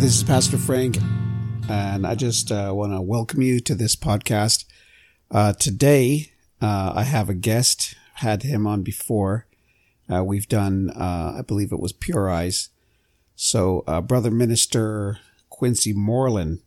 this 0.00 0.16
is 0.16 0.24
Pastor 0.24 0.56
Frank, 0.56 0.96
and 1.68 2.06
I 2.06 2.14
just 2.14 2.50
uh, 2.50 2.72
want 2.74 2.94
to 2.94 3.02
welcome 3.02 3.42
you 3.42 3.60
to 3.60 3.74
this 3.74 3.94
podcast. 3.94 4.64
Uh, 5.30 5.52
today, 5.52 6.32
uh, 6.62 6.94
I 6.96 7.02
have 7.02 7.28
a 7.28 7.34
guest, 7.34 7.96
had 8.14 8.42
him 8.42 8.66
on 8.66 8.82
before. 8.82 9.46
Uh, 10.10 10.24
we've 10.24 10.48
done, 10.48 10.88
uh, 10.96 11.34
I 11.38 11.42
believe 11.46 11.70
it 11.70 11.80
was 11.80 11.92
Pure 11.92 12.30
Eyes. 12.30 12.70
So, 13.36 13.84
uh, 13.86 14.00
Brother 14.00 14.30
Minister 14.30 15.18
Quincy 15.50 15.92
Moreland, 15.92 16.60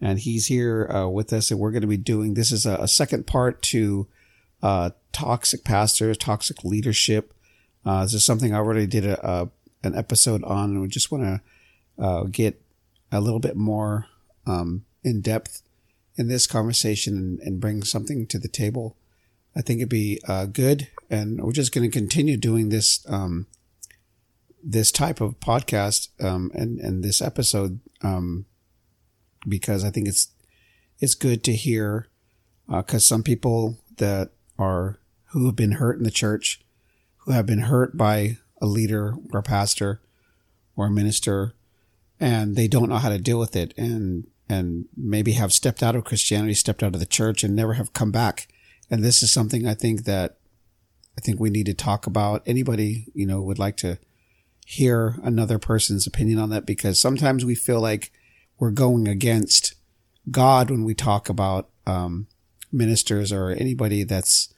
and 0.00 0.18
he's 0.18 0.46
here 0.46 0.88
with 1.10 1.30
us, 1.30 1.50
and 1.50 1.60
we're 1.60 1.72
going 1.72 1.82
to 1.82 1.86
be 1.86 1.98
doing 1.98 2.32
this 2.32 2.50
is 2.50 2.64
a, 2.64 2.76
a 2.76 2.88
second 2.88 3.26
part 3.26 3.60
to 3.64 4.08
toxic 5.12 5.62
pastors, 5.62 6.16
toxic 6.16 6.64
leadership. 6.64 7.34
this 7.84 8.14
is 8.14 8.24
something 8.24 8.54
I 8.54 8.58
already 8.58 8.86
did 8.86 9.04
a, 9.04 9.28
a 9.28 9.50
an 9.84 9.94
episode 9.94 10.42
on, 10.42 10.70
and 10.70 10.80
we 10.80 10.88
just 10.88 11.12
want 11.12 11.42
to 11.98 12.30
get 12.30 12.62
a 13.10 13.20
little 13.20 13.40
bit 13.40 13.56
more 13.56 14.06
um, 14.46 14.84
in 15.02 15.20
depth 15.20 15.62
in 16.16 16.28
this 16.28 16.46
conversation 16.46 17.16
and, 17.16 17.40
and, 17.40 17.60
bring 17.60 17.82
something 17.84 18.26
to 18.26 18.38
the 18.38 18.48
table, 18.48 18.96
I 19.54 19.62
think 19.62 19.78
it'd 19.78 19.88
be 19.88 20.20
uh, 20.26 20.46
good. 20.46 20.88
And 21.08 21.40
we're 21.40 21.52
just 21.52 21.72
going 21.72 21.88
to 21.88 21.98
continue 21.98 22.36
doing 22.36 22.70
this 22.70 23.06
um, 23.08 23.46
this 24.62 24.90
type 24.90 25.20
of 25.20 25.38
podcast 25.40 26.08
um, 26.22 26.50
and 26.54 26.80
and 26.80 27.04
this 27.04 27.22
episode 27.22 27.80
um, 28.02 28.46
because 29.46 29.84
I 29.84 29.90
think 29.90 30.08
it's 30.08 30.28
it's 30.98 31.14
good 31.14 31.44
to 31.44 31.54
hear 31.54 32.08
because 32.66 33.04
uh, 33.04 33.14
some 33.14 33.22
people 33.22 33.78
that 33.96 34.30
are 34.58 34.98
who 35.26 35.46
have 35.46 35.56
been 35.56 35.72
hurt 35.72 35.98
in 35.98 36.04
the 36.04 36.10
church, 36.10 36.60
who 37.18 37.32
have 37.32 37.46
been 37.46 37.60
hurt 37.60 37.96
by 37.96 38.38
a 38.60 38.66
leader 38.66 39.14
or 39.32 39.40
a 39.40 39.42
pastor 39.42 40.00
or 40.76 40.86
a 40.86 40.90
minister 40.90 41.54
and 42.20 42.56
they 42.56 42.68
don't 42.68 42.88
know 42.88 42.96
how 42.96 43.08
to 43.08 43.18
deal 43.18 43.38
with 43.38 43.56
it 43.56 43.74
and 43.76 44.26
and 44.48 44.86
maybe 44.96 45.32
have 45.32 45.52
stepped 45.52 45.82
out 45.82 45.94
of 45.94 46.04
Christianity, 46.04 46.54
stepped 46.54 46.82
out 46.82 46.94
of 46.94 47.00
the 47.00 47.06
church 47.06 47.44
and 47.44 47.54
never 47.54 47.74
have 47.74 47.92
come 47.92 48.10
back. 48.10 48.48
And 48.90 49.04
this 49.04 49.22
is 49.22 49.30
something 49.30 49.66
I 49.66 49.74
think 49.74 50.04
that 50.04 50.38
I 51.18 51.20
think 51.20 51.38
we 51.38 51.50
need 51.50 51.66
to 51.66 51.74
talk 51.74 52.06
about. 52.06 52.42
Anybody, 52.46 53.08
you 53.12 53.26
know, 53.26 53.42
would 53.42 53.58
like 53.58 53.76
to 53.78 53.98
hear 54.64 55.16
another 55.22 55.58
person's 55.58 56.06
opinion 56.06 56.38
on 56.38 56.50
that 56.50 56.64
because 56.64 57.00
sometimes 57.00 57.44
we 57.44 57.54
feel 57.54 57.80
like 57.80 58.10
we're 58.58 58.70
going 58.70 59.06
against 59.06 59.74
God 60.30 60.70
when 60.70 60.84
we 60.84 60.94
talk 60.94 61.28
about 61.28 61.68
um, 61.86 62.26
ministers 62.72 63.32
or 63.32 63.50
anybody 63.50 64.04
that's 64.04 64.52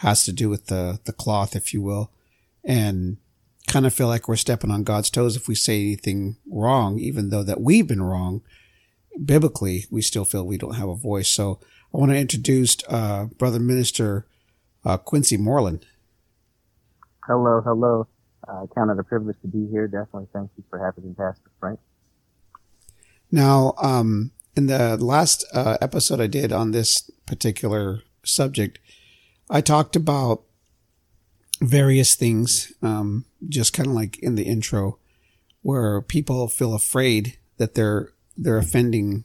has 0.00 0.24
to 0.24 0.32
do 0.32 0.48
with 0.48 0.66
the 0.66 1.00
the 1.04 1.12
cloth, 1.12 1.56
if 1.56 1.74
you 1.74 1.82
will. 1.82 2.10
And 2.64 3.18
kind 3.66 3.86
of 3.86 3.94
feel 3.94 4.06
like 4.06 4.28
we're 4.28 4.36
stepping 4.36 4.70
on 4.70 4.84
God's 4.84 5.10
toes 5.10 5.36
if 5.36 5.48
we 5.48 5.54
say 5.54 5.80
anything 5.80 6.36
wrong, 6.50 6.98
even 6.98 7.30
though 7.30 7.42
that 7.42 7.60
we've 7.60 7.86
been 7.86 8.02
wrong. 8.02 8.42
Biblically, 9.24 9.86
we 9.90 10.02
still 10.02 10.24
feel 10.24 10.46
we 10.46 10.58
don't 10.58 10.76
have 10.76 10.88
a 10.88 10.94
voice. 10.94 11.30
So 11.30 11.58
I 11.94 11.98
want 11.98 12.12
to 12.12 12.18
introduce 12.18 12.76
uh, 12.88 13.26
Brother 13.38 13.58
Minister 13.58 14.26
uh, 14.84 14.98
Quincy 14.98 15.36
Moreland. 15.36 15.86
Hello, 17.26 17.60
hello. 17.60 18.06
I 18.46 18.52
uh, 18.52 18.66
count 18.74 18.90
it 18.90 18.98
a 18.98 19.02
privilege 19.02 19.36
to 19.42 19.48
be 19.48 19.66
here. 19.66 19.88
Definitely 19.88 20.28
thank 20.32 20.50
you 20.56 20.64
for 20.70 20.78
having 20.78 21.08
me, 21.08 21.14
Pastor 21.14 21.50
Frank. 21.58 21.80
Now, 23.32 23.74
um, 23.78 24.30
in 24.54 24.66
the 24.66 24.96
last 24.96 25.44
uh, 25.52 25.76
episode 25.80 26.20
I 26.20 26.28
did 26.28 26.52
on 26.52 26.70
this 26.70 27.10
particular 27.26 28.02
subject, 28.24 28.78
I 29.50 29.60
talked 29.60 29.96
about 29.96 30.44
various 31.60 32.14
things, 32.14 32.72
um, 32.82 33.24
just 33.48 33.72
kind 33.72 33.88
of 33.88 33.94
like 33.94 34.18
in 34.18 34.34
the 34.34 34.44
intro, 34.44 34.98
where 35.62 36.00
people 36.00 36.48
feel 36.48 36.74
afraid 36.74 37.38
that 37.58 37.74
they're 37.74 38.12
they're 38.36 38.58
offending 38.58 39.24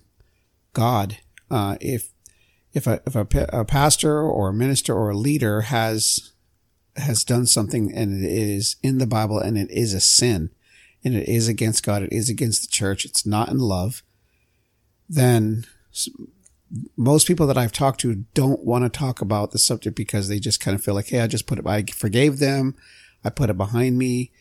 God. 0.74 1.18
Uh, 1.50 1.78
if 1.82 2.10
if 2.74 2.88
a 2.88 3.02
if 3.06 3.16
a, 3.16 3.28
a, 3.52 3.66
pastor 3.66 4.22
or 4.22 4.50
a 4.50 4.54
minister 4.54 4.94
or 4.94 5.10
a 5.10 5.18
leader 5.18 5.62
has 5.62 6.32
has 6.96 7.24
done 7.24 7.46
something 7.46 7.94
and 7.94 8.24
it 8.24 8.32
is 8.32 8.78
in 8.82 8.98
the 8.98 9.08
Bible 9.08 9.40
and 9.40 9.58
it 9.58 9.70
is 9.72 9.94
a 9.94 10.02
sin 10.02 10.50
and 11.04 11.16
it 11.16 11.28
is 11.28 11.48
against 11.48 11.86
God, 11.86 12.04
it 12.04 12.14
is 12.14 12.30
against 12.30 12.62
the 12.62 12.68
church, 12.68 13.06
it's 13.06 13.26
not 13.26 13.50
in 13.50 13.58
love, 13.58 14.04
then 15.10 15.66
most 16.96 17.28
people 17.28 17.48
that 17.48 17.58
I've 17.58 17.72
talked 17.72 18.00
to 18.02 18.26
don't 18.34 18.64
want 18.64 18.84
to 18.84 18.90
talk 18.90 19.22
about 19.22 19.52
the 19.52 19.60
subject 19.60 19.96
because 19.96 20.28
they 20.28 20.40
just 20.40 20.60
kind 20.60 20.76
of 20.76 20.84
feel 20.84 20.94
like, 20.94 21.08
hey, 21.08 21.20
I 21.20 21.28
just 21.28 21.48
put 21.48 21.60
it, 21.60 21.68
I 21.68 21.84
forgave 21.84 22.40
them, 22.40 22.76
I 23.24 23.30
put 23.30 23.50
it 23.50 23.58
behind 23.58 23.98
me, 23.98 24.32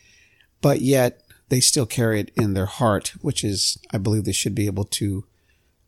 but 0.61 0.81
yet 0.81 1.21
they 1.49 1.59
still 1.59 1.85
carry 1.85 2.21
it 2.21 2.31
in 2.35 2.53
their 2.53 2.65
heart, 2.65 3.13
which 3.21 3.43
is, 3.43 3.77
I 3.91 3.97
believe, 3.97 4.23
they 4.23 4.31
should 4.31 4.55
be 4.55 4.67
able 4.67 4.85
to 4.85 5.25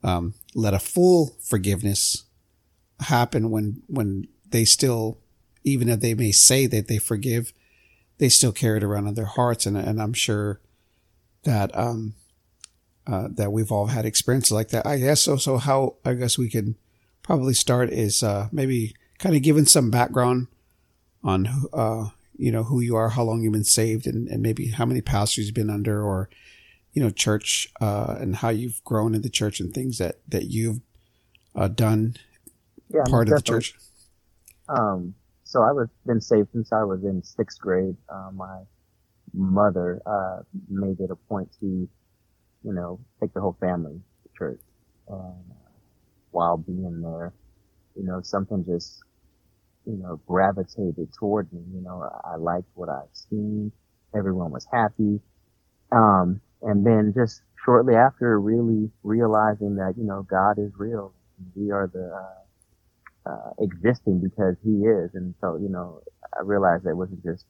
um, 0.04 0.34
let 0.54 0.74
a 0.74 0.80
full 0.80 1.38
forgiveness 1.42 2.26
happen 3.00 3.50
when 3.50 3.82
when 3.88 4.28
they 4.50 4.66
still, 4.66 5.18
even 5.64 5.88
if 5.88 6.02
they 6.02 6.14
may 6.14 6.32
say 6.32 6.66
that 6.68 6.88
they 6.88 6.98
forgive, 6.98 7.54
they 8.18 8.28
still 8.30 8.52
carry 8.52 8.78
it 8.78 8.84
around 8.84 9.08
in 9.08 9.14
their 9.14 9.26
hearts, 9.26 9.66
and 9.66 9.78
and 9.78 10.02
I'm 10.02 10.14
sure 10.14 10.60
that 11.44 11.76
um, 11.78 12.16
uh, 13.08 13.28
that 13.32 13.52
we've 13.52 13.72
all 13.72 13.88
had 13.88 14.06
experiences 14.06 14.52
like 14.52 14.70
that. 14.70 14.86
I 14.86 14.98
guess 14.98 15.22
so. 15.22 15.36
So 15.38 15.58
how 15.58 15.96
I 16.06 16.14
guess 16.14 16.38
we 16.38 16.50
could 16.50 16.76
probably 17.22 17.54
start 17.54 17.90
is 17.90 18.24
uh, 18.24 18.50
maybe 18.52 18.96
kind 19.20 19.36
of 19.36 19.42
giving 19.42 19.66
some 19.66 19.92
background 19.92 20.48
on 21.24 21.48
uh, 21.74 22.10
you 22.36 22.52
know 22.52 22.64
who 22.64 22.80
you 22.80 22.96
are, 22.96 23.10
how 23.10 23.24
long 23.24 23.42
you've 23.42 23.54
been 23.54 23.64
saved, 23.64 24.08
and, 24.08 24.28
and 24.28 24.42
maybe 24.42 24.70
how 24.70 24.86
many 24.86 25.02
pastors 25.02 25.46
you've 25.46 25.56
been 25.56 25.70
under, 25.70 26.04
or 26.04 26.30
you 26.94 27.04
know 27.04 27.10
church 27.10 27.68
uh, 27.82 28.16
and 28.20 28.38
how 28.38 28.50
you've 28.50 28.84
grown 28.84 29.16
in 29.16 29.22
the 29.22 29.30
church 29.30 29.60
and 29.60 29.74
things 29.74 29.98
that 29.98 30.20
that 30.28 30.46
you've 30.46 30.80
uh, 31.56 31.68
done 31.68 32.16
yeah, 32.94 33.04
part 33.08 33.28
of 33.28 33.36
the 33.36 33.42
church. 33.42 33.76
Um, 34.70 35.16
so 35.44 35.62
I 35.62 35.72
was 35.72 35.90
been 36.06 36.22
saved 36.22 36.50
since 36.54 36.72
I 36.72 36.84
was 36.84 37.04
in 37.04 37.22
sixth 37.24 37.60
grade. 37.60 37.96
Uh, 38.10 38.32
my 38.34 38.60
mother 39.34 40.02
uh, 40.06 40.40
made 40.70 41.00
it 41.00 41.12
a 41.12 41.16
point 41.16 41.50
to 41.60 41.88
you 42.64 42.74
know, 42.74 43.00
take 43.22 43.34
the 43.34 43.42
whole 43.42 43.58
family 43.60 43.96
to 44.24 44.30
church. 44.38 44.62
And 45.08 45.20
uh, 45.20 45.70
while 46.32 46.58
being 46.58 47.02
there, 47.02 47.34
you 47.96 48.04
know, 48.06 48.22
something 48.24 48.66
just, 48.66 49.00
you 49.86 49.98
know, 49.98 50.22
gravitated 50.28 51.10
toward 51.20 51.52
me. 51.54 51.62
You 51.74 51.82
know, 51.84 52.10
I 52.26 52.38
liked 52.38 52.68
what 52.76 52.90
I've 52.90 53.10
seen. 53.14 53.72
Everyone 54.16 54.52
was 54.52 54.68
happy. 54.72 55.22
Um, 55.92 56.42
and 56.64 56.86
then 56.86 57.14
just 57.16 57.42
shortly 57.66 57.96
after 57.96 58.40
really 58.40 58.92
realizing 59.04 59.76
that, 59.78 59.96
you 59.98 60.06
know, 60.06 60.24
God 60.30 60.60
is 60.60 60.72
real. 60.78 61.14
We 61.56 61.72
are 61.72 61.90
the, 61.94 62.14
uh, 62.16 62.34
uh, 63.32 63.52
existing 63.62 64.22
because 64.22 64.56
he 64.64 64.72
is. 64.86 65.12
And 65.16 65.36
so, 65.42 65.58
you 65.58 65.70
know, 65.70 66.02
I 66.38 66.44
realized 66.44 66.86
that 66.86 66.92
it 66.92 66.98
wasn't 66.98 67.24
just, 67.24 67.46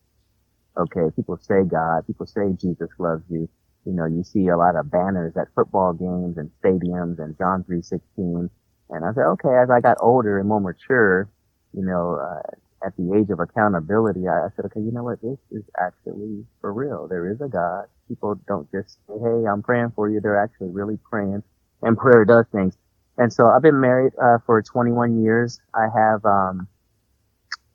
okay, 0.78 1.12
people 1.16 1.38
say 1.42 1.64
God, 1.68 2.08
people 2.08 2.28
say 2.28 2.54
Jesus 2.60 2.90
loves 3.00 3.24
you 3.30 3.50
you 3.86 3.94
know, 3.94 4.06
you 4.06 4.24
see 4.24 4.48
a 4.50 4.58
lot 4.58 4.76
of 4.76 4.92
banners 4.92 5.36
at 5.38 5.48
football 5.56 5.94
games 5.94 6.38
and 6.38 6.52
stadiums 6.64 7.20
and 7.20 7.38
John 7.38 7.64
316. 7.66 8.50
And 8.92 9.06
I 9.06 9.14
said, 9.14 9.26
okay, 9.40 9.56
as 9.62 9.70
I 9.72 9.82
got 9.82 9.98
older 10.02 10.40
and 10.40 10.50
more 10.50 10.62
mature, 10.62 11.30
you 11.74 11.84
know, 11.86 12.16
uh, 12.16 12.88
at 12.88 12.96
the 12.98 13.14
age 13.18 13.30
of 13.32 13.40
accountability, 13.40 14.28
I, 14.28 14.46
I 14.46 14.50
said, 14.56 14.66
okay, 14.66 14.82
you 14.82 14.92
know 14.92 15.04
what? 15.04 15.22
This 15.22 15.40
is 15.52 15.64
actually 15.80 16.46
for 16.62 16.74
real. 16.74 17.08
There 17.08 17.32
is 17.32 17.42
a 17.42 17.48
God. 17.50 17.86
People 18.10 18.36
don't 18.48 18.70
just 18.72 18.98
say, 19.08 19.16
hey, 19.22 19.48
I'm 19.48 19.64
praying 19.64 19.94
for 19.96 20.10
you. 20.10 20.22
They're 20.22 20.42
actually 20.44 20.70
really 20.70 20.98
praying 21.10 21.44
and 21.84 21.98
prayer 21.98 22.26
does 22.26 22.46
things. 22.52 22.78
And 23.18 23.34
so 23.34 23.48
I've 23.48 23.62
been 23.64 23.80
married, 23.82 24.14
uh, 24.22 24.40
for 24.46 24.62
21 24.62 25.24
years. 25.24 25.60
I 25.74 25.88
have, 25.96 26.26
um, 26.26 26.68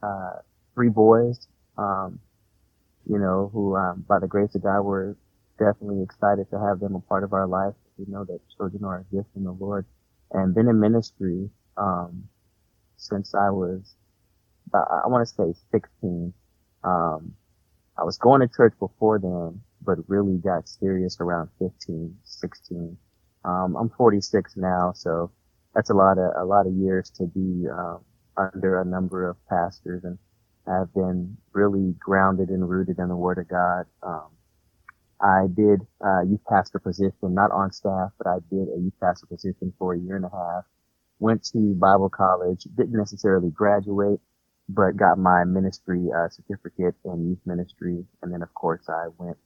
uh, 0.03 0.33
three 0.75 0.91
boys, 0.91 1.49
um, 1.79 2.21
you 3.09 3.19
know, 3.19 3.51
who, 3.53 3.77
um, 3.77 4.05
by 4.09 4.19
the 4.21 4.29
grace 4.29 4.55
of 4.55 4.63
God 4.65 4.83
were 4.83 5.17
definitely 5.59 6.03
excited 6.03 6.51
to 6.51 6.61
have 6.61 6.81
them 6.81 6.97
a 6.97 7.01
part 7.01 7.25
of 7.25 7.35
our 7.35 7.47
life. 7.49 7.75
We 7.99 8.07
know 8.09 8.25
that 8.27 8.41
children 8.57 8.85
are 8.85 9.01
a 9.01 9.17
gift 9.17 9.29
from 9.35 9.45
the 9.45 9.53
Lord 9.53 9.87
and 10.33 10.55
been 10.55 10.69
in 10.69 10.81
ministry, 10.81 11.51
um, 11.77 12.25
since 12.99 13.35
I 13.35 13.51
was, 13.51 13.95
I 14.75 15.09
want 15.09 15.27
to 15.29 15.35
say 15.35 15.55
16. 15.73 16.35
Um, 16.85 17.35
I 17.99 18.05
was 18.05 18.19
going 18.19 18.43
to 18.43 18.49
church 18.49 18.75
before 18.81 19.21
then, 19.21 19.63
but 19.83 19.99
really 20.09 20.39
got 20.39 20.69
serious 20.69 21.19
around 21.21 21.51
15, 21.61 22.17
16. 22.25 22.99
Um, 23.47 23.77
I'm 23.77 23.91
46 23.91 24.57
now, 24.57 24.93
so 24.97 25.33
that's 25.75 25.91
a 25.91 25.95
lot 25.95 26.19
of, 26.19 26.33
a 26.37 26.45
lot 26.47 26.67
of 26.67 26.75
years 26.75 27.11
to 27.19 27.27
be, 27.27 27.67
um, 27.71 28.01
under 28.37 28.81
a 28.81 28.87
number 28.87 29.29
of 29.31 29.37
pastors 29.49 30.05
and 30.05 30.19
have 30.67 30.93
been 30.95 31.37
really 31.55 31.95
grounded 32.01 32.51
and 32.51 32.69
rooted 32.69 32.99
in 32.99 33.09
the 33.09 33.17
Word 33.17 33.39
of 33.39 33.49
God. 33.49 33.87
Um, 34.03 34.29
I 35.23 35.47
did 35.55 35.81
a 36.03 36.25
youth 36.27 36.43
pastor 36.49 36.79
position, 36.81 37.35
not 37.35 37.53
on 37.53 37.73
staff, 37.73 38.13
but 38.19 38.29
I 38.29 38.39
did 38.51 38.69
a 38.75 38.79
youth 38.81 38.95
pastor 39.01 39.27
position 39.27 39.73
for 39.79 39.95
a 39.95 39.99
year 39.99 40.17
and 40.17 40.27
a 40.27 40.31
half. 40.31 40.65
Went 41.21 41.45
to 41.53 41.75
Bible 41.75 42.11
college, 42.11 42.65
didn't 42.77 42.99
necessarily 42.99 43.51
graduate, 43.51 44.21
but 44.69 44.97
got 44.97 45.19
my 45.19 45.45
ministry 45.45 46.07
uh, 46.17 46.29
certificate 46.31 46.95
in 47.05 47.31
youth 47.31 47.41
ministry. 47.47 48.05
And 48.23 48.33
then, 48.33 48.43
of 48.43 48.55
course, 48.55 48.89
I 48.89 49.09
went 49.19 49.39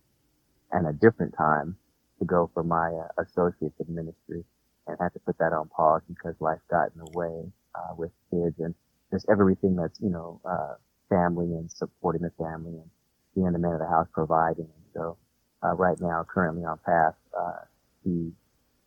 at 0.75 0.87
a 0.87 0.95
different 0.95 1.35
time 1.39 1.77
to 2.21 2.27
go 2.27 2.51
for 2.55 2.65
my 2.65 2.91
uh, 2.93 3.23
associates 3.23 3.77
in 3.87 3.95
ministry 3.95 4.45
and 4.89 4.99
had 5.01 5.15
to 5.15 5.21
put 5.21 5.39
that 5.39 5.55
on 5.55 5.69
pause 5.71 6.03
because 6.09 6.37
life 6.41 6.61
got 6.71 6.93
in 6.95 7.01
the 7.01 7.07
way 7.07 7.45
uh, 7.77 7.95
with 7.97 8.13
kids 8.33 8.57
and 8.61 8.75
just 9.13 9.27
everything 9.31 9.77
that's 9.77 10.01
you 10.03 10.11
know 10.11 10.41
uh, 10.45 10.75
family 11.11 11.47
and 11.47 11.71
supporting 11.73 12.23
the 12.23 12.33
family 12.39 12.73
and 12.75 12.91
being 13.37 13.53
the 13.53 13.61
man 13.61 13.75
of 13.75 13.81
the 13.81 13.89
house 13.89 14.09
providing. 14.15 14.67
And 14.67 14.87
so 14.95 15.19
uh, 15.63 15.75
right 15.75 16.01
now, 16.01 16.25
currently 16.29 16.65
on 16.65 16.79
path 16.85 17.15
uh, 17.39 17.65
to 18.05 18.33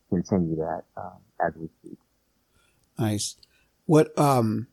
continue 0.09 0.55
that 0.57 0.83
um, 0.97 1.17
as 1.45 1.53
we 1.55 1.69
speak. 1.79 1.97
Nice. 2.97 3.35
What 3.85 4.17
um, 4.17 4.67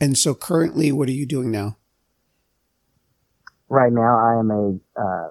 and 0.00 0.16
so 0.16 0.34
currently, 0.34 0.92
what 0.92 1.08
are 1.08 1.12
you 1.12 1.26
doing 1.26 1.50
now? 1.50 1.76
Right 3.68 3.92
now, 3.92 4.18
I 4.18 4.38
am 4.38 4.50
a 4.50 5.00
uh, 5.00 5.28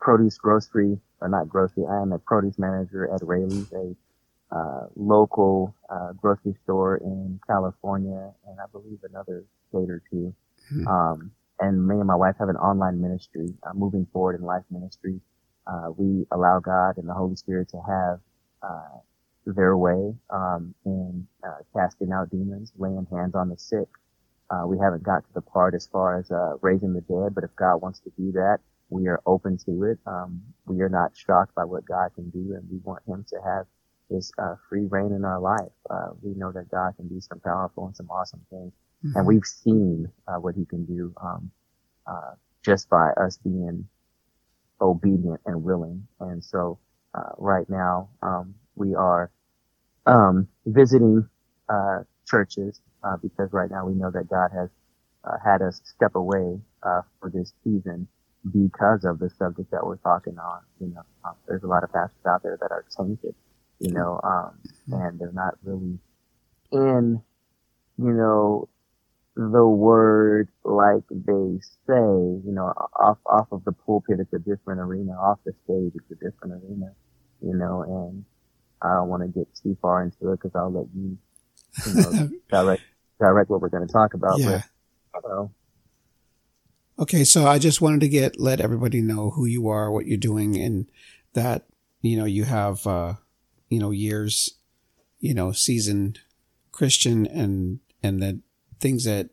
produce 0.00 0.38
grocery 0.38 0.98
or 1.20 1.28
not 1.28 1.48
grocery. 1.48 1.84
I 1.88 2.00
am 2.00 2.12
a 2.12 2.18
produce 2.18 2.58
manager 2.58 3.12
at 3.12 3.20
Raley's, 3.22 3.72
a 3.72 3.94
uh, 4.50 4.86
local 4.96 5.74
uh, 5.90 6.12
grocery 6.12 6.56
store 6.64 6.96
in 6.96 7.38
California, 7.46 8.32
and 8.46 8.58
I 8.58 8.64
believe 8.72 8.98
another 9.08 9.44
state 9.68 9.90
or 9.90 10.02
2 10.10 10.34
mm-hmm. 10.72 10.88
um, 10.88 11.30
and 11.60 11.86
me 11.88 11.96
and 11.96 12.06
my 12.06 12.16
wife 12.16 12.36
have 12.40 12.48
an 12.50 12.56
online 12.56 13.00
ministry, 13.00 13.48
uh, 13.64 13.74
moving 13.74 14.06
forward 14.12 14.36
in 14.40 14.42
life 14.46 14.64
ministry. 14.70 15.20
Uh, 15.66 15.90
we 15.96 16.26
allow 16.32 16.60
God 16.60 16.98
and 16.98 17.08
the 17.08 17.14
Holy 17.14 17.36
Spirit 17.36 17.68
to 17.70 17.78
have 17.88 18.20
uh, 18.62 18.98
their 19.46 19.76
way 19.76 20.14
um, 20.30 20.74
in 20.86 21.26
uh, 21.46 21.58
casting 21.76 22.12
out 22.12 22.30
demons, 22.30 22.72
laying 22.78 23.06
hands 23.12 23.34
on 23.34 23.48
the 23.50 23.58
sick. 23.58 23.88
we 24.66 24.78
haven't 24.78 25.02
got 25.04 25.24
to 25.26 25.34
the 25.34 25.42
part 25.42 25.74
as 25.74 25.86
far 25.86 26.18
as 26.18 26.30
raising 26.62 26.94
the 26.94 27.02
dead, 27.02 27.34
but 27.34 27.44
if 27.44 27.54
God 27.56 27.78
wants 27.82 28.00
to 28.00 28.10
do 28.18 28.32
that, 28.32 28.58
we 28.90 29.08
are 29.08 29.20
open 29.26 29.58
to 29.66 29.84
it. 29.84 29.98
Um, 30.06 30.42
we 30.66 30.80
are 30.82 30.88
not 30.88 31.16
shocked 31.16 31.54
by 31.54 31.64
what 31.64 31.84
God 31.86 32.14
can 32.14 32.30
do, 32.30 32.54
and 32.54 32.68
we 32.70 32.78
want 32.84 33.02
Him 33.06 33.24
to 33.30 33.36
have 33.44 33.66
His 34.10 34.32
uh, 34.38 34.54
free 34.68 34.86
reign 34.86 35.12
in 35.12 35.24
our 35.24 35.40
life. 35.40 35.72
Uh, 35.90 36.10
we 36.22 36.34
know 36.34 36.52
that 36.52 36.70
God 36.70 36.94
can 36.96 37.08
do 37.08 37.20
some 37.20 37.40
powerful 37.40 37.86
and 37.86 37.96
some 37.96 38.10
awesome 38.10 38.42
things, 38.50 38.72
mm-hmm. 39.04 39.16
and 39.16 39.26
we've 39.26 39.44
seen 39.44 40.10
uh, 40.26 40.36
what 40.36 40.54
He 40.54 40.64
can 40.64 40.84
do 40.84 41.12
um, 41.22 41.50
uh, 42.06 42.32
just 42.64 42.88
by 42.88 43.10
us 43.10 43.38
being 43.38 43.88
obedient 44.80 45.40
and 45.46 45.62
willing. 45.62 46.06
And 46.20 46.42
so, 46.42 46.78
uh, 47.14 47.30
right 47.38 47.68
now, 47.68 48.10
um, 48.22 48.54
we 48.76 48.94
are 48.94 49.30
um, 50.06 50.48
visiting 50.66 51.28
uh, 51.68 52.00
churches 52.26 52.80
because 53.22 53.50
right 53.52 53.70
now 53.70 53.86
we 53.86 53.94
know 53.94 54.10
that 54.10 54.28
God 54.28 54.50
has 54.52 54.68
had 55.42 55.62
us 55.62 55.80
step 55.84 56.14
away 56.14 56.60
for 56.82 57.30
this 57.32 57.52
season 57.64 58.06
because 58.52 59.04
of 59.04 59.18
the 59.18 59.30
subject 59.30 59.70
that 59.70 59.84
we're 59.84 59.96
talking 59.96 60.38
on. 60.38 60.60
You 60.80 60.88
know, 60.88 61.02
um, 61.24 61.34
there's 61.46 61.62
a 61.62 61.66
lot 61.66 61.84
of 61.84 61.92
pastors 61.92 62.26
out 62.26 62.42
there 62.42 62.58
that 62.60 62.70
are 62.70 62.84
tainted 62.96 63.34
you 63.78 63.92
know, 63.92 64.20
um, 64.22 64.58
and 64.90 65.18
they're 65.18 65.32
not 65.32 65.54
really 65.62 65.98
in, 66.72 67.22
you 67.96 68.12
know, 68.12 68.68
the 69.38 69.66
word 69.66 70.48
like 70.64 71.04
they 71.10 71.60
say, 71.86 71.94
you 71.94 72.52
know, 72.52 72.72
off, 73.00 73.18
off 73.26 73.48
of 73.52 73.64
the 73.64 73.72
pulpit, 73.72 74.18
it's 74.20 74.32
a 74.32 74.38
different 74.38 74.80
arena. 74.80 75.12
Off 75.12 75.38
the 75.46 75.52
stage, 75.64 75.92
it's 75.94 76.10
a 76.10 76.24
different 76.24 76.62
arena, 76.62 76.92
you 77.40 77.54
know, 77.54 77.82
and 77.82 78.24
I 78.82 78.94
don't 78.94 79.08
want 79.08 79.22
to 79.22 79.28
get 79.28 79.48
too 79.62 79.76
far 79.80 80.02
into 80.02 80.32
it 80.32 80.40
because 80.40 80.52
I'll 80.54 80.72
let 80.72 80.86
you, 80.94 81.18
you 81.86 81.94
know, 81.94 82.30
direct, 82.50 82.82
direct 83.20 83.50
what 83.50 83.60
we're 83.60 83.68
going 83.68 83.86
to 83.86 83.92
talk 83.92 84.14
about. 84.14 84.38
Yeah. 84.38 84.62
But, 85.12 85.22
you 85.24 85.28
know, 85.30 85.50
Okay, 87.00 87.22
so 87.22 87.46
I 87.46 87.60
just 87.60 87.80
wanted 87.80 88.00
to 88.00 88.08
get 88.08 88.40
let 88.40 88.60
everybody 88.60 89.00
know 89.00 89.30
who 89.30 89.46
you 89.46 89.68
are, 89.68 89.88
what 89.88 90.06
you're 90.06 90.16
doing, 90.18 90.56
and 90.56 90.90
that 91.32 91.66
you 92.02 92.16
know 92.16 92.24
you 92.24 92.42
have 92.42 92.84
uh, 92.88 93.14
you 93.68 93.78
know, 93.78 93.90
years, 93.90 94.54
you 95.20 95.34
know, 95.34 95.52
seasoned 95.52 96.20
Christian 96.72 97.26
and, 97.26 97.80
and 98.02 98.22
the 98.22 98.40
things 98.80 99.04
that 99.04 99.30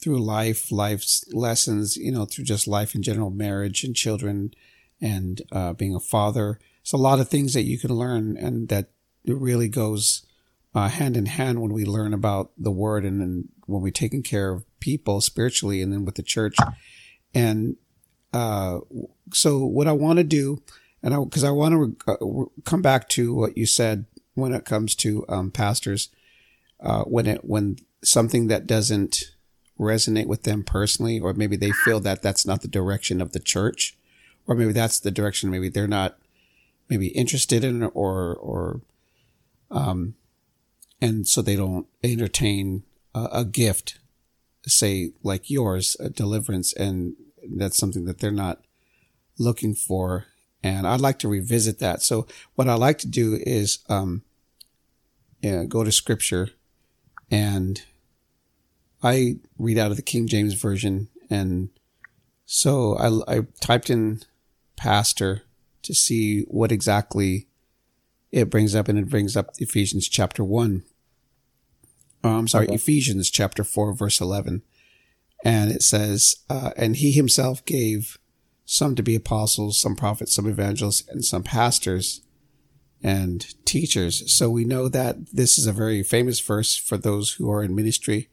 through 0.00 0.20
life, 0.20 0.70
life's 0.70 1.24
lessons, 1.32 1.96
you 1.96 2.12
know, 2.12 2.24
through 2.24 2.44
just 2.44 2.68
life 2.68 2.94
in 2.94 3.02
general, 3.02 3.30
marriage 3.30 3.82
and 3.82 3.96
children 3.96 4.54
and, 5.00 5.42
uh, 5.50 5.72
being 5.72 5.94
a 5.94 6.00
father. 6.00 6.58
It's 6.82 6.92
a 6.92 6.96
lot 6.96 7.20
of 7.20 7.28
things 7.28 7.52
that 7.54 7.64
you 7.64 7.78
can 7.78 7.92
learn 7.92 8.36
and 8.36 8.68
that 8.68 8.90
it 9.24 9.36
really 9.36 9.68
goes, 9.68 10.24
uh, 10.74 10.88
hand 10.88 11.16
in 11.16 11.26
hand 11.26 11.60
when 11.60 11.72
we 11.72 11.84
learn 11.84 12.14
about 12.14 12.52
the 12.56 12.70
word 12.70 13.04
and 13.04 13.20
then 13.20 13.48
when 13.66 13.82
we're 13.82 13.90
taking 13.90 14.22
care 14.22 14.52
of 14.52 14.64
people 14.78 15.20
spiritually 15.20 15.82
and 15.82 15.92
then 15.92 16.04
with 16.04 16.14
the 16.14 16.22
church. 16.22 16.56
And, 17.34 17.76
uh, 18.32 18.78
so 19.32 19.64
what 19.64 19.88
I 19.88 19.92
want 19.92 20.18
to 20.18 20.24
do 20.24 20.62
and 21.02 21.14
I 21.14 21.22
because 21.22 21.44
I 21.44 21.50
want 21.50 21.98
to 22.06 22.12
uh, 22.12 22.60
come 22.64 22.82
back 22.82 23.08
to 23.10 23.34
what 23.34 23.56
you 23.56 23.66
said 23.66 24.06
when 24.34 24.52
it 24.52 24.64
comes 24.64 24.94
to 24.96 25.24
um, 25.28 25.50
pastors, 25.50 26.10
uh, 26.80 27.02
when 27.02 27.26
it 27.26 27.44
when 27.44 27.76
something 28.02 28.48
that 28.48 28.66
doesn't 28.66 29.32
resonate 29.78 30.26
with 30.26 30.42
them 30.42 30.62
personally, 30.62 31.20
or 31.20 31.32
maybe 31.32 31.56
they 31.56 31.70
feel 31.70 32.00
that 32.00 32.22
that's 32.22 32.46
not 32.46 32.62
the 32.62 32.68
direction 32.68 33.20
of 33.20 33.32
the 33.32 33.40
church, 33.40 33.96
or 34.46 34.54
maybe 34.54 34.72
that's 34.72 34.98
the 34.98 35.10
direction 35.10 35.50
maybe 35.50 35.68
they're 35.68 35.86
not 35.86 36.18
maybe 36.88 37.08
interested 37.08 37.64
in, 37.64 37.82
or 37.82 38.34
or 38.36 38.80
um, 39.70 40.14
and 41.00 41.26
so 41.28 41.42
they 41.42 41.56
don't 41.56 41.86
entertain 42.02 42.82
a, 43.14 43.28
a 43.32 43.44
gift, 43.44 43.98
say 44.66 45.12
like 45.22 45.50
yours, 45.50 45.96
a 46.00 46.08
deliverance, 46.08 46.72
and 46.72 47.14
that's 47.56 47.78
something 47.78 48.04
that 48.06 48.18
they're 48.18 48.30
not 48.30 48.60
looking 49.38 49.74
for 49.74 50.26
and 50.62 50.86
I'd 50.86 51.00
like 51.00 51.18
to 51.20 51.28
revisit 51.28 51.78
that. 51.78 52.02
So 52.02 52.26
what 52.54 52.68
I 52.68 52.74
like 52.74 52.98
to 52.98 53.06
do 53.06 53.38
is 53.40 53.78
um, 53.88 54.22
yeah, 55.40 55.64
go 55.64 55.84
to 55.84 55.92
scripture 55.92 56.50
and 57.30 57.82
I 59.02 59.36
read 59.58 59.78
out 59.78 59.90
of 59.90 59.96
the 59.96 60.02
King 60.02 60.26
James 60.26 60.54
version. 60.54 61.08
And 61.30 61.70
so 62.46 62.96
I, 62.96 63.36
I 63.36 63.40
typed 63.60 63.90
in 63.90 64.22
pastor 64.76 65.42
to 65.82 65.94
see 65.94 66.42
what 66.42 66.72
exactly 66.72 67.48
it 68.32 68.50
brings 68.50 68.74
up 68.74 68.88
and 68.88 68.98
it 68.98 69.08
brings 69.08 69.36
up 69.36 69.50
Ephesians 69.58 70.08
chapter 70.08 70.44
one. 70.44 70.84
Oh, 72.24 72.36
I'm 72.36 72.48
sorry, 72.48 72.66
okay. 72.66 72.74
Ephesians 72.74 73.30
chapter 73.30 73.62
four, 73.62 73.92
verse 73.92 74.20
11. 74.20 74.62
And 75.44 75.70
it 75.70 75.82
says, 75.82 76.36
uh, 76.50 76.72
and 76.76 76.96
he 76.96 77.12
himself 77.12 77.64
gave 77.64 78.18
some 78.64 78.96
to 78.96 79.02
be 79.02 79.14
apostles, 79.14 79.78
some 79.78 79.94
prophets, 79.94 80.34
some 80.34 80.48
evangelists, 80.48 81.08
and 81.08 81.24
some 81.24 81.44
pastors 81.44 82.22
and 83.02 83.54
teachers. 83.64 84.32
So 84.32 84.50
we 84.50 84.64
know 84.64 84.88
that 84.88 85.32
this 85.32 85.58
is 85.58 85.66
a 85.66 85.72
very 85.72 86.02
famous 86.02 86.40
verse 86.40 86.76
for 86.76 86.96
those 86.96 87.32
who 87.32 87.50
are 87.50 87.62
in 87.62 87.74
ministry. 87.74 88.28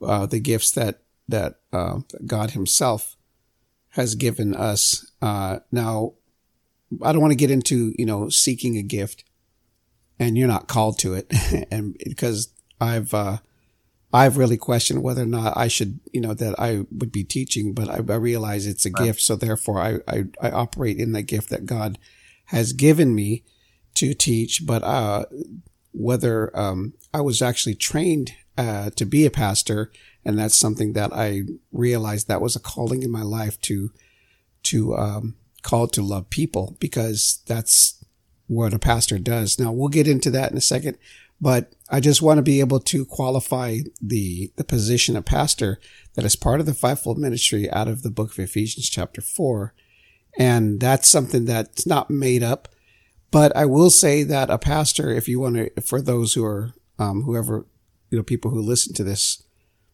Uh, 0.00 0.26
the 0.26 0.40
gifts 0.40 0.72
that 0.72 1.00
that 1.28 1.60
uh, 1.72 2.00
God 2.26 2.50
Himself 2.50 3.16
has 3.90 4.14
given 4.14 4.54
us. 4.54 5.10
Uh, 5.20 5.60
now, 5.70 6.14
I 7.02 7.12
don't 7.12 7.22
want 7.22 7.32
to 7.32 7.36
get 7.36 7.50
into 7.50 7.94
you 7.96 8.04
know 8.04 8.28
seeking 8.28 8.76
a 8.76 8.82
gift, 8.82 9.24
and 10.18 10.36
you're 10.36 10.48
not 10.48 10.68
called 10.68 10.98
to 11.00 11.14
it, 11.14 11.32
and 11.70 11.96
because 12.04 12.52
I've 12.80 13.14
uh, 13.14 13.38
I've 14.12 14.36
really 14.36 14.58
questioned 14.58 15.02
whether 15.02 15.22
or 15.22 15.26
not 15.26 15.56
I 15.56 15.68
should, 15.68 16.00
you 16.12 16.20
know, 16.20 16.34
that 16.34 16.58
I 16.58 16.84
would 16.90 17.12
be 17.12 17.24
teaching, 17.24 17.72
but 17.72 17.88
I, 17.88 17.96
I 17.96 18.16
realize 18.16 18.66
it's 18.66 18.84
a 18.84 18.90
gift. 18.90 19.22
So 19.22 19.36
therefore 19.36 19.80
I, 19.80 19.98
I, 20.06 20.24
I, 20.40 20.50
operate 20.50 20.98
in 20.98 21.12
the 21.12 21.22
gift 21.22 21.48
that 21.48 21.64
God 21.64 21.98
has 22.46 22.74
given 22.74 23.14
me 23.14 23.44
to 24.02 24.14
teach. 24.14 24.66
But, 24.66 24.82
uh, 24.82 25.24
whether, 25.92 26.36
um, 26.58 26.94
I 27.14 27.20
was 27.20 27.40
actually 27.40 27.76
trained, 27.76 28.34
uh, 28.58 28.90
to 28.98 29.04
be 29.06 29.26
a 29.26 29.30
pastor. 29.30 29.90
And 30.24 30.38
that's 30.38 30.56
something 30.56 30.92
that 30.92 31.12
I 31.12 31.42
realized 31.72 32.28
that 32.28 32.40
was 32.40 32.56
a 32.56 32.60
calling 32.60 33.02
in 33.02 33.10
my 33.10 33.22
life 33.22 33.56
to, 33.62 33.90
to, 34.70 34.96
um, 34.96 35.34
call 35.62 35.86
to 35.88 36.02
love 36.02 36.28
people 36.28 36.76
because 36.80 37.42
that's 37.46 38.04
what 38.48 38.74
a 38.74 38.78
pastor 38.78 39.18
does. 39.18 39.58
Now 39.58 39.72
we'll 39.72 39.98
get 39.98 40.08
into 40.08 40.30
that 40.32 40.50
in 40.50 40.58
a 40.58 40.60
second. 40.74 40.98
But 41.40 41.72
I 41.90 41.98
just 42.00 42.22
want 42.22 42.38
to 42.38 42.42
be 42.42 42.60
able 42.60 42.80
to 42.80 43.04
qualify 43.04 43.78
the, 44.00 44.52
the 44.56 44.64
position 44.64 45.16
of 45.16 45.24
pastor 45.24 45.80
that 46.14 46.24
is 46.24 46.36
part 46.36 46.60
of 46.60 46.66
the 46.66 46.74
fivefold 46.74 47.18
ministry 47.18 47.70
out 47.70 47.88
of 47.88 48.02
the 48.02 48.10
book 48.10 48.30
of 48.32 48.38
Ephesians 48.38 48.88
chapter 48.88 49.20
four. 49.20 49.74
And 50.38 50.78
that's 50.78 51.08
something 51.08 51.44
that's 51.44 51.84
not 51.86 52.10
made 52.10 52.44
up. 52.44 52.68
But 53.32 53.56
I 53.56 53.64
will 53.64 53.90
say 53.90 54.22
that 54.24 54.50
a 54.50 54.58
pastor, 54.58 55.10
if 55.10 55.26
you 55.26 55.40
want 55.40 55.56
to, 55.56 55.80
for 55.80 56.02
those 56.02 56.34
who 56.34 56.44
are, 56.44 56.74
um, 56.98 57.22
whoever, 57.22 57.66
you 58.10 58.18
know, 58.18 58.22
people 58.22 58.50
who 58.50 58.60
listen 58.60 58.94
to 58.94 59.02
this 59.02 59.42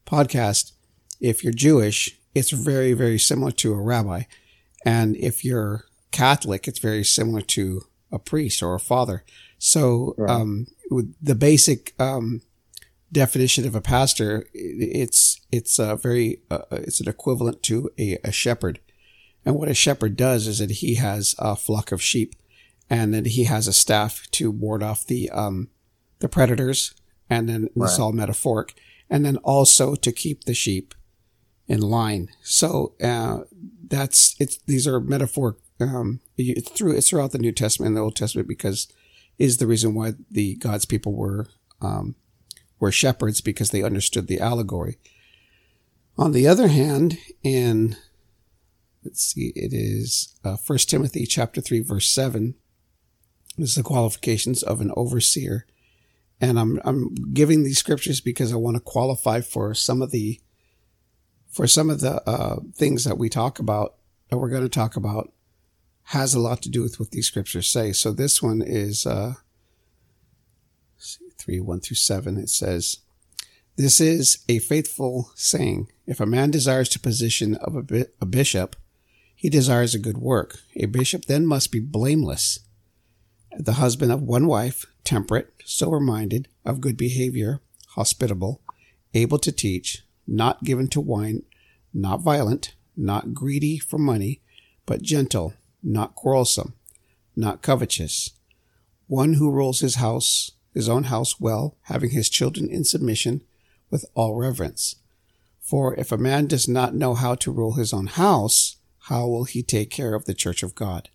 podcast, 0.04 0.73
if 1.21 1.45
you're 1.45 1.52
Jewish, 1.52 2.18
it's 2.35 2.50
very, 2.50 2.92
very 2.95 3.18
similar 3.18 3.52
to 3.52 3.73
a 3.73 3.80
rabbi. 3.80 4.25
And 4.85 5.16
if 5.16 5.45
you're 5.45 5.85
Catholic, 6.11 6.66
it's 6.66 6.80
very 6.80 7.04
similar 7.04 7.40
to 7.42 7.83
a 8.11 8.18
priest 8.18 8.61
or 8.61 8.75
a 8.75 8.80
father. 8.80 9.25
So, 9.59 10.14
right. 10.18 10.30
um, 10.30 10.66
the 11.23 11.37
basic, 11.37 11.95
um, 12.00 12.42
definition 13.12 13.66
of 13.66 13.75
a 13.76 13.80
pastor, 13.80 14.47
it's, 14.52 15.40
it's 15.52 15.78
a 15.78 15.95
very, 15.95 16.42
uh, 16.50 16.62
it's 16.73 17.00
an 17.00 17.09
equivalent 17.09 17.62
to 17.64 17.90
a, 17.99 18.18
a 18.25 18.33
shepherd. 18.33 18.80
And 19.45 19.54
what 19.54 19.68
a 19.68 19.75
shepherd 19.75 20.16
does 20.16 20.49
is 20.49 20.59
that 20.59 20.71
he 20.71 20.97
has 20.97 21.37
a 21.38 21.54
flock 21.54 21.92
of 21.92 22.02
sheep 22.02 22.35
and 22.90 23.12
then 23.12 23.25
he 23.25 23.45
has 23.45 23.66
a 23.66 23.73
staff 23.73 24.26
to 24.33 24.50
ward 24.50 24.83
off 24.83 25.07
the 25.07 25.30
um, 25.30 25.68
the 26.21 26.28
predators, 26.28 26.95
and 27.28 27.49
then 27.49 27.68
right. 27.75 27.88
this 27.88 27.99
all 27.99 28.12
metaphoric, 28.12 28.75
and 29.11 29.25
then 29.25 29.37
also 29.38 29.95
to 29.95 30.12
keep 30.12 30.45
the 30.45 30.54
sheep 30.54 30.95
in 31.66 31.80
line. 31.80 32.30
So 32.42 32.95
uh, 33.02 33.40
that's 33.87 34.35
it's 34.40 34.59
these 34.66 34.87
are 34.87 35.00
metaphoric. 35.00 35.57
Um, 35.80 36.21
it's 36.37 36.71
through 36.71 36.97
it's 36.97 37.11
throughout 37.11 37.33
the 37.33 37.38
New 37.38 37.52
Testament 37.52 37.88
and 37.88 37.97
the 37.97 38.00
Old 38.00 38.16
Testament 38.16 38.49
because 38.49 38.88
is 39.38 39.59
the 39.59 39.66
reason 39.66 39.95
why 39.95 40.14
the 40.30 40.57
God's 40.57 40.87
people 40.87 41.14
were 41.14 41.47
um, 41.80 42.16
were 42.80 42.90
shepherds 42.90 43.40
because 43.40 43.71
they 43.71 43.83
understood 43.83 44.26
the 44.26 44.40
allegory. 44.40 44.99
On 46.16 46.33
the 46.33 46.49
other 46.49 46.68
hand, 46.68 47.18
in 47.42 47.97
let's 49.04 49.23
see, 49.23 49.52
it 49.54 49.73
is 49.73 50.37
uh, 50.42 50.57
First 50.57 50.90
Timothy 50.90 51.26
chapter 51.26 51.61
three 51.61 51.80
verse 51.80 52.09
seven. 52.09 52.54
This 53.59 53.71
is 53.71 53.75
the 53.75 53.83
qualifications 53.83 54.62
of 54.62 54.81
an 54.81 54.93
overseer, 54.97 55.67
and 56.41 56.59
I'm 56.59 56.81
I'm 56.85 57.15
giving 57.35 57.65
these 57.65 57.79
scriptures 57.79 58.21
because 58.21 58.53
I 58.53 58.57
want 58.57 58.77
to 58.77 58.81
qualify 58.81 59.41
for 59.41 59.75
some 59.75 60.00
of 60.00 60.12
the 60.12 60.41
for 61.49 61.67
some 61.67 61.91
of 61.91 62.00
the 62.00 62.23
uh, 62.29 62.61
things 62.75 63.05
that 63.05 63.19
we 63.19 63.29
talk 63.29 63.59
about 63.59 63.97
that 64.29 64.38
we're 64.38 64.49
going 64.49 64.62
to 64.62 64.69
talk 64.69 64.97
about 64.97 65.33
has 66.05 66.35
a 66.35 66.41
lot 66.41 66.62
to 66.62 66.71
do 66.71 66.83
with 66.83 67.00
what 67.00 67.11
these 67.11 67.27
scriptures 67.27 67.67
say. 67.67 67.93
So 67.93 68.12
this 68.12 68.41
one 68.41 68.62
is 68.62 69.05
uh, 69.05 69.35
three 71.37 71.61
one 71.61 71.81
through 71.81 71.97
seven. 71.97 72.38
It 72.38 72.49
says. 72.49 72.99
This 73.77 74.00
is 74.00 74.45
a 74.49 74.59
faithful 74.59 75.31
saying. 75.37 75.93
If 76.05 76.19
a 76.19 76.27
man 76.27 76.50
desires 76.50 76.88
to 76.88 76.99
position 76.99 77.55
of 77.55 77.77
a, 77.77 77.83
bi- 77.83 78.07
a 78.21 78.27
bishop, 78.27 78.75
he 79.37 79.49
desires 79.49 79.95
a 79.95 80.00
good 80.00 80.19
work. 80.19 80.59
A 80.75 80.87
bishop 80.87 81.27
then 81.27 81.47
must 81.47 81.71
be 81.71 81.79
blameless, 81.79 82.59
the 83.57 83.75
husband 83.75 84.12
of 84.12 84.23
one 84.23 84.47
wife, 84.47 84.87
temperate, 85.05 85.52
sober 85.64 86.00
minded, 86.00 86.49
of 86.64 86.81
good 86.81 86.97
behavior, 86.97 87.61
hospitable, 87.90 88.61
able 89.14 89.38
to 89.38 89.52
teach, 89.52 90.02
not 90.26 90.64
given 90.64 90.88
to 90.88 91.00
wine, 91.00 91.43
not 91.93 92.21
violent, 92.21 92.75
not 92.97 93.35
greedy 93.35 93.78
for 93.78 93.99
money, 93.99 94.43
but 94.87 95.02
gentle, 95.02 95.55
not 95.83 96.14
quarrelsome, 96.14 96.75
not 97.35 97.62
covetous, 97.62 98.33
one 99.07 99.35
who 99.35 99.50
rules 99.50 99.81
his 99.81 99.97
house, 99.97 100.52
his 100.75 100.88
own 100.88 101.05
house 101.05 101.40
well, 101.40 101.76
having 101.83 102.11
his 102.11 102.28
children 102.28 102.69
in 102.69 102.85
submission 102.85 103.43
with 103.90 104.05
all 104.14 104.35
reverence. 104.35 104.97
For 105.61 105.95
if 105.97 106.12
a 106.12 106.19
man 106.19 106.47
does 106.47 106.69
not 106.69 106.95
know 106.95 107.14
how 107.14 107.35
to 107.37 107.50
rule 107.50 107.73
his 107.73 107.93
own 107.93 108.07
house, 108.07 108.76
how 109.02 109.26
will 109.26 109.45
he 109.45 109.62
take 109.62 109.90
care 109.90 110.14
of 110.14 110.26
the 110.26 110.35
church 110.35 110.62
of 110.62 110.75
God? 110.75 111.09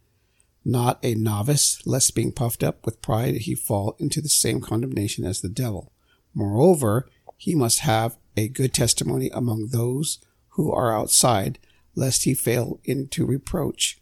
Not 0.66 1.00
a 1.04 1.16
novice, 1.16 1.86
lest 1.86 2.16
being 2.16 2.32
puffed 2.32 2.64
up 2.64 2.86
with 2.86 3.02
pride 3.02 3.36
he 3.36 3.56
fall 3.56 3.96
into 4.00 4.22
the 4.22 4.30
same 4.30 4.62
condemnation 4.62 5.26
as 5.26 5.42
the 5.42 5.50
devil. 5.50 5.92
Moreover, 6.34 7.10
he 7.38 7.56
must 7.56 7.80
have 7.80 8.18
a 8.38 8.48
good 8.48 8.74
testimony 8.74 9.30
among 9.34 9.68
those 9.68 10.20
who 10.50 10.72
are 10.72 10.96
outside, 10.96 11.60
lest 11.96 12.24
he 12.24 12.34
fail 12.34 12.80
into 12.84 13.26
reproach 13.26 14.00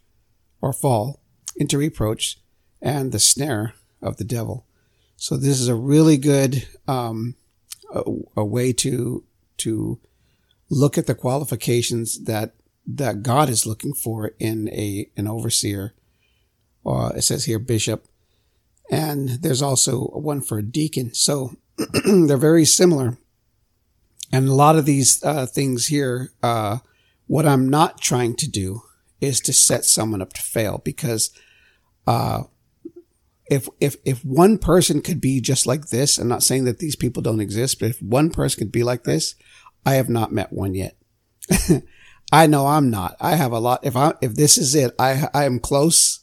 or 0.60 0.72
fall 0.72 1.20
into 1.56 1.76
reproach 1.76 2.38
and 2.80 3.12
the 3.12 3.18
snare 3.18 3.74
of 4.00 4.16
the 4.16 4.24
devil. 4.24 4.66
So 5.16 5.36
this 5.36 5.60
is 5.60 5.68
a 5.68 5.74
really 5.74 6.16
good 6.16 6.66
um, 6.88 7.36
a, 7.92 8.02
a 8.36 8.44
way 8.44 8.72
to 8.74 9.24
to 9.58 10.00
look 10.70 10.96
at 10.98 11.06
the 11.06 11.14
qualifications 11.14 12.24
that 12.24 12.54
that 12.86 13.22
God 13.22 13.48
is 13.48 13.66
looking 13.66 13.94
for 13.94 14.32
in 14.38 14.68
a 14.70 15.10
an 15.16 15.28
overseer. 15.28 15.94
Uh, 16.84 17.12
it 17.16 17.22
says 17.22 17.44
here 17.44 17.58
bishop, 17.58 18.06
and 18.90 19.28
there's 19.28 19.62
also 19.62 20.06
one 20.08 20.40
for 20.40 20.58
a 20.58 20.62
deacon. 20.62 21.14
So 21.14 21.56
they're 22.04 22.36
very 22.36 22.64
similar. 22.64 23.18
And 24.32 24.48
a 24.48 24.54
lot 24.54 24.76
of 24.76 24.86
these 24.86 25.22
uh, 25.22 25.46
things 25.46 25.88
here, 25.88 26.30
uh, 26.42 26.78
what 27.26 27.46
I'm 27.46 27.68
not 27.68 28.00
trying 28.00 28.34
to 28.36 28.50
do 28.50 28.82
is 29.20 29.40
to 29.40 29.52
set 29.52 29.84
someone 29.84 30.22
up 30.22 30.32
to 30.32 30.42
fail 30.42 30.80
because 30.84 31.30
uh, 32.06 32.44
if 33.46 33.68
if 33.80 33.96
if 34.04 34.24
one 34.24 34.58
person 34.58 35.02
could 35.02 35.20
be 35.20 35.40
just 35.40 35.66
like 35.66 35.88
this, 35.88 36.18
I'm 36.18 36.28
not 36.28 36.42
saying 36.42 36.64
that 36.64 36.78
these 36.78 36.96
people 36.96 37.22
don't 37.22 37.40
exist, 37.40 37.78
but 37.78 37.90
if 37.90 38.02
one 38.02 38.30
person 38.30 38.58
could 38.58 38.72
be 38.72 38.82
like 38.82 39.04
this, 39.04 39.34
I 39.84 39.94
have 39.94 40.08
not 40.08 40.32
met 40.32 40.52
one 40.52 40.74
yet. 40.74 40.96
I 42.32 42.46
know 42.46 42.66
I'm 42.66 42.90
not. 42.90 43.16
I 43.20 43.36
have 43.36 43.52
a 43.52 43.58
lot. 43.58 43.80
If 43.82 43.94
I, 43.96 44.14
if 44.22 44.34
this 44.34 44.56
is 44.56 44.74
it, 44.74 44.94
I, 44.98 45.28
I 45.34 45.44
am 45.44 45.60
close 45.60 46.20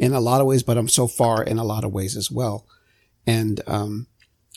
in 0.00 0.12
a 0.12 0.20
lot 0.20 0.40
of 0.40 0.48
ways, 0.48 0.64
but 0.64 0.76
I'm 0.76 0.88
so 0.88 1.06
far 1.06 1.44
in 1.44 1.58
a 1.58 1.64
lot 1.64 1.84
of 1.84 1.92
ways 1.92 2.16
as 2.16 2.30
well. 2.30 2.66
And, 3.26 3.60
um, 3.68 4.08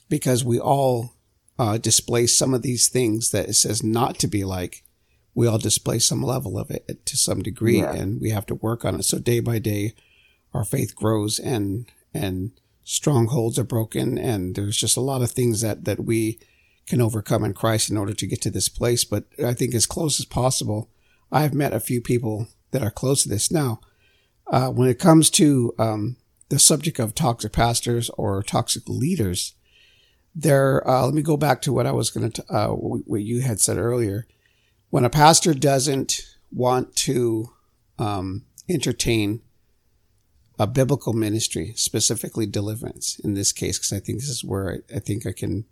because 0.10 0.44
we 0.44 0.60
all, 0.60 1.14
uh, 1.60 1.78
display 1.78 2.26
some 2.26 2.54
of 2.54 2.64
these 2.64 2.88
things 2.88 3.30
that 3.30 3.50
it 3.50 3.54
says 3.54 3.84
not 3.84 4.18
to 4.20 4.28
be 4.28 4.44
like, 4.44 4.84
we 5.36 5.46
all 5.46 5.60
display 5.60 6.00
some 6.00 6.24
level 6.24 6.58
of 6.58 6.72
it 6.72 7.06
to 7.06 7.18
some 7.18 7.44
degree 7.44 7.80
yeah. 7.80 7.94
and 7.94 8.20
we 8.20 8.32
have 8.32 8.48
to 8.48 8.56
work 8.56 8.84
on 8.84 8.96
it. 8.96 9.04
So 9.04 9.20
day 9.20 9.40
by 9.40 9.60
day, 9.60 9.94
our 10.54 10.66
faith 10.66 10.96
grows 10.96 11.38
and, 11.38 11.86
and 12.14 12.52
strongholds 12.84 13.60
are 13.60 13.64
broken. 13.64 14.18
And 14.18 14.56
there's 14.56 14.78
just 14.78 14.98
a 14.98 15.02
lot 15.02 15.22
of 15.22 15.32
things 15.32 15.62
that, 15.62 15.86
that 15.86 16.06
we, 16.06 16.40
can 16.86 17.02
overcome 17.02 17.44
in 17.44 17.54
Christ 17.54 17.90
in 17.90 17.98
order 17.98 18.14
to 18.14 18.28
get 18.28 18.42
to 18.42 18.52
this 18.52 18.70
place. 18.70 19.04
But 19.04 19.26
I 19.44 19.54
think 19.54 19.74
as 19.74 19.86
close 19.86 20.20
as 20.20 20.26
possible, 20.26 20.90
I've 21.32 21.54
met 21.54 21.74
a 21.74 21.80
few 21.80 22.02
people 22.02 22.48
that 22.72 22.84
are 22.84 22.92
close 22.92 23.24
to 23.24 23.30
this. 23.30 23.52
Now, 23.52 23.80
uh, 24.48 24.70
when 24.70 24.90
it 24.90 25.00
comes 25.00 25.30
to 25.32 25.74
um, 25.80 26.18
the 26.50 26.60
subject 26.60 27.00
of 27.00 27.16
toxic 27.16 27.52
pastors 27.52 28.10
or 28.18 28.44
toxic 28.44 28.88
leaders, 28.88 29.54
there, 30.36 30.88
uh, 30.88 31.06
let 31.06 31.14
me 31.14 31.22
go 31.22 31.38
back 31.38 31.62
to 31.62 31.74
what 31.74 31.86
I 31.86 31.92
was 31.92 32.10
going 32.10 32.32
to, 32.32 32.54
uh, 32.54 32.68
what 32.70 33.22
you 33.22 33.42
had 33.42 33.60
said 33.60 33.78
earlier. 33.78 34.28
When 34.90 35.06
a 35.06 35.10
pastor 35.10 35.54
doesn't 35.54 36.22
want 36.52 36.96
to 36.98 37.52
um, 37.98 38.46
entertain 38.70 39.42
a 40.60 40.68
biblical 40.68 41.14
ministry, 41.14 41.74
specifically 41.76 42.46
deliverance 42.46 43.20
in 43.20 43.34
this 43.34 43.52
case, 43.52 43.78
because 43.78 43.94
I 43.94 44.00
think 44.00 44.20
this 44.20 44.30
is 44.30 44.44
where 44.44 44.82
I, 44.92 44.98
I 44.98 45.00
think 45.00 45.26
I 45.26 45.32
can 45.32 45.66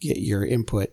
get 0.00 0.18
your 0.18 0.44
input. 0.44 0.92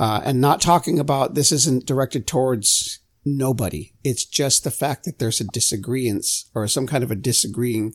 Uh, 0.00 0.22
and 0.24 0.40
not 0.40 0.60
talking 0.60 0.98
about 0.98 1.34
this 1.34 1.52
isn't 1.52 1.86
directed 1.86 2.26
towards 2.26 3.00
nobody. 3.24 3.92
It's 4.02 4.24
just 4.24 4.64
the 4.64 4.70
fact 4.70 5.04
that 5.04 5.18
there's 5.18 5.40
a 5.40 5.44
disagreement 5.44 6.26
or 6.54 6.66
some 6.68 6.86
kind 6.86 7.04
of 7.04 7.10
a 7.10 7.16
disagreeing, 7.16 7.94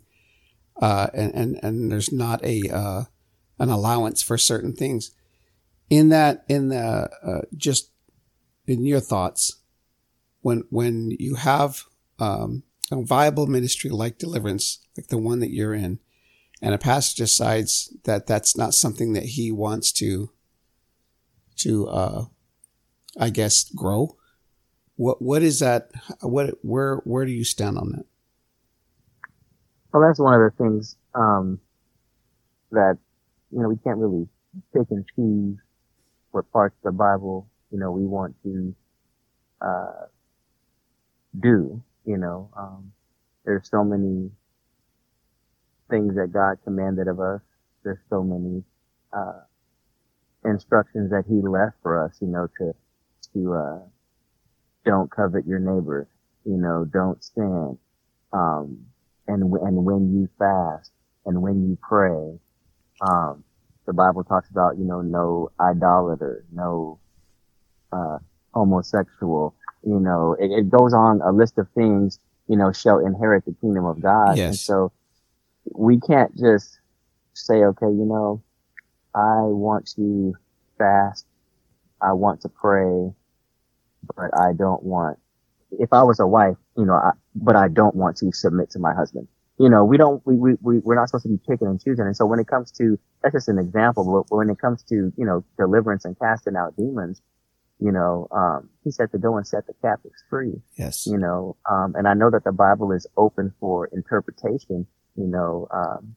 uh, 0.82 1.08
and, 1.14 1.34
and, 1.34 1.60
and 1.64 1.92
there's 1.92 2.12
not 2.12 2.44
a, 2.44 2.70
uh, 2.70 3.04
an 3.60 3.70
allowance 3.70 4.22
for 4.22 4.38
certain 4.38 4.74
things. 4.74 5.12
In 5.90 6.10
that, 6.10 6.46
in 6.48 6.70
the, 6.70 7.10
uh, 7.24 7.42
just 7.56 7.92
in 8.66 8.86
your 8.86 9.00
thoughts, 9.00 9.62
when, 10.42 10.64
when 10.70 11.12
you 11.20 11.36
have, 11.36 11.84
um, 12.20 12.64
a 12.92 13.02
viable 13.02 13.48
ministry 13.48 13.90
like 13.90 14.18
deliverance, 14.18 14.80
like 14.98 15.08
the 15.08 15.18
one 15.18 15.40
that 15.40 15.52
you're 15.52 15.74
in, 15.74 16.00
and 16.62 16.74
a 16.74 16.78
pastor 16.78 17.24
decides 17.24 17.94
that 18.04 18.28
that's 18.28 18.58
not 18.58 18.74
something 18.74 19.14
that 19.14 19.24
he 19.24 19.52
wants 19.52 19.92
to 19.92 20.32
to 21.56 21.88
uh 21.88 22.26
i 23.20 23.30
guess 23.30 23.70
grow 23.76 24.16
what 24.98 25.22
what 25.22 25.42
is 25.42 25.60
that 25.60 25.90
what 26.22 26.54
where 26.62 26.98
where 26.98 27.26
do 27.26 27.32
you 27.32 27.44
stand 27.44 27.78
on 27.78 27.92
that 27.92 28.06
well 29.94 30.04
that's 30.04 30.20
one 30.20 30.34
of 30.34 30.42
the 30.42 30.64
things 30.64 30.96
um 31.16 31.60
that 32.72 32.98
you 33.52 33.62
know 33.62 33.70
we 33.70 33.78
can't 33.78 33.98
really 33.98 34.28
pick 34.74 34.88
and 34.92 35.06
choose 35.16 35.58
what 36.32 36.52
parts 36.52 36.76
of 36.84 36.94
the 36.94 36.98
bible 36.98 37.48
you 37.72 37.80
know 37.80 37.92
we 37.92 38.06
want 38.06 38.36
to 38.44 38.76
uh 39.62 40.06
do 41.40 41.82
you 42.06 42.18
know 42.18 42.50
um 42.58 42.92
there's 43.46 43.70
so 43.70 43.84
many 43.84 44.30
things 45.90 46.16
that 46.16 46.32
God 46.34 46.58
commanded 46.64 47.08
of 47.08 47.20
us. 47.20 47.42
There's 47.84 48.00
so 48.10 48.24
many, 48.24 48.64
uh, 49.14 49.42
instructions 50.44 51.12
that 51.12 51.24
he 51.28 51.36
left 51.36 51.76
for 51.82 52.04
us, 52.04 52.18
you 52.20 52.28
know, 52.28 52.48
to, 52.60 52.74
to, 53.34 53.54
uh, 53.54 53.80
don't 54.88 55.12
covet 55.12 55.46
your 55.46 55.60
neighbor, 55.60 56.08
you 56.46 56.58
know, 56.58 56.86
don't 56.86 57.24
sin, 57.24 57.78
um, 58.34 58.86
and, 59.28 59.44
and 59.44 59.86
when 59.86 60.14
you 60.14 60.30
fast 60.40 60.92
and 61.26 61.42
when 61.42 61.68
you 61.68 61.78
pray, 61.82 62.40
um, 63.02 63.44
the 63.86 63.94
Bible 63.94 64.24
talks 64.24 64.50
about, 64.50 64.78
you 64.78 64.86
know, 64.86 65.02
no 65.02 65.52
idolater, 65.60 66.46
no, 66.52 67.00
uh, 67.92 68.18
homosexual, 68.54 69.56
you 69.84 70.00
know, 70.00 70.36
it, 70.40 70.52
it 70.52 70.70
goes 70.70 70.94
on 70.94 71.22
a 71.22 71.32
list 71.32 71.58
of 71.58 71.68
things, 71.76 72.20
you 72.48 72.58
know, 72.58 72.72
shall 72.72 73.00
inherit 73.00 73.46
the 73.46 73.56
kingdom 73.62 73.86
of 73.86 74.02
God. 74.02 74.38
Yes. 74.38 74.48
And 74.48 74.58
so, 74.58 74.92
we 75.74 76.00
can't 76.00 76.36
just 76.38 76.80
say, 77.34 77.56
okay, 77.56 77.88
you 77.88 78.06
know, 78.06 78.42
I 79.14 79.42
want 79.42 79.90
to 79.96 80.36
fast. 80.78 81.26
I 82.02 82.14
want 82.14 82.42
to 82.42 82.50
pray, 82.50 83.12
but 84.16 84.30
I 84.40 84.54
don't 84.54 84.84
want, 84.84 85.18
if 85.72 85.92
I 85.92 86.04
was 86.04 86.20
a 86.20 86.28
wife, 86.28 86.58
you 86.78 86.86
know, 86.86 86.94
I, 86.94 87.12
but 87.36 87.56
I 87.56 87.68
don't 87.68 87.96
want 87.96 88.18
to 88.18 88.32
submit 88.32 88.70
to 88.72 88.80
my 88.80 88.94
husband. 88.94 89.28
you 89.60 89.70
know, 89.70 89.84
we 89.84 89.98
don't, 89.98 90.22
we, 90.26 90.36
we, 90.36 90.52
we, 90.62 90.80
we're 90.80 90.96
not 90.96 91.10
supposed 91.10 91.24
to 91.24 91.30
be 91.30 91.40
picking 91.50 91.68
and 91.68 91.82
choosing. 91.84 92.06
And 92.06 92.16
so 92.16 92.26
when 92.26 92.40
it 92.40 92.48
comes 92.48 92.72
to, 92.74 92.98
that's 93.22 93.34
just 93.34 93.48
an 93.48 93.58
example, 93.58 94.26
but 94.30 94.36
when 94.36 94.50
it 94.50 94.60
comes 94.60 94.84
to, 94.84 95.12
you 95.18 95.26
know, 95.26 95.44
deliverance 95.58 96.06
and 96.06 96.18
casting 96.20 96.56
out 96.56 96.76
demons, 96.78 97.22
you 97.80 97.92
know, 97.92 98.28
um, 98.32 98.70
he 98.84 98.92
said 98.92 99.12
to 99.12 99.18
go 99.18 99.38
and 99.38 99.48
set 99.48 99.66
the 99.66 99.74
captives 99.82 100.24
free. 100.30 100.54
Yes. 100.78 101.08
You 101.08 101.18
know, 101.18 101.58
um, 101.70 101.96
and 101.96 102.08
I 102.08 102.14
know 102.14 102.30
that 102.30 102.44
the 102.44 102.52
Bible 102.52 102.92
is 102.92 103.08
open 103.18 103.54
for 103.60 103.88
interpretation, 103.88 104.86
you 105.16 105.28
know, 105.28 105.68
um, 105.72 106.16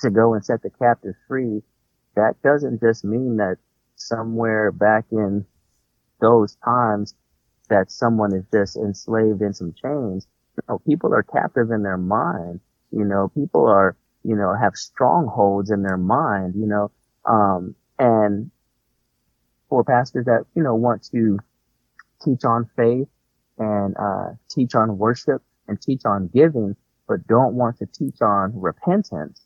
to 0.00 0.10
go 0.10 0.34
and 0.34 0.44
set 0.44 0.62
the 0.62 0.70
captives 0.70 1.16
free. 1.28 1.62
That 2.16 2.40
doesn't 2.42 2.80
just 2.80 3.04
mean 3.04 3.36
that 3.36 3.58
somewhere 3.94 4.72
back 4.72 5.04
in 5.12 5.44
those 6.20 6.56
times 6.64 7.14
that 7.68 7.90
someone 7.90 8.32
is 8.34 8.44
just 8.52 8.76
enslaved 8.76 9.42
in 9.42 9.52
some 9.52 9.72
chains. 9.72 10.26
You 10.56 10.62
know, 10.68 10.78
people 10.80 11.12
are 11.14 11.22
captive 11.22 11.70
in 11.70 11.82
their 11.82 11.98
mind. 11.98 12.60
You 12.92 13.04
know, 13.04 13.28
people 13.34 13.66
are, 13.66 13.96
you 14.24 14.36
know, 14.36 14.54
have 14.54 14.74
strongholds 14.76 15.70
in 15.70 15.82
their 15.82 15.96
mind, 15.96 16.54
you 16.56 16.66
know, 16.66 16.90
um, 17.24 17.74
and 17.98 18.50
for 19.68 19.84
pastors 19.84 20.26
that, 20.26 20.44
you 20.54 20.62
know, 20.62 20.74
want 20.74 21.02
to 21.10 21.38
teach 22.24 22.44
on 22.44 22.70
faith 22.76 23.08
and, 23.58 23.96
uh, 23.98 24.28
teach 24.48 24.74
on 24.74 24.98
worship 24.98 25.42
and 25.66 25.80
teach 25.80 26.04
on 26.04 26.28
giving, 26.32 26.76
but 27.08 27.26
don't 27.26 27.54
want 27.54 27.78
to 27.78 27.86
teach 27.86 28.20
on 28.22 28.52
repentance, 28.54 29.40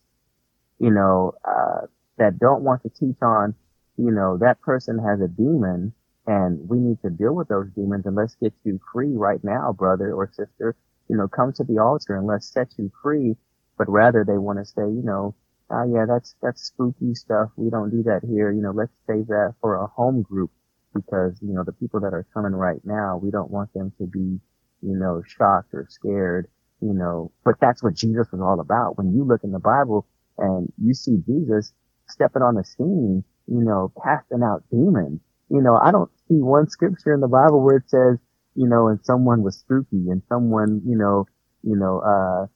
you 0.79 0.91
know, 0.91 1.33
uh, 1.45 1.87
that 2.19 2.39
don't 2.39 2.63
want 2.63 2.83
to 2.83 2.91
teach 2.91 3.17
on, 3.23 3.55
you 3.97 4.11
know, 4.11 4.37
that 4.37 4.61
person 4.61 4.99
has 4.99 5.21
a 5.21 5.29
demon 5.29 5.93
and 6.31 6.69
we 6.69 6.79
need 6.79 7.03
to 7.03 7.11
deal 7.11 7.35
with 7.35 7.49
those 7.49 7.67
demons 7.75 8.07
and 8.07 8.15
let's 8.15 8.37
get 8.37 8.55
you 8.63 8.79
free 8.93 9.17
right 9.17 9.43
now, 9.43 9.73
brother 9.73 10.15
or 10.15 10.31
sister. 10.33 10.77
You 11.09 11.17
know, 11.17 11.27
come 11.27 11.53
to 11.55 11.65
the 11.65 11.79
altar 11.79 12.17
and 12.17 12.25
let's 12.25 12.47
set 12.47 12.69
you 12.79 12.93
free. 13.03 13.37
But 13.77 13.89
rather 13.91 14.25
they 14.25 14.39
want 14.39 14.61
to 14.61 14.65
say, 14.65 14.83
you 14.83 15.03
know, 15.03 15.35
oh 15.71 15.93
yeah, 15.93 16.05
that's, 16.07 16.37
that's 16.41 16.63
spooky 16.63 17.17
stuff. 17.17 17.51
We 17.57 17.69
don't 17.69 17.91
do 17.91 18.05
that 18.05 18.21
here. 18.25 18.53
You 18.53 18.63
know, 18.63 18.71
let's 18.71 18.93
save 19.09 19.27
that 19.27 19.55
for 19.61 19.75
a 19.75 19.89
home 19.89 20.23
group 20.23 20.53
because, 20.95 21.37
you 21.43 21.53
know, 21.53 21.65
the 21.65 21.73
people 21.73 21.99
that 21.99 22.15
are 22.15 22.27
coming 22.33 22.53
right 22.53 22.81
now, 22.85 23.19
we 23.21 23.33
don't 23.33 23.51
want 23.51 23.73
them 23.75 23.93
to 23.99 24.07
be, 24.07 24.39
you 24.83 24.97
know, 24.97 25.25
shocked 25.27 25.75
or 25.75 25.89
scared, 25.91 26.47
you 26.81 26.93
know, 26.93 27.33
but 27.45 27.57
that's 27.61 27.83
what 27.83 27.95
Jesus 27.95 28.29
was 28.31 28.41
all 28.41 28.61
about. 28.61 28.97
When 28.97 29.13
you 29.13 29.25
look 29.25 29.43
in 29.43 29.51
the 29.51 29.59
Bible 29.59 30.07
and 30.39 30.73
you 30.81 30.95
see 30.95 31.17
Jesus 31.27 31.73
stepping 32.09 32.43
on 32.43 32.55
the 32.55 32.65
scene, 32.65 33.25
you 33.49 33.65
know, 33.65 33.93
casting 34.05 34.45
out 34.45 34.63
demons, 34.71 35.21
you 35.51 35.63
know, 35.63 35.77
I 35.83 35.93
don't 35.93 36.11
see 36.29 36.37
one 36.43 36.69
scripture 36.71 37.15
in 37.15 37.21
the 37.21 37.29
Bible 37.29 37.63
where 37.65 37.79
it 37.79 37.91
says, 37.91 38.19
you 38.57 38.69
know, 38.69 38.89
and 38.89 39.01
someone 39.05 39.43
was 39.43 39.59
spooky 39.59 40.11
and 40.11 40.23
someone, 40.29 40.83
you 40.87 40.99
know, 40.99 41.27
you 41.65 41.77
know, 41.77 42.01
uh, 42.01 42.47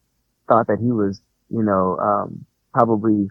thought 0.49 0.69
that 0.69 0.79
he 0.81 0.93
was, 0.93 1.23
you 1.51 1.63
know, 1.65 1.99
um, 1.99 2.47
probably 2.75 3.29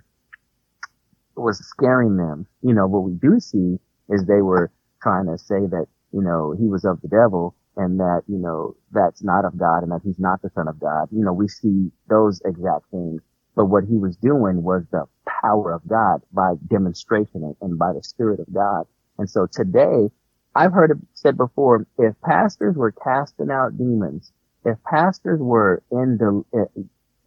was 1.37 1.59
scaring 1.59 2.17
them. 2.17 2.47
You 2.63 2.75
know, 2.75 2.87
what 2.87 3.03
we 3.03 3.13
do 3.13 3.39
see 3.39 3.79
is 4.09 4.25
they 4.25 4.43
were 4.43 4.71
trying 5.03 5.27
to 5.27 5.37
say 5.39 5.67
that, 5.71 5.87
you 6.13 6.23
know, 6.23 6.55
he 6.59 6.67
was 6.67 6.85
of 6.85 7.01
the 7.01 7.09
devil 7.09 7.55
and 7.77 7.99
that, 7.99 8.23
you 8.27 8.37
know, 8.39 8.75
that's 8.91 9.23
not 9.23 9.45
of 9.45 9.57
God 9.57 9.83
and 9.83 9.91
that 9.93 10.01
he's 10.05 10.19
not 10.19 10.43
the 10.43 10.51
son 10.55 10.69
of 10.69 10.79
God. 10.79 11.09
You 11.11 11.25
know, 11.25 11.33
we 11.33 11.49
see 11.49 11.91
those 12.09 12.41
exact 12.45 12.89
things. 12.91 13.21
But 13.55 13.67
what 13.67 13.85
he 13.85 13.97
was 13.97 14.17
doing 14.17 14.63
was 14.63 14.83
the 14.91 15.05
power 15.43 15.73
of 15.73 15.87
God 15.87 16.21
by 16.33 16.53
demonstration 16.69 17.55
and 17.61 17.79
by 17.79 17.93
the 17.93 18.03
spirit 18.03 18.39
of 18.41 18.53
God. 18.53 18.85
And 19.17 19.29
so 19.29 19.47
today, 19.51 20.09
I've 20.55 20.73
heard 20.73 20.91
it 20.91 20.97
said 21.13 21.37
before, 21.37 21.87
if 21.97 22.19
pastors 22.21 22.75
were 22.75 22.91
casting 22.91 23.49
out 23.51 23.77
demons, 23.77 24.31
if 24.65 24.77
pastors 24.83 25.39
were 25.39 25.83
in, 25.91 26.17
de- 26.17 26.67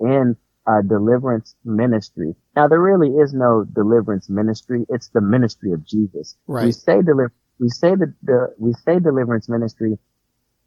in 0.00 0.36
uh, 0.66 0.82
deliverance 0.82 1.54
ministry. 1.64 2.34
Now 2.54 2.68
there 2.68 2.80
really 2.80 3.08
is 3.08 3.32
no 3.32 3.64
deliverance 3.64 4.28
ministry. 4.28 4.84
It's 4.88 5.08
the 5.10 5.20
ministry 5.20 5.72
of 5.72 5.84
Jesus. 5.86 6.36
Right. 6.46 6.66
We 6.66 6.72
say 6.72 7.02
deliver, 7.02 7.32
we 7.60 7.68
say 7.68 7.94
the, 7.94 8.12
the, 8.22 8.54
we 8.58 8.72
say 8.72 8.98
deliverance 8.98 9.48
ministry 9.48 9.98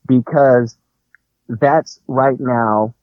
because 0.08 0.78
that's 1.48 2.00
right 2.08 2.40
now, 2.40 2.96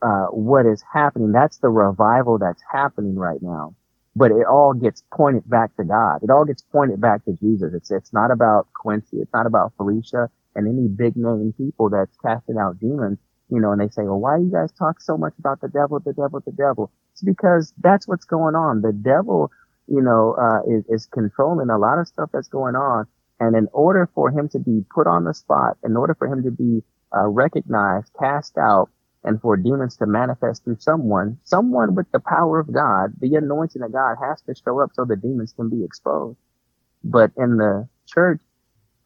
uh, 0.00 0.26
what 0.26 0.66
is 0.66 0.82
happening. 0.92 1.32
That's 1.32 1.58
the 1.58 1.68
revival 1.68 2.38
that's 2.38 2.62
happening 2.72 3.14
right 3.14 3.40
now. 3.40 3.74
But 4.14 4.30
it 4.30 4.46
all 4.46 4.74
gets 4.74 5.02
pointed 5.12 5.48
back 5.48 5.74
to 5.76 5.84
God. 5.84 6.22
It 6.22 6.30
all 6.30 6.44
gets 6.44 6.62
pointed 6.62 7.00
back 7.00 7.24
to 7.24 7.32
Jesus. 7.32 7.72
It's, 7.74 7.90
it's 7.90 8.12
not 8.12 8.30
about 8.30 8.68
Quincy. 8.74 9.18
It's 9.18 9.32
not 9.32 9.46
about 9.46 9.72
Felicia 9.76 10.28
and 10.54 10.68
any 10.68 10.88
big 10.88 11.16
name 11.16 11.54
people 11.56 11.88
that's 11.90 12.16
casting 12.22 12.58
out 12.58 12.78
demons 12.78 13.18
you 13.52 13.60
know, 13.60 13.72
and 13.72 13.80
they 13.80 13.88
say, 13.88 14.02
well, 14.04 14.18
why 14.18 14.38
do 14.38 14.44
you 14.44 14.50
guys 14.50 14.72
talk 14.72 15.00
so 15.00 15.18
much 15.18 15.34
about 15.38 15.60
the 15.60 15.68
devil, 15.68 16.00
the 16.00 16.14
devil, 16.14 16.40
the 16.40 16.52
devil? 16.52 16.90
It's 17.12 17.22
because 17.22 17.74
that's 17.82 18.08
what's 18.08 18.24
going 18.24 18.54
on. 18.54 18.80
The 18.80 18.92
devil, 18.92 19.50
you 19.86 20.00
know, 20.00 20.34
uh, 20.40 20.62
is, 20.72 20.84
is 20.88 21.06
controlling 21.06 21.68
a 21.68 21.76
lot 21.76 21.98
of 21.98 22.08
stuff 22.08 22.30
that's 22.32 22.48
going 22.48 22.76
on. 22.76 23.06
And 23.40 23.54
in 23.54 23.68
order 23.74 24.08
for 24.14 24.30
him 24.30 24.48
to 24.50 24.58
be 24.58 24.86
put 24.94 25.06
on 25.06 25.24
the 25.24 25.34
spot, 25.34 25.76
in 25.84 25.96
order 25.98 26.14
for 26.14 26.28
him 26.28 26.42
to 26.44 26.50
be 26.50 26.82
uh, 27.14 27.28
recognized, 27.28 28.10
cast 28.18 28.56
out, 28.56 28.88
and 29.24 29.40
for 29.40 29.56
demons 29.56 29.96
to 29.98 30.06
manifest 30.06 30.64
through 30.64 30.78
someone, 30.80 31.38
someone 31.44 31.94
with 31.94 32.10
the 32.12 32.20
power 32.20 32.60
of 32.60 32.72
God, 32.72 33.12
the 33.20 33.36
anointing 33.36 33.82
of 33.82 33.92
God 33.92 34.16
has 34.22 34.42
to 34.42 34.54
show 34.54 34.80
up 34.80 34.90
so 34.94 35.04
the 35.04 35.16
demons 35.16 35.52
can 35.52 35.68
be 35.70 35.84
exposed. 35.84 36.38
But 37.04 37.32
in 37.36 37.56
the 37.56 37.88
church, 38.06 38.40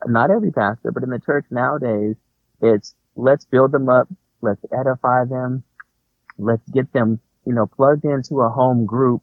not 0.07 0.31
every 0.31 0.53
pastor, 0.53 0.93
but 0.93 1.03
in 1.03 1.11
the 1.11 1.21
church 1.21 1.47
nowadays, 1.51 2.17
it's 2.63 2.95
let's 3.17 3.45
build 3.45 3.73
them 3.73 3.89
up, 3.89 4.09
Let's 4.43 4.65
edify 4.73 5.25
them. 5.25 5.65
Let's 6.39 6.69
get 6.71 6.93
them, 6.93 7.21
you 7.47 7.55
know, 7.55 7.67
plugged 7.67 8.05
into 8.05 8.41
a 8.41 8.49
home 8.51 8.87
group. 8.87 9.23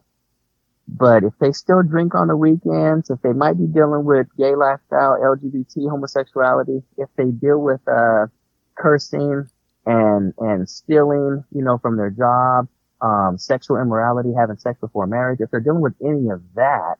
But 0.87 1.23
if 1.23 1.33
they 1.39 1.53
still 1.53 1.83
drink 1.83 2.13
on 2.15 2.27
the 2.27 2.35
weekends, 2.35 3.09
if 3.09 3.21
they 3.21 3.33
might 3.33 3.57
be 3.57 3.67
dealing 3.67 4.05
with 4.05 4.27
gay 4.37 4.55
lifestyle, 4.55 5.17
LGBT, 5.21 5.89
homosexuality, 5.89 6.83
if 6.97 7.09
they 7.15 7.31
deal 7.31 7.59
with, 7.61 7.81
uh, 7.87 8.27
cursing 8.75 9.47
and, 9.85 10.33
and 10.37 10.69
stealing, 10.69 11.43
you 11.53 11.63
know, 11.63 11.77
from 11.77 11.97
their 11.97 12.09
job, 12.09 12.67
um, 13.01 13.37
sexual 13.37 13.77
immorality, 13.77 14.33
having 14.37 14.57
sex 14.57 14.79
before 14.79 15.07
marriage, 15.07 15.39
if 15.41 15.51
they're 15.51 15.59
dealing 15.59 15.81
with 15.81 15.95
any 16.01 16.29
of 16.29 16.41
that, 16.55 16.95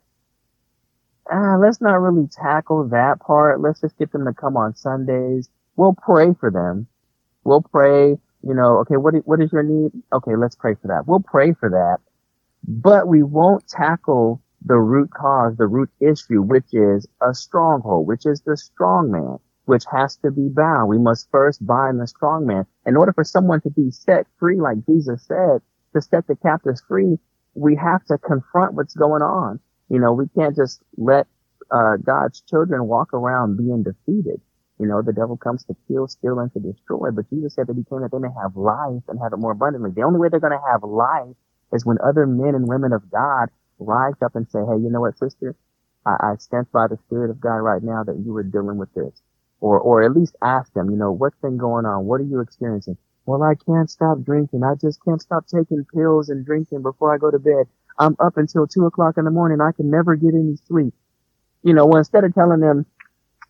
uh, 1.31 1.57
let's 1.57 1.79
not 1.79 2.01
really 2.01 2.27
tackle 2.27 2.89
that 2.89 3.19
part. 3.21 3.61
Let's 3.61 3.79
just 3.79 3.97
get 3.97 4.11
them 4.11 4.25
to 4.25 4.33
come 4.33 4.57
on 4.57 4.75
Sundays. 4.75 5.49
We'll 5.75 5.95
pray 5.95 6.33
for 6.33 6.51
them. 6.51 6.87
We'll 7.45 7.61
pray, 7.61 8.09
you 8.09 8.53
know, 8.53 8.79
okay, 8.79 8.97
what, 8.97 9.15
what 9.25 9.41
is 9.41 9.51
your 9.51 9.63
need? 9.63 9.91
Okay, 10.11 10.35
let's 10.35 10.55
pray 10.55 10.75
for 10.75 10.87
that. 10.87 11.07
We'll 11.07 11.21
pray 11.21 11.53
for 11.53 11.69
that, 11.69 11.97
but 12.67 13.07
we 13.07 13.23
won't 13.23 13.67
tackle 13.67 14.41
the 14.65 14.77
root 14.77 15.11
cause, 15.11 15.57
the 15.57 15.67
root 15.67 15.89
issue, 15.99 16.41
which 16.41 16.73
is 16.73 17.07
a 17.21 17.33
stronghold, 17.33 18.07
which 18.07 18.25
is 18.25 18.41
the 18.41 18.55
strong 18.55 19.11
man, 19.11 19.39
which 19.65 19.83
has 19.91 20.17
to 20.17 20.31
be 20.31 20.49
bound. 20.49 20.89
We 20.89 20.97
must 20.97 21.29
first 21.31 21.65
bind 21.65 21.99
the 21.99 22.07
strong 22.07 22.45
man. 22.45 22.65
In 22.85 22.97
order 22.97 23.13
for 23.13 23.23
someone 23.23 23.61
to 23.61 23.69
be 23.69 23.91
set 23.91 24.27
free, 24.39 24.59
like 24.59 24.85
Jesus 24.85 25.25
said, 25.25 25.61
to 25.95 26.01
set 26.01 26.27
the 26.27 26.35
captives 26.35 26.83
free, 26.87 27.17
we 27.55 27.75
have 27.75 28.03
to 28.05 28.17
confront 28.17 28.73
what's 28.73 28.95
going 28.95 29.21
on. 29.21 29.59
You 29.89 29.99
know, 29.99 30.13
we 30.13 30.27
can't 30.35 30.55
just 30.55 30.81
let 30.97 31.27
uh, 31.71 31.97
God's 32.03 32.41
children 32.49 32.87
walk 32.87 33.13
around 33.13 33.57
being 33.57 33.83
defeated. 33.83 34.41
You 34.79 34.87
know, 34.87 35.01
the 35.01 35.13
devil 35.13 35.37
comes 35.37 35.63
to 35.65 35.75
kill, 35.87 36.07
steal, 36.07 36.39
and 36.39 36.51
to 36.53 36.59
destroy. 36.59 37.11
But 37.11 37.29
Jesus 37.29 37.53
said 37.53 37.67
that 37.67 37.77
he 37.77 37.83
came 37.83 38.01
that 38.01 38.11
they 38.11 38.19
may 38.19 38.33
have 38.41 38.57
life 38.57 39.03
and 39.07 39.19
have 39.21 39.33
it 39.33 39.37
more 39.37 39.51
abundantly. 39.51 39.91
The 39.95 40.01
only 40.03 40.19
way 40.19 40.29
they're 40.29 40.39
going 40.39 40.57
to 40.57 40.71
have 40.71 40.83
life 40.83 41.35
is 41.71 41.85
when 41.85 41.97
other 42.03 42.25
men 42.25 42.55
and 42.55 42.67
women 42.67 42.91
of 42.91 43.09
God 43.09 43.49
rise 43.79 44.19
up 44.23 44.35
and 44.35 44.49
say, 44.49 44.59
Hey, 44.59 44.81
you 44.81 44.89
know 44.89 45.01
what, 45.01 45.17
sister? 45.17 45.55
I, 46.05 46.33
I 46.33 46.61
by 46.73 46.87
the 46.87 46.97
Spirit 47.05 47.29
of 47.29 47.39
God 47.39 47.63
right 47.63 47.81
now 47.81 48.03
that 48.03 48.21
you 48.25 48.35
are 48.35 48.43
dealing 48.43 48.77
with 48.77 48.93
this. 48.93 49.21
Or, 49.63 49.79
or 49.79 50.03
at 50.03 50.13
least 50.13 50.35
ask 50.41 50.73
them, 50.73 50.89
you 50.91 50.97
know, 50.97 51.13
what's 51.13 51.37
been 51.37 51.55
going 51.55 51.85
on? 51.85 52.03
What 52.03 52.19
are 52.19 52.25
you 52.25 52.41
experiencing? 52.41 52.97
Well, 53.25 53.41
I 53.43 53.55
can't 53.55 53.89
stop 53.89 54.21
drinking. 54.21 54.61
I 54.61 54.75
just 54.75 55.01
can't 55.05 55.21
stop 55.21 55.47
taking 55.47 55.85
pills 55.85 56.27
and 56.27 56.45
drinking 56.45 56.81
before 56.81 57.15
I 57.15 57.17
go 57.17 57.31
to 57.31 57.39
bed. 57.39 57.67
I'm 57.97 58.17
up 58.19 58.35
until 58.35 58.67
two 58.67 58.85
o'clock 58.85 59.17
in 59.17 59.23
the 59.23 59.31
morning. 59.31 59.61
I 59.61 59.71
can 59.71 59.89
never 59.89 60.17
get 60.17 60.33
any 60.33 60.57
sleep. 60.67 60.93
You 61.63 61.73
know, 61.73 61.85
well, 61.85 61.99
instead 61.99 62.25
of 62.25 62.33
telling 62.33 62.59
them, 62.59 62.85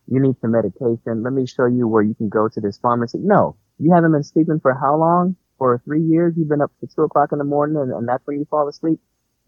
you 0.07 0.19
need 0.21 0.35
some 0.39 0.51
medication. 0.51 1.23
Let 1.23 1.33
me 1.33 1.47
show 1.47 1.65
you 1.65 1.87
where 1.87 2.03
you 2.03 2.13
can 2.13 2.29
go 2.29 2.47
to 2.47 2.61
this 2.61 2.77
pharmacy. 2.77 3.17
No, 3.17 3.55
you 3.79 3.91
haven't 3.91 4.11
been 4.11 4.23
sleeping 4.23 4.59
for 4.59 4.75
how 4.75 4.95
long? 4.95 5.35
For 5.57 5.81
three 5.83 6.03
years, 6.03 6.35
you've 6.37 6.49
been 6.49 6.61
up 6.61 6.71
to 6.81 6.87
two 6.93 7.01
o'clock 7.01 7.31
in 7.31 7.39
the 7.39 7.43
morning 7.43 7.77
and, 7.77 7.91
and 7.91 8.07
that's 8.07 8.21
when 8.27 8.37
you 8.37 8.45
fall 8.51 8.67
asleep. 8.67 8.99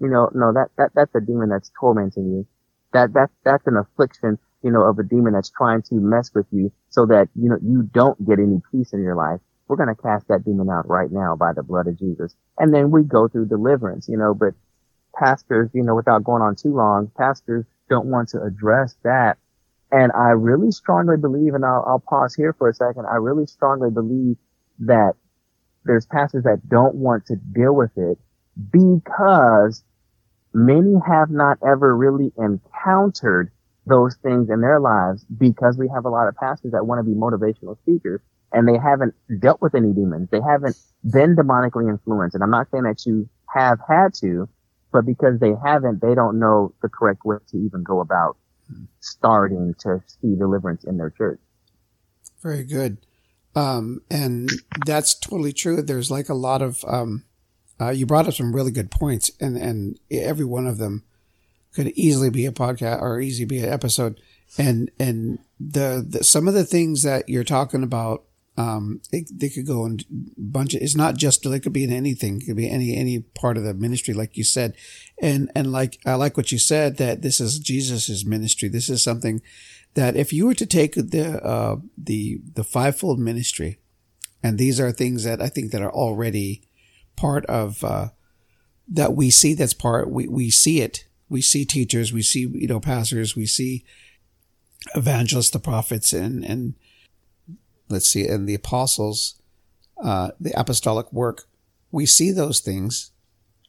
You 0.02 0.08
know, 0.08 0.32
no, 0.34 0.52
that, 0.54 0.70
that, 0.80 0.94
that's 0.96 1.14
a 1.14 1.22
demon 1.22 1.50
that's 1.50 1.72
tormenting 1.80 2.26
you. 2.26 2.48
That, 2.94 3.14
that, 3.14 3.30
that's 3.44 3.68
an 3.68 3.78
affliction, 3.78 4.40
you 4.66 4.72
know, 4.72 4.82
of 4.82 5.00
a 5.00 5.04
demon 5.04 5.34
that's 5.34 5.50
trying 5.50 5.82
to 5.84 5.96
mess 5.96 6.32
with 6.36 6.48
you 6.52 6.72
so 6.90 7.06
that, 7.06 7.30
you 7.36 7.50
know, 7.50 7.58
you 7.62 7.84
don't 7.94 8.28
get 8.28 8.40
any 8.40 8.62
peace 8.72 8.92
in 8.92 9.02
your 9.02 9.16
life. 9.16 9.40
We're 9.68 9.78
going 9.78 9.96
to 9.96 10.02
cast 10.02 10.28
that 10.28 10.44
demon 10.44 10.70
out 10.70 10.90
right 10.90 11.12
now 11.12 11.38
by 11.38 11.54
the 11.54 11.64
blood 11.64 11.88
of 11.88 11.98
Jesus. 11.98 12.36
And 12.58 12.74
then 12.74 12.92
we 12.92 13.04
go 13.04 13.30
through 13.30 13.48
deliverance, 13.48 14.10
you 14.10 14.18
know, 14.18 14.34
but 14.34 14.54
pastors, 15.18 15.70
you 15.74 15.84
know, 15.84 15.96
without 15.96 16.26
going 16.26 16.42
on 16.42 16.58
too 16.58 16.76
long, 16.76 17.12
pastors 17.18 17.66
don't 17.90 18.08
want 18.08 18.30
to 18.30 18.42
address 18.44 18.96
that 19.04 19.38
and 19.92 20.12
I 20.12 20.32
really 20.32 20.72
strongly 20.72 21.18
believe, 21.18 21.54
and 21.54 21.64
I'll, 21.64 21.84
I'll 21.88 22.00
pause 22.00 22.36
here 22.36 22.54
for 22.54 22.68
a 22.68 22.74
second. 22.74 23.06
I 23.06 23.16
really 23.16 23.46
strongly 23.46 23.92
believe 23.92 24.38
that 24.80 25.14
there's 25.86 26.06
pastors 26.06 26.44
that 26.44 26.68
don't 26.68 26.96
want 26.96 27.28
to 27.28 27.36
deal 27.36 27.74
with 27.74 27.92
it 27.96 28.18
because 28.72 29.84
many 30.54 30.96
have 31.08 31.30
not 31.30 31.60
ever 31.66 31.96
really 31.96 32.34
encountered 32.38 33.52
those 33.86 34.16
things 34.24 34.50
in 34.50 34.62
their 34.62 34.80
lives 34.80 35.26
because 35.38 35.78
we 35.78 35.88
have 35.94 36.06
a 36.06 36.10
lot 36.10 36.28
of 36.28 36.36
pastors 36.36 36.72
that 36.72 36.86
want 36.86 37.00
to 37.00 37.04
be 37.04 37.16
motivational 37.16 37.78
speakers 37.80 38.22
and 38.52 38.68
they 38.68 38.78
haven't 38.78 39.14
dealt 39.40 39.62
with 39.62 39.76
any 39.76 39.92
demons. 39.92 40.30
They 40.32 40.42
haven't 40.42 40.78
been 41.04 41.36
demonically 41.36 41.90
influenced. 41.90 42.36
And 42.36 42.44
I'm 42.44 42.50
not 42.50 42.68
saying 42.72 42.84
that 42.84 43.06
you 43.06 43.30
have 43.54 43.80
had 43.88 44.14
to, 44.22 44.48
but 44.92 45.06
because 45.06 45.40
they 45.40 45.54
haven't, 45.64 46.02
they 46.02 46.16
don't 46.16 46.40
know 46.40 46.74
the 46.82 46.90
correct 46.90 47.26
way 47.26 47.38
to 47.50 47.58
even 47.58 47.84
go 47.84 48.00
about 48.00 48.38
starting 49.02 49.76
to 49.80 50.02
see 50.08 50.36
deliverance 50.36 50.84
in 50.86 50.98
their 50.98 51.10
church. 51.10 51.40
Very 52.42 52.64
good. 52.64 52.98
Um, 53.56 54.02
and 54.10 54.50
that's 54.86 55.14
totally 55.14 55.54
true. 55.54 55.82
There's 55.82 56.10
like 56.10 56.30
a 56.30 56.34
lot 56.34 56.62
of, 56.62 56.84
um, 56.86 57.24
uh, 57.80 57.90
you 57.90 58.06
brought 58.06 58.28
up 58.28 58.34
some 58.34 58.56
really 58.56 58.72
good 58.72 58.90
points 58.90 59.32
and, 59.40 59.58
and 59.58 60.00
every 60.10 60.46
one 60.46 60.66
of 60.66 60.78
them 60.78 61.04
could 61.76 61.90
easily 61.90 62.30
be 62.30 62.46
a 62.46 62.52
podcast 62.52 63.02
or 63.02 63.20
easily 63.20 63.46
be 63.46 63.60
an 63.60 63.70
episode. 63.70 64.20
And, 64.58 64.90
and 65.00 65.40
the, 65.60 66.06
the 66.08 66.24
some 66.24 66.48
of 66.48 66.54
the 66.54 66.66
things 66.66 67.04
that 67.04 67.28
you're 67.28 67.44
talking 67.44 67.84
about, 67.84 68.24
um, 68.58 69.02
it, 69.12 69.30
they 69.38 69.50
could 69.50 69.68
go 69.68 69.86
in 69.86 70.00
bunch 70.38 70.74
of, 70.74 70.82
it's 70.82 70.96
not 70.96 71.18
just, 71.18 71.46
it 71.46 71.60
could 71.60 71.74
be 71.74 71.84
in 71.84 71.92
anything. 71.92 72.40
It 72.40 72.46
could 72.46 72.56
be 72.56 72.70
any, 72.70 72.96
any 72.96 73.20
part 73.20 73.58
of 73.58 73.64
the 73.64 73.74
ministry, 73.74 74.14
like 74.14 74.38
you 74.38 74.46
said. 74.46 74.76
And, 75.22 75.52
and 75.54 75.74
like, 75.74 76.00
I 76.06 76.16
like 76.16 76.38
what 76.38 76.54
you 76.54 76.58
said 76.58 76.98
that 76.98 77.22
this 77.22 77.42
is 77.42 77.60
Jesus's 77.60 78.26
ministry. 78.26 78.70
This 78.70 78.90
is 78.90 79.04
something 79.04 79.42
that 79.96 80.16
if 80.16 80.32
you 80.32 80.46
were 80.46 80.54
to 80.54 80.66
take 80.66 80.96
the, 80.96 81.44
uh, 81.44 81.78
the, 81.98 82.40
the 82.54 82.64
fivefold 82.64 83.20
ministry, 83.20 83.80
and 84.42 84.58
these 84.58 84.80
are 84.80 84.92
things 84.92 85.26
that 85.26 85.42
I 85.42 85.50
think 85.50 85.72
that 85.72 85.82
are 85.82 85.92
already 85.92 86.64
part 87.18 87.46
of, 87.48 87.84
uh, 87.84 88.10
that 88.88 89.16
we 89.16 89.30
see 89.32 89.54
that's 89.54 89.74
part, 89.74 90.10
we, 90.10 90.28
we 90.28 90.50
see 90.50 90.80
it. 90.80 91.06
We 91.30 91.42
see 91.42 91.66
teachers, 91.66 92.14
we 92.14 92.22
see, 92.22 92.42
you 92.42 92.68
know, 92.68 92.80
pastors, 92.80 93.36
we 93.36 93.46
see 93.46 93.84
evangelists, 94.94 95.50
the 95.50 95.60
prophets, 95.60 96.14
and, 96.14 96.44
and, 96.46 96.76
let's 97.90 98.10
see, 98.10 98.28
and 98.28 98.48
the 98.48 98.56
apostles, 98.56 99.42
uh, 100.04 100.32
the 100.40 100.58
apostolic 100.60 101.12
work, 101.12 101.46
we 101.92 102.06
see 102.06 102.32
those 102.32 102.60
things. 102.60 103.12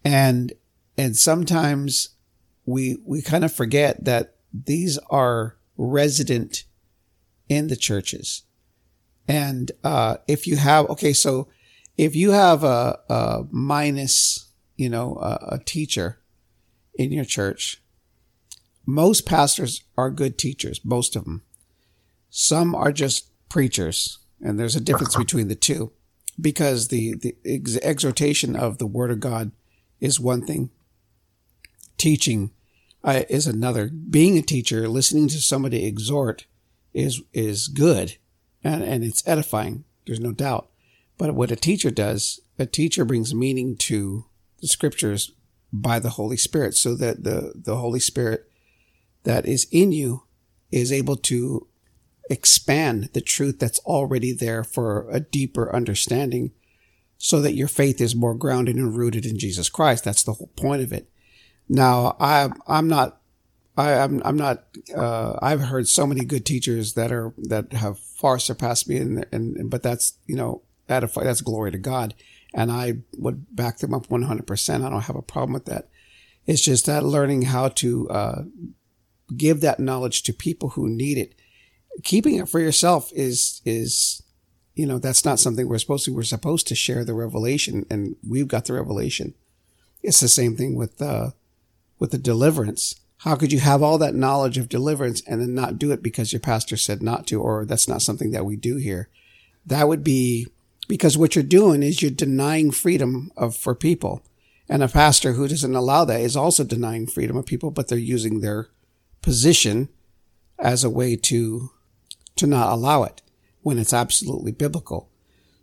And, 0.05 0.53
and 0.99 1.17
sometimes 1.17 2.11
we, 2.67 2.99
we 3.05 3.23
kind 3.23 3.45
of 3.45 3.53
forget 3.53 4.05
that 4.05 4.35
these 4.53 4.99
are 5.11 5.57
resident 5.77 6.65
in 7.49 7.69
the 7.69 7.77
churches. 7.77 8.43
And, 9.29 9.73
uh, 9.83 10.19
if 10.29 10.47
you 10.47 10.57
have, 10.57 10.89
okay, 10.91 11.13
so 11.13 11.49
if 11.97 12.15
you 12.15 12.33
have 12.33 12.65
a, 12.65 12.99
a 13.09 13.45
minus, 13.51 14.51
you 14.77 14.89
know, 14.89 15.17
a, 15.17 15.55
a 15.55 15.59
teacher 15.59 16.21
in 16.99 17.13
your 17.13 17.25
church, 17.25 17.83
most 18.85 19.27
pastors 19.27 19.83
are 19.97 20.11
good 20.11 20.39
teachers, 20.39 20.81
most 20.85 21.17
of 21.17 21.25
them. 21.25 21.43
Some 22.31 22.75
are 22.75 22.93
just 22.93 23.31
preachers, 23.49 24.19
and 24.41 24.59
there's 24.59 24.77
a 24.77 24.81
difference 24.81 25.17
between 25.25 25.49
the 25.49 25.55
two 25.55 25.93
because 26.41 26.89
the, 26.89 27.15
the 27.15 27.35
ex- 27.45 27.79
exhortation 27.79 28.55
of 28.55 28.79
the 28.79 28.87
word 28.87 29.11
of 29.11 29.21
God 29.21 29.53
is 30.01 30.21
one 30.21 30.47
thing. 30.47 30.71
Teaching 31.97 32.51
uh, 33.03 33.23
is 33.29 33.47
another. 33.47 33.89
Being 33.89 34.37
a 34.37 34.43
teacher, 34.43 34.89
listening 34.89 35.29
to 35.29 35.41
somebody 35.41 35.87
exhort 35.87 36.45
is, 36.93 37.23
is 37.33 37.69
good 37.69 38.17
and, 38.63 38.83
and 38.83 39.03
it's 39.03 39.27
edifying. 39.27 39.85
There's 40.07 40.21
no 40.21 40.33
doubt. 40.33 40.69
But 41.19 41.35
what 41.35 41.51
a 41.51 41.57
teacher 41.57 41.91
does, 41.91 42.41
a 42.59 42.67
teacher 42.67 43.05
brings 43.05 43.35
meaning 43.35 43.77
to 43.79 44.27
the 44.61 44.69
scriptures 44.69 45.33
by 45.83 45.99
the 45.99 46.11
Holy 46.11 46.37
Spirit 46.37 46.75
so 46.75 46.95
that 46.95 47.25
the, 47.25 47.53
the 47.55 47.77
Holy 47.77 48.01
Spirit 48.01 48.49
that 49.25 49.47
is 49.47 49.67
in 49.71 49.93
you 49.93 50.23
is 50.71 50.93
able 50.93 51.17
to 51.17 51.67
expand 52.31 53.11
the 53.13 53.21
truth 53.21 53.59
that's 53.59 53.79
already 53.81 54.33
there 54.33 54.65
for 54.65 55.09
a 55.11 55.21
deeper 55.21 55.75
understanding 55.75 56.53
so 57.19 57.41
that 57.41 57.55
your 57.55 57.69
faith 57.69 58.01
is 58.01 58.15
more 58.15 58.35
grounded 58.35 58.77
and 58.77 58.97
rooted 58.97 59.25
in 59.25 59.39
Jesus 59.39 59.69
Christ. 59.69 60.05
That's 60.05 60.23
the 60.23 60.35
whole 60.35 60.51
point 60.57 60.83
of 60.83 60.93
it. 60.93 61.09
Now, 61.69 62.17
I, 62.21 62.51
I'm 62.67 62.89
not, 62.89 63.21
I, 63.77 63.93
am 63.93 64.17
I'm, 64.17 64.23
I'm 64.25 64.37
not, 64.37 64.65
uh, 64.95 65.39
I've 65.41 65.63
heard 65.63 65.89
so 65.89 66.07
many 66.07 66.25
good 66.25 66.45
teachers 66.45 66.95
that 66.95 67.11
are, 67.13 67.33
that 67.37 67.73
have 67.73 67.99
far 67.99 68.39
surpassed 68.39 68.89
me 68.89 68.97
and, 68.99 69.27
and, 69.33 69.71
but 69.71 69.83
that's, 69.83 70.15
you 70.27 70.37
know, 70.37 70.63
edify, 70.89 71.25
that's 71.25 71.41
glory 71.41 71.73
to 71.73 71.79
God. 71.79 72.15
And 72.57 72.73
I 72.73 72.95
would 73.17 73.55
back 73.55 73.79
them 73.79 73.95
up 73.95 74.09
100%. 74.09 74.75
I 74.75 74.91
don't 74.91 75.03
have 75.03 75.15
a 75.15 75.23
problem 75.23 75.53
with 75.53 75.67
that. 75.67 75.89
It's 76.47 76.63
just 76.63 76.87
that 76.87 77.05
learning 77.05 77.43
how 77.43 77.69
to, 77.69 78.09
uh, 78.09 78.43
give 79.37 79.61
that 79.61 79.81
knowledge 79.81 80.23
to 80.23 80.33
people 80.33 80.71
who 80.71 80.89
need 80.89 81.19
it 81.19 81.35
keeping 82.03 82.37
it 82.37 82.49
for 82.49 82.61
yourself 82.61 83.11
is 83.15 83.61
is 83.65 84.23
you 84.75 84.87
know 84.87 84.99
that's 84.99 85.25
not 85.25 85.41
something 85.41 85.69
we're 85.69 85.79
supposed 85.79 86.05
to 86.05 86.15
we're 86.15 86.23
supposed 86.23 86.67
to 86.69 86.75
share 86.75 87.05
the 87.05 87.15
revelation 87.15 87.87
and 87.91 88.17
we've 88.27 88.49
got 88.49 88.67
the 88.67 88.73
revelation 88.73 89.35
it's 90.03 90.21
the 90.21 90.29
same 90.29 90.57
thing 90.57 90.75
with 90.75 91.01
uh 91.01 91.31
with 91.99 92.11
the 92.11 92.19
deliverance 92.19 92.95
how 93.21 93.35
could 93.35 93.53
you 93.53 93.61
have 93.61 93.83
all 93.83 93.99
that 93.99 94.15
knowledge 94.15 94.59
of 94.59 94.69
deliverance 94.69 95.23
and 95.27 95.41
then 95.41 95.55
not 95.55 95.79
do 95.79 95.91
it 95.91 96.03
because 96.03 96.33
your 96.33 96.41
pastor 96.41 96.77
said 96.77 97.03
not 97.03 97.27
to 97.27 97.41
or 97.41 97.65
that's 97.65 97.89
not 97.89 98.03
something 98.03 98.31
that 98.31 98.45
we 98.45 98.57
do 98.57 98.77
here 98.77 99.09
that 99.65 99.89
would 99.89 100.05
be 100.05 100.47
because 100.89 101.19
what 101.19 101.35
you're 101.35 101.45
doing 101.45 101.83
is 101.83 102.03
you're 102.03 102.11
denying 102.11 102.71
freedom 102.71 103.31
of 103.37 103.57
for 103.57 103.75
people 103.75 104.23
and 104.69 104.83
a 104.83 104.89
pastor 104.89 105.33
who 105.33 105.47
doesn't 105.49 105.75
allow 105.75 106.05
that 106.05 106.21
is 106.21 106.37
also 106.37 106.65
denying 106.65 107.07
freedom 107.07 107.37
of 107.37 107.47
people 107.47 107.71
but 107.71 107.89
they're 107.89 107.99
using 107.99 108.41
their 108.41 108.69
position 109.23 109.89
as 110.59 110.85
a 110.85 110.91
way 110.91 111.17
to 111.17 111.71
to 112.37 112.47
not 112.47 112.73
allow 112.73 113.03
it 113.03 113.23
when 113.63 113.79
it's 113.79 113.93
absolutely 113.93 114.53
biblical. 114.53 115.11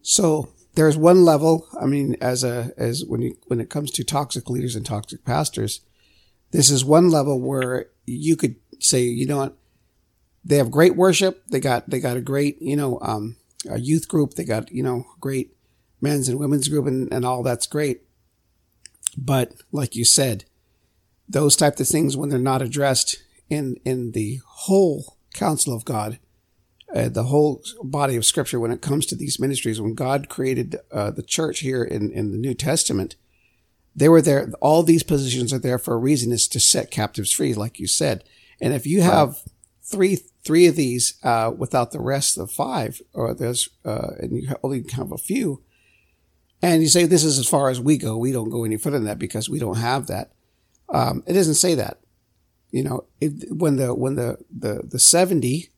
So 0.01 0.49
there's 0.75 0.97
one 0.97 1.23
level. 1.23 1.67
I 1.79 1.85
mean, 1.85 2.17
as 2.19 2.43
a, 2.43 2.71
as 2.77 3.05
when 3.05 3.21
you, 3.21 3.37
when 3.47 3.61
it 3.61 3.69
comes 3.69 3.91
to 3.91 4.03
toxic 4.03 4.49
leaders 4.49 4.75
and 4.75 4.85
toxic 4.85 5.23
pastors, 5.23 5.81
this 6.51 6.69
is 6.69 6.83
one 6.83 7.09
level 7.09 7.39
where 7.39 7.87
you 8.05 8.35
could 8.35 8.55
say, 8.79 9.03
you 9.03 9.25
know 9.25 9.37
what? 9.37 9.57
They 10.43 10.57
have 10.57 10.71
great 10.71 10.97
worship. 10.97 11.43
They 11.47 11.61
got, 11.61 11.89
they 11.89 11.99
got 11.99 12.17
a 12.17 12.21
great, 12.21 12.61
you 12.61 12.75
know, 12.75 12.99
um, 13.01 13.37
a 13.69 13.79
youth 13.79 14.07
group. 14.07 14.33
They 14.33 14.43
got, 14.43 14.71
you 14.71 14.83
know, 14.83 15.05
great 15.19 15.55
men's 16.01 16.27
and 16.27 16.39
women's 16.39 16.67
group 16.67 16.85
and, 16.85 17.11
and 17.13 17.25
all 17.25 17.43
that's 17.43 17.67
great. 17.67 18.03
But 19.17 19.53
like 19.71 19.95
you 19.95 20.05
said, 20.05 20.45
those 21.27 21.55
type 21.55 21.79
of 21.79 21.87
things, 21.87 22.17
when 22.17 22.29
they're 22.29 22.39
not 22.39 22.61
addressed 22.61 23.23
in, 23.49 23.77
in 23.85 24.11
the 24.11 24.41
whole 24.45 25.17
counsel 25.33 25.75
of 25.75 25.85
God, 25.85 26.19
uh, 26.93 27.09
the 27.09 27.23
whole 27.23 27.63
body 27.81 28.15
of 28.15 28.25
scripture 28.25 28.59
when 28.59 28.71
it 28.71 28.81
comes 28.81 29.05
to 29.07 29.15
these 29.15 29.39
ministries. 29.39 29.81
When 29.81 29.95
God 29.95 30.29
created 30.29 30.75
uh, 30.91 31.09
the 31.11 31.23
church 31.23 31.61
here 31.61 31.83
in, 31.83 32.11
in 32.11 32.31
the 32.31 32.37
New 32.37 32.53
Testament, 32.53 33.15
they 33.95 34.09
were 34.09 34.21
there. 34.21 34.51
All 34.61 34.83
these 34.83 35.03
positions 35.03 35.51
are 35.53 35.59
there 35.59 35.79
for 35.79 35.95
a 35.95 35.97
reason 35.97 36.31
is 36.31 36.47
to 36.49 36.59
set 36.59 36.91
captives 36.91 37.31
free, 37.31 37.53
like 37.53 37.79
you 37.79 37.87
said. 37.87 38.23
And 38.61 38.73
if 38.73 38.85
you 38.85 39.01
have. 39.01 39.37
Three, 39.83 40.17
three 40.43 40.67
of 40.67 40.75
these, 40.75 41.17
uh, 41.23 41.51
without 41.55 41.91
the 41.91 42.01
rest 42.01 42.37
of 42.37 42.51
five, 42.51 43.01
or 43.13 43.33
there's, 43.33 43.69
uh, 43.85 44.11
and 44.19 44.31
you 44.31 44.49
only 44.63 44.83
have 44.93 45.11
a 45.11 45.17
few, 45.17 45.61
and 46.61 46.81
you 46.81 46.87
say, 46.87 47.05
this 47.05 47.25
is 47.25 47.37
as 47.37 47.47
far 47.47 47.69
as 47.69 47.81
we 47.81 47.97
go. 47.97 48.17
We 48.17 48.31
don't 48.31 48.49
go 48.49 48.63
any 48.63 48.77
further 48.77 48.97
than 48.97 49.07
that 49.07 49.19
because 49.19 49.49
we 49.49 49.59
don't 49.59 49.77
have 49.77 50.07
that. 50.07 50.31
Um, 50.87 51.21
it 51.27 51.33
doesn't 51.33 51.55
say 51.55 51.75
that. 51.75 51.99
You 52.71 52.83
know, 52.83 53.03
it, 53.19 53.51
when 53.51 53.75
the, 53.75 53.93
when 53.93 54.15
the, 54.15 54.37
the, 54.49 54.81
the 54.83 54.99
70 54.99 55.69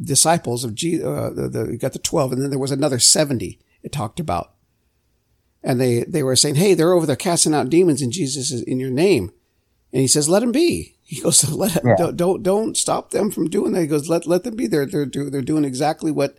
disciples 0.00 0.64
of 0.64 0.76
Jesus, 0.76 1.04
uh, 1.04 1.30
the, 1.34 1.48
the, 1.48 1.72
you 1.72 1.76
got 1.76 1.92
the 1.92 1.98
12, 1.98 2.32
and 2.32 2.42
then 2.42 2.50
there 2.50 2.58
was 2.58 2.70
another 2.70 3.00
70 3.00 3.58
it 3.82 3.92
talked 3.92 4.20
about. 4.20 4.52
And 5.64 5.80
they, 5.80 6.04
they 6.04 6.22
were 6.22 6.36
saying, 6.36 6.56
Hey, 6.56 6.74
they're 6.74 6.92
over 6.92 7.06
there 7.06 7.16
casting 7.16 7.54
out 7.54 7.70
demons 7.70 8.02
in 8.02 8.10
Jesus 8.10 8.52
in 8.52 8.78
your 8.78 8.90
name. 8.90 9.32
And 9.92 10.00
he 10.00 10.08
says, 10.08 10.28
let 10.28 10.40
them 10.40 10.52
be. 10.52 10.96
He 11.02 11.20
goes, 11.20 11.50
let 11.52 11.82
yeah. 11.84 11.96
don't, 11.96 12.16
don't, 12.16 12.42
don't 12.42 12.76
stop 12.76 13.10
them 13.10 13.30
from 13.30 13.48
doing 13.48 13.72
that. 13.72 13.82
He 13.82 13.86
goes, 13.86 14.08
let, 14.08 14.26
let 14.26 14.44
them 14.44 14.56
be. 14.56 14.66
They're, 14.66 14.86
they're, 14.86 15.06
they're 15.06 15.42
doing 15.42 15.64
exactly 15.64 16.10
what, 16.10 16.38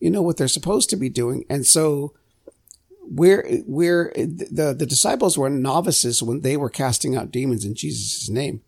you 0.00 0.10
know, 0.10 0.22
what 0.22 0.36
they're 0.36 0.48
supposed 0.48 0.90
to 0.90 0.96
be 0.96 1.08
doing. 1.08 1.44
And 1.48 1.66
so 1.66 2.14
we're, 3.02 3.46
we're, 3.66 4.12
the, 4.14 4.74
the 4.76 4.86
disciples 4.86 5.36
were 5.36 5.50
novices 5.50 6.22
when 6.22 6.40
they 6.40 6.56
were 6.56 6.70
casting 6.70 7.16
out 7.16 7.30
demons 7.30 7.64
in 7.64 7.74
Jesus' 7.74 8.28
name. 8.28 8.62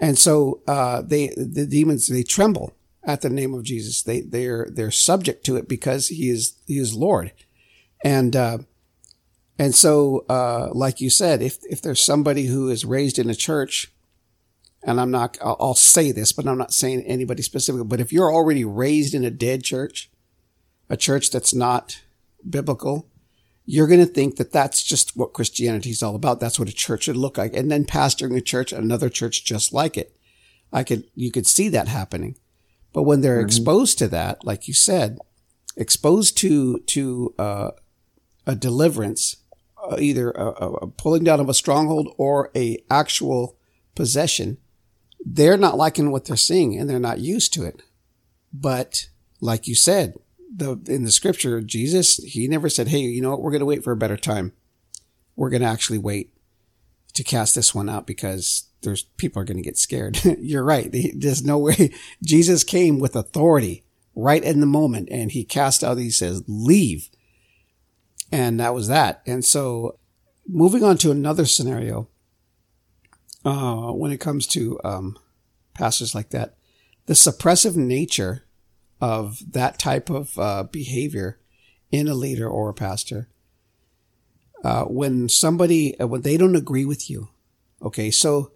And 0.00 0.18
so, 0.18 0.62
uh, 0.66 1.02
they, 1.02 1.28
the 1.36 1.66
demons, 1.66 2.08
they 2.08 2.22
tremble 2.22 2.74
at 3.04 3.20
the 3.20 3.30
name 3.30 3.54
of 3.54 3.64
Jesus. 3.64 4.02
They 4.02 4.20
they're 4.20 4.68
they're 4.70 4.90
subject 4.90 5.44
to 5.46 5.56
it 5.56 5.68
because 5.68 6.08
he 6.08 6.28
is 6.28 6.56
he 6.66 6.78
is 6.78 6.94
Lord, 6.94 7.32
and 8.04 8.34
uh, 8.34 8.58
and 9.62 9.76
so 9.76 10.24
uh, 10.28 10.70
like 10.72 11.00
you 11.00 11.08
said, 11.08 11.40
if 11.40 11.58
if 11.70 11.80
there's 11.80 12.02
somebody 12.02 12.46
who 12.46 12.68
is 12.68 12.84
raised 12.84 13.16
in 13.16 13.30
a 13.30 13.34
church, 13.34 13.92
and 14.82 15.00
I'm 15.00 15.12
not 15.12 15.38
I'll, 15.40 15.56
I'll 15.60 15.74
say 15.74 16.10
this, 16.10 16.32
but 16.32 16.48
I'm 16.48 16.58
not 16.58 16.72
saying 16.72 17.02
anybody 17.02 17.42
specifically. 17.42 17.86
But 17.86 18.00
if 18.00 18.12
you're 18.12 18.32
already 18.32 18.64
raised 18.64 19.14
in 19.14 19.24
a 19.24 19.30
dead 19.30 19.62
church, 19.62 20.10
a 20.90 20.96
church 20.96 21.30
that's 21.30 21.54
not 21.54 22.00
biblical, 22.50 23.08
you're 23.64 23.86
going 23.86 24.04
to 24.04 24.12
think 24.12 24.34
that 24.36 24.50
that's 24.50 24.82
just 24.82 25.16
what 25.16 25.32
Christianity 25.32 25.90
is 25.90 26.02
all 26.02 26.16
about. 26.16 26.40
That's 26.40 26.58
what 26.58 26.68
a 26.68 26.74
church 26.74 27.04
should 27.04 27.16
look 27.16 27.38
like. 27.38 27.54
And 27.54 27.70
then 27.70 27.84
pastoring 27.84 28.36
a 28.36 28.40
church, 28.40 28.72
another 28.72 29.08
church 29.08 29.44
just 29.44 29.72
like 29.72 29.96
it. 29.96 30.16
I 30.72 30.82
could, 30.82 31.04
you 31.14 31.30
could 31.30 31.46
see 31.46 31.68
that 31.68 31.86
happening. 31.86 32.36
But 32.92 33.04
when 33.04 33.20
they're 33.20 33.38
mm-hmm. 33.38 33.46
exposed 33.46 33.98
to 33.98 34.08
that, 34.08 34.44
like 34.44 34.66
you 34.66 34.74
said, 34.74 35.18
exposed 35.76 36.36
to, 36.38 36.80
to, 36.80 37.34
uh, 37.38 37.70
a 38.44 38.56
deliverance, 38.56 39.36
uh, 39.82 39.96
either 39.98 40.30
a, 40.30 40.46
a, 40.46 40.86
pulling 40.86 41.24
down 41.24 41.40
of 41.40 41.48
a 41.48 41.54
stronghold 41.54 42.14
or 42.16 42.50
a 42.54 42.78
actual 42.90 43.56
possession, 43.94 44.58
they're 45.24 45.56
not 45.56 45.76
liking 45.76 46.10
what 46.10 46.24
they're 46.24 46.36
seeing 46.36 46.78
and 46.78 46.88
they're 46.88 46.98
not 46.98 47.20
used 47.20 47.52
to 47.54 47.64
it. 47.64 47.82
But 48.52 49.08
like 49.40 49.66
you 49.66 49.74
said, 49.74 50.14
the 50.54 50.78
in 50.86 51.04
the 51.04 51.10
scripture, 51.10 51.60
Jesus, 51.60 52.16
he 52.18 52.46
never 52.46 52.68
said, 52.68 52.88
Hey, 52.88 53.00
you 53.00 53.22
know 53.22 53.30
what, 53.30 53.42
we're 53.42 53.52
gonna 53.52 53.64
wait 53.64 53.82
for 53.82 53.92
a 53.92 53.96
better 53.96 54.16
time. 54.16 54.52
We're 55.36 55.50
gonna 55.50 55.66
actually 55.66 55.98
wait 55.98 56.32
to 57.14 57.24
cast 57.24 57.54
this 57.54 57.74
one 57.74 57.88
out 57.88 58.06
because 58.06 58.68
there's 58.82 59.04
people 59.16 59.40
are 59.40 59.44
gonna 59.44 59.62
get 59.62 59.78
scared. 59.78 60.22
You're 60.40 60.64
right. 60.64 60.94
There's 61.14 61.44
no 61.44 61.58
way 61.58 61.92
Jesus 62.24 62.64
came 62.64 62.98
with 62.98 63.16
authority 63.16 63.84
right 64.14 64.42
in 64.44 64.60
the 64.60 64.66
moment 64.66 65.08
and 65.10 65.32
he 65.32 65.44
cast 65.44 65.82
out, 65.82 65.98
he 65.98 66.10
says, 66.10 66.42
leave. 66.46 67.08
And 68.32 68.58
that 68.58 68.74
was 68.74 68.88
that. 68.88 69.22
And 69.26 69.44
so 69.44 69.98
moving 70.48 70.82
on 70.82 70.96
to 70.98 71.10
another 71.10 71.44
scenario, 71.44 72.08
uh, 73.44 73.92
when 73.92 74.10
it 74.10 74.20
comes 74.20 74.46
to 74.48 74.80
um, 74.82 75.18
pastors 75.74 76.14
like 76.14 76.30
that, 76.30 76.56
the 77.06 77.14
suppressive 77.14 77.76
nature 77.76 78.44
of 79.00 79.52
that 79.52 79.78
type 79.78 80.08
of 80.08 80.38
uh, 80.38 80.62
behavior 80.62 81.38
in 81.90 82.08
a 82.08 82.14
leader 82.14 82.48
or 82.48 82.70
a 82.70 82.74
pastor. 82.74 83.28
Uh, 84.64 84.84
when 84.84 85.28
somebody, 85.28 85.98
uh, 85.98 86.06
when 86.06 86.22
they 86.22 86.36
don't 86.36 86.54
agree 86.54 86.84
with 86.84 87.10
you, 87.10 87.28
okay, 87.82 88.12
so 88.12 88.52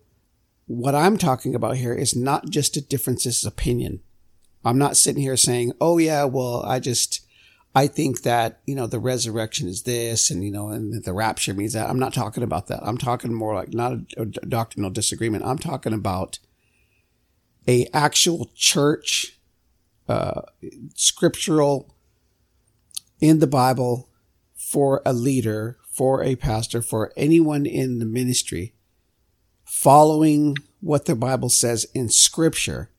what 0.67 0.95
I'm 0.95 1.17
talking 1.17 1.55
about 1.55 1.77
here 1.77 1.93
is 1.93 2.15
not 2.15 2.49
just 2.49 2.77
a 2.77 2.81
difference, 2.81 3.27
of 3.27 3.53
opinion. 3.53 4.01
I'm 4.65 4.79
not 4.79 4.97
sitting 4.97 5.23
here 5.23 5.37
saying, 5.37 5.73
oh 5.81 5.99
yeah, 5.99 6.25
well, 6.25 6.63
I 6.63 6.79
just, 6.79 7.26
I 7.77 7.89
think 7.89 8.23
that, 8.23 8.63
you 8.65 8.75
know, 8.75 8.87
the 8.87 8.99
resurrection 8.99 9.69
is 9.69 9.83
this 9.83 10.31
and, 10.31 10.43
you 10.43 10.51
know, 10.51 10.71
and 10.71 11.05
the 11.05 11.13
rapture 11.13 11.53
means 11.53 11.75
that. 11.75 11.91
I'm 11.91 11.99
not 11.99 12.15
talking 12.15 12.43
about 12.43 12.69
that. 12.69 12.81
I'm 12.83 12.97
talking 12.97 13.35
more 13.35 13.55
like 13.55 13.75
not 13.75 13.93
a, 13.93 14.23
a 14.23 14.25
doctrinal 14.25 14.89
disagreement. 14.89 15.45
I'm 15.45 15.59
talking 15.59 15.93
about 15.93 16.39
a 17.69 17.87
actual 17.93 18.51
church, 18.55 19.39
uh, 20.09 20.41
scriptural 20.95 21.95
in 23.21 23.41
the 23.41 23.47
Bible 23.47 24.09
for 24.55 25.03
a 25.05 25.13
leader, 25.13 25.77
for 25.87 26.25
a 26.25 26.35
pastor, 26.35 26.81
for 26.81 27.13
anyone 27.15 27.67
in 27.67 27.99
the 27.99 28.07
ministry, 28.07 28.73
following 29.67 30.57
what 30.81 31.05
the 31.05 31.15
Bible 31.15 31.51
says 31.51 31.87
in 31.93 32.09
scripture 32.09 32.91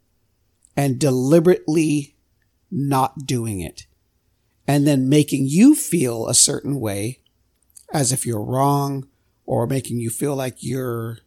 and 0.76 1.00
deliberately 1.00 2.16
not 2.70 3.26
doing 3.26 3.60
it 3.60 3.88
and 4.68 4.86
then 4.86 5.10
making 5.10 5.46
you 5.48 5.74
feel 5.74 6.28
a 6.28 6.34
certain 6.34 6.80
way 6.80 7.20
as 7.94 8.12
if 8.12 8.26
you're 8.26 8.44
wrong 8.44 9.08
or 9.46 9.66
making 9.66 10.00
you 10.00 10.10
feel 10.10 10.36
like 10.36 10.58
you're 10.60 11.20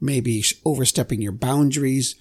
maybe 0.00 0.44
overstepping 0.64 1.20
your 1.20 1.32
boundaries 1.32 2.14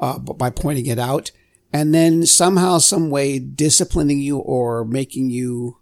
uh, 0.00 0.18
by 0.18 0.48
pointing 0.48 0.86
it 0.86 0.98
out. 0.98 1.30
And 1.72 1.94
then 1.94 2.24
somehow 2.24 2.78
some 2.78 3.10
way 3.10 3.38
disciplining 3.38 4.20
you 4.20 4.38
or 4.38 4.84
making 4.84 5.30
you 5.30 5.78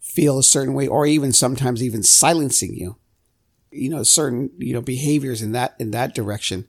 feel 0.00 0.38
a 0.38 0.42
certain 0.42 0.72
way 0.72 0.86
or 0.88 1.04
even 1.04 1.32
sometimes 1.32 1.82
even 1.82 2.02
silencing 2.02 2.74
you. 2.74 2.96
You 3.70 3.90
know 3.90 4.02
certain 4.02 4.50
you 4.58 4.72
know 4.72 4.80
behaviors 4.80 5.42
in 5.42 5.52
that 5.52 5.76
in 5.78 5.92
that 5.92 6.14
direction. 6.14 6.66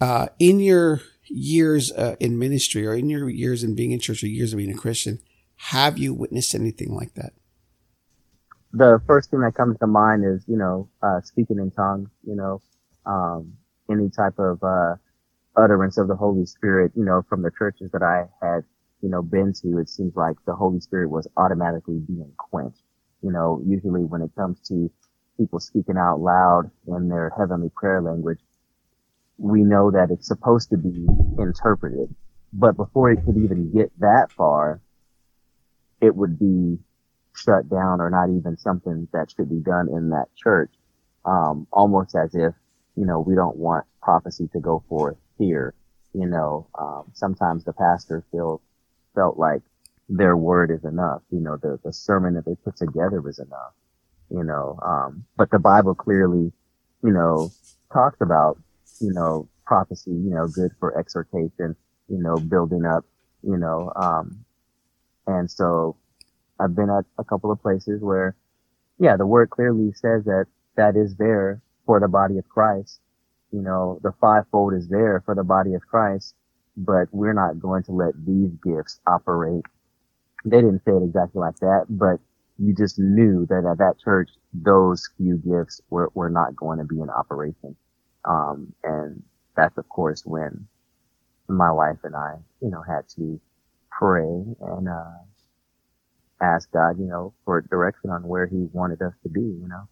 Uh, 0.00 0.28
in 0.40 0.58
your 0.58 1.00
years 1.26 1.92
uh, 1.92 2.16
in 2.18 2.38
ministry 2.38 2.86
or 2.86 2.94
in 2.94 3.08
your 3.08 3.28
years 3.28 3.62
in 3.62 3.76
being 3.76 3.92
in 3.92 4.00
church 4.00 4.22
or 4.24 4.28
years 4.28 4.52
of 4.52 4.56
being 4.56 4.72
a 4.72 4.76
christian 4.76 5.20
have 5.58 5.98
you 5.98 6.14
witnessed 6.14 6.54
anything 6.54 6.94
like 6.94 7.14
that? 7.14 7.32
The 8.72 9.00
first 9.06 9.30
thing 9.30 9.40
that 9.40 9.54
comes 9.54 9.78
to 9.78 9.86
mind 9.86 10.24
is, 10.24 10.44
you 10.46 10.56
know, 10.56 10.88
uh, 11.02 11.20
speaking 11.22 11.58
in 11.58 11.70
tongues, 11.70 12.10
you 12.26 12.34
know, 12.34 12.60
um, 13.06 13.54
any 13.90 14.10
type 14.10 14.38
of, 14.38 14.62
uh, 14.62 14.96
utterance 15.56 15.98
of 15.98 16.08
the 16.08 16.14
Holy 16.14 16.46
Spirit, 16.46 16.92
you 16.94 17.04
know, 17.04 17.22
from 17.28 17.42
the 17.42 17.50
churches 17.50 17.90
that 17.92 18.02
I 18.02 18.28
had, 18.40 18.64
you 19.02 19.08
know, 19.08 19.22
been 19.22 19.52
to, 19.54 19.78
it 19.78 19.88
seems 19.88 20.14
like 20.14 20.36
the 20.46 20.54
Holy 20.54 20.80
Spirit 20.80 21.10
was 21.10 21.26
automatically 21.36 21.98
being 21.98 22.32
quenched. 22.36 22.82
You 23.22 23.32
know, 23.32 23.62
usually 23.66 24.04
when 24.04 24.22
it 24.22 24.30
comes 24.36 24.60
to 24.68 24.90
people 25.36 25.58
speaking 25.58 25.96
out 25.96 26.20
loud 26.20 26.70
in 26.86 27.08
their 27.08 27.32
heavenly 27.36 27.70
prayer 27.74 28.00
language, 28.00 28.38
we 29.38 29.62
know 29.62 29.90
that 29.90 30.10
it's 30.10 30.28
supposed 30.28 30.70
to 30.70 30.76
be 30.76 31.06
interpreted. 31.38 32.14
But 32.52 32.76
before 32.76 33.10
it 33.10 33.24
could 33.24 33.36
even 33.36 33.72
get 33.72 33.92
that 33.98 34.30
far, 34.32 34.80
it 36.00 36.14
would 36.14 36.38
be 36.38 36.78
shut 37.34 37.68
down 37.68 38.00
or 38.00 38.10
not 38.10 38.30
even 38.30 38.56
something 38.56 39.08
that 39.12 39.30
should 39.30 39.48
be 39.48 39.60
done 39.60 39.88
in 39.88 40.10
that 40.10 40.26
church. 40.36 40.70
Um, 41.24 41.66
almost 41.72 42.14
as 42.16 42.34
if, 42.34 42.54
you 42.96 43.04
know, 43.04 43.20
we 43.20 43.34
don't 43.34 43.56
want 43.56 43.84
prophecy 44.02 44.48
to 44.52 44.60
go 44.60 44.82
forth 44.88 45.16
here. 45.38 45.74
You 46.14 46.26
know, 46.26 46.66
um, 46.78 47.04
sometimes 47.12 47.64
the 47.64 47.72
pastor 47.72 48.24
feel, 48.32 48.60
felt 49.14 49.38
like 49.38 49.62
their 50.08 50.36
word 50.36 50.70
is 50.70 50.84
enough. 50.84 51.22
You 51.30 51.40
know, 51.40 51.56
the, 51.56 51.78
the 51.84 51.92
sermon 51.92 52.34
that 52.34 52.44
they 52.44 52.54
put 52.56 52.76
together 52.76 53.22
is 53.28 53.38
enough. 53.38 53.72
You 54.30 54.44
know, 54.44 54.78
um, 54.82 55.24
but 55.36 55.50
the 55.50 55.58
Bible 55.58 55.94
clearly, 55.94 56.52
you 57.02 57.10
know, 57.10 57.50
talks 57.92 58.20
about, 58.20 58.58
you 59.00 59.12
know, 59.12 59.48
prophecy, 59.64 60.10
you 60.10 60.30
know, 60.30 60.46
good 60.48 60.72
for 60.80 60.98
exhortation, 60.98 61.76
you 62.08 62.22
know, 62.22 62.36
building 62.36 62.84
up, 62.84 63.04
you 63.42 63.56
know, 63.56 63.92
um, 63.96 64.44
and 65.28 65.50
so 65.50 65.96
I've 66.60 66.76
been 66.76 66.90
at 66.90 67.06
a 67.18 67.24
couple 67.24 67.52
of 67.52 67.62
places 67.62 68.02
where, 68.02 68.36
yeah, 68.98 69.16
the 69.16 69.26
word 69.26 69.50
clearly 69.50 69.92
says 69.94 70.24
that 70.24 70.46
that 70.76 70.96
is 70.96 71.16
there 71.16 71.62
for 71.86 72.00
the 72.00 72.08
body 72.08 72.38
of 72.38 72.48
Christ. 72.48 73.00
You 73.52 73.62
know, 73.62 74.00
the 74.02 74.12
fivefold 74.20 74.74
is 74.74 74.88
there 74.88 75.22
for 75.26 75.34
the 75.34 75.44
body 75.44 75.74
of 75.74 75.82
Christ, 75.88 76.34
but 76.76 77.08
we're 77.12 77.34
not 77.34 77.60
going 77.60 77.84
to 77.84 77.92
let 77.92 78.14
these 78.26 78.50
gifts 78.64 79.00
operate. 79.06 79.64
They 80.44 80.58
didn't 80.58 80.82
say 80.84 80.92
it 80.92 81.04
exactly 81.04 81.40
like 81.40 81.58
that, 81.60 81.86
but 81.90 82.20
you 82.58 82.74
just 82.74 82.98
knew 82.98 83.46
that 83.50 83.66
at 83.70 83.78
that 83.78 83.96
church, 84.02 84.30
those 84.54 85.08
few 85.18 85.36
gifts 85.38 85.80
were, 85.90 86.10
were 86.14 86.30
not 86.30 86.56
going 86.56 86.78
to 86.78 86.84
be 86.84 87.00
in 87.00 87.10
operation. 87.10 87.76
Um, 88.24 88.74
and 88.84 89.22
that's 89.56 89.78
of 89.78 89.88
course 89.88 90.22
when 90.26 90.68
my 91.48 91.70
wife 91.72 91.98
and 92.04 92.16
I, 92.16 92.36
you 92.62 92.70
know, 92.70 92.82
had 92.82 93.08
to 93.16 93.40
pray 93.98 94.44
and 94.60 94.88
uh, 94.88 95.18
ask 96.40 96.70
God, 96.70 96.98
you 96.98 97.06
know, 97.06 97.34
for 97.44 97.60
direction 97.60 98.10
on 98.10 98.26
where 98.26 98.46
He 98.46 98.68
wanted 98.72 99.02
us 99.02 99.14
to 99.24 99.28
be. 99.28 99.40
You 99.40 99.68
know. 99.68 99.88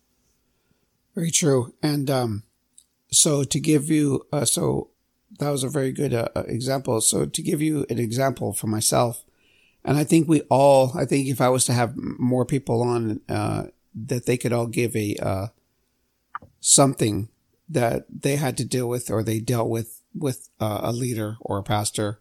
Very 1.14 1.30
true. 1.30 1.74
And 1.82 2.10
um, 2.10 2.42
so 3.10 3.42
to 3.44 3.60
give 3.60 3.90
you, 3.90 4.26
uh, 4.32 4.44
so 4.44 4.90
that 5.38 5.50
was 5.50 5.64
a 5.64 5.68
very 5.68 5.92
good 5.92 6.14
uh, 6.14 6.28
uh, 6.36 6.44
example. 6.46 7.00
So 7.00 7.26
to 7.26 7.42
give 7.42 7.60
you 7.60 7.86
an 7.90 7.98
example 7.98 8.52
for 8.52 8.66
myself, 8.66 9.24
and 9.84 9.96
I 9.96 10.04
think 10.04 10.28
we 10.28 10.42
all, 10.42 10.92
I 10.96 11.04
think 11.04 11.28
if 11.28 11.40
I 11.40 11.48
was 11.48 11.64
to 11.66 11.72
have 11.72 11.94
more 11.96 12.44
people 12.44 12.82
on, 12.82 13.20
uh, 13.28 13.64
that 13.94 14.26
they 14.26 14.36
could 14.36 14.52
all 14.52 14.66
give 14.66 14.94
a 14.94 15.16
uh, 15.16 15.46
something 16.60 17.28
that 17.68 18.04
they 18.10 18.36
had 18.36 18.56
to 18.58 18.64
deal 18.64 18.88
with 18.88 19.10
or 19.10 19.22
they 19.22 19.40
dealt 19.40 19.68
with 19.68 20.02
with 20.14 20.50
uh, 20.60 20.80
a 20.82 20.92
leader 20.92 21.36
or 21.40 21.58
a 21.58 21.62
pastor 21.62 22.20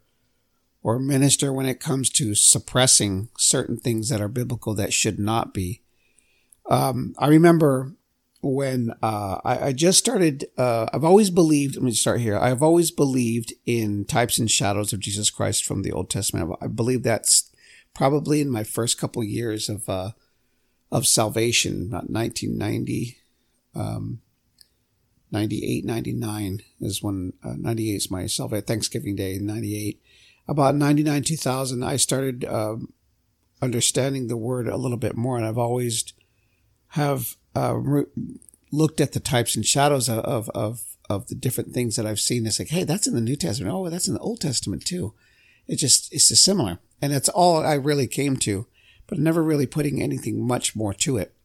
or 0.85 0.99
minister 0.99 1.51
when 1.51 1.65
it 1.65 1.79
comes 1.79 2.11
to 2.11 2.35
suppressing 2.35 3.27
certain 3.39 3.75
things 3.75 4.07
that 4.09 4.21
are 4.21 4.27
biblical 4.27 4.75
that 4.75 4.93
should 4.93 5.17
not 5.17 5.51
be. 5.51 5.81
Um, 6.69 7.15
I 7.17 7.27
remember 7.29 7.93
when 8.43 8.91
uh, 9.01 9.39
I, 9.43 9.57
I, 9.65 9.73
just 9.73 9.97
started, 9.97 10.45
uh, 10.59 10.85
I've 10.93 11.03
always 11.03 11.31
believed, 11.31 11.75
let 11.75 11.83
me 11.83 11.91
start 11.93 12.21
here. 12.21 12.37
I've 12.37 12.61
always 12.61 12.91
believed 12.91 13.51
in 13.65 14.05
types 14.05 14.37
and 14.37 14.49
shadows 14.49 14.93
of 14.93 14.99
Jesus 14.99 15.31
Christ 15.31 15.65
from 15.65 15.81
the 15.81 15.91
Old 15.91 16.11
Testament. 16.11 16.55
I 16.61 16.67
believe 16.67 17.01
that's 17.01 17.49
probably 17.95 18.39
in 18.39 18.51
my 18.51 18.63
first 18.63 18.99
couple 18.99 19.23
years 19.23 19.69
of, 19.69 19.89
uh, 19.89 20.11
of 20.91 21.07
salvation, 21.07 21.87
about 21.87 22.11
1990, 22.11 23.17
um, 23.73 24.21
98, 25.31 25.83
99 25.83 26.61
is 26.79 27.01
when, 27.01 27.33
uh, 27.43 27.55
98 27.57 27.95
is 27.95 28.11
my 28.11 28.27
salvation, 28.27 28.65
Thanksgiving 28.65 29.15
Day, 29.15 29.39
98 29.39 29.99
about 30.47 30.75
99 30.75 31.23
2000 31.23 31.83
i 31.83 31.95
started 31.95 32.45
um, 32.45 32.93
understanding 33.61 34.27
the 34.27 34.37
word 34.37 34.67
a 34.67 34.77
little 34.77 34.97
bit 34.97 35.15
more 35.15 35.37
and 35.37 35.45
i've 35.45 35.57
always 35.57 36.13
have 36.89 37.35
uh, 37.55 37.75
re- 37.75 38.05
looked 38.71 38.99
at 38.99 39.13
the 39.13 39.19
types 39.19 39.55
and 39.55 39.65
shadows 39.65 40.09
of, 40.09 40.49
of 40.49 40.95
of 41.09 41.27
the 41.27 41.35
different 41.35 41.73
things 41.73 41.95
that 41.95 42.05
i've 42.05 42.19
seen. 42.19 42.45
It's 42.45 42.59
like 42.59 42.69
hey 42.69 42.83
that's 42.83 43.07
in 43.07 43.15
the 43.15 43.21
new 43.21 43.35
testament. 43.35 43.73
Oh 43.73 43.89
that's 43.89 44.07
in 44.07 44.13
the 44.13 44.19
old 44.19 44.41
testament 44.41 44.85
too. 44.85 45.13
It 45.67 45.77
just 45.77 46.13
it's 46.13 46.29
just 46.29 46.43
similar. 46.43 46.79
And 47.01 47.13
that's 47.13 47.29
all 47.29 47.65
i 47.65 47.73
really 47.73 48.07
came 48.07 48.37
to 48.37 48.67
but 49.07 49.19
never 49.19 49.43
really 49.43 49.67
putting 49.67 50.01
anything 50.01 50.45
much 50.45 50.75
more 50.75 50.91
to 50.91 51.17
it, 51.17 51.35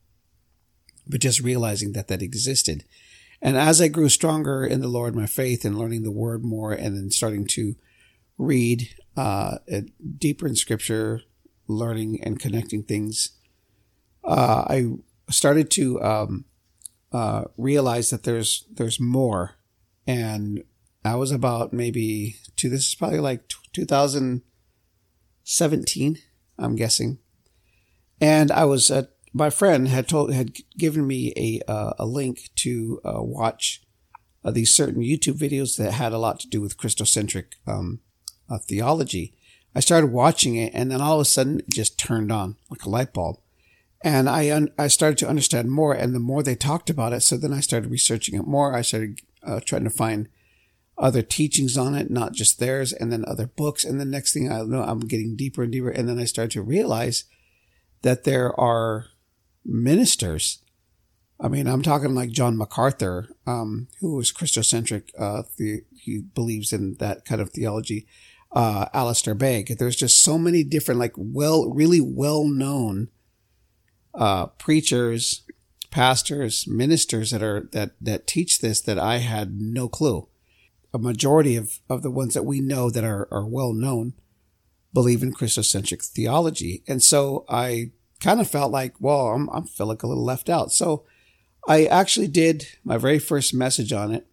but 1.06 1.20
just 1.20 1.40
realizing 1.40 1.92
that 1.92 2.08
that 2.08 2.22
existed. 2.22 2.84
And 3.42 3.56
as 3.56 3.80
I 3.80 3.88
grew 3.88 4.08
stronger 4.08 4.64
in 4.64 4.80
the 4.80 4.88
Lord, 4.88 5.14
my 5.14 5.26
faith 5.26 5.64
and 5.64 5.78
learning 5.78 6.02
the 6.02 6.10
word 6.10 6.42
more 6.42 6.72
and 6.72 6.96
then 6.96 7.10
starting 7.10 7.46
to 7.48 7.76
read 8.40 8.88
uh, 9.16 9.59
deeper 10.18 10.46
in 10.46 10.55
scripture, 10.57 11.22
learning 11.68 12.20
and 12.22 12.40
connecting 12.40 12.83
things, 12.83 13.31
uh, 14.24 14.64
I 14.68 14.94
started 15.29 15.70
to 15.72 16.03
um, 16.03 16.46
uh, 17.12 17.44
realize 17.57 18.11
that 18.11 18.24
there's 18.24 18.66
there's 18.70 19.00
more. 19.00 19.57
And 20.07 20.64
I 21.05 21.16
was 21.16 21.31
about 21.31 21.72
maybe 21.72 22.37
to 22.57 22.68
this 22.68 22.87
is 22.87 22.94
probably 22.94 23.20
like 23.20 23.48
2017, 23.72 26.18
I'm 26.59 26.76
guessing. 26.76 27.18
And 28.20 28.50
I 28.50 28.64
was 28.64 28.90
at 28.90 29.11
my 29.33 29.48
friend 29.50 29.87
had 29.88 30.09
told 30.09 30.33
had 30.33 30.57
given 30.76 31.07
me 31.07 31.33
a 31.37 31.61
uh, 31.70 31.92
a 31.98 32.07
link 32.07 32.50
to 32.57 33.00
uh, 33.05 33.22
watch 33.22 33.83
uh, 34.44 34.50
these 34.50 34.74
certain 34.74 35.03
YouTube 35.03 35.38
videos 35.38 35.76
that 35.76 35.92
had 35.92 36.12
a 36.12 36.18
lot 36.18 36.40
to 36.40 36.48
do 36.48 36.61
with 36.61 36.79
Christocentric 36.79 37.53
um, 37.66 38.00
uh, 38.50 38.58
theology. 38.58 39.32
I 39.74 39.80
started 39.80 40.08
watching 40.08 40.56
it, 40.56 40.72
and 40.74 40.90
then 40.90 41.00
all 41.00 41.14
of 41.14 41.20
a 41.20 41.24
sudden, 41.24 41.60
it 41.60 41.70
just 41.70 41.98
turned 41.98 42.32
on 42.32 42.56
like 42.68 42.84
a 42.84 42.90
light 42.90 43.12
bulb, 43.12 43.38
and 44.02 44.28
I 44.28 44.50
un- 44.50 44.72
I 44.76 44.88
started 44.88 45.18
to 45.18 45.28
understand 45.28 45.70
more. 45.70 45.94
And 45.94 46.14
the 46.14 46.18
more 46.18 46.42
they 46.42 46.56
talked 46.56 46.90
about 46.90 47.12
it, 47.12 47.22
so 47.22 47.36
then 47.36 47.52
I 47.52 47.60
started 47.60 47.90
researching 47.90 48.34
it 48.38 48.46
more. 48.46 48.74
I 48.74 48.82
started 48.82 49.20
uh, 49.46 49.60
trying 49.64 49.84
to 49.84 49.90
find 49.90 50.28
other 50.98 51.22
teachings 51.22 51.78
on 51.78 51.94
it, 51.94 52.10
not 52.10 52.32
just 52.32 52.58
theirs, 52.58 52.92
and 52.92 53.12
then 53.12 53.24
other 53.26 53.46
books. 53.46 53.84
And 53.84 54.00
the 54.00 54.04
next 54.04 54.34
thing 54.34 54.50
I 54.50 54.62
know, 54.62 54.82
I'm 54.82 55.00
getting 55.00 55.36
deeper 55.36 55.62
and 55.62 55.72
deeper, 55.72 55.90
and 55.90 56.08
then 56.08 56.18
I 56.18 56.24
started 56.24 56.50
to 56.52 56.62
realize 56.62 57.24
that 58.02 58.24
there 58.24 58.58
are 58.58 59.06
ministers. 59.64 60.62
I 61.38 61.48
mean, 61.48 61.66
I'm 61.66 61.82
talking 61.82 62.14
like 62.14 62.30
John 62.30 62.56
MacArthur, 62.56 63.28
um, 63.46 63.88
who 64.00 64.20
is 64.20 64.32
Christocentric. 64.32 65.10
Uh, 65.18 65.44
the, 65.56 65.84
he 65.96 66.18
believes 66.18 66.72
in 66.72 66.94
that 66.94 67.24
kind 67.24 67.40
of 67.40 67.50
theology. 67.50 68.06
Uh, 68.52 68.86
Alistair 68.92 69.34
Begg. 69.34 69.78
There's 69.78 69.96
just 69.96 70.22
so 70.22 70.36
many 70.36 70.64
different, 70.64 70.98
like, 70.98 71.14
well, 71.16 71.70
really 71.70 72.00
well 72.00 72.44
known 72.44 73.08
uh, 74.14 74.46
preachers, 74.46 75.42
pastors, 75.90 76.66
ministers 76.66 77.30
that 77.30 77.42
are 77.42 77.68
that 77.72 77.92
that 78.00 78.26
teach 78.26 78.60
this 78.60 78.80
that 78.80 78.98
I 78.98 79.18
had 79.18 79.60
no 79.60 79.88
clue. 79.88 80.28
A 80.92 80.98
majority 80.98 81.54
of, 81.54 81.78
of 81.88 82.02
the 82.02 82.10
ones 82.10 82.34
that 82.34 82.44
we 82.44 82.60
know 82.60 82.90
that 82.90 83.04
are, 83.04 83.28
are 83.30 83.46
well 83.46 83.72
known 83.72 84.14
believe 84.92 85.22
in 85.22 85.32
Christocentric 85.32 86.04
theology. 86.04 86.82
And 86.88 87.02
so 87.02 87.44
I 87.48 87.92
kind 88.20 88.40
of 88.40 88.50
felt 88.50 88.72
like, 88.72 88.94
well, 88.98 89.28
I'm, 89.28 89.48
I'm 89.50 89.64
feeling 89.64 89.98
a 90.02 90.06
little 90.06 90.24
left 90.24 90.48
out. 90.48 90.72
So 90.72 91.04
I 91.68 91.84
actually 91.86 92.28
did 92.28 92.66
my 92.84 92.96
very 92.96 93.18
first 93.18 93.54
message 93.54 93.92
on 93.92 94.12
it. 94.12 94.26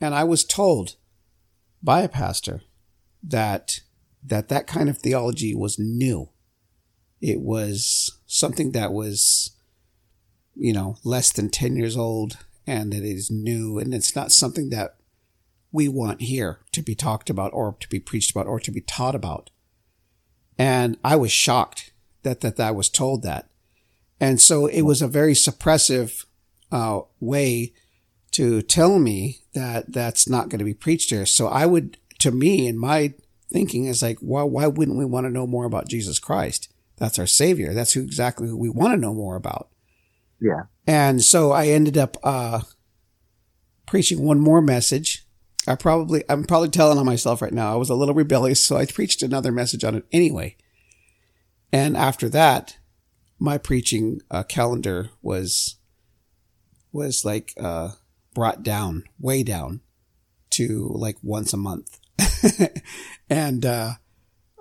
And 0.00 0.14
I 0.14 0.24
was 0.24 0.44
told 0.44 0.96
by 1.82 2.02
a 2.02 2.08
pastor 2.08 2.62
that, 3.26 3.80
that 4.24 4.48
that 4.48 4.66
kind 4.66 4.88
of 4.88 4.98
theology 4.98 5.54
was 5.54 5.78
new. 5.78 6.30
It 7.20 7.40
was 7.40 8.18
something 8.26 8.72
that 8.72 8.92
was, 8.92 9.56
you 10.54 10.72
know, 10.72 10.96
less 11.04 11.32
than 11.32 11.50
10 11.50 11.76
years 11.76 11.96
old 11.96 12.38
and 12.66 12.92
that 12.92 13.02
it 13.02 13.14
is 13.16 13.30
new 13.30 13.78
and 13.78 13.94
it's 13.94 14.16
not 14.16 14.32
something 14.32 14.70
that 14.70 14.96
we 15.72 15.88
want 15.88 16.22
here 16.22 16.60
to 16.72 16.82
be 16.82 16.94
talked 16.94 17.30
about 17.30 17.52
or 17.52 17.76
to 17.80 17.88
be 17.88 18.00
preached 18.00 18.30
about 18.30 18.46
or 18.46 18.60
to 18.60 18.70
be 18.70 18.80
taught 18.80 19.14
about. 19.14 19.50
And 20.58 20.96
I 21.04 21.16
was 21.16 21.32
shocked 21.32 21.92
that, 22.22 22.40
that, 22.40 22.56
that 22.56 22.68
I 22.68 22.70
was 22.70 22.88
told 22.88 23.22
that. 23.22 23.48
And 24.18 24.40
so 24.40 24.66
it 24.66 24.82
was 24.82 25.02
a 25.02 25.08
very 25.08 25.34
suppressive, 25.34 26.24
uh, 26.72 27.00
way 27.20 27.74
to 28.32 28.62
tell 28.62 28.98
me 28.98 29.40
that 29.54 29.92
that's 29.92 30.28
not 30.28 30.48
going 30.48 30.58
to 30.58 30.64
be 30.64 30.74
preached 30.74 31.10
here. 31.10 31.26
So 31.26 31.46
I 31.46 31.66
would, 31.66 31.98
to 32.18 32.30
me, 32.30 32.66
and 32.66 32.78
my 32.78 33.14
thinking 33.52 33.86
is 33.86 34.02
like, 34.02 34.18
why, 34.20 34.42
why 34.42 34.66
wouldn't 34.66 34.98
we 34.98 35.04
want 35.04 35.26
to 35.26 35.32
know 35.32 35.46
more 35.46 35.64
about 35.64 35.88
Jesus 35.88 36.18
Christ? 36.18 36.72
That's 36.96 37.18
our 37.18 37.26
savior. 37.26 37.74
That's 37.74 37.92
who 37.92 38.02
exactly 38.02 38.48
who 38.48 38.56
we 38.56 38.70
want 38.70 38.94
to 38.94 39.00
know 39.00 39.14
more 39.14 39.36
about. 39.36 39.68
Yeah. 40.40 40.64
And 40.86 41.22
so 41.22 41.52
I 41.52 41.68
ended 41.68 41.96
up, 41.96 42.16
uh, 42.22 42.60
preaching 43.86 44.22
one 44.22 44.40
more 44.40 44.60
message. 44.60 45.26
I 45.68 45.74
probably, 45.74 46.24
I'm 46.28 46.44
probably 46.44 46.68
telling 46.68 46.98
on 46.98 47.06
myself 47.06 47.42
right 47.42 47.52
now. 47.52 47.72
I 47.72 47.76
was 47.76 47.90
a 47.90 47.94
little 47.94 48.14
rebellious, 48.14 48.64
so 48.64 48.76
I 48.76 48.86
preached 48.86 49.22
another 49.22 49.52
message 49.52 49.84
on 49.84 49.94
it 49.94 50.04
anyway. 50.12 50.56
And 51.72 51.96
after 51.96 52.28
that, 52.30 52.78
my 53.38 53.58
preaching 53.58 54.20
uh, 54.30 54.42
calendar 54.44 55.10
was 55.22 55.76
was 56.92 57.24
like 57.24 57.52
uh, 57.58 57.90
brought 58.34 58.62
down, 58.62 59.04
way 59.18 59.42
down, 59.42 59.82
to 60.50 60.90
like 60.94 61.16
once 61.22 61.52
a 61.52 61.58
month. 61.58 61.98
and 63.30 63.64
uh, 63.64 63.92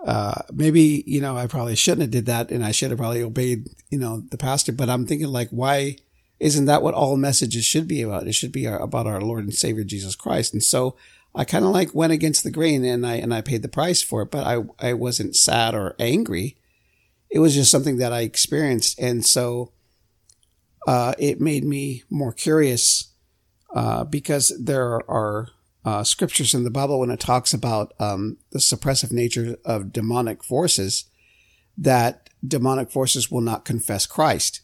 uh, 0.06 0.42
maybe 0.54 1.04
you 1.06 1.22
know 1.22 1.38
I 1.38 1.48
probably 1.48 1.76
shouldn't 1.76 2.02
have 2.02 2.12
did 2.12 2.26
that, 2.28 2.52
and 2.52 2.64
I 2.64 2.72
should 2.72 2.92
have 2.92 3.00
probably 3.00 3.24
obeyed 3.24 3.68
you 3.90 4.00
know 4.00 4.22
the 4.30 4.38
pastor. 4.38 4.72
But 4.72 4.90
I'm 4.90 5.06
thinking 5.06 5.28
like, 5.28 5.50
why 5.50 5.98
isn't 6.40 6.66
that 6.66 6.82
what 6.82 6.94
all 6.94 7.18
messages 7.18 7.66
should 7.66 7.88
be 7.88 8.02
about? 8.02 8.28
It 8.28 8.34
should 8.34 8.52
be 8.52 8.66
about 8.66 9.08
our 9.08 9.22
Lord 9.22 9.44
and 9.46 9.54
Savior 9.54 9.84
Jesus 9.84 10.16
Christ. 10.16 10.54
And 10.54 10.64
so 10.64 10.96
I 11.34 11.46
kind 11.46 11.66
of 11.66 11.72
like 11.72 11.96
went 11.96 12.14
against 12.14 12.44
the 12.44 12.52
grain, 12.52 12.84
and 12.84 13.06
I 13.06 13.16
and 13.16 13.34
I 13.34 13.42
paid 13.42 13.62
the 13.62 13.68
price 13.68 14.02
for 14.02 14.22
it. 14.24 14.32
But 14.32 14.46
I 14.46 14.64
I 14.80 14.94
wasn't 14.94 15.36
sad 15.36 15.74
or 15.74 15.96
angry 16.00 16.58
it 17.36 17.40
was 17.40 17.54
just 17.54 17.70
something 17.70 17.98
that 17.98 18.14
I 18.14 18.22
experienced. 18.22 18.98
And 18.98 19.26
so 19.26 19.74
uh, 20.88 21.16
it 21.20 21.42
made 21.42 21.66
me 21.66 22.04
more 22.10 22.32
curious 22.32 23.10
uh, 23.76 24.06
because 24.06 24.54
there 24.58 25.02
are 25.12 25.50
uh, 25.86 26.04
scriptures 26.04 26.54
in 26.54 26.64
the 26.64 26.72
Bible 26.72 27.00
when 27.00 27.12
it 27.12 27.20
talks 27.20 27.54
about 27.54 27.94
um, 28.00 28.38
the 28.52 28.60
suppressive 28.60 29.12
nature 29.12 29.56
of 29.64 29.94
demonic 29.94 30.44
forces 30.44 31.06
that 31.78 32.30
demonic 32.46 32.92
forces 32.92 33.32
will 33.32 33.42
not 33.42 33.66
confess 33.66 34.06
Christ. 34.06 34.62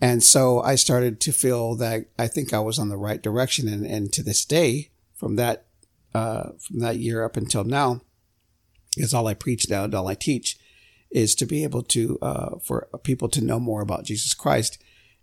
And 0.00 0.22
so 0.22 0.60
I 0.60 0.74
started 0.74 1.20
to 1.20 1.32
feel 1.32 1.74
that 1.76 2.06
I 2.18 2.28
think 2.28 2.52
I 2.52 2.60
was 2.60 2.78
on 2.78 2.88
the 2.88 2.96
right 2.96 3.22
direction. 3.22 3.68
And, 3.68 3.86
and 3.86 4.12
to 4.12 4.22
this 4.22 4.44
day, 4.44 4.90
from 5.14 5.36
that, 5.36 5.66
uh, 6.14 6.50
from 6.60 6.80
that 6.80 6.96
year 6.96 7.24
up 7.24 7.36
until 7.36 7.64
now, 7.64 8.02
is 8.96 9.12
all 9.12 9.26
I 9.26 9.34
preach 9.34 9.68
now 9.68 9.84
and 9.84 9.94
all 9.94 10.08
I 10.08 10.14
teach 10.14 10.58
is 11.10 11.34
to 11.36 11.46
be 11.46 11.62
able 11.62 11.82
to 11.82 12.18
uh, 12.20 12.58
for 12.58 12.88
people 13.02 13.28
to 13.28 13.44
know 13.44 13.60
more 13.60 13.80
about 13.80 14.04
Jesus 14.04 14.34
Christ. 14.34 14.82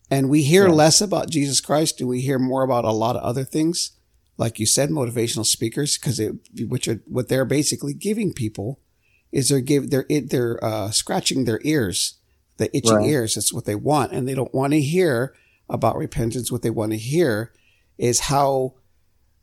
And 0.09 0.29
we 0.29 0.43
hear 0.43 0.67
yeah. 0.67 0.73
less 0.73 1.01
about 1.01 1.29
Jesus 1.29 1.59
Christ 1.61 1.99
and 1.99 2.09
we 2.09 2.21
hear 2.21 2.39
more 2.39 2.63
about 2.63 2.85
a 2.85 2.91
lot 2.91 3.15
of 3.15 3.23
other 3.23 3.43
things, 3.43 3.91
like 4.37 4.59
you 4.59 4.65
said, 4.65 4.89
motivational 4.89 5.45
speakers, 5.45 5.97
because 5.97 6.19
it, 6.19 6.33
which 6.67 6.87
are 6.87 7.01
what 7.05 7.29
they're 7.29 7.45
basically 7.45 7.93
giving 7.93 8.33
people 8.33 8.79
is 9.31 9.49
they're 9.49 9.61
give 9.61 9.89
they're 9.89 10.05
they're 10.09 10.63
uh, 10.63 10.91
scratching 10.91 11.45
their 11.45 11.59
ears, 11.63 12.19
the 12.57 12.75
itching 12.75 12.97
right. 12.97 13.09
ears. 13.09 13.35
That's 13.35 13.53
what 13.53 13.65
they 13.65 13.75
want, 13.75 14.11
and 14.11 14.27
they 14.27 14.35
don't 14.35 14.53
want 14.53 14.73
to 14.73 14.81
hear 14.81 15.35
about 15.69 15.97
repentance. 15.97 16.51
What 16.51 16.61
they 16.61 16.69
want 16.69 16.91
to 16.91 16.97
hear 16.97 17.53
is 17.97 18.21
how 18.21 18.75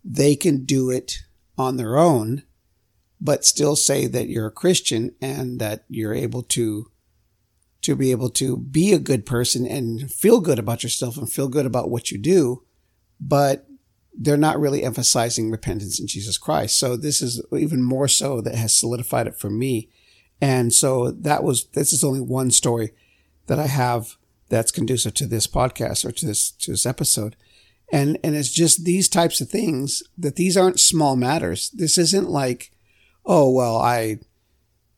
they 0.05 0.35
can 0.35 0.65
do 0.65 0.91
it 0.91 1.19
on 1.57 1.77
their 1.77 1.99
own 1.99 2.45
but 3.21 3.45
still 3.45 3.77
say 3.77 4.07
that 4.07 4.29
you're 4.29 4.47
a 4.47 4.53
Christian 4.53 5.15
and 5.21 5.61
that 5.61 5.85
you're 5.89 6.15
able 6.15 6.43
to 6.43 6.91
to 7.83 7.97
be 7.97 8.11
able 8.11 8.29
to 8.29 8.59
be 8.59 8.93
a 8.93 8.99
good 8.99 9.25
person 9.25 9.67
and 9.67 10.11
feel 10.13 10.41
good 10.41 10.59
about 10.59 10.83
yourself 10.83 11.17
and 11.17 11.33
feel 11.33 11.49
good 11.49 11.65
about 11.65 11.89
what 11.89 12.11
you 12.11 12.19
do, 12.19 12.63
but 13.19 13.67
they're 14.17 14.37
not 14.37 14.59
really 14.59 14.83
emphasizing 14.83 15.51
repentance 15.51 16.01
in 16.01 16.07
Jesus 16.07 16.39
Christ. 16.39 16.79
So 16.79 16.97
this 16.97 17.23
is 17.23 17.43
even 17.57 17.83
more 17.83 18.09
so 18.09 18.41
that 18.41 18.55
has 18.55 18.75
solidified 18.75 19.27
it 19.27 19.37
for 19.37 19.51
me. 19.51 19.89
And 20.41 20.73
so 20.73 21.11
that 21.11 21.43
was, 21.43 21.67
this 21.73 21.93
is 21.93 22.03
only 22.03 22.21
one 22.21 22.51
story 22.51 22.93
that 23.47 23.59
I 23.59 23.67
have 23.67 24.17
that's 24.49 24.73
conducive 24.73 25.15
to 25.15 25.27
this 25.27 25.47
podcast 25.47 26.05
or 26.05 26.13
to 26.13 26.27
this, 26.27 26.51
to 26.53 26.73
this 26.73 26.87
episode. 26.87 27.37
And, 27.93 28.19
and 28.23 28.35
it's 28.35 28.53
just 28.53 28.85
these 28.85 29.09
types 29.09 29.41
of 29.41 29.49
things 29.49 30.03
that 30.17 30.37
these 30.37 30.57
aren't 30.57 30.81
small 30.81 31.17
matters. 31.17 31.71
This 31.71 31.99
isn't 31.99 32.29
like, 32.29 32.73
oh, 33.27 33.51
well, 33.51 33.77
I, 33.77 34.19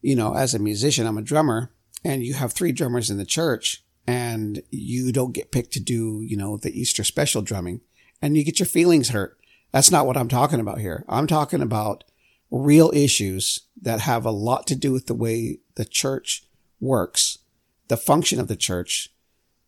you 0.00 0.16
know, 0.16 0.34
as 0.34 0.54
a 0.54 0.58
musician, 0.58 1.06
I'm 1.06 1.18
a 1.18 1.22
drummer 1.22 1.70
and 2.04 2.24
you 2.24 2.34
have 2.34 2.52
three 2.52 2.72
drummers 2.72 3.10
in 3.10 3.18
the 3.18 3.24
church 3.24 3.84
and 4.06 4.62
you 4.70 5.12
don't 5.12 5.32
get 5.32 5.52
picked 5.52 5.72
to 5.74 5.80
do, 5.80 6.22
you 6.22 6.36
know, 6.36 6.56
the 6.56 6.78
Easter 6.78 7.04
special 7.04 7.42
drumming 7.42 7.80
and 8.22 8.36
you 8.36 8.44
get 8.44 8.60
your 8.60 8.66
feelings 8.66 9.10
hurt. 9.10 9.36
That's 9.72 9.90
not 9.90 10.06
what 10.06 10.16
I'm 10.16 10.28
talking 10.28 10.60
about 10.60 10.78
here. 10.78 11.04
I'm 11.08 11.26
talking 11.26 11.60
about 11.60 12.04
real 12.50 12.92
issues 12.94 13.60
that 13.80 14.00
have 14.00 14.24
a 14.24 14.30
lot 14.30 14.66
to 14.68 14.76
do 14.76 14.92
with 14.92 15.06
the 15.06 15.14
way 15.14 15.58
the 15.74 15.84
church 15.84 16.44
works, 16.80 17.38
the 17.88 17.96
function 17.96 18.38
of 18.38 18.48
the 18.48 18.56
church, 18.56 19.08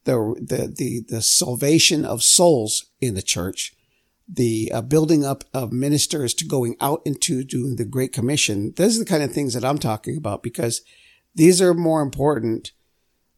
the, 0.04 0.34
the, 0.38 0.72
the, 0.74 1.00
the 1.08 1.22
salvation 1.22 2.04
of 2.04 2.22
souls 2.22 2.86
in 3.00 3.14
the 3.14 3.22
church, 3.22 3.74
the 4.28 4.70
uh, 4.72 4.82
building 4.82 5.24
up 5.24 5.44
of 5.52 5.72
ministers 5.72 6.34
to 6.34 6.46
going 6.46 6.76
out 6.80 7.00
into 7.04 7.42
doing 7.42 7.76
the 7.76 7.84
Great 7.84 8.12
Commission. 8.12 8.72
Those 8.76 8.96
are 8.96 9.00
the 9.00 9.10
kind 9.10 9.22
of 9.22 9.32
things 9.32 9.54
that 9.54 9.64
I'm 9.64 9.78
talking 9.78 10.16
about 10.16 10.42
because 10.42 10.82
these 11.34 11.60
are 11.60 11.74
more 11.74 12.02
important 12.02 12.72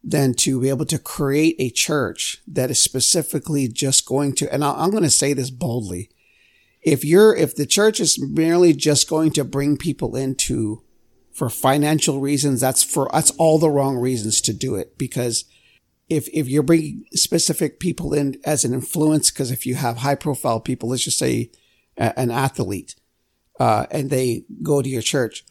than 0.03 0.33
to 0.33 0.61
be 0.61 0.69
able 0.69 0.85
to 0.85 0.99
create 0.99 1.55
a 1.59 1.69
church 1.69 2.37
that 2.47 2.71
is 2.71 2.79
specifically 2.79 3.67
just 3.67 4.05
going 4.05 4.33
to, 4.33 4.51
and 4.53 4.63
I'm 4.63 4.91
going 4.91 5.03
to 5.03 5.09
say 5.09 5.33
this 5.33 5.49
boldly. 5.49 6.09
If 6.81 7.03
you're, 7.03 7.35
if 7.35 7.55
the 7.55 7.65
church 7.65 7.99
is 7.99 8.19
merely 8.21 8.73
just 8.73 9.09
going 9.09 9.31
to 9.31 9.43
bring 9.43 9.77
people 9.77 10.15
into 10.15 10.83
for 11.33 11.49
financial 11.49 12.19
reasons, 12.19 12.61
that's 12.61 12.83
for, 12.83 13.09
that's 13.11 13.31
all 13.31 13.59
the 13.59 13.69
wrong 13.69 13.97
reasons 13.97 14.39
to 14.41 14.53
do 14.53 14.75
it 14.75 14.97
because 14.97 15.45
if, 16.09 16.29
if 16.29 16.47
you're 16.47 16.63
bringing 16.63 17.05
specific 17.13 17.79
people 17.79 18.13
in 18.13 18.39
as 18.45 18.63
an 18.63 18.73
influence, 18.73 19.29
because 19.29 19.51
if 19.51 19.65
you 19.65 19.75
have 19.75 19.97
high 19.97 20.15
profile 20.15 20.61
people, 20.61 20.89
let's 20.89 21.03
just 21.03 21.17
say 21.17 21.51
an 21.97 22.31
athlete, 22.31 22.95
uh, 23.59 23.87
and 23.91 24.09
they 24.09 24.45
go 24.61 24.81
to 24.81 24.87
your 24.87 25.01
church, 25.01 25.43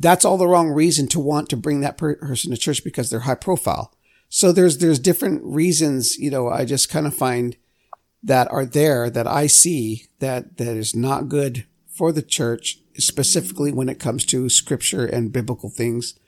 that's 0.00 0.24
all 0.24 0.36
the 0.36 0.46
wrong 0.46 0.70
reason 0.70 1.08
to 1.08 1.20
want 1.20 1.48
to 1.48 1.56
bring 1.56 1.80
that 1.80 1.98
per- 1.98 2.16
person 2.16 2.50
to 2.50 2.56
church 2.56 2.84
because 2.84 3.10
they're 3.10 3.20
high 3.20 3.34
profile. 3.34 3.94
So 4.28 4.52
there's, 4.52 4.78
there's 4.78 4.98
different 4.98 5.42
reasons, 5.42 6.18
you 6.18 6.30
know, 6.30 6.48
I 6.48 6.64
just 6.64 6.90
kind 6.90 7.06
of 7.06 7.14
find 7.14 7.56
that 8.22 8.50
are 8.50 8.64
there 8.64 9.10
that 9.10 9.26
I 9.26 9.46
see 9.46 10.06
that, 10.18 10.58
that 10.58 10.76
is 10.76 10.94
not 10.94 11.28
good 11.28 11.66
for 11.86 12.12
the 12.12 12.22
church, 12.22 12.78
specifically 12.96 13.72
when 13.72 13.88
it 13.88 13.98
comes 13.98 14.24
to 14.26 14.48
scripture 14.48 15.06
and 15.06 15.32
biblical 15.32 15.70
things 15.70 16.18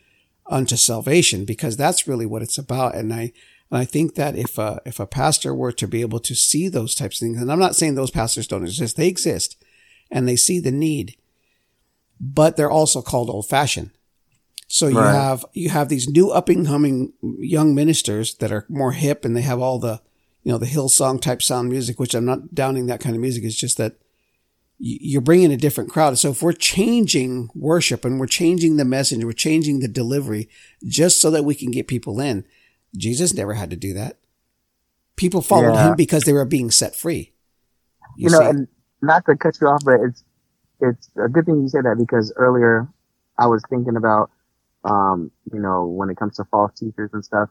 unto 0.49 0.77
salvation, 0.77 1.45
because 1.45 1.77
that's 1.77 2.09
really 2.09 2.27
what 2.27 2.43
it's 2.43 2.59
about. 2.59 2.95
And 2.95 3.13
I, 3.13 3.33
and 3.71 3.79
I 3.79 3.85
think 3.85 4.15
that 4.15 4.35
if 4.35 4.59
a, 4.59 4.81
if 4.85 4.99
a 4.99 5.07
pastor 5.07 5.55
were 5.55 5.73
to 5.73 5.87
be 5.87 6.01
able 6.01 6.21
to 6.21 6.35
see 6.35 6.69
those 6.69 6.95
types 6.95 7.21
of 7.21 7.27
things, 7.27 7.41
and 7.41 7.53
I'm 7.53 7.59
not 7.59 7.77
saying 7.77 7.95
those 7.95 8.11
pastors 8.11 8.49
don't 8.49 8.65
exist, 8.65 8.97
they 8.97 9.09
exist 9.09 9.63
and 10.11 10.27
they 10.27 10.37
see 10.37 10.59
the 10.59 10.73
need 10.73 11.17
but 12.21 12.57
they're 12.57 12.71
also 12.71 13.01
called 13.01 13.31
old 13.31 13.49
fashioned. 13.49 13.91
So 14.69 14.87
you 14.87 15.01
right. 15.01 15.13
have, 15.13 15.45
you 15.53 15.71
have 15.71 15.89
these 15.89 16.09
new 16.09 16.31
up 16.31 16.49
and 16.49 16.67
coming 16.67 17.13
young 17.23 17.75
ministers 17.75 18.35
that 18.37 18.53
are 18.53 18.67
more 18.69 18.93
hip 18.93 19.25
and 19.25 19.35
they 19.35 19.41
have 19.43 19.61
all 19.61 19.81
the, 19.81 20.01
you 20.45 20.53
know, 20.53 20.59
the 20.59 20.67
Hillsong 20.67 21.21
type 21.21 21.43
sound 21.43 21.71
music, 21.71 21.99
which 21.99 22.15
I'm 22.15 22.25
not 22.25 22.55
downing 22.55 22.87
that 22.87 23.01
kind 23.01 23.17
of 23.17 23.21
music. 23.21 23.43
It's 23.43 23.57
just 23.57 23.79
that 23.79 23.95
you're 24.79 25.21
bringing 25.21 25.53
a 25.53 25.57
different 25.57 25.91
crowd. 25.91 26.19
So 26.19 26.31
if 26.31 26.43
we're 26.43 26.53
changing 26.53 27.51
worship 27.55 28.05
and 28.05 28.21
we're 28.21 28.27
changing 28.27 28.77
the 28.77 28.85
message, 28.85 29.25
we're 29.25 29.33
changing 29.33 29.81
the 29.81 29.89
delivery 29.89 30.49
just 30.87 31.21
so 31.21 31.31
that 31.33 31.45
we 31.45 31.55
can 31.55 31.71
get 31.71 31.89
people 31.89 32.21
in, 32.21 32.45
Jesus 32.97 33.35
never 33.35 33.55
had 33.55 33.71
to 33.71 33.77
do 33.77 33.93
that. 33.95 34.19
People 35.17 35.43
followed 35.43 35.75
yeah. 35.75 35.89
him 35.89 35.97
because 35.97 36.25
they 36.25 36.33
were 36.33 36.47
being 36.47 36.71
set 36.71 36.97
free. 36.97 37.35
You, 38.17 38.31
you 38.31 38.31
know, 38.31 38.49
and 38.49 38.69
not 39.03 39.27
to 39.27 39.37
cut 39.37 39.61
you 39.61 39.67
off, 39.67 39.85
but 39.85 40.01
it's 40.01 40.25
it's 40.81 41.11
a 41.23 41.29
good 41.29 41.47
thing 41.47 41.63
you 41.63 41.69
said 41.69 41.85
that 41.85 41.97
because 41.99 42.33
earlier 42.37 42.89
I 43.39 43.47
was 43.47 43.63
thinking 43.71 43.97
about, 43.97 44.31
um, 44.85 45.31
you 45.53 45.61
know, 45.61 45.87
when 45.87 46.11
it 46.11 46.17
comes 46.17 46.37
to 46.37 46.45
false 46.45 46.73
teachers 46.79 47.11
and 47.13 47.25
stuff. 47.25 47.49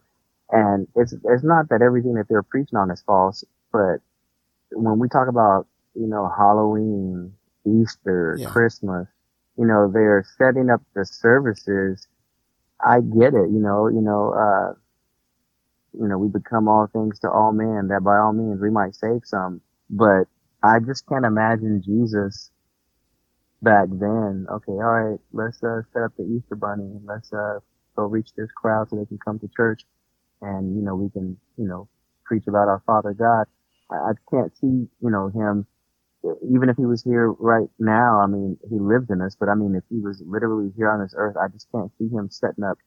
And 0.52 0.88
it's, 0.96 1.14
it's 1.14 1.44
not 1.44 1.70
that 1.70 1.82
everything 1.82 2.16
that 2.16 2.28
they're 2.28 2.44
preaching 2.44 2.78
on 2.78 2.90
is 2.90 3.04
false, 3.06 3.44
but 3.72 3.98
when 4.72 5.00
we 5.00 5.08
talk 5.08 5.28
about, 5.28 5.68
you 5.94 6.08
know, 6.08 6.32
Halloween, 6.36 7.34
Easter, 7.66 8.36
yeah. 8.40 8.50
Christmas, 8.50 9.08
you 9.58 9.66
know, 9.66 9.92
they're 9.92 10.26
setting 10.38 10.70
up 10.70 10.82
the 10.96 11.06
services. 11.06 12.08
I 12.84 13.02
get 13.02 13.34
it, 13.34 13.50
you 13.52 13.60
know, 13.60 13.88
you 13.88 14.02
know, 14.02 14.34
uh, 14.34 14.74
you 16.00 16.08
know, 16.08 16.18
we 16.18 16.30
become 16.30 16.68
all 16.68 16.88
things 16.88 17.20
to 17.20 17.30
all 17.30 17.52
men 17.52 17.88
that 17.90 18.04
by 18.04 18.18
all 18.18 18.34
means 18.34 18.62
we 18.62 18.70
might 18.70 18.96
save 18.96 19.22
some, 19.26 19.62
but 19.90 20.26
I 20.64 20.80
just 20.80 21.08
can't 21.08 21.26
imagine 21.26 21.82
Jesus 21.86 22.52
back 23.62 23.88
then, 23.92 24.48
okay, 24.52 24.74
all 24.74 24.94
right, 25.02 25.20
let's 25.34 25.62
uh, 25.64 25.82
set 25.94 26.04
up 26.04 26.14
the 26.18 26.24
Easter 26.26 26.56
bunny. 26.56 27.00
Let's 27.06 27.32
uh, 27.34 27.60
go 27.96 28.06
reach 28.06 28.30
this 28.38 28.50
crowd 28.56 28.90
so 28.90 28.98
they 28.98 29.06
can 29.06 29.20
come 29.24 29.40
to 29.40 29.50
church, 29.56 29.84
and 30.42 30.76
you 30.76 30.84
know 30.84 30.96
we 30.96 31.10
can 31.10 31.38
you 31.58 31.68
know 31.68 31.90
preach 32.26 32.46
about 32.48 32.68
our 32.68 32.84
Father 32.86 33.14
God. 33.14 33.46
I, 33.92 33.96
I 33.96 34.14
can't 34.32 34.56
see 34.58 34.88
you 35.02 35.12
know 35.12 35.30
him, 35.30 35.68
even 36.52 36.70
if 36.70 36.78
he 36.78 36.86
was 36.86 37.04
here 37.04 37.32
right 37.34 37.70
now. 37.80 38.20
I 38.22 38.28
mean, 38.28 38.58
he 38.70 38.80
lives 38.80 39.10
in 39.10 39.22
us, 39.22 39.36
but 39.40 39.50
I 39.50 39.56
mean, 39.56 39.76
if 39.76 39.84
he 39.90 40.00
was 40.00 40.22
literally 40.26 40.72
here 40.78 40.92
on 40.92 41.02
this 41.02 41.14
earth, 41.18 41.36
I 41.38 41.48
just 41.50 41.68
can't 41.72 41.92
see 41.98 42.10
him 42.10 42.30
setting 42.32 42.64
up 42.64 42.78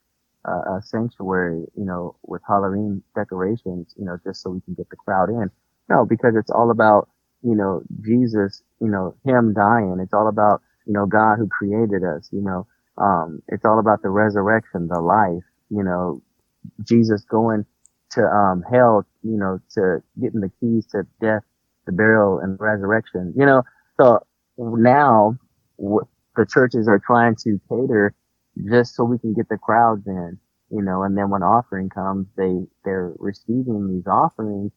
uh, 0.48 0.78
a 0.78 0.82
sanctuary, 0.82 1.64
you 1.76 1.84
know, 1.84 2.16
with 2.24 2.42
Halloween 2.46 3.02
decorations, 3.14 3.94
you 3.98 4.04
know, 4.04 4.18
just 4.24 4.42
so 4.42 4.50
we 4.50 4.60
can 4.62 4.74
get 4.74 4.90
the 4.90 4.96
crowd 4.96 5.28
in. 5.30 5.50
No, 5.88 6.06
because 6.06 6.34
it's 6.36 6.50
all 6.50 6.70
about 6.70 7.08
you 7.42 7.54
know, 7.56 7.82
Jesus, 8.02 8.62
you 8.80 8.88
know, 8.88 9.14
him 9.24 9.54
dying. 9.54 9.98
It's 10.02 10.14
all 10.14 10.28
about, 10.28 10.62
you 10.86 10.92
know, 10.94 11.06
God 11.06 11.38
who 11.38 11.48
created 11.48 12.04
us, 12.04 12.28
you 12.32 12.42
know, 12.42 12.66
um, 12.98 13.42
it's 13.48 13.64
all 13.64 13.78
about 13.78 14.02
the 14.02 14.10
resurrection, 14.10 14.88
the 14.88 15.00
life, 15.00 15.44
you 15.70 15.82
know, 15.84 16.22
Jesus 16.84 17.24
going 17.24 17.66
to, 18.12 18.22
um, 18.24 18.64
hell, 18.70 19.06
you 19.22 19.38
know, 19.38 19.60
to 19.74 20.02
getting 20.20 20.40
the 20.40 20.52
keys 20.60 20.86
to 20.88 21.04
death, 21.20 21.42
the 21.86 21.92
burial 21.92 22.40
and 22.40 22.58
resurrection, 22.60 23.34
you 23.36 23.46
know, 23.46 23.62
so 24.00 24.20
now 24.58 25.36
w- 25.78 26.06
the 26.36 26.46
churches 26.46 26.88
are 26.88 27.00
trying 27.00 27.36
to 27.36 27.60
cater 27.68 28.14
just 28.70 28.96
so 28.96 29.04
we 29.04 29.18
can 29.18 29.34
get 29.34 29.48
the 29.48 29.58
crowds 29.58 30.06
in, 30.06 30.38
you 30.70 30.82
know, 30.82 31.02
and 31.04 31.16
then 31.18 31.30
when 31.30 31.42
offering 31.42 31.88
comes, 31.90 32.26
they, 32.36 32.54
they're 32.84 33.12
receiving 33.18 33.88
these 33.94 34.06
offerings 34.06 34.72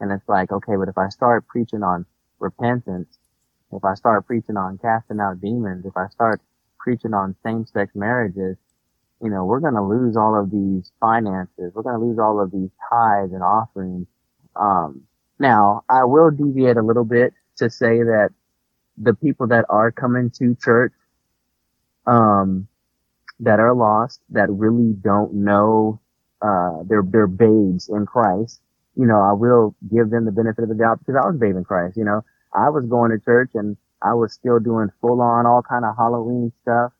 and 0.00 0.10
it's 0.10 0.28
like, 0.28 0.50
okay, 0.50 0.76
but 0.76 0.88
if 0.88 0.98
I 0.98 1.08
start 1.10 1.46
preaching 1.46 1.82
on 1.82 2.06
repentance, 2.38 3.18
if 3.72 3.84
I 3.84 3.94
start 3.94 4.26
preaching 4.26 4.56
on 4.56 4.78
casting 4.78 5.20
out 5.20 5.40
demons, 5.40 5.84
if 5.84 5.96
I 5.96 6.08
start 6.08 6.40
preaching 6.78 7.14
on 7.14 7.36
same-sex 7.44 7.94
marriages, 7.94 8.56
you 9.22 9.30
know, 9.30 9.44
we're 9.44 9.60
going 9.60 9.74
to 9.74 9.82
lose 9.82 10.16
all 10.16 10.38
of 10.40 10.50
these 10.50 10.90
finances. 10.98 11.72
We're 11.74 11.82
going 11.82 12.00
to 12.00 12.04
lose 12.04 12.18
all 12.18 12.40
of 12.40 12.50
these 12.50 12.70
tithes 12.88 13.32
and 13.32 13.42
offerings. 13.42 14.06
Um, 14.56 15.02
now 15.38 15.84
I 15.88 16.04
will 16.04 16.30
deviate 16.30 16.78
a 16.78 16.82
little 16.82 17.04
bit 17.04 17.34
to 17.56 17.68
say 17.68 18.02
that 18.02 18.30
the 18.96 19.14
people 19.14 19.46
that 19.48 19.66
are 19.68 19.92
coming 19.92 20.30
to 20.38 20.56
church, 20.56 20.92
um, 22.06 22.66
that 23.40 23.60
are 23.60 23.74
lost, 23.74 24.20
that 24.30 24.50
really 24.50 24.94
don't 24.94 25.34
know, 25.34 26.00
uh, 26.42 26.82
they're, 26.86 27.04
they're 27.06 27.26
babes 27.26 27.90
in 27.90 28.06
Christ 28.06 28.60
you 29.00 29.06
know, 29.06 29.18
I 29.18 29.32
will 29.32 29.74
give 29.90 30.10
them 30.10 30.26
the 30.26 30.30
benefit 30.30 30.62
of 30.62 30.68
the 30.68 30.74
doubt 30.74 30.98
because 30.98 31.16
I 31.16 31.26
was 31.26 31.40
bathing 31.40 31.64
Christ, 31.64 31.96
you 31.96 32.04
know, 32.04 32.20
I 32.52 32.68
was 32.68 32.84
going 32.84 33.10
to 33.12 33.18
church 33.18 33.52
and 33.54 33.78
I 34.02 34.12
was 34.12 34.34
still 34.34 34.58
doing 34.58 34.90
full 35.00 35.22
on 35.22 35.46
all 35.46 35.62
kind 35.62 35.86
of 35.86 35.96
Halloween 35.96 36.52
stuff, 36.60 36.92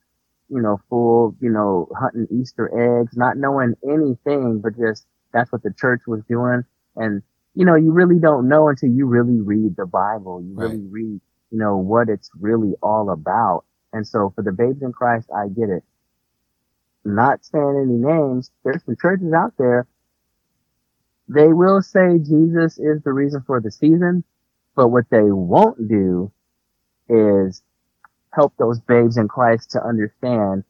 you 0.48 0.62
know, 0.62 0.80
full, 0.88 1.36
you 1.42 1.50
know, 1.50 1.88
hunting 1.94 2.26
Easter 2.30 2.72
eggs, 2.72 3.18
not 3.18 3.36
knowing 3.36 3.74
anything, 3.84 4.60
but 4.64 4.78
just 4.78 5.04
that's 5.34 5.52
what 5.52 5.62
the 5.62 5.74
church 5.76 6.00
was 6.06 6.22
doing. 6.26 6.62
And, 6.96 7.20
you 7.54 7.66
know, 7.66 7.74
you 7.74 7.92
really 7.92 8.18
don't 8.18 8.48
know 8.48 8.68
until 8.68 8.88
you 8.88 9.04
really 9.04 9.42
read 9.42 9.76
the 9.76 9.84
Bible. 9.84 10.40
You 10.42 10.54
really 10.56 10.86
read, 10.86 11.20
you 11.50 11.58
know, 11.58 11.76
what 11.76 12.08
it's 12.08 12.30
really 12.40 12.72
all 12.82 13.10
about. 13.10 13.64
And 13.92 14.08
so 14.08 14.32
for 14.34 14.42
the 14.42 14.52
babes 14.52 14.80
in 14.80 14.92
Christ, 14.92 15.28
I 15.36 15.48
get 15.48 15.68
it. 15.68 15.84
Not 17.04 17.44
saying 17.44 17.76
any 17.84 17.98
names, 17.98 18.50
there's 18.64 18.82
some 18.86 18.96
churches 18.96 19.34
out 19.34 19.52
there 19.58 19.86
they 21.32 21.52
will 21.52 21.80
say 21.80 22.18
Jesus 22.18 22.76
is 22.78 23.02
the 23.04 23.12
reason 23.12 23.42
for 23.46 23.60
the 23.60 23.70
season, 23.70 24.24
but 24.74 24.88
what 24.88 25.04
they 25.10 25.22
won't 25.22 25.88
do 25.88 26.32
is 27.08 27.62
help 28.32 28.52
those 28.58 28.80
babes 28.80 29.16
in 29.16 29.28
Christ 29.28 29.70
to 29.72 29.84
understand 29.84 30.64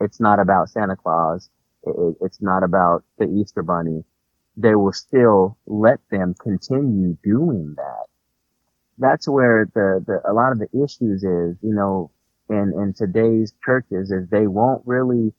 it's 0.00 0.18
not 0.18 0.40
about 0.40 0.70
Santa 0.70 0.96
Claus. 0.96 1.50
It, 1.84 2.16
it's 2.20 2.42
not 2.42 2.64
about 2.64 3.04
the 3.18 3.26
Easter 3.26 3.62
bunny. 3.62 4.02
They 4.56 4.74
will 4.74 4.92
still 4.92 5.56
let 5.66 6.00
them 6.10 6.34
continue 6.34 7.16
doing 7.22 7.74
that. 7.76 8.06
That's 8.98 9.28
where 9.28 9.68
the, 9.72 10.04
the, 10.04 10.20
a 10.28 10.32
lot 10.32 10.50
of 10.50 10.58
the 10.58 10.68
issues 10.82 11.22
is, 11.22 11.56
you 11.62 11.74
know, 11.74 12.10
in, 12.48 12.72
in 12.76 12.92
today's 12.96 13.52
churches 13.64 14.10
is 14.10 14.28
they 14.30 14.48
won't 14.48 14.82
really 14.84 15.32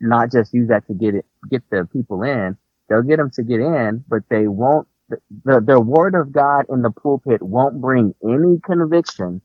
not 0.00 0.32
just 0.32 0.52
use 0.52 0.68
that 0.68 0.86
to 0.88 0.94
get 0.94 1.14
it, 1.14 1.26
get 1.48 1.62
the 1.70 1.88
people 1.92 2.22
in, 2.22 2.56
They'll 2.88 3.02
get 3.02 3.16
them 3.18 3.30
to 3.32 3.42
get 3.42 3.60
in, 3.60 4.04
but 4.08 4.22
they 4.28 4.48
won't, 4.48 4.88
the, 5.08 5.60
the 5.60 5.80
word 5.80 6.14
of 6.14 6.32
God 6.32 6.66
in 6.68 6.82
the 6.82 6.90
pulpit 6.90 7.42
won't 7.42 7.80
bring 7.80 8.14
any 8.24 8.60
conviction 8.64 9.40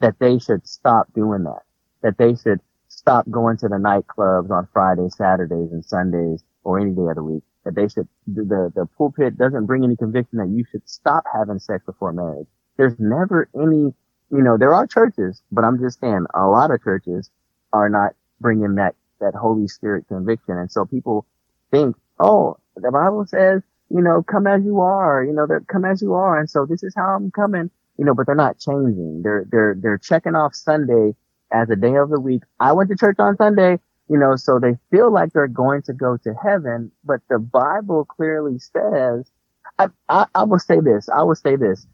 that 0.00 0.18
they 0.18 0.38
should 0.38 0.66
stop 0.66 1.12
doing 1.14 1.44
that, 1.44 1.62
that 2.02 2.18
they 2.18 2.34
should 2.34 2.60
stop 2.88 3.30
going 3.30 3.56
to 3.58 3.68
the 3.68 3.76
nightclubs 3.76 4.50
on 4.50 4.68
Fridays, 4.72 5.16
Saturdays, 5.16 5.72
and 5.72 5.84
Sundays, 5.84 6.42
or 6.64 6.78
any 6.80 6.92
day 6.92 7.06
of 7.08 7.16
the 7.16 7.22
week. 7.22 7.42
That 7.64 7.74
they 7.74 7.88
should, 7.88 8.08
the, 8.26 8.72
the 8.74 8.86
pulpit 8.96 9.36
doesn't 9.36 9.66
bring 9.66 9.84
any 9.84 9.96
conviction 9.96 10.38
that 10.38 10.48
you 10.48 10.64
should 10.70 10.88
stop 10.88 11.24
having 11.32 11.58
sex 11.58 11.84
before 11.84 12.12
marriage. 12.12 12.46
There's 12.78 12.98
never 12.98 13.50
any, 13.54 13.92
you 14.30 14.42
know, 14.42 14.56
there 14.56 14.72
are 14.72 14.86
churches, 14.86 15.42
but 15.52 15.64
I'm 15.64 15.78
just 15.78 16.00
saying 16.00 16.24
a 16.34 16.46
lot 16.46 16.70
of 16.70 16.82
churches 16.82 17.30
are 17.72 17.90
not 17.90 18.12
bringing 18.40 18.76
that, 18.76 18.94
that 19.20 19.34
Holy 19.34 19.68
Spirit 19.68 20.08
conviction. 20.08 20.56
And 20.56 20.72
so 20.72 20.86
people 20.86 21.26
think, 21.70 21.96
oh, 22.18 22.56
the 22.76 22.90
Bible 22.92 23.26
says, 23.26 23.62
you 23.90 24.02
know, 24.02 24.22
come 24.22 24.46
as 24.46 24.64
you 24.64 24.80
are, 24.80 25.24
you 25.24 25.32
know, 25.32 25.46
come 25.68 25.84
as 25.84 26.02
you 26.02 26.14
are. 26.14 26.38
And 26.38 26.48
so 26.50 26.66
this 26.66 26.82
is 26.82 26.94
how 26.96 27.16
I'm 27.16 27.30
coming, 27.30 27.70
you 27.98 28.04
know, 28.04 28.14
but 28.14 28.26
they're 28.26 28.34
not 28.34 28.58
changing. 28.58 29.22
They're, 29.22 29.46
they're, 29.50 29.76
they're 29.80 29.98
checking 29.98 30.34
off 30.34 30.54
Sunday 30.54 31.14
as 31.52 31.70
a 31.70 31.76
day 31.76 31.96
of 31.96 32.10
the 32.10 32.20
week. 32.20 32.42
I 32.60 32.72
went 32.72 32.90
to 32.90 32.96
church 32.96 33.16
on 33.18 33.36
Sunday, 33.36 33.78
You 34.08 34.18
know, 34.18 34.36
so 34.36 34.58
they 34.60 34.78
feel 34.90 35.12
like 35.12 35.32
they're 35.32 35.48
going 35.48 35.82
to 35.82 35.92
go 35.92 36.16
to 36.18 36.34
heaven, 36.34 36.92
but 37.04 37.20
the 37.28 37.38
Bible 37.38 38.04
clearly 38.06 38.58
says, 38.58 39.30
I, 39.78 39.88
I, 40.08 40.26
I 40.34 40.44
will 40.44 40.58
say 40.58 40.80
this, 40.80 41.08
I 41.08 41.22
will 41.22 41.36
say 41.36 41.56
this. 41.56 41.86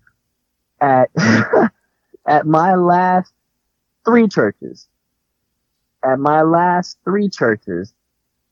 At, 0.80 1.10
at 2.26 2.46
my 2.46 2.74
last 2.76 3.32
three 4.04 4.28
churches, 4.28 4.88
at 6.04 6.18
my 6.18 6.42
last 6.42 6.98
three 7.04 7.28
churches, 7.30 7.92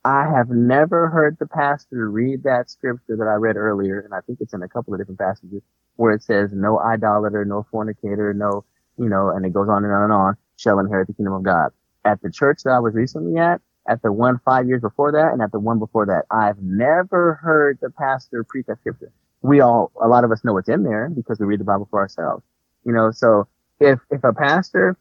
I 0.04 0.28
have 0.28 0.50
never 0.50 1.08
heard 1.08 1.38
the 1.38 1.46
pastor 1.46 2.10
read 2.10 2.42
that 2.42 2.68
scripture 2.68 3.16
that 3.16 3.26
I 3.26 3.34
read 3.34 3.56
earlier, 3.56 4.00
and 4.00 4.12
I 4.12 4.20
think 4.20 4.38
it's 4.40 4.52
in 4.52 4.62
a 4.62 4.68
couple 4.68 4.92
of 4.92 5.00
different 5.00 5.18
passages 5.18 5.62
where 5.96 6.12
it 6.12 6.22
says, 6.22 6.50
no 6.52 6.78
idolater, 6.78 7.44
no 7.44 7.66
fornicator, 7.70 8.34
no, 8.34 8.64
you 8.98 9.08
know, 9.08 9.30
and 9.30 9.46
it 9.46 9.54
goes 9.54 9.68
on 9.68 9.84
and 9.84 9.92
on 9.92 10.02
and 10.04 10.12
on, 10.12 10.36
shall 10.56 10.78
inherit 10.78 11.06
the 11.06 11.14
kingdom 11.14 11.32
of 11.32 11.42
God. 11.42 11.70
At 12.04 12.20
the 12.20 12.30
church 12.30 12.62
that 12.64 12.72
I 12.72 12.80
was 12.80 12.94
recently 12.94 13.38
at, 13.38 13.62
at 13.88 14.02
the 14.02 14.12
one 14.12 14.40
five 14.44 14.66
years 14.66 14.82
before 14.82 15.12
that, 15.12 15.32
and 15.32 15.40
at 15.40 15.52
the 15.52 15.58
one 15.58 15.78
before 15.78 16.04
that, 16.06 16.24
I've 16.30 16.58
never 16.62 17.34
heard 17.34 17.78
the 17.80 17.90
pastor 17.90 18.44
preach 18.44 18.66
that 18.66 18.80
scripture. 18.80 19.12
We 19.40 19.60
all, 19.60 19.90
a 20.02 20.08
lot 20.08 20.24
of 20.24 20.32
us 20.32 20.44
know 20.44 20.52
what's 20.52 20.68
in 20.68 20.82
there 20.82 21.08
because 21.08 21.38
we 21.38 21.46
read 21.46 21.60
the 21.60 21.64
Bible 21.64 21.88
for 21.90 22.00
ourselves. 22.00 22.42
You 22.84 22.92
know, 22.92 23.10
so 23.10 23.48
if, 23.80 24.00
if 24.10 24.22
a 24.24 24.32
pastor 24.34 24.98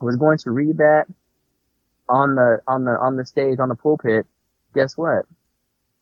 was 0.00 0.16
going 0.16 0.38
to 0.38 0.50
read 0.50 0.78
that 0.78 1.06
on 2.10 2.34
the 2.34 2.60
on 2.66 2.84
the 2.84 2.90
on 2.90 3.16
the 3.16 3.24
stage 3.24 3.58
on 3.58 3.68
the 3.68 3.74
pulpit, 3.74 4.26
guess 4.74 4.96
what? 4.96 5.24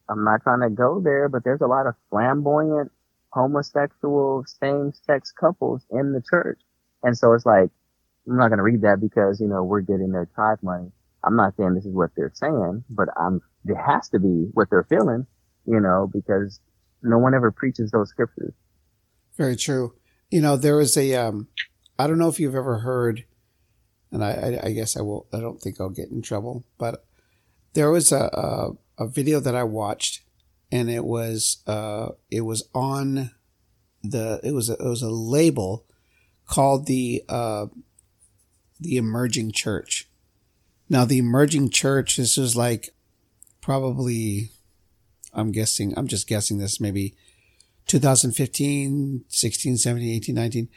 I'm 0.09 0.25
not 0.25 0.43
trying 0.43 0.63
to 0.63 0.71
go 0.71 1.01
there, 1.01 1.29
but 1.29 1.45
there's 1.45 1.61
a 1.61 1.67
lot 1.67 1.87
of 1.87 1.95
flamboyant 2.11 2.91
homosexual 3.31 4.43
same-sex 4.47 5.33
couples 5.33 5.85
in 5.91 6.13
the 6.13 6.23
church, 6.23 6.59
and 7.03 7.17
so 7.17 7.35
it's 7.35 7.45
like 7.45 7.71
I'm 8.27 8.37
not 8.37 8.49
going 8.49 8.59
to 8.59 8.65
read 8.65 8.83
that 8.83 9.01
because 9.01 9.41
you 9.41 9.47
know 9.47 9.63
we're 9.63 9.83
getting 9.83 10.13
their 10.13 10.29
tithe 10.35 10.63
money. 10.63 10.91
I'm 11.23 11.37
not 11.37 11.57
saying 11.57 11.75
this 11.75 11.85
is 11.85 11.95
what 11.95 12.11
they're 12.17 12.33
saying, 12.35 12.85
but 12.89 13.09
I'm 13.17 13.43
it 13.67 13.77
has 13.77 14.09
to 14.11 14.19
be 14.19 14.49
what 14.55 14.71
they're 14.71 14.87
feeling, 14.89 15.27
you 15.67 15.81
know, 15.81 16.11
because 16.13 16.61
no 17.03 17.19
one 17.19 17.35
ever 17.35 17.51
preaches 17.51 17.91
those 17.91 18.09
scriptures. 18.09 18.55
Very 19.37 19.57
true. 19.57 19.95
You 20.31 20.41
know, 20.41 20.57
there 20.57 20.77
was 20.77 20.97
a 20.97 21.15
um, 21.15 21.49
I 21.99 22.07
don't 22.07 22.19
know 22.19 22.29
if 22.29 22.41
you've 22.41 22.55
ever 22.55 22.79
heard 22.79 23.25
and 24.13 24.25
I, 24.25 24.31
I, 24.31 24.67
I, 24.69 24.73
guess 24.73 24.97
I 24.97 25.03
will. 25.03 25.27
I 25.33 25.41
don't 25.41 25.61
think 25.61 25.81
I'll 25.81 25.91
get 25.91 26.11
in 26.11 26.23
trouble, 26.23 26.65
but 26.79 27.05
there 27.75 27.91
was 27.91 28.13
a, 28.13 28.31
a, 28.99 29.05
a 29.05 29.07
video 29.07 29.41
that 29.41 29.55
I 29.55 29.65
watched, 29.65 30.23
and 30.73 30.91
it 30.91 31.05
was 31.05 31.63
uh, 31.67 32.11
it 32.31 32.43
was 32.43 32.69
on 32.75 33.31
the 34.03 34.41
it 34.43 34.53
was 34.53 34.71
a, 34.71 34.75
it 34.75 34.89
was 34.89 35.03
a 35.03 35.11
label 35.11 35.85
called 36.47 36.87
the 36.87 37.23
uh, 37.29 37.67
the 38.81 38.97
emerging 38.97 39.53
church. 39.53 40.09
Now 40.89 41.05
the 41.05 41.19
emerging 41.19 41.71
church, 41.71 42.17
this 42.17 42.37
was 42.37 42.57
like 42.57 42.95
probably, 43.61 44.53
I'm 45.35 45.53
guessing, 45.53 45.93
I'm 45.97 46.09
just 46.09 46.27
guessing 46.27 46.59
this 46.59 46.81
maybe 46.81 47.15
2015, 47.87 49.25
16, 49.29 49.77
17, 49.77 50.09
18, 50.17 50.35
19 50.35 50.69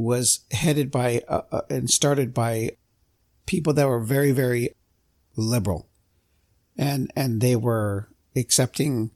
was 0.00 0.40
headed 0.50 0.90
by 0.90 1.22
uh, 1.28 1.42
uh, 1.52 1.60
and 1.68 1.90
started 1.90 2.32
by 2.32 2.70
people 3.46 3.72
that 3.74 3.88
were 3.88 4.00
very 4.00 4.32
very 4.32 4.70
liberal. 5.36 5.88
And 6.76 7.10
and 7.14 7.40
they 7.40 7.56
were 7.56 8.08
accepting 8.34 9.10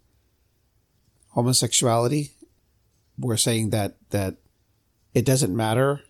homosexuality. 1.30 2.32
Were 3.16 3.36
saying 3.36 3.70
that 3.70 3.96
that 4.10 4.36
it 5.14 5.24
doesn't 5.24 5.54
matter 5.54 6.02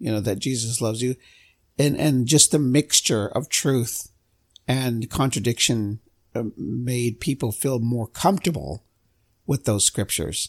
you 0.00 0.10
know 0.10 0.20
that 0.20 0.40
Jesus 0.40 0.80
loves 0.80 1.02
you. 1.02 1.14
And 1.78 1.96
and 1.96 2.26
just 2.26 2.50
the 2.50 2.58
mixture 2.58 3.28
of 3.28 3.48
truth 3.48 4.10
and 4.66 5.08
contradiction 5.08 6.00
uh, 6.34 6.44
made 6.56 7.20
people 7.20 7.52
feel 7.52 7.78
more 7.78 8.08
comfortable 8.08 8.84
with 9.46 9.66
those 9.66 9.84
scriptures. 9.84 10.48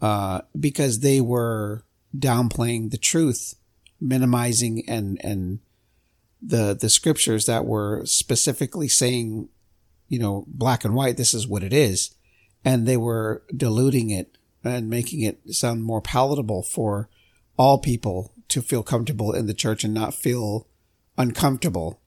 Uh, 0.00 0.42
because 0.58 1.00
they 1.00 1.20
were 1.20 1.85
downplaying 2.18 2.90
the 2.90 2.98
truth, 2.98 3.54
minimizing 4.00 4.82
and, 4.88 5.18
and 5.22 5.60
the, 6.40 6.76
the 6.78 6.90
scriptures 6.90 7.46
that 7.46 7.64
were 7.64 8.04
specifically 8.04 8.88
saying, 8.88 9.48
you 10.08 10.18
know, 10.18 10.44
black 10.48 10.84
and 10.84 10.94
white, 10.94 11.16
this 11.16 11.34
is 11.34 11.46
what 11.46 11.62
it 11.62 11.72
is. 11.72 12.14
And 12.64 12.86
they 12.86 12.96
were 12.96 13.42
diluting 13.56 14.10
it 14.10 14.38
and 14.64 14.90
making 14.90 15.22
it 15.22 15.40
sound 15.54 15.84
more 15.84 16.00
palatable 16.00 16.62
for 16.62 17.08
all 17.56 17.78
people 17.78 18.32
to 18.48 18.62
feel 18.62 18.82
comfortable 18.82 19.32
in 19.32 19.46
the 19.46 19.54
church 19.54 19.84
and 19.84 19.94
not 19.94 20.14
feel 20.14 20.66
uncomfortable 21.16 22.00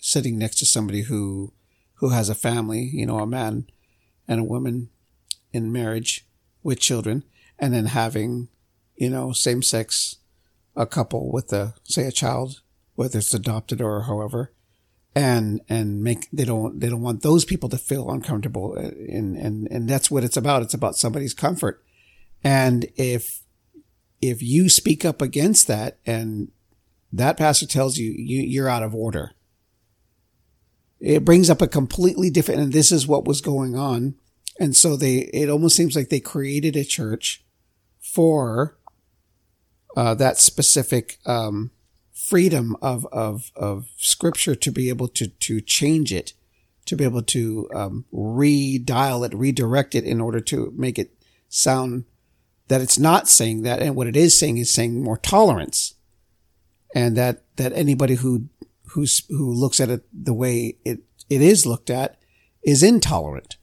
sitting 0.00 0.38
next 0.38 0.58
to 0.58 0.66
somebody 0.66 1.02
who, 1.02 1.52
who 1.94 2.10
has 2.10 2.28
a 2.28 2.34
family, 2.34 2.80
you 2.92 3.06
know, 3.06 3.18
a 3.18 3.26
man 3.26 3.66
and 4.28 4.40
a 4.40 4.44
woman 4.44 4.88
in 5.52 5.72
marriage 5.72 6.26
with 6.62 6.80
children 6.80 7.24
and 7.58 7.72
then 7.72 7.86
having 7.86 8.48
you 8.96 9.10
know, 9.10 9.32
same 9.32 9.62
sex, 9.62 10.16
a 10.74 10.86
couple 10.86 11.30
with 11.30 11.52
a, 11.52 11.74
say 11.84 12.06
a 12.06 12.12
child, 12.12 12.60
whether 12.94 13.18
it's 13.18 13.34
adopted 13.34 13.80
or 13.80 14.02
however, 14.02 14.52
and, 15.14 15.60
and 15.68 16.02
make, 16.02 16.28
they 16.30 16.44
don't, 16.44 16.80
they 16.80 16.88
don't 16.88 17.02
want 17.02 17.22
those 17.22 17.44
people 17.44 17.68
to 17.70 17.78
feel 17.78 18.10
uncomfortable. 18.10 18.74
Uh, 18.76 18.90
and, 19.08 19.36
and, 19.36 19.68
and 19.70 19.88
that's 19.88 20.10
what 20.10 20.24
it's 20.24 20.36
about. 20.36 20.62
It's 20.62 20.74
about 20.74 20.96
somebody's 20.96 21.34
comfort. 21.34 21.82
And 22.44 22.86
if, 22.96 23.42
if 24.20 24.42
you 24.42 24.68
speak 24.68 25.04
up 25.04 25.22
against 25.22 25.66
that 25.68 25.98
and 26.06 26.50
that 27.12 27.36
pastor 27.36 27.66
tells 27.66 27.96
you, 27.96 28.12
you 28.16 28.42
you're 28.42 28.68
out 28.68 28.82
of 28.82 28.94
order, 28.94 29.32
it 31.00 31.24
brings 31.24 31.50
up 31.50 31.62
a 31.62 31.68
completely 31.68 32.30
different, 32.30 32.60
and 32.60 32.72
this 32.72 32.90
is 32.90 33.06
what 33.06 33.26
was 33.26 33.40
going 33.40 33.76
on. 33.76 34.14
And 34.58 34.74
so 34.74 34.96
they, 34.96 35.18
it 35.34 35.50
almost 35.50 35.76
seems 35.76 35.94
like 35.94 36.08
they 36.08 36.20
created 36.20 36.76
a 36.76 36.84
church 36.84 37.44
for 38.00 38.78
uh, 39.96 40.14
that 40.14 40.38
specific 40.38 41.18
um, 41.26 41.70
freedom 42.12 42.76
of, 42.82 43.06
of 43.06 43.50
of 43.56 43.88
scripture 43.96 44.54
to 44.54 44.70
be 44.70 44.88
able 44.88 45.08
to 45.08 45.28
to 45.28 45.60
change 45.60 46.12
it, 46.12 46.34
to 46.84 46.96
be 46.96 47.04
able 47.04 47.22
to 47.22 47.68
um, 47.74 48.04
redial 48.12 49.26
it, 49.26 49.34
redirect 49.34 49.94
it 49.94 50.04
in 50.04 50.20
order 50.20 50.40
to 50.40 50.72
make 50.76 50.98
it 50.98 51.12
sound 51.48 52.04
that 52.68 52.80
it's 52.80 52.98
not 52.98 53.28
saying 53.28 53.62
that, 53.62 53.80
and 53.80 53.94
what 53.94 54.06
it 54.06 54.16
is 54.16 54.38
saying 54.38 54.58
is 54.58 54.72
saying 54.72 55.02
more 55.02 55.18
tolerance, 55.18 55.94
and 56.94 57.16
that 57.16 57.42
that 57.56 57.72
anybody 57.72 58.16
who 58.16 58.48
who's 58.90 59.24
who 59.28 59.50
looks 59.52 59.80
at 59.80 59.90
it 59.90 60.04
the 60.12 60.34
way 60.34 60.76
it 60.84 61.00
it 61.30 61.40
is 61.40 61.64
looked 61.64 61.90
at 61.90 62.18
is 62.62 62.82
intolerant, 62.82 63.56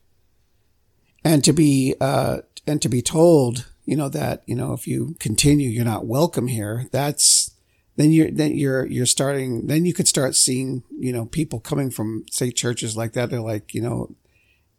and 1.23 1.43
to 1.43 1.53
be 1.53 1.95
uh, 2.01 2.39
and 2.65 2.81
to 2.81 2.89
be 2.89 3.01
told 3.01 3.67
you 3.86 3.95
know, 3.95 4.09
that, 4.09 4.43
you 4.45 4.55
know, 4.55 4.73
if 4.73 4.88
you 4.88 5.15
continue, 5.19 5.69
you're 5.69 5.86
not 5.86 6.05
welcome 6.05 6.47
here. 6.47 6.88
That's, 6.91 7.51
then 7.95 8.11
you're, 8.11 8.31
then 8.31 8.57
you're, 8.57 8.86
you're 8.86 9.05
starting, 9.05 9.67
then 9.67 9.86
you 9.86 9.93
could 9.93 10.07
start 10.07 10.36
seeing, 10.36 10.84
you 10.97 11.11
know, 11.11 11.25
people 11.25 11.59
coming 11.59 11.91
from, 11.91 12.25
say, 12.31 12.51
churches 12.51 12.95
like 12.95 13.13
that. 13.13 13.29
They're 13.29 13.41
like, 13.41 13.73
you 13.73 13.81
know, 13.81 14.15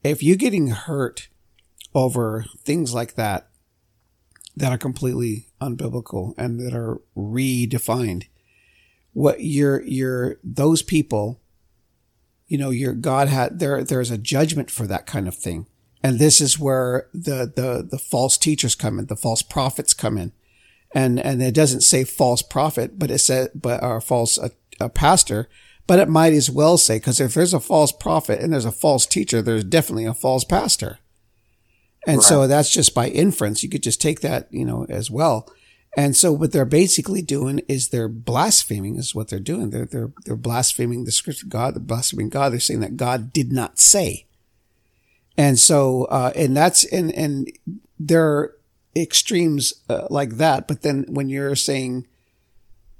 if 0.02 0.22
you're 0.22 0.36
getting 0.36 0.68
hurt 0.68 1.28
over 1.94 2.44
things 2.64 2.94
like 2.94 3.14
that, 3.14 3.48
that 4.57 4.72
are 4.72 4.78
completely 4.78 5.48
unbiblical 5.61 6.32
and 6.38 6.61
that 6.61 6.74
are 6.74 7.00
redefined, 7.16 8.28
what 9.12 9.40
you're, 9.40 9.82
you're, 9.82 10.38
those 10.42 10.82
people, 10.82 11.40
you 12.46 12.59
know, 12.59 12.70
your 12.70 12.94
God 12.94 13.28
had, 13.28 13.59
there, 13.59 13.82
there's 13.84 14.11
a 14.11 14.18
judgment 14.18 14.70
for 14.70 14.86
that 14.86 15.07
kind 15.07 15.28
of 15.28 15.34
thing. 15.34 15.66
And 16.05 16.18
this 16.18 16.42
is 16.42 16.59
where 16.59 17.09
the, 17.14 17.50
the, 17.57 17.88
the 17.90 17.98
false 17.98 18.36
teachers 18.36 18.74
come 18.74 18.98
in, 18.98 19.07
the 19.07 19.16
false 19.16 19.40
prophets 19.40 19.94
come 19.94 20.18
in. 20.18 20.32
And, 20.94 21.18
and 21.18 21.42
it 21.42 21.55
doesn't 21.55 21.80
say 21.80 22.05
false 22.05 22.42
prophet, 22.42 22.98
but 22.98 23.11
it 23.11 23.18
said, 23.18 23.52
but, 23.55 23.82
or 23.82 24.02
false 24.02 24.36
a, 24.36 24.50
a 24.78 24.90
pastor, 24.90 25.48
but 25.86 25.98
it 25.98 26.11
might 26.11 26.34
as 26.34 26.50
well 26.50 26.76
say, 26.76 27.00
cause 27.00 27.20
if 27.20 27.32
there's 27.32 27.55
a 27.55 27.59
false 27.59 27.90
prophet 27.90 28.38
and 28.38 28.52
there's 28.52 28.66
a 28.66 28.70
false 28.70 29.07
teacher, 29.07 29.40
there's 29.40 29.64
definitely 29.64 30.05
a 30.05 30.12
false 30.12 30.44
pastor. 30.44 30.98
And 32.07 32.18
right. 32.18 32.24
so 32.24 32.46
that's 32.46 32.70
just 32.70 32.94
by 32.94 33.09
inference. 33.09 33.62
You 33.62 33.70
could 33.70 33.82
just 33.82 34.02
take 34.02 34.20
that, 34.20 34.46
you 34.52 34.66
know, 34.66 34.84
as 34.90 35.11
well. 35.11 35.50
And 35.96 36.14
so 36.14 36.34
what 36.34 36.52
they're 36.52 36.66
basically 36.66 37.22
doing 37.22 37.62
is 37.66 37.88
they're 37.88 38.09
blaspheming 38.09 38.96
is 38.96 39.14
what 39.14 39.28
they're 39.28 39.40
doing. 39.40 39.70
They're, 39.70 39.86
they're, 39.86 40.12
they're 40.26 40.36
blaspheming 40.36 41.05
the 41.05 41.12
scripture 41.12 41.46
God, 41.46 41.74
they're 41.74 41.80
blaspheming 41.80 42.28
God. 42.28 42.52
They're 42.52 42.61
saying 42.61 42.80
that 42.80 42.98
God 42.98 43.32
did 43.32 43.52
not 43.52 43.78
say. 43.78 44.26
And 45.37 45.59
so, 45.59 46.05
uh, 46.05 46.32
and 46.37 46.57
that's, 46.57 46.85
and, 46.85 47.12
and 47.12 47.51
there 47.99 48.24
are 48.24 48.57
extremes 48.95 49.72
uh, 49.89 50.07
like 50.11 50.37
that. 50.37 50.68
But 50.68 50.82
then 50.82 51.05
when 51.09 51.28
you're 51.28 51.57
saying, 51.57 52.07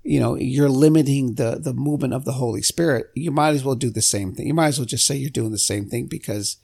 you 0.03 0.21
know, 0.21 0.37
you're 0.37 0.69
limiting 0.69 1.35
the, 1.35 1.59
the 1.59 1.73
movement 1.73 2.13
of 2.13 2.25
the 2.25 2.33
Holy 2.33 2.61
Spirit, 2.63 3.11
you 3.15 3.31
might 3.31 3.55
as 3.55 3.65
well 3.65 3.75
do 3.75 3.91
the 3.91 4.03
same 4.03 4.35
thing. 4.35 4.47
You 4.47 4.55
might 4.55 4.69
as 4.69 4.79
well 4.79 4.87
just 4.87 5.07
say 5.07 5.17
you're 5.17 5.31
doing 5.31 5.53
the 5.53 5.59
same 5.59 5.87
thing 5.89 6.07
because 6.07 6.59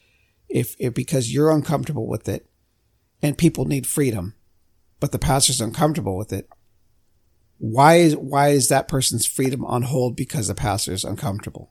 if, 0.49 0.77
if 0.79 0.93
because 0.93 1.33
you're 1.33 1.51
uncomfortable 1.51 2.07
with 2.07 2.29
it 2.29 2.47
and 3.23 3.39
people 3.39 3.65
need 3.65 3.87
freedom, 3.87 4.35
but 4.99 5.13
the 5.13 5.19
pastor's 5.19 5.61
uncomfortable 5.61 6.17
with 6.17 6.33
it, 6.33 6.49
why 7.59 7.97
is, 7.97 8.17
why 8.17 8.49
is 8.49 8.69
that 8.69 8.89
person's 8.89 9.27
freedom 9.27 9.65
on 9.65 9.83
hold 9.83 10.17
because 10.17 10.49
the 10.49 10.55
pastor 10.55 10.93
is 10.93 11.05
uncomfortable? 11.05 11.71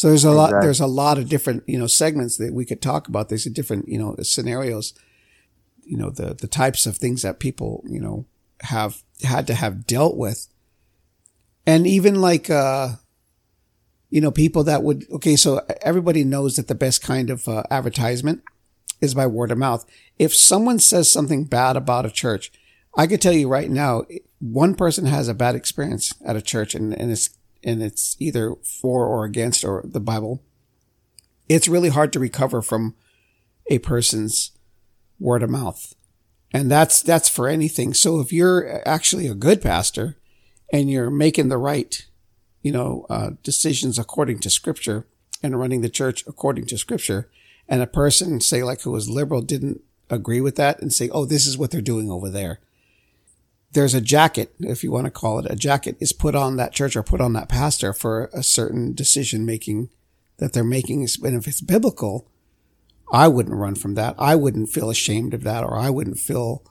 So 0.00 0.08
there's 0.08 0.24
a 0.24 0.30
exactly. 0.30 0.54
lot, 0.54 0.62
there's 0.62 0.80
a 0.80 0.86
lot 0.86 1.18
of 1.18 1.28
different, 1.28 1.62
you 1.66 1.78
know, 1.78 1.86
segments 1.86 2.38
that 2.38 2.54
we 2.54 2.64
could 2.64 2.80
talk 2.80 3.06
about. 3.06 3.28
There's 3.28 3.44
a 3.44 3.50
different, 3.50 3.86
you 3.86 3.98
know, 3.98 4.16
scenarios, 4.22 4.94
you 5.84 5.98
know, 5.98 6.08
the, 6.08 6.32
the 6.32 6.46
types 6.46 6.86
of 6.86 6.96
things 6.96 7.20
that 7.20 7.38
people, 7.38 7.84
you 7.86 8.00
know, 8.00 8.24
have 8.62 9.02
had 9.22 9.46
to 9.48 9.54
have 9.54 9.86
dealt 9.86 10.16
with. 10.16 10.48
And 11.66 11.86
even 11.86 12.14
like, 12.14 12.48
uh, 12.48 12.92
you 14.08 14.22
know, 14.22 14.30
people 14.30 14.64
that 14.64 14.82
would, 14.82 15.04
okay, 15.10 15.36
so 15.36 15.66
everybody 15.82 16.24
knows 16.24 16.56
that 16.56 16.68
the 16.68 16.74
best 16.74 17.02
kind 17.02 17.28
of 17.28 17.46
uh, 17.46 17.64
advertisement 17.70 18.42
is 19.02 19.12
by 19.12 19.26
word 19.26 19.50
of 19.50 19.58
mouth. 19.58 19.84
If 20.18 20.34
someone 20.34 20.78
says 20.78 21.12
something 21.12 21.44
bad 21.44 21.76
about 21.76 22.06
a 22.06 22.10
church, 22.10 22.50
I 22.96 23.06
could 23.06 23.20
tell 23.20 23.34
you 23.34 23.48
right 23.48 23.68
now, 23.68 24.06
one 24.38 24.76
person 24.76 25.04
has 25.04 25.28
a 25.28 25.34
bad 25.34 25.56
experience 25.56 26.14
at 26.24 26.36
a 26.36 26.40
church 26.40 26.74
and, 26.74 26.98
and 26.98 27.10
it's, 27.10 27.36
and 27.62 27.82
it's 27.82 28.16
either 28.18 28.54
for 28.62 29.06
or 29.06 29.24
against 29.24 29.64
or 29.64 29.82
the 29.84 30.00
Bible. 30.00 30.42
It's 31.48 31.68
really 31.68 31.88
hard 31.88 32.12
to 32.12 32.20
recover 32.20 32.62
from 32.62 32.94
a 33.68 33.78
person's 33.78 34.52
word 35.18 35.42
of 35.42 35.50
mouth. 35.50 35.94
And 36.52 36.70
that's, 36.70 37.02
that's 37.02 37.28
for 37.28 37.48
anything. 37.48 37.94
So 37.94 38.20
if 38.20 38.32
you're 38.32 38.86
actually 38.86 39.26
a 39.26 39.34
good 39.34 39.62
pastor 39.62 40.16
and 40.72 40.90
you're 40.90 41.10
making 41.10 41.48
the 41.48 41.58
right 41.58 42.06
you 42.62 42.72
know, 42.72 43.06
uh, 43.08 43.30
decisions 43.42 43.98
according 43.98 44.38
to 44.40 44.50
scripture 44.50 45.06
and 45.42 45.58
running 45.58 45.80
the 45.80 45.88
church 45.88 46.24
according 46.26 46.66
to 46.66 46.78
scripture. 46.78 47.30
And 47.68 47.82
a 47.82 47.86
person, 47.86 48.40
say 48.40 48.62
like 48.62 48.82
who 48.82 48.90
was 48.90 49.08
liberal, 49.08 49.42
didn't 49.42 49.80
agree 50.10 50.40
with 50.40 50.56
that 50.56 50.82
and 50.82 50.92
say, 50.92 51.08
oh, 51.10 51.24
this 51.24 51.46
is 51.46 51.56
what 51.56 51.70
they're 51.70 51.80
doing 51.80 52.10
over 52.10 52.28
there. 52.28 52.60
There's 53.72 53.94
a 53.94 54.00
jacket, 54.00 54.54
if 54.58 54.82
you 54.82 54.90
want 54.90 55.04
to 55.04 55.10
call 55.10 55.38
it 55.38 55.50
a 55.50 55.56
jacket, 55.56 55.96
is 56.00 56.12
put 56.12 56.34
on 56.34 56.56
that 56.56 56.72
church 56.72 56.96
or 56.96 57.02
put 57.02 57.20
on 57.20 57.34
that 57.34 57.48
pastor 57.48 57.92
for 57.92 58.28
a 58.32 58.42
certain 58.42 58.94
decision 58.94 59.46
making 59.46 59.90
that 60.38 60.52
they're 60.52 60.64
making. 60.64 61.06
And 61.22 61.36
if 61.36 61.46
it's 61.46 61.60
biblical, 61.60 62.28
I 63.12 63.28
wouldn't 63.28 63.56
run 63.56 63.76
from 63.76 63.94
that. 63.94 64.16
I 64.18 64.34
wouldn't 64.34 64.70
feel 64.70 64.90
ashamed 64.90 65.34
of 65.34 65.44
that 65.44 65.62
or 65.62 65.76
I 65.76 65.90
wouldn't 65.90 66.18
feel, 66.18 66.64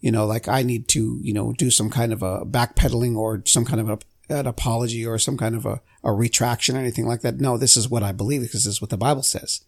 you 0.00 0.12
know, 0.12 0.26
like 0.26 0.48
I 0.48 0.62
need 0.62 0.88
to, 0.88 1.18
you 1.22 1.32
know, 1.32 1.52
do 1.52 1.70
some 1.70 1.88
kind 1.88 2.12
of 2.12 2.22
a 2.22 2.44
backpedaling 2.44 3.16
or 3.16 3.42
some 3.46 3.64
kind 3.64 3.80
of 3.80 3.88
a 3.88 3.98
an 4.28 4.46
apology 4.46 5.06
or 5.06 5.18
some 5.18 5.36
kind 5.36 5.54
of 5.54 5.66
a, 5.66 5.80
a 6.02 6.12
retraction 6.12 6.76
or 6.76 6.80
anything 6.80 7.06
like 7.06 7.20
that. 7.20 7.40
No, 7.40 7.56
this 7.58 7.76
is 7.76 7.88
what 7.88 8.02
I 8.02 8.12
believe 8.12 8.42
because 8.42 8.64
this 8.64 8.74
is 8.74 8.80
what 8.80 8.90
the 8.90 8.96
Bible 8.96 9.22
says. 9.22 9.62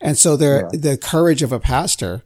And 0.00 0.18
so 0.18 0.36
there, 0.36 0.68
yeah. 0.72 0.80
the 0.80 0.96
courage 0.96 1.42
of 1.42 1.52
a 1.52 1.60
pastor, 1.60 2.22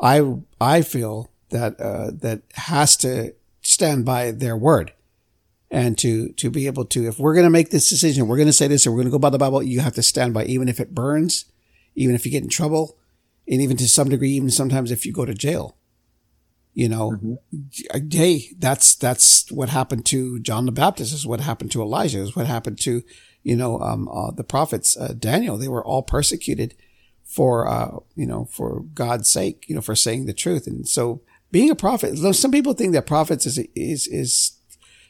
I, 0.00 0.36
I 0.60 0.82
feel 0.82 1.30
that, 1.50 1.80
uh, 1.80 2.10
that 2.14 2.42
has 2.54 2.96
to 2.98 3.34
stand 3.62 4.04
by 4.04 4.30
their 4.30 4.56
word 4.56 4.92
and 5.70 5.96
to, 5.98 6.30
to 6.32 6.50
be 6.50 6.66
able 6.66 6.84
to, 6.84 7.06
if 7.06 7.18
we're 7.18 7.34
going 7.34 7.44
to 7.44 7.50
make 7.50 7.70
this 7.70 7.88
decision, 7.88 8.26
we're 8.26 8.36
going 8.36 8.48
to 8.48 8.52
say 8.52 8.66
this 8.66 8.86
or 8.86 8.90
we're 8.90 8.98
going 8.98 9.06
to 9.06 9.12
go 9.12 9.18
by 9.18 9.30
the 9.30 9.38
Bible, 9.38 9.62
you 9.62 9.80
have 9.80 9.94
to 9.94 10.02
stand 10.02 10.34
by, 10.34 10.44
even 10.44 10.68
if 10.68 10.80
it 10.80 10.94
burns, 10.94 11.44
even 11.94 12.14
if 12.14 12.24
you 12.24 12.32
get 12.32 12.42
in 12.42 12.48
trouble, 12.48 12.96
and 13.46 13.60
even 13.60 13.76
to 13.76 13.88
some 13.88 14.08
degree, 14.08 14.30
even 14.30 14.50
sometimes 14.50 14.90
if 14.90 15.06
you 15.06 15.12
go 15.12 15.24
to 15.24 15.34
jail. 15.34 15.76
You 16.72 16.88
know, 16.88 17.10
mm-hmm. 17.10 18.08
hey, 18.10 18.50
that's, 18.58 18.94
that's 18.94 19.50
what 19.50 19.68
happened 19.68 20.06
to 20.06 20.38
John 20.40 20.66
the 20.66 20.72
Baptist 20.72 21.12
is 21.12 21.26
what 21.26 21.40
happened 21.40 21.72
to 21.72 21.82
Elijah 21.82 22.20
is 22.20 22.36
what 22.36 22.46
happened 22.46 22.80
to, 22.80 23.02
you 23.42 23.56
know, 23.56 23.80
um, 23.80 24.08
uh, 24.08 24.30
the 24.30 24.44
prophets, 24.44 24.96
uh, 24.96 25.14
Daniel, 25.18 25.56
they 25.56 25.68
were 25.68 25.84
all 25.84 26.02
persecuted 26.02 26.74
for, 27.24 27.68
uh, 27.68 27.98
you 28.14 28.26
know, 28.26 28.44
for 28.44 28.82
God's 28.94 29.28
sake, 29.28 29.64
you 29.68 29.74
know, 29.74 29.80
for 29.80 29.96
saying 29.96 30.26
the 30.26 30.32
truth. 30.32 30.66
And 30.66 30.86
so 30.88 31.22
being 31.50 31.70
a 31.70 31.74
prophet, 31.74 32.14
though 32.16 32.32
some 32.32 32.52
people 32.52 32.74
think 32.74 32.92
that 32.92 33.06
prophets 33.06 33.46
is, 33.46 33.58
is, 33.74 34.06
is 34.06 34.58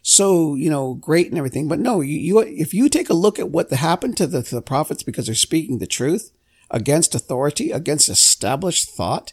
so, 0.03 0.55
you 0.55 0.70
know, 0.70 0.95
great 0.95 1.28
and 1.28 1.36
everything. 1.36 1.68
But 1.68 1.78
no, 1.78 2.01
you, 2.01 2.18
you 2.18 2.38
if 2.41 2.72
you 2.72 2.88
take 2.88 3.11
a 3.11 3.14
look 3.14 3.38
at 3.38 3.51
what 3.51 3.70
happened 3.70 4.16
to 4.18 4.26
the, 4.26 4.43
to 4.43 4.55
the 4.55 4.62
prophets 4.62 5.03
because 5.03 5.26
they're 5.26 5.34
speaking 5.34 5.78
the 5.78 5.86
truth 5.86 6.32
against 6.70 7.14
authority, 7.14 7.70
against 7.70 8.09
established 8.09 8.88
thought, 8.91 9.32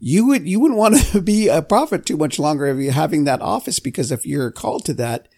you 0.00 0.26
would 0.26 0.48
you 0.48 0.60
wouldn't 0.60 0.78
want 0.78 0.96
to 0.96 1.20
be 1.22 1.48
a 1.48 1.62
prophet 1.62 2.06
too 2.06 2.16
much 2.16 2.38
longer 2.38 2.66
if 2.66 2.78
you're 2.78 2.92
having 2.92 3.24
that 3.24 3.42
office 3.42 3.80
because 3.80 4.12
if 4.12 4.26
you're 4.26 4.50
called 4.50 4.84
to 4.86 4.94
that, 4.94 5.28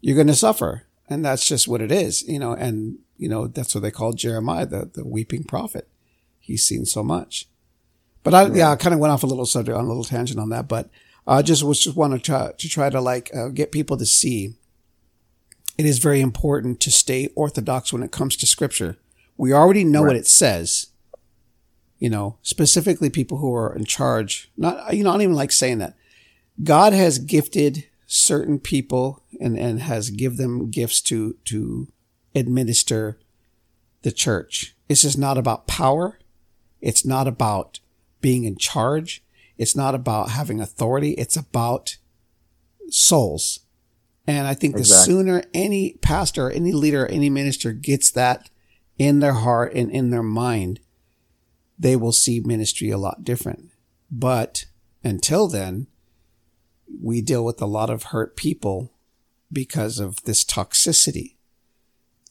you're 0.00 0.16
going 0.16 0.26
to 0.26 0.34
suffer, 0.34 0.86
and 1.08 1.24
that's 1.24 1.46
just 1.46 1.68
what 1.68 1.82
it 1.82 1.92
is, 1.92 2.22
you 2.22 2.38
know. 2.38 2.52
And 2.52 2.98
you 3.16 3.28
know 3.28 3.46
that's 3.46 3.74
what 3.74 3.82
they 3.82 3.90
called 3.90 4.18
Jeremiah, 4.18 4.66
the 4.66 4.90
the 4.92 5.06
weeping 5.06 5.44
prophet. 5.44 5.88
He's 6.38 6.64
seen 6.64 6.84
so 6.84 7.02
much, 7.02 7.46
but 8.22 8.34
I 8.34 8.46
yeah, 8.46 8.54
yeah 8.54 8.70
I 8.70 8.76
kind 8.76 8.94
of 8.94 9.00
went 9.00 9.12
off 9.12 9.22
a 9.22 9.26
little 9.26 9.46
subject 9.46 9.76
on 9.76 9.84
a 9.84 9.88
little 9.88 10.04
tangent 10.04 10.38
on 10.38 10.50
that, 10.50 10.68
but 10.68 10.90
I 11.26 11.42
just 11.42 11.62
was 11.62 11.80
just 11.80 11.96
want 11.96 12.12
to 12.12 12.18
try 12.18 12.52
to 12.56 12.68
try 12.68 12.90
to 12.90 13.00
like 13.00 13.30
uh, 13.34 13.48
get 13.48 13.72
people 13.72 13.96
to 13.96 14.06
see. 14.06 14.54
It 15.78 15.86
is 15.86 15.98
very 15.98 16.20
important 16.20 16.80
to 16.80 16.90
stay 16.90 17.30
orthodox 17.34 17.92
when 17.92 18.02
it 18.02 18.12
comes 18.12 18.36
to 18.36 18.46
scripture. 18.46 18.96
We 19.38 19.52
already 19.54 19.84
know 19.84 20.02
right. 20.02 20.08
what 20.08 20.16
it 20.16 20.26
says 20.26 20.90
you 22.00 22.08
know, 22.08 22.38
specifically 22.42 23.10
people 23.10 23.38
who 23.38 23.54
are 23.54 23.76
in 23.76 23.84
charge. 23.84 24.50
Not, 24.56 24.94
you 24.94 25.04
know, 25.04 25.10
I 25.10 25.12
don't 25.12 25.22
even 25.22 25.36
like 25.36 25.52
saying 25.52 25.78
that. 25.78 25.94
God 26.64 26.92
has 26.92 27.18
gifted 27.18 27.86
certain 28.06 28.58
people 28.58 29.22
and, 29.38 29.56
and 29.56 29.80
has 29.80 30.10
give 30.10 30.38
them 30.38 30.70
gifts 30.70 31.00
to, 31.02 31.36
to 31.44 31.88
administer 32.34 33.18
the 34.02 34.10
church. 34.10 34.74
It's 34.88 35.02
just 35.02 35.18
not 35.18 35.38
about 35.38 35.66
power. 35.66 36.18
It's 36.80 37.04
not 37.04 37.28
about 37.28 37.80
being 38.20 38.44
in 38.44 38.56
charge. 38.56 39.22
It's 39.58 39.76
not 39.76 39.94
about 39.94 40.30
having 40.30 40.60
authority. 40.60 41.12
It's 41.12 41.36
about 41.36 41.96
souls. 42.88 43.60
And 44.26 44.46
I 44.46 44.54
think 44.54 44.76
exactly. 44.76 45.12
the 45.12 45.18
sooner 45.18 45.42
any 45.52 45.94
pastor, 46.00 46.50
any 46.50 46.72
leader, 46.72 47.06
any 47.06 47.30
minister 47.30 47.72
gets 47.72 48.10
that 48.12 48.50
in 48.98 49.20
their 49.20 49.32
heart 49.32 49.72
and 49.74 49.90
in 49.90 50.10
their 50.10 50.22
mind, 50.22 50.80
they 51.78 51.96
will 51.96 52.12
see 52.12 52.40
ministry 52.40 52.90
a 52.90 52.98
lot 52.98 53.24
different. 53.24 53.70
But 54.10 54.66
until 55.02 55.48
then, 55.48 55.86
we 57.02 57.22
deal 57.22 57.44
with 57.44 57.60
a 57.62 57.66
lot 57.66 57.90
of 57.90 58.04
hurt 58.04 58.36
people 58.36 58.92
because 59.52 59.98
of 59.98 60.22
this 60.24 60.44
toxicity. 60.44 61.36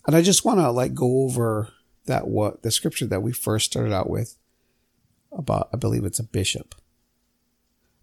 And 0.05 0.15
I 0.15 0.21
just 0.21 0.45
want 0.45 0.59
to 0.59 0.71
like 0.71 0.93
go 0.93 1.23
over 1.23 1.69
that 2.05 2.27
what 2.27 2.63
the 2.63 2.71
scripture 2.71 3.05
that 3.07 3.21
we 3.21 3.31
first 3.31 3.65
started 3.65 3.93
out 3.93 4.09
with 4.09 4.35
about 5.31 5.69
I 5.73 5.77
believe 5.77 6.05
it's 6.05 6.19
a 6.19 6.23
bishop. 6.23 6.75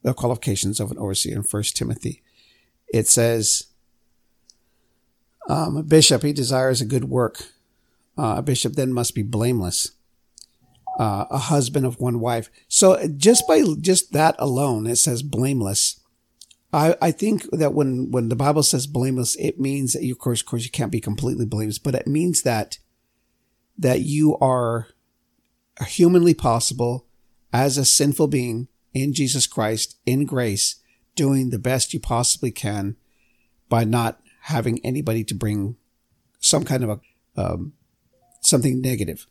The 0.03 0.15
qualifications 0.15 0.79
of 0.81 0.91
an 0.91 0.99
overseer 0.99 1.37
in 1.37 1.43
First 1.43 1.77
Timothy. 1.77 2.23
It 2.89 3.09
says 3.09 3.65
um, 5.49 5.77
a 5.77 5.83
bishop 5.83 6.23
he 6.23 6.33
desires 6.33 6.81
a 6.81 6.87
good 6.87 7.05
work. 7.05 7.43
Uh, 8.19 8.37
a 8.39 8.43
bishop 8.43 8.75
then 8.75 8.93
must 8.93 9.15
be 9.15 9.23
blameless, 9.23 9.93
uh, 10.99 11.27
a 11.31 11.39
husband 11.39 11.85
of 11.85 12.01
one 12.01 12.19
wife. 12.19 12.49
So 12.67 13.07
just 13.17 13.47
by 13.47 13.63
just 13.81 14.13
that 14.13 14.35
alone, 14.39 14.87
it 14.87 14.97
says 14.97 15.23
blameless. 15.23 16.01
I, 16.73 16.97
I 17.01 17.11
think 17.11 17.49
that 17.53 17.75
when, 17.75 18.11
when 18.11 18.29
the 18.29 18.37
Bible 18.37 18.63
says 18.63 18.87
blameless, 18.87 19.37
it 19.37 19.61
means 19.61 19.93
that 19.93 20.03
you, 20.03 20.13
of 20.13 20.19
course, 20.19 20.41
of 20.41 20.47
course, 20.47 20.65
you 20.65 20.71
can't 20.71 20.91
be 20.91 21.01
completely 21.01 21.47
blameless, 21.47 21.79
but 21.79 21.95
it 21.95 22.07
means 22.07 22.43
that, 22.43 22.79
that 23.79 24.01
you 24.01 24.37
are 24.39 24.89
humanly 25.87 26.35
possible 26.35 27.06
as 27.57 27.79
a 27.79 27.85
sinful 27.85 28.29
being 28.29 28.69
in 28.93 29.13
Jesus 29.13 29.47
Christ 29.47 29.99
in 30.07 30.25
grace, 30.25 30.77
doing 31.15 31.51
the 31.51 31.59
best 31.59 31.95
you 31.95 32.01
possibly 32.01 32.51
can 32.51 32.97
by 33.69 33.85
not 33.85 34.21
having 34.43 34.85
anybody 34.85 35.25
to 35.25 35.35
bring 35.35 35.77
some 36.41 36.65
kind 36.65 36.85
of 36.85 36.91
a, 36.91 37.01
um, 37.41 37.73
something 38.41 38.81
negative 38.81 39.27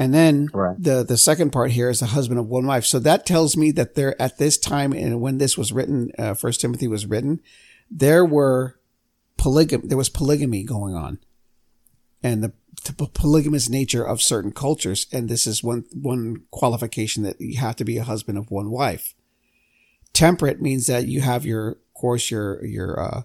and 0.00 0.14
then 0.14 0.48
right. 0.54 0.82
the, 0.82 1.04
the 1.04 1.18
second 1.18 1.50
part 1.50 1.72
here 1.72 1.90
is 1.90 2.00
the 2.00 2.06
husband 2.06 2.40
of 2.40 2.46
one 2.46 2.66
wife. 2.66 2.86
So 2.86 2.98
that 3.00 3.26
tells 3.26 3.54
me 3.54 3.70
that 3.72 3.96
there 3.96 4.20
at 4.20 4.38
this 4.38 4.56
time 4.56 4.94
and 4.94 5.20
when 5.20 5.36
this 5.36 5.58
was 5.58 5.72
written, 5.72 6.10
uh, 6.18 6.32
First 6.32 6.62
Timothy 6.62 6.88
was 6.88 7.04
written, 7.04 7.40
there 7.90 8.24
were 8.24 8.80
polygamy, 9.36 9.86
there 9.86 9.98
was 9.98 10.08
polygamy 10.08 10.64
going 10.64 10.94
on 10.94 11.18
and 12.22 12.42
the, 12.42 12.54
the 12.84 12.92
polygamous 12.92 13.68
nature 13.68 14.04
of 14.04 14.22
certain 14.22 14.52
cultures. 14.52 15.06
And 15.12 15.28
this 15.28 15.46
is 15.46 15.62
one, 15.62 15.84
one 15.92 16.44
qualification 16.50 17.22
that 17.24 17.40
you 17.40 17.58
have 17.58 17.76
to 17.76 17.84
be 17.84 17.98
a 17.98 18.04
husband 18.04 18.38
of 18.38 18.50
one 18.50 18.70
wife. 18.70 19.14
Temperate 20.12 20.60
means 20.60 20.86
that 20.86 21.06
you 21.06 21.20
have 21.20 21.46
your, 21.46 21.70
of 21.70 21.94
course, 21.94 22.30
your, 22.30 22.64
your, 22.64 22.98
uh, 23.00 23.22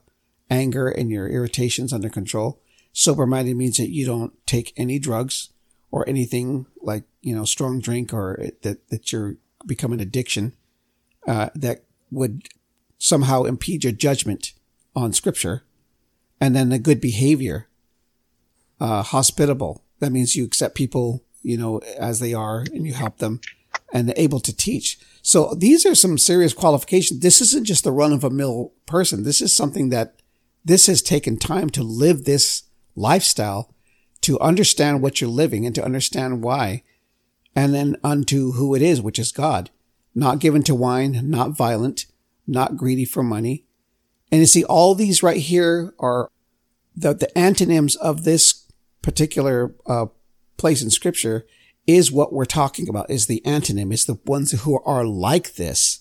anger 0.50 0.88
and 0.88 1.10
your 1.10 1.28
irritations 1.28 1.92
under 1.92 2.10
control. 2.10 2.62
Sober 2.94 3.26
minded 3.26 3.58
means 3.58 3.78
that 3.78 3.90
you 3.90 4.06
don't 4.06 4.34
take 4.46 4.74
any 4.78 5.00
drugs 5.00 5.50
or 5.92 6.08
anything 6.08 6.66
like, 6.82 7.04
you 7.22 7.36
know, 7.36 7.46
strong 7.46 7.80
drink 7.80 8.14
or 8.14 8.50
that, 8.62 8.88
that 8.90 9.12
you're 9.12 9.38
become 9.66 9.92
an 9.94 10.00
addiction, 10.00 10.54
uh, 11.28 11.50
that 11.56 11.84
would 12.12 12.48
somehow 12.98 13.44
impede 13.44 13.84
your 13.84 13.94
judgment 13.94 14.54
on 14.96 15.12
scripture. 15.12 15.64
And 16.40 16.56
then 16.56 16.70
the 16.70 16.80
good 16.80 17.02
behavior, 17.02 17.68
uh, 18.80 19.04
hospitable. 19.04 19.84
That 20.00 20.12
means 20.12 20.36
you 20.36 20.46
accept 20.46 20.76
people, 20.76 21.24
you 21.42 21.58
know, 21.58 21.80
as 21.98 22.20
they 22.20 22.34
are 22.34 22.60
and 22.74 22.86
you 22.86 22.94
help 22.94 23.18
them 23.18 23.40
and 23.94 24.14
able 24.18 24.40
to 24.42 24.56
teach. 24.56 25.00
So 25.22 25.54
these 25.56 25.86
are 25.86 25.96
some 25.96 26.18
serious 26.18 26.54
qualifications. 26.54 27.22
This 27.22 27.42
isn't 27.42 27.66
just 27.66 27.84
the 27.84 27.92
run 27.92 28.14
of 28.14 28.24
a 28.24 28.30
mill 28.30 28.74
person. 28.86 29.24
This 29.24 29.42
is 29.42 29.54
something 29.54 29.90
that 29.90 30.16
this 30.64 30.88
has 30.88 31.02
taken 31.02 31.38
time 31.38 31.70
to 31.72 31.84
live 31.84 32.26
this 32.26 32.64
lifestyle 32.96 33.74
to 34.22 34.40
understand 34.40 35.02
what 35.02 35.22
you're 35.22 35.30
living 35.30 35.66
and 35.66 35.76
to 35.76 35.86
understand 35.86 36.42
why. 36.42 36.84
And 37.56 37.74
then 37.74 37.96
unto 38.04 38.54
who 38.54 38.76
it 38.76 38.82
is, 38.82 39.02
which 39.02 39.20
is 39.20 39.32
God. 39.32 39.70
Not 40.14 40.40
given 40.40 40.64
to 40.64 40.76
wine, 40.76 41.30
not 41.30 41.52
violent, 41.52 42.06
not 42.48 42.78
greedy 42.78 43.06
for 43.06 43.24
money. 43.24 43.66
And 44.32 44.42
you 44.42 44.48
see, 44.48 44.64
all 44.64 44.96
these 44.96 45.24
right 45.24 45.38
here 45.38 45.94
are 46.00 46.30
the, 46.96 47.14
the 47.14 47.38
antonyms 47.38 47.96
of 47.96 48.24
this 48.24 48.65
particular 49.06 49.76
uh, 49.86 50.08
place 50.58 50.82
in 50.82 50.90
scripture 50.90 51.46
is 51.86 52.12
what 52.12 52.34
we're 52.34 52.44
talking 52.44 52.90
about, 52.90 53.12
is 53.12 53.28
the 53.28 53.42
antonym, 53.46 53.94
is 53.94 54.06
the 54.06 54.18
ones 54.26 54.52
who 54.64 54.82
are 54.82 55.06
like 55.06 55.54
this. 55.54 56.00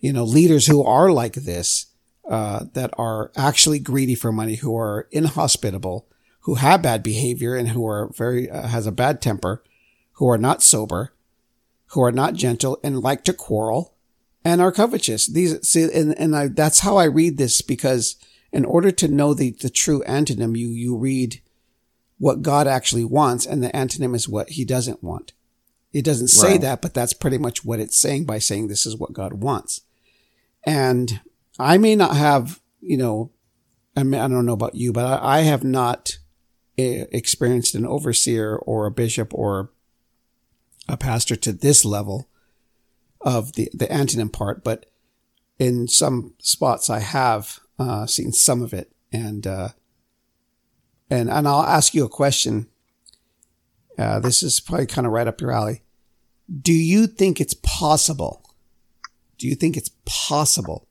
You 0.00 0.12
know, 0.12 0.24
leaders 0.24 0.66
who 0.66 0.82
are 0.82 1.12
like 1.12 1.34
this, 1.34 1.86
uh, 2.28 2.64
that 2.74 2.92
are 2.98 3.30
actually 3.36 3.78
greedy 3.78 4.16
for 4.16 4.32
money, 4.32 4.56
who 4.56 4.76
are 4.76 5.06
inhospitable, 5.12 6.08
who 6.40 6.56
have 6.56 6.82
bad 6.82 7.04
behavior 7.04 7.54
and 7.54 7.68
who 7.68 7.86
are 7.86 8.10
very, 8.16 8.50
uh, 8.50 8.66
has 8.66 8.86
a 8.86 8.92
bad 8.92 9.22
temper, 9.22 9.62
who 10.14 10.28
are 10.28 10.38
not 10.38 10.62
sober, 10.62 11.14
who 11.92 12.02
are 12.02 12.12
not 12.12 12.34
gentle 12.34 12.80
and 12.82 13.00
like 13.00 13.22
to 13.24 13.32
quarrel 13.32 13.94
and 14.44 14.60
are 14.60 14.72
covetous. 14.72 15.28
These, 15.28 15.68
see, 15.68 15.88
and, 15.94 16.18
and 16.18 16.34
I, 16.34 16.48
that's 16.48 16.80
how 16.80 16.96
I 16.96 17.04
read 17.04 17.38
this 17.38 17.62
because 17.62 18.16
in 18.52 18.64
order 18.64 18.90
to 18.90 19.06
know 19.06 19.34
the, 19.34 19.52
the 19.52 19.70
true 19.70 20.02
antonym, 20.08 20.58
you, 20.58 20.68
you 20.68 20.96
read 20.96 21.40
what 22.18 22.42
God 22.42 22.66
actually 22.66 23.04
wants 23.04 23.46
and 23.46 23.62
the 23.62 23.70
antonym 23.70 24.14
is 24.14 24.28
what 24.28 24.50
he 24.50 24.64
doesn't 24.64 25.02
want. 25.02 25.32
It 25.92 26.04
doesn't 26.04 26.28
say 26.28 26.52
right. 26.52 26.60
that, 26.60 26.82
but 26.82 26.92
that's 26.92 27.12
pretty 27.14 27.38
much 27.38 27.64
what 27.64 27.80
it's 27.80 27.98
saying 27.98 28.26
by 28.26 28.38
saying 28.38 28.68
this 28.68 28.84
is 28.84 28.96
what 28.96 29.12
God 29.12 29.34
wants. 29.34 29.80
And 30.64 31.20
I 31.58 31.78
may 31.78 31.96
not 31.96 32.16
have, 32.16 32.60
you 32.80 32.96
know, 32.96 33.30
I, 33.96 34.02
mean, 34.02 34.20
I 34.20 34.28
don't 34.28 34.44
know 34.44 34.52
about 34.52 34.74
you, 34.74 34.92
but 34.92 35.04
I, 35.06 35.38
I 35.38 35.40
have 35.42 35.64
not 35.64 36.18
eh, 36.76 37.06
experienced 37.10 37.74
an 37.74 37.86
overseer 37.86 38.56
or 38.56 38.86
a 38.86 38.90
bishop 38.90 39.32
or 39.32 39.70
a 40.88 40.96
pastor 40.96 41.36
to 41.36 41.52
this 41.52 41.84
level 41.84 42.28
of 43.20 43.54
the, 43.54 43.70
the 43.72 43.86
antonym 43.86 44.32
part, 44.32 44.62
but 44.62 44.86
in 45.58 45.88
some 45.88 46.34
spots 46.38 46.90
I 46.90 47.00
have 47.00 47.60
uh, 47.78 48.06
seen 48.06 48.32
some 48.32 48.62
of 48.62 48.74
it. 48.74 48.92
And, 49.10 49.46
uh, 49.46 49.68
and, 51.10 51.30
and 51.30 51.48
I'll 51.48 51.62
ask 51.62 51.94
you 51.94 52.04
a 52.04 52.08
question. 52.08 52.68
Uh, 53.98 54.20
this 54.20 54.42
is 54.42 54.60
probably 54.60 54.86
kind 54.86 55.06
of 55.06 55.12
right 55.12 55.26
up 55.26 55.40
your 55.40 55.52
alley. 55.52 55.82
Do 56.62 56.72
you 56.72 57.06
think 57.06 57.40
it's 57.40 57.54
possible? 57.54 58.54
Do 59.38 59.46
you 59.46 59.54
think 59.54 59.76
it's 59.76 59.90
possible 60.04 60.88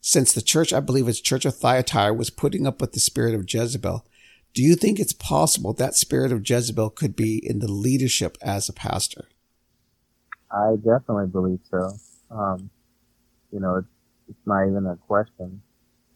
since 0.00 0.32
the 0.32 0.42
church, 0.42 0.72
I 0.72 0.80
believe 0.80 1.08
it's 1.08 1.20
Church 1.20 1.44
of 1.44 1.56
Thyatira 1.56 2.14
was 2.14 2.30
putting 2.30 2.66
up 2.66 2.80
with 2.80 2.92
the 2.92 3.00
spirit 3.00 3.34
of 3.34 3.44
Jezebel? 3.52 4.06
Do 4.54 4.62
you 4.62 4.74
think 4.74 4.98
it's 4.98 5.12
possible 5.12 5.72
that 5.74 5.94
spirit 5.94 6.32
of 6.32 6.48
Jezebel 6.48 6.90
could 6.90 7.14
be 7.14 7.38
in 7.44 7.60
the 7.60 7.70
leadership 7.70 8.36
as 8.42 8.68
a 8.68 8.72
pastor? 8.72 9.28
I 10.50 10.74
definitely 10.76 11.26
believe 11.26 11.60
so. 11.70 11.92
Um, 12.30 12.70
you 13.52 13.60
know, 13.60 13.76
it's, 13.76 13.88
it's 14.28 14.46
not 14.46 14.66
even 14.66 14.86
a 14.86 14.96
question. 14.96 15.62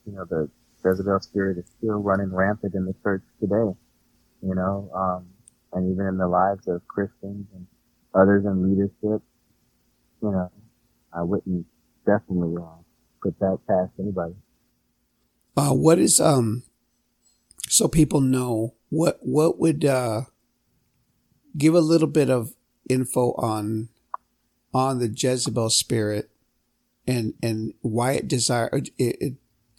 You 0.07 0.13
know, 0.13 0.25
the 0.25 0.51
Jezebel 0.85 1.21
spirit 1.21 1.59
is 1.59 1.65
still 1.79 1.99
running 1.99 2.33
rampant 2.35 2.75
in 2.75 2.85
the 2.85 2.95
church 3.03 3.23
today. 3.41 3.75
You 4.43 4.55
know, 4.55 4.91
um, 4.95 5.27
and 5.73 5.93
even 5.93 6.07
in 6.07 6.19
the 6.19 6.29
lives 6.29 6.69
of 6.69 6.87
Christians 6.87 7.47
and 7.55 7.67
others 8.15 8.45
in 8.45 8.63
leadership. 8.63 9.23
You 10.23 10.31
know, 10.31 10.51
I 11.13 11.23
wouldn't 11.23 11.67
definitely 12.07 12.57
uh, 12.63 12.83
put 13.23 13.39
that 13.41 13.59
past 13.69 13.93
anybody. 13.99 14.35
Uh, 15.57 15.71
what 15.71 15.99
is 15.99 16.21
um, 16.21 16.65
so 17.69 17.89
people 17.89 18.21
know 18.21 18.75
what 18.89 19.19
what 19.23 19.59
would 19.59 19.85
uh, 19.85 20.23
give 21.57 21.75
a 21.75 21.81
little 21.81 22.09
bit 22.09 22.31
of 22.31 22.55
info 22.89 23.33
on 23.33 23.89
on 24.73 24.99
the 24.99 25.09
Jezebel 25.09 25.71
spirit 25.71 26.31
and 27.07 27.35
and 27.43 27.75
why 27.81 28.13
it 28.13 28.29
desire 28.29 28.71
it, 28.73 28.91
it, 28.99 29.35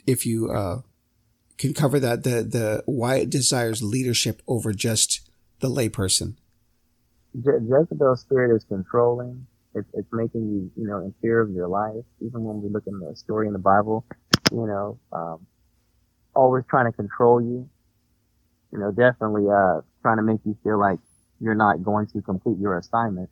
if 0.06 0.26
you 0.26 0.50
uh, 0.50 0.82
can 1.58 1.74
cover 1.74 2.00
that 2.00 2.24
the 2.24 2.44
the 2.44 2.84
why 2.86 3.16
it 3.18 3.30
desires 3.30 3.82
leadership 3.82 4.42
over 4.48 4.74
just 4.74 5.30
the 5.60 5.70
layperson. 5.70 6.36
Je- 7.44 7.66
Jezebel's 7.68 8.22
spirit 8.22 8.56
is 8.56 8.64
controlling. 8.64 9.48
It's, 9.74 9.88
it's 9.94 10.08
making 10.14 10.48
you, 10.48 10.72
you 10.82 10.88
know, 10.88 11.00
in 11.00 11.14
fear 11.22 11.42
of 11.42 11.50
your 11.52 11.68
life. 11.68 12.06
Even 12.22 12.44
when 12.44 12.62
we 12.62 12.70
look 12.70 12.88
in 12.88 13.00
the 13.00 13.16
story 13.16 13.48
in 13.48 13.54
the 13.54 13.60
Bible, 13.60 14.06
you 14.52 14.66
know, 14.66 15.00
um, 15.12 15.46
always 16.34 16.64
trying 16.70 16.86
to 16.86 16.96
control 16.96 17.42
you. 17.42 17.70
You 18.72 18.80
know, 18.80 18.92
definitely, 18.92 19.50
uh, 19.50 19.82
trying 20.02 20.18
to 20.18 20.24
make 20.24 20.40
you 20.46 20.58
feel 20.64 20.80
like 20.80 21.00
you're 21.40 21.56
not 21.56 21.84
going 21.84 22.08
to 22.08 22.22
complete 22.22 22.58
your 22.58 22.78
assignment. 22.78 23.30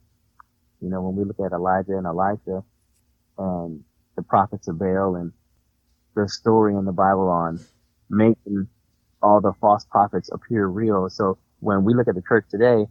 You 0.80 0.90
know, 0.90 1.00
when 1.02 1.16
we 1.16 1.24
look 1.24 1.40
at 1.40 1.52
Elijah 1.52 1.96
and 1.96 2.06
Elisha 2.06 2.62
and 3.38 3.84
the 4.16 4.22
prophets 4.22 4.68
of 4.68 4.78
Baal 4.78 5.16
and 5.16 5.32
the 6.14 6.28
story 6.28 6.74
in 6.74 6.84
the 6.84 6.92
Bible 6.92 7.28
on 7.28 7.60
making 8.10 8.68
all 9.22 9.40
the 9.40 9.52
false 9.60 9.86
prophets 9.90 10.30
appear 10.32 10.66
real. 10.66 11.08
So 11.10 11.38
when 11.60 11.84
we 11.84 11.94
look 11.94 12.08
at 12.08 12.14
the 12.14 12.22
church 12.28 12.46
today, 12.50 12.86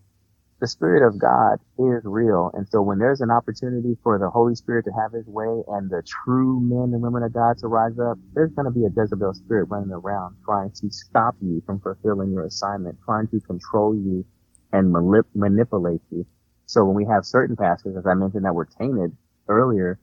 the 0.61 0.67
Spirit 0.67 1.07
of 1.07 1.19
God 1.19 1.59
is 1.79 2.01
real. 2.05 2.51
And 2.55 2.67
so 2.69 2.81
when 2.81 2.99
there's 2.99 3.21
an 3.21 3.31
opportunity 3.31 3.97
for 4.03 4.19
the 4.19 4.31
Holy 4.31 4.55
Spirit 4.55 4.85
to 4.87 4.93
have 4.93 5.13
his 5.13 5.27
way 5.27 5.63
and 5.69 5.91
the 5.91 6.03
true 6.25 6.61
men 6.61 6.95
and 6.95 7.03
women 7.03 7.23
of 7.23 7.33
God 7.33 7.59
to 7.59 7.69
rise 7.69 7.99
up, 7.99 8.19
there's 8.35 8.53
going 8.53 8.65
to 8.65 8.71
be 8.71 8.85
a 8.85 8.89
Jezebel 8.95 9.35
spirit 9.35 9.67
running 9.69 9.91
around 9.91 10.37
trying 10.45 10.71
to 10.81 10.89
stop 10.91 11.35
you 11.41 11.63
from 11.67 11.81
fulfilling 11.81 12.33
your 12.33 12.45
assignment, 12.47 12.97
trying 13.05 13.29
to 13.29 13.41
control 13.41 13.95
you 13.95 14.25
and 14.73 14.93
manip- 14.93 15.29
manipulate 15.35 16.01
you. 16.11 16.25
So 16.67 16.85
when 16.85 16.95
we 16.97 17.05
have 17.05 17.25
certain 17.25 17.55
pastors, 17.57 17.97
as 17.97 18.07
I 18.07 18.15
mentioned, 18.15 18.45
that 18.45 18.55
were 18.55 18.69
tainted 18.81 19.15
earlier, 19.49 19.99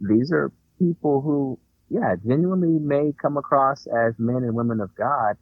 these 0.00 0.32
are 0.32 0.52
people 0.80 1.22
who, 1.22 1.58
yeah, 1.90 2.16
genuinely 2.26 2.78
may 2.80 3.12
come 3.20 3.36
across 3.36 3.86
as 3.86 4.14
men 4.18 4.38
and 4.44 4.54
women 4.54 4.80
of 4.80 4.94
God, 4.96 5.36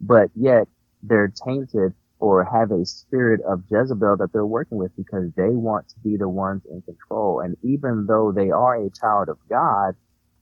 but 0.00 0.30
yet 0.36 0.68
they're 1.02 1.32
tainted 1.46 1.94
or 2.20 2.44
have 2.44 2.70
a 2.72 2.86
spirit 2.86 3.40
of 3.48 3.64
Jezebel 3.70 4.16
that 4.18 4.32
they're 4.32 4.46
working 4.46 4.78
with 4.78 4.92
because 4.96 5.30
they 5.36 5.50
want 5.50 5.88
to 5.90 5.96
be 6.04 6.16
the 6.16 6.28
ones 6.28 6.62
in 6.70 6.82
control. 6.82 7.40
And 7.40 7.56
even 7.62 8.06
though 8.08 8.32
they 8.32 8.50
are 8.50 8.76
a 8.76 8.90
child 8.90 9.28
of 9.28 9.38
God, 9.50 9.94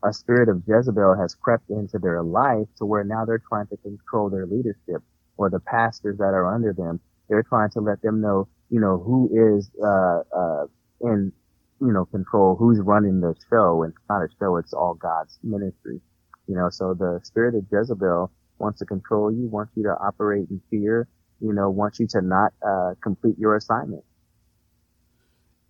a 0.05 0.13
spirit 0.13 0.49
of 0.49 0.63
Jezebel 0.69 1.17
has 1.21 1.35
crept 1.35 1.71
into 1.71 1.99
their 1.99 2.23
life 2.23 2.69
to 2.79 2.87
where 2.87 3.05
now 3.05 3.25
they're 3.27 3.43
trying 3.49 3.69
to 3.69 3.79
control 3.79 4.31
their 4.31 4.47
leadership 4.47 5.03
or 5.39 5.51
the 5.51 5.61
pastors 5.61 6.19
that 6.19 6.35
are 6.35 6.55
under 6.55 6.73
them. 6.73 7.01
They're 7.29 7.45
trying 7.45 7.71
to 7.73 7.81
let 7.81 8.03
them 8.03 8.21
know 8.21 8.49
you 8.71 8.81
know, 8.81 8.99
who 8.99 9.31
is, 9.57 9.71
uh, 9.85 10.21
uh, 10.37 10.67
in, 11.03 11.33
you 11.81 11.93
know, 11.93 12.05
control, 12.05 12.57
who's 12.57 12.79
running 12.81 13.21
the 13.21 13.35
show. 13.49 13.83
And 13.83 13.93
it's 13.93 14.03
not 14.09 14.23
a 14.23 14.29
show, 14.39 14.57
it's 14.57 14.73
all 14.73 14.95
God's 14.95 15.39
ministry. 15.43 16.01
You 16.47 16.57
know, 16.57 16.69
so 16.71 16.95
the 16.95 17.21
spirit 17.23 17.55
of 17.55 17.65
Jezebel 17.71 18.31
wants 18.59 18.79
to 18.81 18.85
control 18.85 19.33
you, 19.33 19.49
wants 19.49 19.73
you 19.77 19.83
to 19.85 19.97
operate 20.01 20.49
in 20.51 20.61
fear, 20.71 21.09
you 21.41 21.53
know, 21.53 21.71
wants 21.71 22.01
you 22.01 22.07
to 22.09 22.21
not, 22.21 22.53
uh, 22.67 22.95
complete 23.03 23.39
your 23.39 23.57
assignment. 23.57 24.05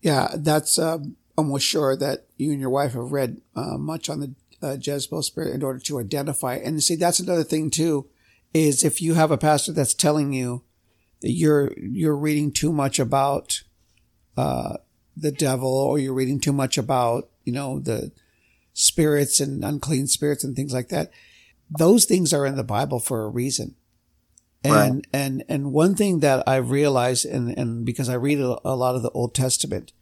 Yeah, 0.01 0.35
that's, 0.37 0.79
uh, 0.79 0.99
almost 1.37 1.67
sure 1.67 1.97
that 1.97 2.27
you 2.37 2.51
and 2.51 2.61
your 2.61 2.71
wife 2.71 2.95
have 2.95 3.13
read, 3.13 3.41
uh, 3.55 3.79
much 3.79 4.09
on 4.09 4.21
the, 4.21 4.35
uh, 4.63 4.77
Jezebel 4.81 5.23
spirit 5.23 5.55
in 5.55 5.63
order 5.63 5.79
to 5.79 6.01
identify. 6.01 6.57
And 6.57 6.83
see, 6.83 6.97
that's 6.97 7.21
another 7.21 7.45
thing 7.45 7.71
too, 7.71 8.09
is 8.53 8.83
if 8.83 9.01
you 9.01 9.15
have 9.15 9.31
a 9.31 9.39
pastor 9.39 9.73
that's 9.73 9.95
telling 9.95 10.33
you, 10.33 10.65
that 11.21 11.33
you're 11.33 11.73
you're 11.77 12.17
reading 12.17 12.51
too 12.51 12.73
much 12.73 12.99
about 12.99 13.63
uh, 14.37 14.79
the 15.21 15.33
devil, 15.33 15.73
or 15.73 15.99
you're 15.99 16.15
reading 16.15 16.41
too 16.41 16.53
much 16.53 16.79
about 16.79 17.29
you 17.45 17.53
know 17.53 17.79
the 17.79 18.13
spirits 18.73 19.41
and 19.41 19.65
unclean 19.65 20.07
spirits 20.07 20.45
and 20.45 20.57
things 20.57 20.73
like 20.73 20.89
that. 20.89 21.11
Those 21.71 22.05
things 22.05 22.33
are 22.33 22.47
in 22.47 22.57
the 22.57 22.65
Bible 22.65 22.99
for 22.99 23.25
a 23.25 23.29
reason. 23.29 23.77
And, 24.63 24.75
right. 24.75 25.07
and, 25.13 25.45
and 25.49 25.73
one 25.73 25.95
thing 25.95 26.21
that 26.21 26.47
I've 26.47 26.71
realized, 26.71 27.25
and, 27.25 27.57
and 27.57 27.85
because 27.87 28.09
I 28.09 28.15
read 28.15 28.41
a, 28.41 28.59
a 28.65 28.77
lot 28.77 28.95
of 28.95 29.03
the 29.03 29.11
Old 29.11 29.35
Testament, 29.35 29.93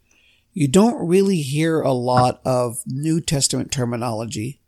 you 0.52 0.66
don't 0.66 1.06
really 1.06 1.42
hear 1.42 1.80
a 1.80 1.92
lot 1.92 2.40
of 2.44 2.78
New 2.86 3.20
Testament 3.20 3.70
terminology 3.70 4.60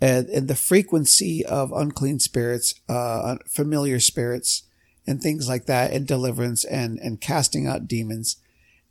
and, 0.00 0.28
and 0.28 0.48
the 0.48 0.54
frequency 0.54 1.44
of 1.46 1.72
unclean 1.72 2.18
spirits, 2.18 2.74
uh, 2.88 3.36
familiar 3.46 4.00
spirits, 4.00 4.64
and 5.06 5.22
things 5.22 5.48
like 5.48 5.66
that 5.66 5.92
and 5.92 6.06
deliverance 6.06 6.64
and, 6.64 6.98
and 6.98 7.20
casting 7.20 7.66
out 7.66 7.88
demons 7.88 8.36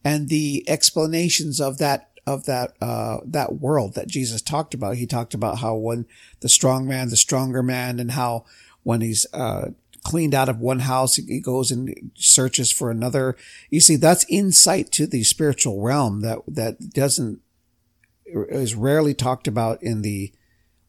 and 0.04 0.30
the 0.30 0.64
explanations 0.68 1.60
of 1.60 1.78
that 1.78 2.10
of 2.26 2.46
that 2.46 2.76
uh, 2.82 3.18
that 3.26 3.60
world 3.60 3.96
that 3.96 4.08
Jesus 4.08 4.42
talked 4.42 4.74
about. 4.74 4.98
He 4.98 5.08
talked 5.08 5.34
about 5.34 5.60
how 5.60 5.76
when 5.76 6.06
the 6.42 6.50
strong 6.50 6.88
man, 6.88 7.10
the 7.10 7.18
stronger 7.18 7.64
man, 7.64 8.00
and 8.00 8.12
how 8.12 8.46
when 8.84 9.02
he's 9.02 9.26
uh, 9.34 9.72
cleaned 10.04 10.36
out 10.36 10.50
of 10.50 10.60
one 10.60 10.80
house, 10.80 11.16
he 11.16 11.40
goes 11.40 11.72
and 11.72 12.12
searches 12.16 12.72
for 12.72 12.92
another. 12.92 13.36
You 13.70 13.82
see, 13.82 13.98
that's 13.98 14.26
insight 14.30 14.92
to 14.94 15.08
the 15.08 15.24
spiritual 15.24 15.82
realm 15.82 16.22
that 16.22 16.40
that 16.48 16.92
doesn't 16.94 17.42
is 18.26 18.76
rarely 18.76 19.14
talked 19.14 19.48
about 19.48 19.82
in 19.82 20.02
the 20.02 20.32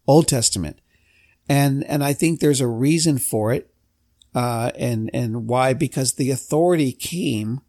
Old 0.06 0.28
Testament, 0.28 0.78
and 1.48 1.84
and 1.84 2.04
I 2.04 2.12
think 2.12 2.40
there's 2.40 2.61
a 2.61 2.66
reason 2.66 3.18
for 3.18 3.52
it 3.52 3.70
Uh, 4.34 4.70
and, 4.78 5.11
and 5.12 5.48
why? 5.48 5.74
Because 5.74 6.12
the 6.14 6.30
authority 6.30 6.92
came 6.92 7.61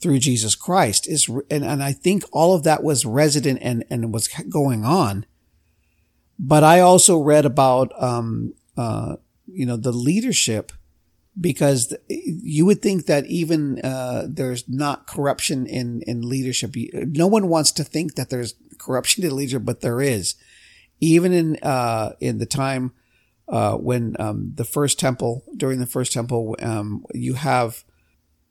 through 0.00 0.18
Jesus 0.18 0.54
Christ 0.54 1.06
is, 1.06 1.28
and, 1.50 1.64
and 1.64 1.82
I 1.82 1.92
think 1.92 2.24
all 2.32 2.54
of 2.54 2.62
that 2.62 2.82
was 2.82 3.04
resident 3.04 3.58
and, 3.62 3.84
and 3.90 4.12
was 4.12 4.28
going 4.28 4.84
on. 4.84 5.26
But 6.38 6.64
I 6.64 6.80
also 6.80 7.18
read 7.18 7.44
about, 7.44 7.92
um, 8.02 8.54
uh, 8.76 9.16
you 9.46 9.66
know, 9.66 9.76
the 9.76 9.92
leadership 9.92 10.72
because 11.38 11.94
you 12.08 12.64
would 12.66 12.80
think 12.80 13.06
that 13.06 13.26
even, 13.26 13.78
uh, 13.80 14.26
there's 14.26 14.68
not 14.68 15.06
corruption 15.06 15.66
in, 15.66 16.02
in 16.06 16.28
leadership. 16.28 16.74
No 16.94 17.26
one 17.26 17.48
wants 17.48 17.72
to 17.72 17.84
think 17.84 18.14
that 18.14 18.30
there's 18.30 18.54
corruption 18.78 19.22
in 19.22 19.36
leadership, 19.36 19.64
but 19.64 19.80
there 19.80 20.00
is. 20.00 20.34
Even 21.00 21.32
in, 21.32 21.56
uh, 21.62 22.14
in 22.20 22.38
the 22.38 22.46
time, 22.46 22.92
uh, 23.48 23.76
when, 23.76 24.16
um, 24.18 24.52
the 24.54 24.64
first 24.64 24.98
temple, 24.98 25.44
during 25.56 25.78
the 25.78 25.86
first 25.86 26.12
temple, 26.12 26.56
um, 26.62 27.04
you 27.12 27.34
have 27.34 27.84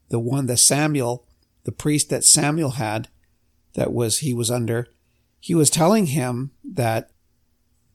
the 0.10 0.20
one 0.20 0.46
that 0.46 0.58
Samuel, 0.58 1.26
the 1.64 1.72
priest 1.72 2.10
that 2.10 2.24
Samuel 2.24 2.72
had, 2.72 3.08
that 3.74 3.94
was 3.94 4.20
he 4.20 4.34
was 4.34 4.50
under, 4.50 4.88
he 5.40 5.56
was 5.56 5.70
telling 5.70 6.08
him 6.08 6.52
that 6.64 7.12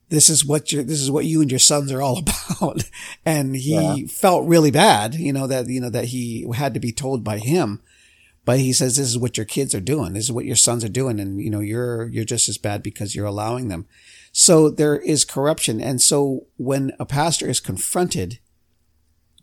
this 0.09 0.29
is 0.29 0.45
what 0.45 0.71
you 0.71 0.83
this 0.83 1.01
is 1.01 1.09
what 1.09 1.25
you 1.25 1.41
and 1.41 1.51
your 1.51 1.59
sons 1.59 1.91
are 1.91 2.01
all 2.01 2.19
about, 2.59 2.83
and 3.25 3.55
he 3.55 3.73
yeah. 3.73 3.95
felt 4.07 4.47
really 4.47 4.71
bad, 4.71 5.15
you 5.15 5.33
know 5.33 5.47
that 5.47 5.67
you 5.67 5.81
know 5.81 5.89
that 5.89 6.05
he 6.05 6.47
had 6.55 6.73
to 6.73 6.79
be 6.79 6.91
told 6.91 7.23
by 7.23 7.39
him, 7.39 7.81
but 8.45 8.59
he 8.59 8.71
says 8.71 8.95
this 8.95 9.07
is 9.07 9.17
what 9.17 9.37
your 9.37 9.45
kids 9.45 9.73
are 9.73 9.81
doing, 9.81 10.13
this 10.13 10.25
is 10.25 10.31
what 10.31 10.45
your 10.45 10.55
sons 10.55 10.83
are 10.83 10.89
doing, 10.89 11.19
and 11.19 11.41
you 11.41 11.49
know 11.49 11.59
you're 11.59 12.07
you're 12.09 12.25
just 12.25 12.47
as 12.49 12.57
bad 12.57 12.83
because 12.83 13.15
you're 13.15 13.25
allowing 13.25 13.67
them. 13.67 13.87
So 14.31 14.69
there 14.69 14.97
is 14.97 15.25
corruption, 15.25 15.81
and 15.81 16.01
so 16.01 16.47
when 16.57 16.91
a 16.99 17.05
pastor 17.05 17.47
is 17.47 17.59
confronted 17.59 18.39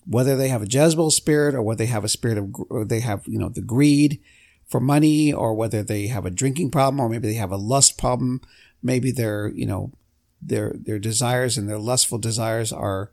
whether 0.06 0.36
they 0.36 0.48
have 0.48 0.62
a 0.62 0.68
Jezebel 0.68 1.10
spirit 1.10 1.54
or 1.54 1.62
whether 1.62 1.78
they 1.78 1.86
have 1.86 2.04
a 2.04 2.08
spirit 2.08 2.38
of, 2.38 2.54
or 2.68 2.84
they 2.84 3.00
have, 3.00 3.22
you 3.26 3.38
know, 3.38 3.48
the 3.48 3.60
greed 3.60 4.20
for 4.66 4.80
money 4.80 5.32
or 5.32 5.54
whether 5.54 5.82
they 5.82 6.06
have 6.08 6.26
a 6.26 6.30
drinking 6.30 6.70
problem 6.70 7.00
or 7.00 7.08
maybe 7.08 7.28
they 7.28 7.34
have 7.34 7.52
a 7.52 7.56
lust 7.56 7.98
problem. 7.98 8.40
Maybe 8.82 9.12
their, 9.12 9.48
you 9.48 9.66
know, 9.66 9.92
their, 10.40 10.74
their 10.74 10.98
desires 10.98 11.56
and 11.56 11.68
their 11.68 11.78
lustful 11.78 12.18
desires 12.18 12.72
are, 12.72 13.12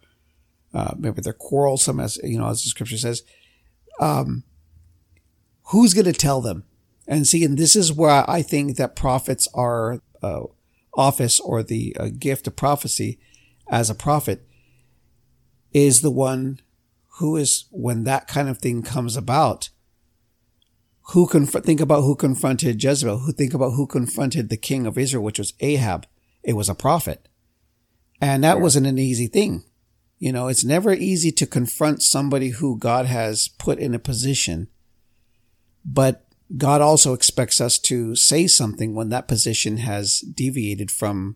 uh, 0.74 0.94
maybe 0.98 1.22
they're 1.22 1.34
quarrelsome 1.34 2.00
as, 2.00 2.18
you 2.24 2.40
know, 2.40 2.48
as 2.48 2.64
the 2.64 2.70
scripture 2.70 2.98
says. 2.98 3.24
Um, 4.00 4.44
who's 5.66 5.94
going 5.94 6.06
to 6.06 6.14
tell 6.14 6.42
them? 6.42 6.64
And 7.08 7.28
see, 7.28 7.44
and 7.44 7.58
this 7.58 7.76
is 7.76 7.92
where 7.92 8.30
I 8.30 8.42
think 8.42 8.78
that 8.78 8.96
prophets 8.96 9.48
are, 9.54 10.02
uh, 10.22 10.44
office 10.94 11.40
or 11.40 11.64
the 11.64 11.96
uh, 12.00 12.10
gift 12.18 12.48
of 12.48 12.56
prophecy 12.56 13.20
as 13.70 13.90
a 13.90 13.96
prophet 13.96 14.46
is 15.72 16.02
the 16.02 16.12
one 16.12 16.60
who 17.20 17.36
is, 17.36 17.66
when 17.70 18.06
that 18.06 18.28
kind 18.28 18.50
of 18.50 18.58
thing 18.58 18.82
comes 18.82 19.16
about, 19.16 19.70
who 21.14 21.28
conf- 21.28 21.64
think 21.64 21.82
about 21.82 22.02
who 22.02 22.16
confronted 22.16 22.82
Jezebel, 22.82 23.20
who 23.20 23.32
think 23.34 23.54
about 23.54 23.72
who 23.72 23.88
confronted 23.88 24.50
the 24.50 24.58
king 24.58 24.86
of 24.86 24.98
Israel, 24.98 25.24
which 25.24 25.40
was 25.40 25.54
Ahab. 25.60 26.06
It 26.44 26.54
was 26.54 26.70
a 26.70 26.76
prophet. 26.76 27.28
And 28.22 28.44
that 28.44 28.58
yeah. 28.58 28.64
wasn't 28.64 28.88
an 28.88 29.00
easy 29.00 29.28
thing. 29.28 29.64
You 30.18 30.32
know, 30.32 30.48
it's 30.48 30.64
never 30.64 30.94
easy 30.94 31.32
to 31.34 31.46
confront 31.46 32.04
somebody 32.04 32.50
who 32.50 32.78
God 32.78 33.06
has 33.06 33.48
put 33.48 33.80
in 33.80 33.94
a 33.94 34.00
position, 34.00 34.68
but 35.86 36.26
God 36.58 36.82
also 36.82 37.14
expects 37.14 37.62
us 37.62 37.78
to 37.80 38.16
say 38.16 38.48
something 38.48 38.96
when 38.96 39.10
that 39.10 39.28
position 39.28 39.78
has 39.78 40.20
deviated 40.20 40.90
from 40.90 41.36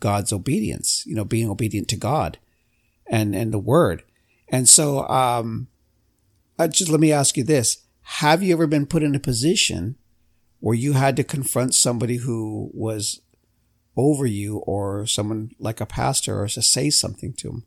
God's 0.00 0.32
obedience, 0.32 1.04
you 1.06 1.14
know, 1.14 1.24
being 1.24 1.48
obedient 1.48 1.88
to 1.88 1.96
God 1.96 2.38
and, 3.06 3.34
and 3.34 3.52
the 3.52 3.58
word. 3.58 4.02
And 4.50 4.68
so, 4.68 5.08
um, 5.08 5.68
just 6.58 6.90
let 6.90 7.00
me 7.00 7.12
ask 7.12 7.36
you 7.36 7.44
this. 7.44 7.86
Have 8.02 8.42
you 8.42 8.52
ever 8.52 8.66
been 8.66 8.86
put 8.86 9.02
in 9.02 9.14
a 9.14 9.20
position 9.20 9.96
where 10.58 10.74
you 10.74 10.92
had 10.92 11.16
to 11.16 11.24
confront 11.24 11.74
somebody 11.74 12.16
who 12.16 12.70
was 12.74 13.22
over 13.96 14.26
you 14.26 14.58
or 14.58 15.06
someone 15.06 15.52
like 15.58 15.80
a 15.80 15.86
pastor 15.86 16.42
or 16.42 16.48
to 16.48 16.62
say 16.62 16.90
something 16.90 17.32
to 17.34 17.48
them? 17.48 17.64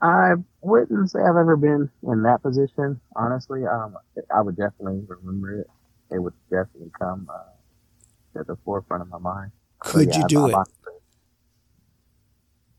I 0.00 0.34
wouldn't 0.60 1.10
say 1.10 1.20
I've 1.20 1.36
ever 1.36 1.56
been 1.56 1.90
in 2.02 2.22
that 2.22 2.42
position. 2.42 3.00
Honestly, 3.14 3.66
um, 3.66 3.96
I 4.34 4.40
would 4.40 4.56
definitely 4.56 5.04
remember 5.06 5.60
it. 5.60 5.66
It 6.10 6.20
would 6.20 6.34
definitely 6.50 6.90
come 6.98 7.28
uh, 7.32 8.40
at 8.40 8.46
the 8.46 8.56
forefront 8.64 9.02
of 9.02 9.08
my 9.08 9.18
mind. 9.18 9.52
Could 9.80 10.08
yeah, 10.08 10.18
you 10.18 10.26
do 10.26 10.46
I, 10.46 10.60
it? 10.60 10.68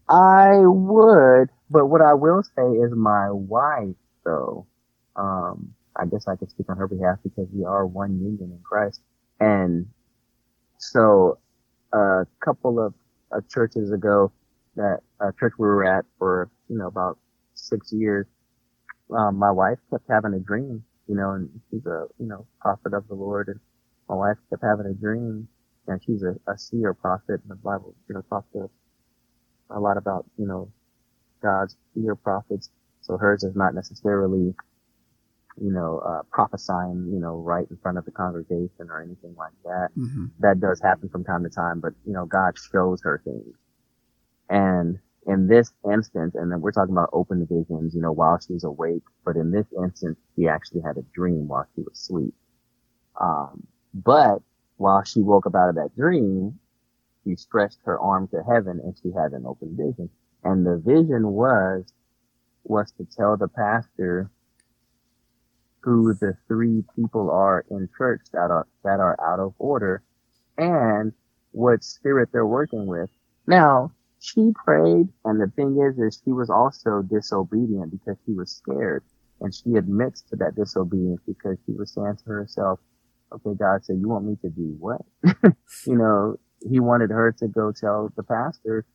I 0.10 0.58
would, 0.60 1.50
but 1.70 1.88
what 1.88 2.02
I 2.02 2.14
will 2.14 2.44
say 2.44 2.64
is 2.64 2.92
my 2.96 3.32
wife, 3.32 3.96
though, 4.26 4.68
um, 5.16 5.74
I 5.96 6.06
guess 6.06 6.28
I 6.28 6.36
could 6.36 6.50
speak 6.50 6.70
on 6.70 6.78
her 6.78 6.88
behalf 6.88 7.20
because 7.24 7.48
we 7.54 7.66
are 7.66 7.86
one 7.86 8.20
union 8.20 8.52
in 8.52 8.60
Christ. 8.64 9.02
And 9.40 9.88
so 10.78 11.40
a 11.94 12.26
couple 12.44 12.80
of 12.80 12.94
uh, 13.32 13.42
churches 13.50 13.92
ago, 13.92 14.32
that 14.76 15.00
uh, 15.20 15.32
church 15.40 15.54
we 15.58 15.68
were 15.68 15.86
at 15.86 16.06
for, 16.18 16.50
you 16.70 16.78
know, 16.78 16.88
about 16.88 17.18
six 17.56 17.92
years, 17.92 18.26
um, 19.16 19.38
my 19.38 19.52
wife 19.52 19.80
kept 19.90 20.06
having 20.10 20.34
a 20.34 20.40
dream, 20.40 20.84
you 21.08 21.16
know, 21.16 21.32
and 21.32 21.50
she's 21.70 21.86
a, 21.86 22.08
you 22.20 22.28
know, 22.28 22.46
prophet 22.62 22.94
of 22.94 23.08
the 23.08 23.16
Lord. 23.16 23.50
And 23.50 23.60
my 24.08 24.16
wife 24.16 24.38
kept 24.50 24.64
having 24.64 24.86
a 24.86 24.94
dream 24.94 25.48
and 25.88 26.02
she's 26.06 26.24
a, 26.24 26.36
a 26.52 26.58
seer 26.58 26.94
prophet 26.94 27.42
in 27.44 27.50
the 27.50 27.56
Bible, 27.56 27.96
you 28.08 28.16
know, 28.16 28.22
talks 28.30 28.52
to 28.54 28.70
a 29.72 29.80
lot 29.80 29.98
about, 29.98 30.26
you 30.38 30.48
know, 30.48 30.72
God's 31.42 31.76
seer 31.94 32.16
prophets. 32.16 32.70
So 33.02 33.18
hers 33.18 33.44
is 33.44 33.56
not 33.56 33.74
necessarily, 33.74 34.54
you 35.60 35.72
know, 35.72 36.00
uh, 36.00 36.22
prophesying, 36.32 37.10
you 37.12 37.20
know, 37.20 37.38
right 37.38 37.68
in 37.70 37.78
front 37.78 37.98
of 37.98 38.06
the 38.06 38.12
congregation 38.12 38.90
or 38.90 39.02
anything 39.02 39.36
like 39.38 39.54
that. 39.64 39.90
Mm-hmm. 39.98 40.26
That 40.40 40.60
does 40.60 40.82
happen 40.82 41.10
from 41.10 41.24
time 41.24 41.44
to 41.44 41.50
time, 41.50 41.80
but, 41.80 41.94
you 42.06 42.14
know, 42.14 42.26
God 42.26 42.56
shows 42.72 43.02
her 43.04 43.22
things. 43.24 43.56
And 44.50 45.00
in 45.26 45.48
this 45.48 45.72
instance, 45.92 46.36
and 46.36 46.52
then 46.52 46.62
we're 46.62 46.72
talking 46.72 46.94
about 46.94 47.10
open 47.14 47.46
visions, 47.46 47.94
you 47.94 48.02
know, 48.02 48.12
while 48.12 48.40
she's 48.40 48.64
awake, 48.64 49.04
but 49.26 49.36
in 49.36 49.52
this 49.52 49.68
instance, 49.78 50.18
she 50.36 50.48
actually 50.48 50.82
had 50.82 50.98
a 50.98 51.04
dream 51.14 51.48
while 51.48 51.68
she 51.76 51.82
was 51.82 51.94
asleep. 51.94 52.34
Um, 53.20 53.68
but 53.94 54.42
while 54.78 55.04
she 55.04 55.22
woke 55.22 55.46
up 55.46 55.56
out 55.56 55.70
of 55.70 55.76
that 55.76 55.96
dream, 55.96 56.60
she 57.24 57.36
stretched 57.36 57.80
her 57.84 58.00
arm 58.00 58.28
to 58.30 58.42
heaven 58.44 58.80
and 58.84 58.96
she 59.02 59.12
had 59.12 59.34
an 59.34 59.46
open 59.46 59.76
vision. 59.76 60.10
And 60.44 60.66
the 60.66 60.78
vision 60.78 61.28
was, 61.28 61.86
was 62.64 62.92
to 62.94 63.06
tell 63.06 63.38
the 63.38 63.48
pastor 63.48 64.30
who 65.82 66.14
the 66.14 66.38
three 66.48 66.84
people 66.96 67.32
are 67.32 67.66
in 67.70 67.90
church 67.98 68.22
that 68.34 68.52
are, 68.52 68.68
that 68.84 69.00
are 69.00 69.18
out 69.22 69.40
of 69.40 69.54
order 69.58 70.04
and 70.58 71.14
what 71.52 71.84
spirit 71.84 72.30
they're 72.32 72.46
working 72.46 72.86
with. 72.86 73.10
Now, 73.48 73.92
she 74.20 74.52
prayed 74.54 75.08
and 75.24 75.42
the 75.42 75.52
thing 75.56 75.80
is, 75.82 75.98
is 75.98 76.22
she 76.24 76.32
was 76.32 76.50
also 76.50 77.02
disobedient 77.02 77.92
because 77.92 78.18
she 78.26 78.34
was 78.34 78.52
scared 78.52 79.04
and 79.42 79.54
she 79.56 79.76
admits 79.76 80.22
to 80.24 80.36
that 80.38 80.56
disobedience 80.56 81.22
because 81.26 81.58
she 81.66 81.72
was 81.72 81.94
saying 81.94 82.18
to 82.18 82.30
herself, 82.30 82.80
okay, 83.32 83.56
God 83.58 83.86
said, 83.86 83.98
you 84.00 84.10
want 84.10 84.26
me 84.26 84.38
to 84.42 84.50
do 84.50 84.76
what? 84.80 85.02
you 85.86 85.96
know, 85.96 86.38
he 86.70 86.80
wanted 86.80 87.10
her 87.10 87.32
to 87.40 87.48
go 87.48 87.72
tell 87.72 88.12
the 88.16 88.24
pastor, 88.24 88.86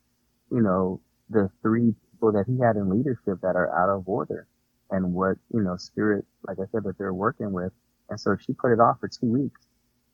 you 0.51 0.61
know, 0.61 1.01
the 1.29 1.49
three 1.61 1.93
people 2.11 2.31
that 2.33 2.45
he 2.47 2.59
had 2.59 2.75
in 2.75 2.89
leadership 2.89 3.39
that 3.41 3.55
are 3.55 3.71
out 3.77 3.89
of 3.89 4.07
order 4.07 4.47
and 4.91 5.13
what, 5.13 5.37
you 5.53 5.61
know, 5.61 5.77
spirit, 5.77 6.25
like 6.47 6.57
I 6.59 6.65
said, 6.71 6.83
that 6.83 6.97
they're 6.97 7.13
working 7.13 7.51
with. 7.51 7.71
And 8.09 8.19
so 8.19 8.37
she 8.39 8.53
put 8.53 8.71
it 8.71 8.79
off 8.79 8.99
for 8.99 9.07
two 9.09 9.27
weeks. 9.27 9.61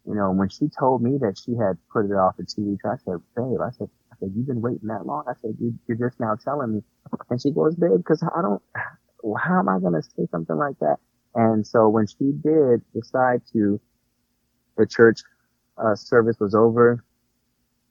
You 0.07 0.15
know, 0.15 0.31
when 0.31 0.49
she 0.49 0.67
told 0.79 1.03
me 1.03 1.17
that 1.19 1.37
she 1.43 1.55
had 1.55 1.77
put 1.91 2.05
it 2.05 2.13
off 2.13 2.37
for 2.37 2.43
two 2.43 2.63
weeks, 2.63 2.83
I 2.85 2.95
said, 3.05 3.17
babe, 3.35 3.61
I 3.61 3.71
said, 3.71 3.89
I 4.11 4.15
said, 4.19 4.31
you've 4.35 4.47
been 4.47 4.61
waiting 4.61 4.87
that 4.87 5.05
long. 5.05 5.25
I 5.27 5.33
said, 5.41 5.55
you, 5.59 5.77
you're 5.87 5.97
just 6.09 6.19
now 6.19 6.35
telling 6.43 6.75
me. 6.75 6.83
And 7.29 7.41
she 7.41 7.51
goes, 7.51 7.75
babe, 7.75 8.03
cause 8.05 8.23
I 8.23 8.41
don't, 8.41 8.61
how 9.37 9.59
am 9.59 9.69
I 9.69 9.79
going 9.79 9.93
to 9.93 10.01
say 10.03 10.27
something 10.31 10.55
like 10.57 10.79
that? 10.79 10.97
And 11.35 11.65
so 11.67 11.89
when 11.89 12.07
she 12.07 12.31
did 12.43 12.81
decide 12.93 13.41
to, 13.53 13.79
the 14.77 14.87
church 14.87 15.21
uh, 15.77 15.95
service 15.95 16.37
was 16.39 16.55
over 16.55 17.03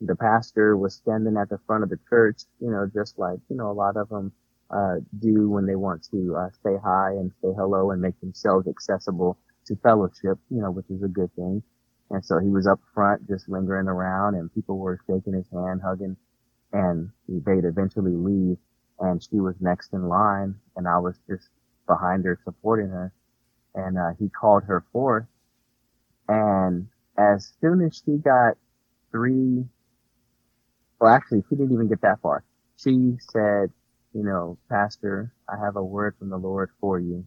the 0.00 0.16
pastor 0.16 0.76
was 0.76 0.94
standing 0.94 1.36
at 1.36 1.48
the 1.48 1.58
front 1.66 1.84
of 1.84 1.90
the 1.90 1.98
church, 2.08 2.42
you 2.60 2.70
know, 2.70 2.88
just 2.92 3.18
like, 3.18 3.38
you 3.48 3.56
know, 3.56 3.70
a 3.70 3.74
lot 3.74 3.96
of 3.96 4.08
them, 4.08 4.32
uh, 4.70 4.96
do 5.18 5.50
when 5.50 5.66
they 5.66 5.76
want 5.76 6.04
to, 6.10 6.36
uh, 6.36 6.48
say 6.62 6.76
hi 6.82 7.10
and 7.12 7.32
say 7.42 7.48
hello 7.56 7.90
and 7.90 8.00
make 8.00 8.18
themselves 8.20 8.68
accessible 8.68 9.38
to 9.66 9.76
fellowship, 9.76 10.38
you 10.50 10.60
know, 10.60 10.70
which 10.70 10.90
is 10.90 11.02
a 11.02 11.08
good 11.08 11.34
thing. 11.34 11.62
And 12.10 12.24
so 12.24 12.38
he 12.38 12.50
was 12.50 12.66
up 12.66 12.80
front 12.94 13.28
just 13.28 13.48
lingering 13.48 13.88
around 13.88 14.34
and 14.36 14.52
people 14.54 14.78
were 14.78 15.00
shaking 15.06 15.34
his 15.34 15.48
hand, 15.52 15.80
hugging, 15.84 16.16
and 16.72 17.10
they'd 17.28 17.64
eventually 17.64 18.14
leave. 18.16 18.58
And 19.00 19.22
she 19.22 19.40
was 19.40 19.56
next 19.60 19.92
in 19.92 20.08
line 20.08 20.56
and 20.76 20.88
I 20.88 20.98
was 20.98 21.16
just 21.28 21.48
behind 21.86 22.24
her 22.24 22.38
supporting 22.44 22.88
her. 22.88 23.12
And, 23.74 23.98
uh, 23.98 24.12
he 24.18 24.28
called 24.28 24.64
her 24.64 24.84
forth. 24.92 25.26
And 26.28 26.88
as 27.18 27.52
soon 27.60 27.82
as 27.82 28.02
she 28.04 28.16
got 28.18 28.56
three 29.10 29.64
well, 31.00 31.14
actually, 31.14 31.42
she 31.48 31.56
didn't 31.56 31.72
even 31.74 31.88
get 31.88 32.02
that 32.02 32.20
far. 32.22 32.44
She 32.78 33.16
said, 33.32 33.70
you 34.14 34.24
know, 34.24 34.58
Pastor, 34.70 35.34
I 35.48 35.64
have 35.64 35.76
a 35.76 35.84
word 35.84 36.16
from 36.18 36.30
the 36.30 36.38
Lord 36.38 36.70
for 36.80 37.00
you. 37.00 37.26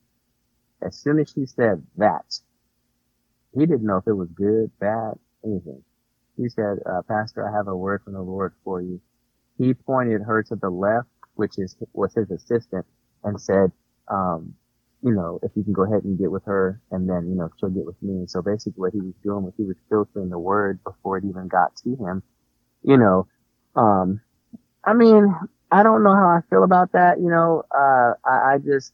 As 0.83 0.97
soon 0.97 1.19
as 1.19 1.31
she 1.31 1.45
said 1.45 1.83
that, 1.97 2.25
he 3.53 3.61
didn't 3.65 3.85
know 3.85 3.97
if 3.97 4.07
it 4.07 4.13
was 4.13 4.29
good, 4.35 4.71
bad, 4.79 5.13
anything. 5.45 5.83
He 6.37 6.49
said, 6.49 6.79
uh, 6.89 7.01
Pastor, 7.07 7.47
I 7.47 7.55
have 7.55 7.67
a 7.67 7.77
word 7.77 8.01
from 8.03 8.13
the 8.13 8.21
Lord 8.21 8.53
for 8.63 8.81
you. 8.81 9.01
He 9.57 9.73
pointed 9.73 10.21
her 10.23 10.43
to 10.43 10.55
the 10.55 10.69
left, 10.69 11.09
which 11.35 11.59
is, 11.59 11.75
was 11.93 12.13
his 12.15 12.31
assistant 12.31 12.85
and 13.23 13.41
said, 13.41 13.71
um, 14.09 14.55
you 15.03 15.13
know, 15.13 15.39
if 15.43 15.51
you 15.55 15.63
can 15.63 15.73
go 15.73 15.83
ahead 15.83 16.03
and 16.05 16.17
get 16.19 16.31
with 16.31 16.45
her 16.45 16.81
and 16.91 17.09
then, 17.09 17.29
you 17.29 17.35
know, 17.35 17.49
she'll 17.59 17.69
get 17.69 17.85
with 17.85 18.01
me. 18.01 18.25
So 18.27 18.41
basically 18.41 18.73
what 18.81 18.93
he 18.93 19.01
was 19.01 19.13
doing 19.23 19.43
was 19.43 19.53
he 19.57 19.65
was 19.65 19.77
filtering 19.89 20.29
the 20.29 20.39
word 20.39 20.79
before 20.83 21.17
it 21.17 21.25
even 21.25 21.47
got 21.47 21.75
to 21.83 21.91
him. 21.95 22.23
You 22.83 22.97
know, 22.97 23.27
um, 23.75 24.21
I 24.83 24.93
mean, 24.93 25.33
I 25.71 25.83
don't 25.83 26.03
know 26.03 26.13
how 26.13 26.27
I 26.27 26.41
feel 26.49 26.63
about 26.63 26.91
that. 26.93 27.19
You 27.19 27.29
know, 27.29 27.63
uh, 27.71 28.13
I, 28.25 28.53
I 28.53 28.57
just, 28.63 28.93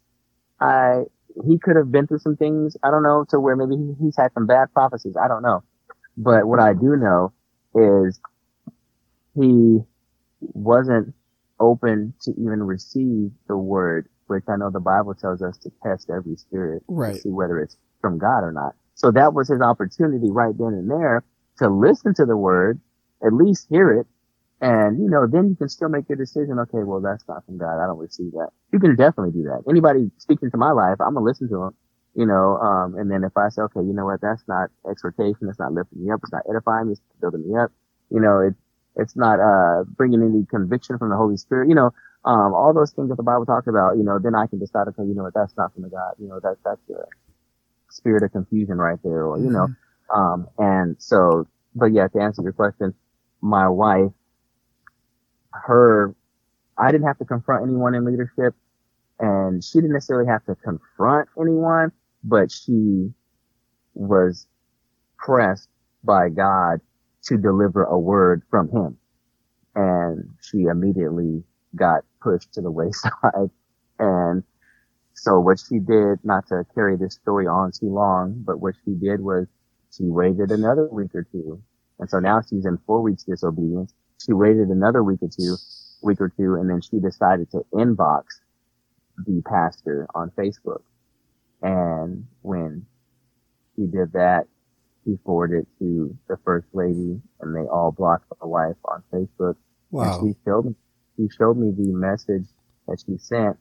I, 0.60 1.04
he 1.46 1.58
could 1.58 1.76
have 1.76 1.92
been 1.92 2.08
through 2.08 2.20
some 2.20 2.36
things. 2.36 2.78
I 2.84 2.92
don't 2.92 3.04
know 3.04 3.26
to 3.30 3.40
where 3.40 3.56
maybe 3.56 3.76
he's 4.02 4.16
had 4.18 4.34
some 4.34 4.48
bad 4.48 4.74
prophecies. 4.74 5.16
I 5.22 5.28
don't 5.28 5.42
know. 5.42 5.64
But 6.18 6.48
what 6.48 6.60
I 6.60 6.74
do 6.74 6.96
know 6.96 7.34
is 7.76 8.20
he 9.36 9.80
wasn't 10.42 11.14
open 11.60 12.14
to 12.22 12.32
even 12.32 12.64
receive 12.64 13.32
the 13.48 13.58
word 13.58 14.10
which 14.30 14.44
I 14.48 14.56
know 14.56 14.70
the 14.70 14.80
Bible 14.80 15.16
tells 15.16 15.42
us 15.42 15.58
to 15.58 15.72
test 15.84 16.10
every 16.10 16.36
spirit 16.36 16.84
right. 16.88 17.16
to 17.16 17.22
see 17.22 17.30
whether 17.30 17.60
it's 17.60 17.76
from 18.00 18.20
God 18.20 18.44
or 18.44 18.52
not. 18.52 18.76
So 18.94 19.12
that 19.12 19.34
was 19.34 19.50
his 19.50 19.62
opportunity 19.62 20.30
right 20.30 20.56
then 20.58 20.68
and 20.68 20.90
there 20.90 21.24
to 21.58 21.70
listen 21.70 22.14
to 22.16 22.26
the 22.26 22.38
word, 22.38 22.80
at 23.26 23.34
least 23.34 23.68
hear 23.70 23.92
it. 23.92 24.08
And, 24.62 25.02
you 25.02 25.10
know, 25.10 25.26
then 25.26 25.50
you 25.50 25.56
can 25.56 25.70
still 25.70 25.88
make 25.88 26.10
your 26.10 26.18
decision. 26.18 26.60
Okay, 26.60 26.84
well, 26.84 27.00
that's 27.00 27.24
not 27.28 27.46
from 27.46 27.58
God. 27.58 27.82
I 27.82 27.88
don't 27.88 27.98
receive 27.98 28.34
that. 28.34 28.50
You 28.74 28.80
can 28.80 28.96
definitely 28.96 29.32
do 29.32 29.44
that. 29.44 29.64
Anybody 29.70 30.12
speaking 30.18 30.52
to 30.52 30.58
my 30.58 30.72
life, 30.72 31.00
I'm 31.00 31.14
going 31.14 31.24
to 31.24 31.30
listen 31.30 31.48
to 31.50 31.56
them, 31.56 31.76
you 32.14 32.26
know, 32.26 32.58
um, 32.58 32.96
and 32.96 33.10
then 33.10 33.24
if 33.24 33.38
I 33.38 33.50
say, 33.50 33.62
okay, 33.64 33.80
you 33.80 33.94
know 33.94 34.06
what, 34.06 34.20
that's 34.20 34.44
not 34.48 34.70
exhortation. 34.90 35.48
It's 35.48 35.60
not 35.60 35.72
lifting 35.72 36.04
me 36.04 36.12
up. 36.12 36.20
It's 36.24 36.34
not 36.34 36.44
edifying 36.50 36.88
me. 36.88 36.94
It's 36.94 37.02
building 37.22 37.48
me 37.48 37.58
up. 37.58 37.72
You 38.10 38.20
know, 38.20 38.40
it, 38.40 38.56
it's 38.98 39.16
not, 39.16 39.40
uh, 39.40 39.86
bringing 39.86 40.22
any 40.22 40.46
conviction 40.46 40.98
from 40.98 41.10
the 41.10 41.16
Holy 41.16 41.38
Spirit. 41.38 41.70
You 41.70 41.76
know, 41.76 41.94
um, 42.26 42.54
all 42.54 42.74
those 42.74 42.92
things 42.92 43.08
that 43.08 43.16
the 43.16 43.24
Bible 43.24 43.46
talks 43.46 43.68
about, 43.68 43.96
you 43.96 44.04
know, 44.04 44.20
then 44.20 44.36
I 44.36 44.48
can 44.48 44.60
decide, 44.60 44.90
okay, 44.90 45.04
you 45.04 45.16
know 45.16 45.24
what, 45.24 45.34
that's 45.34 45.56
not 45.56 45.74
from 45.74 45.84
the 45.84 45.90
God, 45.90 46.16
you 46.20 46.28
know, 46.28 46.42
that, 46.42 46.58
that's 46.66 46.82
a 46.90 47.06
spirit 47.90 48.24
of 48.24 48.34
confusion 48.34 48.78
right 48.78 49.00
there, 49.04 49.26
or, 49.26 49.38
you 49.38 49.46
mm-hmm. 49.46 49.54
know, 49.54 49.68
um, 50.14 50.48
and 50.58 50.98
so, 51.00 51.48
but 51.76 51.94
yeah, 51.94 52.10
to 52.10 52.20
answer 52.20 52.42
your 52.42 52.52
question, 52.52 52.94
my 53.42 53.70
wife, 53.70 54.12
her, 55.54 56.16
I 56.78 56.92
didn't 56.92 57.08
have 57.08 57.20
to 57.20 57.26
confront 57.26 57.64
anyone 57.64 57.96
in 57.96 58.06
leadership 58.06 58.56
and 59.20 59.64
she 59.64 59.80
didn't 59.80 59.94
necessarily 59.94 60.28
have 60.30 60.46
to 60.46 60.56
confront 60.56 61.30
anyone, 61.40 61.92
but 62.24 62.52
she 62.52 63.14
was 63.96 64.48
pressed 65.18 65.70
by 66.04 66.30
God 66.30 66.82
to 67.26 67.38
deliver 67.38 67.84
a 67.86 68.00
word 68.00 68.44
from 68.50 68.70
him. 68.72 68.98
And 69.76 70.32
she 70.42 70.64
immediately 70.64 71.44
got 71.76 72.04
pushed 72.22 72.54
to 72.56 72.62
the 72.62 72.72
wayside. 72.72 73.52
And 74.00 74.44
so 75.16 75.40
what 75.40 75.60
she 75.60 75.80
did, 75.80 76.20
not 76.24 76.48
to 76.50 76.66
carry 76.76 76.98
this 76.98 77.16
story 77.16 77.48
on 77.48 77.72
too 77.72 77.94
long, 77.94 78.44
but 78.46 78.62
what 78.62 78.76
she 78.86 78.94
did 78.94 79.22
was 79.22 79.48
she 79.96 80.06
waited 80.06 80.52
another 80.52 80.88
week 80.92 81.16
or 81.16 81.24
two. 81.24 81.62
And 82.00 82.10
so 82.10 82.20
now 82.20 82.42
she's 82.42 82.66
in 82.66 82.80
four 82.88 83.02
weeks 83.02 83.24
disobedience. 83.24 83.94
She 84.24 84.34
waited 84.34 84.70
another 84.70 85.04
week 85.04 85.20
or 85.22 85.30
two, 85.30 85.56
week 86.02 86.22
or 86.22 86.30
two, 86.30 86.56
and 86.56 86.70
then 86.70 86.82
she 86.82 87.00
decided 87.00 87.50
to 87.52 87.66
inbox 87.74 88.24
the 89.26 89.42
pastor 89.46 90.08
on 90.14 90.32
Facebook. 90.32 90.82
And 91.62 92.28
when 92.42 92.86
she 93.76 93.84
did 93.86 94.14
that, 94.14 94.48
he 95.06 95.18
forwarded 95.26 95.66
to 95.80 96.16
the 96.28 96.38
first 96.46 96.68
lady 96.74 97.22
and 97.42 97.56
they 97.56 97.68
all 97.68 97.92
blocked 97.92 98.26
the 98.40 98.48
wife 98.48 98.76
on 98.86 99.04
Facebook. 99.12 99.56
Wow. 99.92 100.20
And 100.20 100.36
she 100.36 100.40
showed 100.46 100.66
me 100.66 100.76
he 101.18 101.30
showed 101.38 101.58
me 101.58 101.72
the 101.72 101.92
message 101.92 102.46
that 102.88 103.04
she 103.06 103.18
sent 103.18 103.58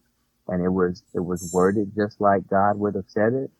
and 0.47 0.65
it 0.65 0.69
was, 0.69 1.03
it 1.15 1.21
was 1.21 1.51
worded 1.53 1.93
just 1.97 2.21
like 2.21 2.49
God 2.49 2.79
would 2.79 2.95
have 2.95 3.09
said 3.09 3.33
it. 3.33 3.51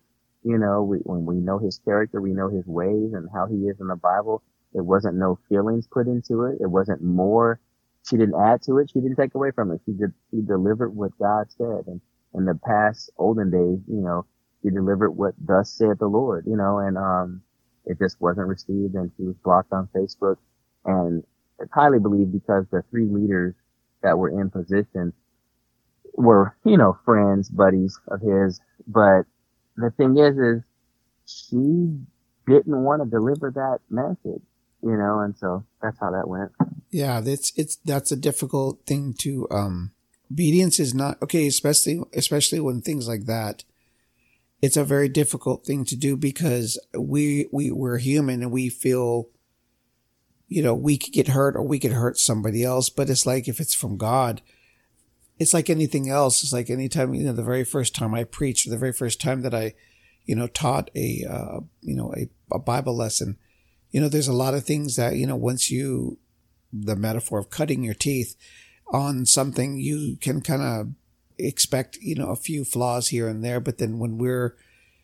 You 0.45 0.57
know, 0.57 0.83
we, 0.85 0.99
when 0.99 1.27
we 1.27 1.37
know 1.37 1.59
his 1.59 1.81
character, 1.85 2.21
we 2.21 2.33
know 2.33 2.49
his 2.49 2.65
ways 2.67 3.13
and 3.13 3.29
how 3.35 3.47
he 3.47 3.57
is 3.67 3.81
in 3.81 3.89
the 3.89 3.97
Bible. 3.97 4.43
It 4.75 4.83
wasn't 4.85 5.17
no 5.17 5.39
feelings 5.49 5.89
put 5.91 6.07
into 6.07 6.45
it. 6.45 6.59
It 6.61 6.69
wasn't 6.71 7.03
more. 7.03 7.61
She 8.09 8.17
didn't 8.17 8.41
add 8.41 8.63
to 8.65 8.79
it. 8.79 8.91
She 8.93 9.01
didn't 9.01 9.17
take 9.17 9.35
away 9.35 9.51
from 9.53 9.73
it. 9.73 9.81
She 9.87 9.93
did, 9.93 10.13
she 10.31 10.43
delivered 10.43 10.95
what 10.97 11.19
God 11.19 11.51
said. 11.53 11.85
And 11.87 12.01
in 12.35 12.45
the 12.47 12.59
past 12.67 13.11
olden 13.19 13.51
days, 13.51 13.81
you 13.89 14.03
know, 14.03 14.27
she 14.63 14.71
delivered 14.71 15.13
what 15.13 15.35
thus 15.39 15.71
said 15.71 15.99
the 15.99 16.07
Lord, 16.09 16.45
you 16.47 16.57
know, 16.57 16.79
and, 16.79 16.99
um, 16.99 17.43
it 17.87 17.99
just 17.99 18.21
wasn't 18.21 18.49
received 18.49 18.95
and 18.95 19.11
she 19.17 19.25
was 19.25 19.37
blocked 19.45 19.73
on 19.73 19.89
Facebook. 19.97 20.37
And 20.85 21.25
it's 21.61 21.73
highly 21.73 21.99
believed 22.01 22.33
because 22.33 22.67
the 22.71 22.83
three 22.91 23.07
leaders 23.09 23.55
that 24.03 24.19
were 24.19 24.31
in 24.31 24.51
position 24.51 25.13
were, 26.15 26.57
you 26.65 26.77
know, 26.77 26.99
friends, 27.05 27.49
buddies 27.49 27.99
of 28.09 28.21
his. 28.21 28.61
But 28.87 29.23
the 29.77 29.91
thing 29.97 30.19
is, 30.19 30.37
is 30.39 30.63
she 31.27 31.99
didn't 32.49 32.85
want 32.85 33.03
to 33.03 33.11
deliver 33.11 33.53
that 33.53 33.81
message, 33.91 34.43
you 34.83 34.97
know, 34.97 35.21
and 35.21 35.37
so 35.37 35.65
that's 35.83 35.99
how 35.99 36.11
that 36.11 36.29
went. 36.29 36.53
Yeah, 36.91 37.21
that's 37.21 37.53
it's 37.57 37.77
that's 37.77 38.13
a 38.13 38.17
difficult 38.17 38.87
thing 38.87 39.15
to 39.21 39.47
um 39.51 39.93
obedience 40.31 40.81
is 40.81 40.95
not 40.95 41.21
okay, 41.23 41.47
especially 41.47 42.01
especially 42.15 42.61
when 42.61 42.81
things 42.81 43.09
like 43.09 43.27
that. 43.27 43.65
It's 44.61 44.77
a 44.77 44.85
very 44.85 45.09
difficult 45.09 45.65
thing 45.65 45.85
to 45.85 45.97
do 45.97 46.17
because 46.17 46.79
we 46.97 47.49
we 47.53 47.71
we're 47.71 47.99
human 47.99 48.43
and 48.43 48.51
we 48.51 48.69
feel 48.69 49.29
you 50.49 50.63
know, 50.63 50.75
we 50.75 50.97
could 50.97 51.13
get 51.13 51.29
hurt 51.29 51.55
or 51.55 51.63
we 51.63 51.79
could 51.79 51.93
hurt 51.93 52.19
somebody 52.19 52.65
else. 52.65 52.89
But 52.89 53.11
it's 53.11 53.27
like 53.27 53.47
if 53.49 53.61
it's 53.61 53.75
from 53.75 53.97
God, 53.97 54.41
it's 55.39 55.55
like 55.55 55.71
anything 55.71 56.09
else. 56.09 56.43
It's 56.43 56.53
like 56.53 56.71
anytime, 56.71 57.15
you 57.15 57.25
know, 57.25 57.33
the 57.33 57.43
very 57.43 57.65
first 57.65 57.95
time 57.95 58.15
I 58.15 58.25
preached, 58.25 58.69
the 58.69 58.79
very 58.79 58.93
first 58.93 59.21
time 59.21 59.43
that 59.43 59.55
I, 59.55 59.75
you 60.25 60.35
know, 60.35 60.47
taught 60.47 60.91
a, 60.97 61.25
uh, 61.29 61.61
you 61.83 61.95
know, 61.95 62.13
a, 62.17 62.29
a 62.53 62.59
Bible 62.59 62.97
lesson, 62.97 63.37
you 63.91 64.01
know, 64.01 64.09
there's 64.09 64.29
a 64.29 64.33
lot 64.33 64.55
of 64.55 64.65
things 64.65 64.97
that, 64.97 65.17
you 65.17 65.27
know, 65.27 65.37
once 65.37 65.71
you, 65.71 66.19
the 66.73 66.97
metaphor 66.97 67.39
of 67.39 67.51
cutting 67.51 67.83
your 67.83 67.95
teeth 67.95 68.37
on 68.93 69.25
something, 69.27 69.79
you 69.79 70.17
can 70.21 70.41
kind 70.41 70.63
of 70.63 70.89
expect, 71.39 71.97
you 72.01 72.15
know, 72.15 72.31
a 72.31 72.37
few 72.37 72.65
flaws 72.65 73.09
here 73.09 73.29
and 73.29 73.45
there. 73.45 73.61
But 73.61 73.79
then 73.79 73.99
when 73.99 74.19
we're 74.19 74.57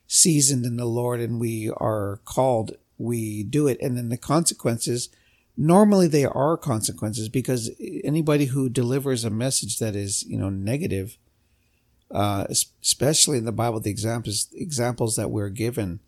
seasoned 0.06 0.66
in 0.66 0.76
the 0.76 0.84
Lord 0.84 1.20
and 1.20 1.40
we 1.40 1.70
are 1.76 2.20
called, 2.24 2.76
we 2.98 3.42
do 3.42 3.66
it. 3.66 3.78
And 3.80 3.96
then 3.96 4.10
the 4.10 4.18
consequences, 4.18 5.08
normally 5.56 6.08
they 6.08 6.24
are 6.24 6.56
consequences 6.56 7.28
because 7.28 7.70
anybody 8.04 8.46
who 8.46 8.68
delivers 8.68 9.24
a 9.24 9.30
message 9.30 9.78
that 9.78 9.96
is, 9.96 10.22
you 10.24 10.36
know, 10.36 10.50
negative, 10.50 11.16
uh, 12.10 12.44
especially 12.48 13.38
in 13.38 13.44
the 13.44 13.52
Bible, 13.52 13.80
the 13.80 13.90
examples, 13.90 14.48
examples 14.52 15.16
that 15.16 15.30
we're 15.30 15.48
given, 15.48 16.00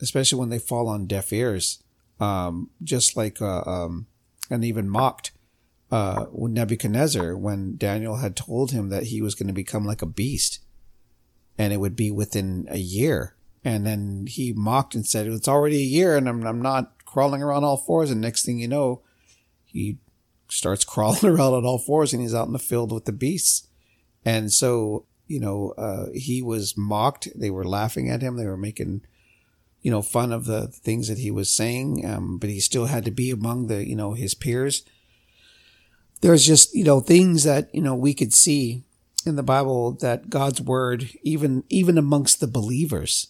especially 0.00 0.38
when 0.38 0.48
they 0.48 0.58
fall 0.58 0.88
on 0.88 1.06
deaf 1.06 1.32
ears, 1.32 1.82
um, 2.20 2.70
just 2.82 3.16
like, 3.16 3.40
uh, 3.40 3.62
um, 3.62 4.06
and 4.50 4.64
even 4.64 4.88
mocked, 4.88 5.32
uh, 5.90 6.26
Nebuchadnezzar 6.32 7.36
when 7.36 7.76
Daniel 7.76 8.16
had 8.16 8.36
told 8.36 8.72
him 8.72 8.88
that 8.88 9.04
he 9.04 9.22
was 9.22 9.34
going 9.34 9.46
to 9.46 9.52
become 9.52 9.84
like 9.84 10.02
a 10.02 10.06
beast 10.06 10.60
and 11.56 11.72
it 11.72 11.78
would 11.78 11.96
be 11.96 12.10
within 12.10 12.66
a 12.70 12.78
year. 12.78 13.36
And 13.64 13.86
then 13.86 14.26
he 14.28 14.52
mocked 14.52 14.94
and 14.94 15.06
said, 15.06 15.26
it's 15.26 15.48
already 15.48 15.78
a 15.78 15.86
year 15.86 16.16
and 16.16 16.28
I'm, 16.28 16.44
I'm 16.46 16.62
not 16.62 16.96
crawling 17.16 17.42
around 17.42 17.64
all 17.64 17.78
fours, 17.78 18.10
and 18.10 18.20
next 18.20 18.44
thing 18.44 18.58
you 18.58 18.68
know, 18.68 19.00
he 19.64 19.96
starts 20.50 20.84
crawling 20.92 21.24
around 21.24 21.54
on 21.54 21.64
all 21.64 21.78
fours, 21.78 22.12
and 22.12 22.20
he's 22.20 22.34
out 22.34 22.46
in 22.46 22.52
the 22.52 22.58
field 22.58 22.92
with 22.92 23.06
the 23.06 23.12
beasts. 23.12 23.66
And 24.22 24.52
so, 24.52 25.06
you 25.26 25.40
know, 25.40 25.72
uh, 25.78 26.06
he 26.12 26.42
was 26.42 26.76
mocked. 26.76 27.28
They 27.34 27.48
were 27.48 27.64
laughing 27.64 28.10
at 28.10 28.20
him. 28.20 28.36
They 28.36 28.44
were 28.44 28.58
making, 28.58 29.00
you 29.86 29.92
know, 29.92 30.02
fun 30.02 30.32
of 30.32 30.46
the 30.46 30.66
things 30.66 31.06
that 31.06 31.18
he 31.18 31.30
was 31.30 31.48
saying. 31.48 32.04
Um, 32.04 32.38
but 32.38 32.50
he 32.50 32.58
still 32.58 32.86
had 32.86 33.04
to 33.04 33.12
be 33.12 33.30
among 33.30 33.68
the, 33.68 33.86
you 33.86 33.94
know, 33.94 34.14
his 34.14 34.34
peers. 34.34 34.82
There's 36.22 36.44
just, 36.44 36.74
you 36.74 36.82
know, 36.82 36.98
things 36.98 37.44
that, 37.44 37.72
you 37.72 37.80
know, 37.80 37.94
we 37.94 38.12
could 38.12 38.34
see 38.34 38.82
in 39.24 39.36
the 39.36 39.44
Bible 39.44 39.92
that 40.00 40.28
God's 40.28 40.60
word, 40.60 41.10
even, 41.22 41.62
even 41.68 41.98
amongst 41.98 42.40
the 42.40 42.48
believers, 42.48 43.28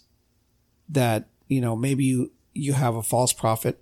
that, 0.89 1.29
you 1.47 1.61
know, 1.61 1.77
maybe 1.77 2.07
you, 2.07 2.33
you 2.55 2.73
have 2.73 2.95
a 2.95 3.03
false 3.03 3.35
prophet, 3.35 3.79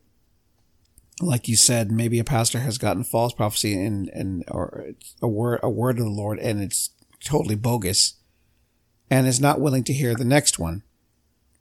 like 1.20 1.47
you 1.47 1.55
said, 1.55 1.93
maybe 1.93 2.18
a 2.18 2.25
pastor 2.25 2.59
has 2.59 2.77
gotten 2.77 3.05
false 3.05 3.33
prophecy 3.33 3.81
and, 3.81 4.09
and, 4.09 4.43
or 4.49 4.95
a 5.22 5.29
word, 5.29 5.61
a 5.62 5.70
word 5.70 6.01
of 6.01 6.07
the 6.07 6.11
Lord 6.11 6.41
and 6.41 6.61
it's 6.61 6.91
totally 7.22 7.55
bogus 7.55 8.14
and 9.09 9.29
is 9.29 9.39
not 9.39 9.61
willing 9.61 9.85
to 9.85 9.93
hear 9.93 10.16
the 10.16 10.25
next 10.25 10.59
one. 10.59 10.83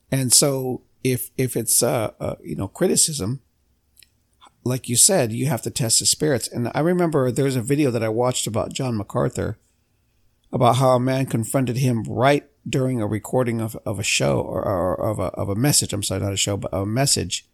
And 0.09 0.33
so 0.33 0.81
if, 1.03 1.31
if 1.37 1.55
it's, 1.55 1.83
uh, 1.83 2.11
uh, 2.19 2.35
you 2.43 2.55
know, 2.55 2.67
criticism, 2.67 3.41
like 4.63 4.87
you 4.87 4.95
said, 4.95 5.31
you 5.31 5.47
have 5.47 5.61
to 5.63 5.71
test 5.71 5.99
the 5.99 6.05
spirits. 6.05 6.47
And 6.47 6.71
I 6.73 6.79
remember 6.79 7.31
there's 7.31 7.55
a 7.55 7.61
video 7.61 7.91
that 7.91 8.03
I 8.03 8.09
watched 8.09 8.47
about 8.47 8.73
John 8.73 8.95
MacArthur 8.95 9.57
about 10.51 10.77
how 10.77 10.91
a 10.91 10.99
man 10.99 11.25
confronted 11.25 11.77
him 11.77 12.03
right 12.03 12.47
during 12.67 13.01
a 13.01 13.07
recording 13.07 13.59
of, 13.59 13.75
of 13.85 13.99
a 13.99 14.03
show 14.03 14.39
or, 14.39 14.63
or 14.63 14.95
of 14.95 15.19
a, 15.19 15.23
of 15.33 15.49
a 15.49 15.55
message. 15.55 15.91
I'm 15.91 16.03
sorry, 16.03 16.21
not 16.21 16.33
a 16.33 16.37
show, 16.37 16.55
but 16.55 16.73
a 16.73 16.85
message. 16.85 17.45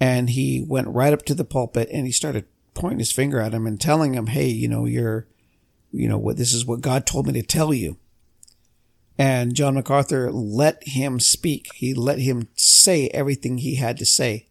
And 0.00 0.30
he 0.30 0.64
went 0.66 0.88
right 0.88 1.12
up 1.12 1.24
to 1.26 1.34
the 1.34 1.44
pulpit 1.44 1.88
and 1.92 2.06
he 2.06 2.12
started 2.12 2.46
pointing 2.74 2.98
his 2.98 3.12
finger 3.12 3.40
at 3.40 3.54
him 3.54 3.66
and 3.66 3.80
telling 3.80 4.14
him, 4.14 4.26
Hey, 4.26 4.48
you 4.48 4.68
know, 4.68 4.84
you're, 4.84 5.26
you 5.92 6.08
know, 6.08 6.18
what 6.18 6.36
this 6.36 6.52
is 6.52 6.66
what 6.66 6.80
God 6.80 7.06
told 7.06 7.26
me 7.26 7.32
to 7.34 7.42
tell 7.42 7.72
you. 7.72 7.98
And 9.18 9.54
John 9.54 9.74
MacArthur 9.74 10.30
let 10.30 10.86
him 10.86 11.20
speak. 11.20 11.70
He 11.74 11.94
let 11.94 12.18
him 12.18 12.48
say 12.54 13.08
everything 13.08 13.58
he 13.58 13.76
had 13.76 13.96
to 13.98 14.06
say. 14.06 14.48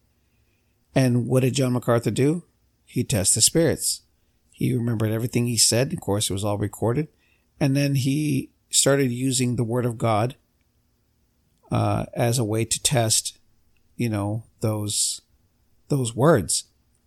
And 0.95 1.27
what 1.27 1.41
did 1.41 1.55
John 1.55 1.73
MacArthur 1.73 2.11
do? 2.11 2.43
He 2.85 3.03
tested 3.03 3.37
the 3.37 3.41
spirits. 3.41 4.01
He 4.51 4.73
remembered 4.73 5.11
everything 5.11 5.45
he 5.45 5.57
said. 5.57 5.91
Of 5.93 5.99
course, 5.99 6.29
it 6.29 6.33
was 6.33 6.45
all 6.45 6.57
recorded. 6.57 7.09
And 7.59 7.75
then 7.75 7.95
he 7.95 8.51
started 8.69 9.11
using 9.11 9.55
the 9.55 9.63
word 9.63 9.85
of 9.85 9.97
God 9.97 10.35
uh, 11.71 12.05
as 12.13 12.39
a 12.39 12.43
way 12.43 12.65
to 12.65 12.81
test, 12.81 13.37
you 13.95 14.09
know, 14.09 14.43
those 14.61 15.21
those 15.89 16.15
words, 16.15 16.65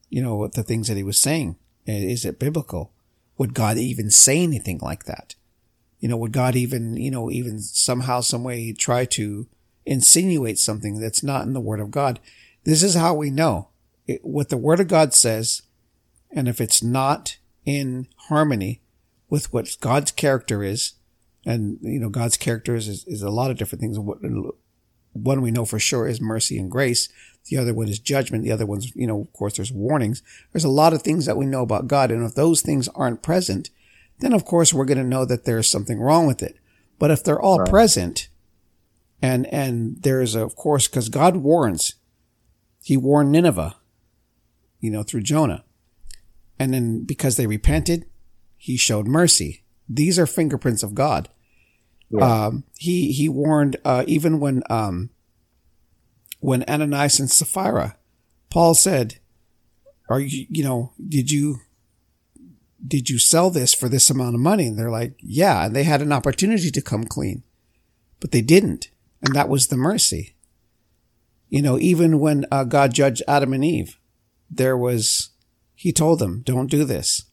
you 0.08 0.22
know, 0.22 0.46
the 0.46 0.62
things 0.62 0.88
that 0.88 0.96
he 0.96 1.02
was 1.02 1.20
saying. 1.20 1.56
Is 1.86 2.24
it 2.24 2.38
biblical? 2.38 2.92
Would 3.38 3.54
God 3.54 3.78
even 3.78 4.10
say 4.10 4.42
anything 4.42 4.78
like 4.82 5.04
that? 5.04 5.34
You 6.00 6.08
know, 6.08 6.16
would 6.16 6.32
God 6.32 6.54
even, 6.54 6.96
you 6.96 7.10
know, 7.10 7.30
even 7.30 7.60
somehow, 7.60 8.20
some 8.20 8.44
way 8.44 8.72
try 8.72 9.04
to 9.06 9.46
insinuate 9.84 10.58
something 10.58 11.00
that's 11.00 11.22
not 11.22 11.46
in 11.46 11.54
the 11.54 11.60
Word 11.60 11.80
of 11.80 11.90
God? 11.90 12.20
This 12.64 12.82
is 12.82 12.94
how 12.94 13.14
we 13.14 13.30
know 13.30 13.68
it, 14.06 14.24
what 14.24 14.48
the 14.48 14.56
Word 14.56 14.80
of 14.80 14.88
God 14.88 15.14
says, 15.14 15.62
and 16.30 16.48
if 16.48 16.60
it's 16.60 16.82
not 16.82 17.38
in 17.64 18.08
harmony 18.28 18.80
with 19.28 19.52
what 19.52 19.76
God's 19.80 20.10
character 20.10 20.62
is, 20.62 20.94
and 21.44 21.78
you 21.82 21.98
know, 21.98 22.08
God's 22.08 22.36
character 22.36 22.74
is, 22.74 22.88
is 23.06 23.22
a 23.22 23.30
lot 23.30 23.50
of 23.50 23.56
different 23.56 23.80
things. 23.80 23.98
One 25.12 25.42
we 25.42 25.50
know 25.50 25.64
for 25.64 25.78
sure 25.78 26.06
is 26.06 26.20
mercy 26.20 26.58
and 26.58 26.70
grace. 26.70 27.08
The 27.46 27.56
other 27.56 27.72
one 27.72 27.88
is 27.88 27.98
judgment. 27.98 28.44
The 28.44 28.52
other 28.52 28.66
one's, 28.66 28.94
you 28.94 29.06
know, 29.06 29.22
of 29.22 29.32
course, 29.32 29.56
there's 29.56 29.72
warnings. 29.72 30.22
There's 30.52 30.64
a 30.64 30.68
lot 30.68 30.92
of 30.92 31.02
things 31.02 31.26
that 31.26 31.36
we 31.36 31.46
know 31.46 31.62
about 31.62 31.88
God, 31.88 32.10
and 32.10 32.24
if 32.24 32.34
those 32.34 32.60
things 32.60 32.88
aren't 32.88 33.22
present, 33.22 33.70
then 34.20 34.32
of 34.32 34.44
course 34.44 34.72
we're 34.72 34.84
going 34.84 34.98
to 34.98 35.04
know 35.04 35.24
that 35.24 35.44
there's 35.44 35.70
something 35.70 36.00
wrong 36.00 36.26
with 36.26 36.42
it. 36.42 36.56
But 36.98 37.10
if 37.10 37.22
they're 37.22 37.40
all 37.40 37.60
right. 37.60 37.68
present, 37.68 38.28
and 39.22 39.46
and 39.46 40.02
there's 40.02 40.34
of 40.34 40.56
course 40.56 40.88
because 40.88 41.08
God 41.08 41.36
warns, 41.36 41.94
He 42.82 42.96
warned 42.96 43.32
Nineveh, 43.32 43.76
you 44.80 44.90
know, 44.90 45.02
through 45.02 45.22
Jonah, 45.22 45.64
and 46.58 46.74
then 46.74 47.04
because 47.04 47.36
they 47.36 47.46
repented, 47.46 48.06
He 48.56 48.76
showed 48.76 49.06
mercy. 49.06 49.62
These 49.88 50.18
are 50.18 50.26
fingerprints 50.26 50.82
of 50.82 50.94
God. 50.94 51.28
Yeah. 52.10 52.46
Um, 52.46 52.64
he 52.78 53.12
he 53.12 53.28
warned 53.28 53.76
uh, 53.84 54.04
even 54.06 54.40
when 54.40 54.62
um, 54.70 55.10
when 56.40 56.64
Ananias 56.68 57.20
and 57.20 57.30
Sapphira, 57.30 57.96
Paul 58.50 58.74
said, 58.74 59.18
"Are 60.08 60.20
you 60.20 60.46
you 60.48 60.64
know 60.64 60.92
did 61.06 61.30
you 61.30 61.60
did 62.86 63.10
you 63.10 63.18
sell 63.18 63.50
this 63.50 63.74
for 63.74 63.88
this 63.88 64.10
amount 64.10 64.34
of 64.34 64.40
money? 64.40 64.66
And 64.68 64.78
they're 64.78 64.90
like, 64.90 65.14
yeah. 65.20 65.66
And 65.66 65.74
they 65.74 65.84
had 65.84 66.02
an 66.02 66.12
opportunity 66.12 66.70
to 66.70 66.80
come 66.82 67.04
clean, 67.04 67.42
but 68.20 68.30
they 68.30 68.42
didn't. 68.42 68.90
And 69.22 69.34
that 69.34 69.48
was 69.48 69.66
the 69.66 69.76
mercy. 69.76 70.36
You 71.48 71.62
know, 71.62 71.78
even 71.78 72.20
when 72.20 72.46
uh, 72.50 72.64
God 72.64 72.94
judged 72.94 73.22
Adam 73.26 73.52
and 73.52 73.64
Eve, 73.64 73.98
there 74.50 74.76
was, 74.76 75.30
he 75.74 75.92
told 75.92 76.18
them, 76.18 76.42
don't 76.44 76.70
do 76.70 76.84
this. 76.84 77.24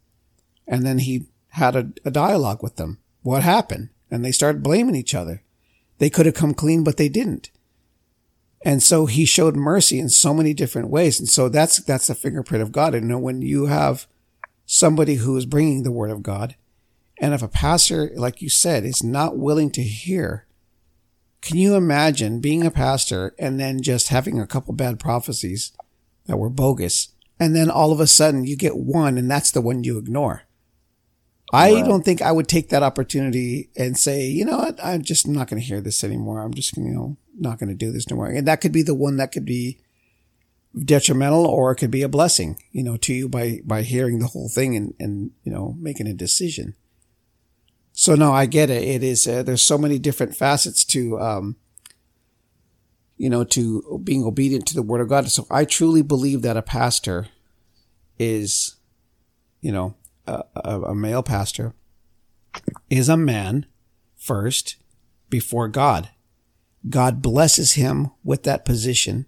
And 0.67 0.85
then 0.85 0.99
he 0.99 1.27
had 1.49 1.75
a, 1.75 1.91
a 2.03 2.11
dialogue 2.11 2.63
with 2.63 2.77
them. 2.77 2.99
What 3.21 3.43
happened? 3.43 3.89
And 4.09 4.23
they 4.23 4.31
started 4.31 4.63
blaming 4.63 4.95
each 4.95 5.13
other. 5.13 5.43
They 5.97 6.09
could 6.09 6.25
have 6.25 6.35
come 6.35 6.53
clean, 6.53 6.83
but 6.83 6.97
they 6.97 7.09
didn't. 7.09 7.51
And 8.63 8.81
so 8.81 9.05
he 9.05 9.25
showed 9.25 9.55
mercy 9.55 9.99
in 9.99 10.09
so 10.09 10.33
many 10.33 10.53
different 10.53 10.89
ways. 10.89 11.19
And 11.19 11.29
so 11.29 11.49
that's, 11.49 11.77
that's 11.77 12.07
the 12.07 12.15
fingerprint 12.15 12.63
of 12.63 12.71
God. 12.71 12.95
And 12.95 13.03
you 13.03 13.09
know, 13.09 13.19
when 13.19 13.41
you 13.41 13.67
have 13.67 14.07
somebody 14.65 15.15
who 15.15 15.37
is 15.37 15.45
bringing 15.45 15.83
the 15.83 15.91
word 15.91 16.11
of 16.11 16.23
God. 16.23 16.55
And 17.19 17.33
if 17.33 17.41
a 17.41 17.47
pastor, 17.47 18.11
like 18.15 18.41
you 18.41 18.49
said, 18.49 18.83
is 18.83 19.03
not 19.03 19.37
willing 19.37 19.71
to 19.71 19.83
hear, 19.83 20.47
can 21.41 21.57
you 21.57 21.75
imagine 21.75 22.41
being 22.41 22.65
a 22.65 22.71
pastor 22.71 23.35
and 23.37 23.59
then 23.59 23.81
just 23.81 24.09
having 24.09 24.39
a 24.39 24.47
couple 24.47 24.73
bad 24.73 24.99
prophecies 24.99 25.71
that 26.25 26.37
were 26.37 26.49
bogus? 26.49 27.09
And 27.39 27.55
then 27.55 27.69
all 27.69 27.91
of 27.91 27.99
a 27.99 28.07
sudden 28.07 28.45
you 28.45 28.57
get 28.57 28.77
one 28.77 29.17
and 29.17 29.29
that's 29.29 29.51
the 29.51 29.61
one 29.61 29.83
you 29.83 29.97
ignore. 29.97 30.43
I 31.53 31.73
right. 31.73 31.85
don't 31.85 32.03
think 32.03 32.21
I 32.21 32.31
would 32.31 32.47
take 32.47 32.69
that 32.69 32.83
opportunity 32.83 33.69
and 33.77 33.97
say, 33.97 34.25
you 34.25 34.43
know 34.43 34.57
what, 34.57 34.83
I'm 34.83 35.03
just 35.03 35.27
not 35.27 35.47
going 35.47 35.61
to 35.61 35.67
hear 35.67 35.79
this 35.79 36.03
anymore. 36.03 36.41
I'm 36.41 36.53
just, 36.53 36.73
going 36.73 36.87
to, 36.87 36.91
you 36.91 36.97
know, 36.97 37.17
not 37.37 37.59
going 37.59 37.69
to 37.69 37.75
do 37.75 37.91
this 37.91 38.09
no 38.09 38.15
more. 38.15 38.27
And 38.27 38.47
that 38.47 38.61
could 38.61 38.71
be 38.71 38.81
the 38.81 38.95
one 38.95 39.17
that 39.17 39.31
could 39.31 39.45
be 39.45 39.79
detrimental 40.83 41.45
or 41.45 41.71
it 41.71 41.75
could 41.75 41.91
be 41.91 42.01
a 42.01 42.09
blessing, 42.09 42.59
you 42.71 42.83
know, 42.83 42.97
to 42.97 43.13
you 43.13 43.29
by, 43.29 43.59
by 43.63 43.81
hearing 43.81 44.19
the 44.19 44.27
whole 44.27 44.49
thing 44.49 44.75
and, 44.75 44.93
and, 44.99 45.31
you 45.43 45.51
know, 45.51 45.75
making 45.79 46.07
a 46.07 46.13
decision. 46.13 46.75
So 47.93 48.15
no, 48.15 48.33
I 48.33 48.45
get 48.45 48.69
it. 48.69 48.83
It 48.83 49.03
is, 49.03 49.25
uh, 49.25 49.43
there's 49.43 49.61
so 49.61 49.77
many 49.77 49.99
different 49.99 50.35
facets 50.35 50.83
to, 50.85 51.19
um, 51.19 51.55
you 53.17 53.29
know, 53.29 53.45
to 53.45 54.01
being 54.03 54.25
obedient 54.25 54.65
to 54.67 54.75
the 54.75 54.81
word 54.81 54.99
of 54.99 55.07
God. 55.07 55.29
So 55.31 55.47
I 55.49 55.63
truly 55.63 56.01
believe 56.01 56.41
that 56.41 56.57
a 56.57 56.61
pastor 56.61 57.27
is, 58.19 58.75
you 59.61 59.71
know, 59.71 59.95
a, 60.27 60.43
a, 60.55 60.81
a 60.81 60.95
male 60.95 61.23
pastor 61.23 61.73
is 62.89 63.07
a 63.07 63.15
man 63.15 63.65
first 64.17 64.75
before 65.29 65.69
God. 65.69 66.09
God 66.89 67.21
blesses 67.21 67.73
him 67.73 68.11
with 68.23 68.43
that 68.43 68.65
position 68.65 69.25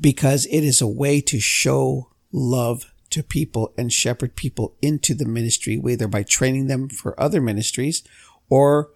because 0.00 0.46
it 0.46 0.62
is 0.64 0.80
a 0.80 0.86
way 0.86 1.20
to 1.22 1.40
show 1.40 2.10
love 2.32 2.92
to 3.10 3.22
people 3.22 3.72
and 3.78 3.92
shepherd 3.92 4.36
people 4.36 4.76
into 4.82 5.14
the 5.14 5.24
ministry, 5.24 5.76
whether 5.76 6.06
by 6.06 6.22
training 6.22 6.66
them 6.66 6.88
for 6.88 7.18
other 7.20 7.40
ministries 7.40 8.02
or 8.48 8.90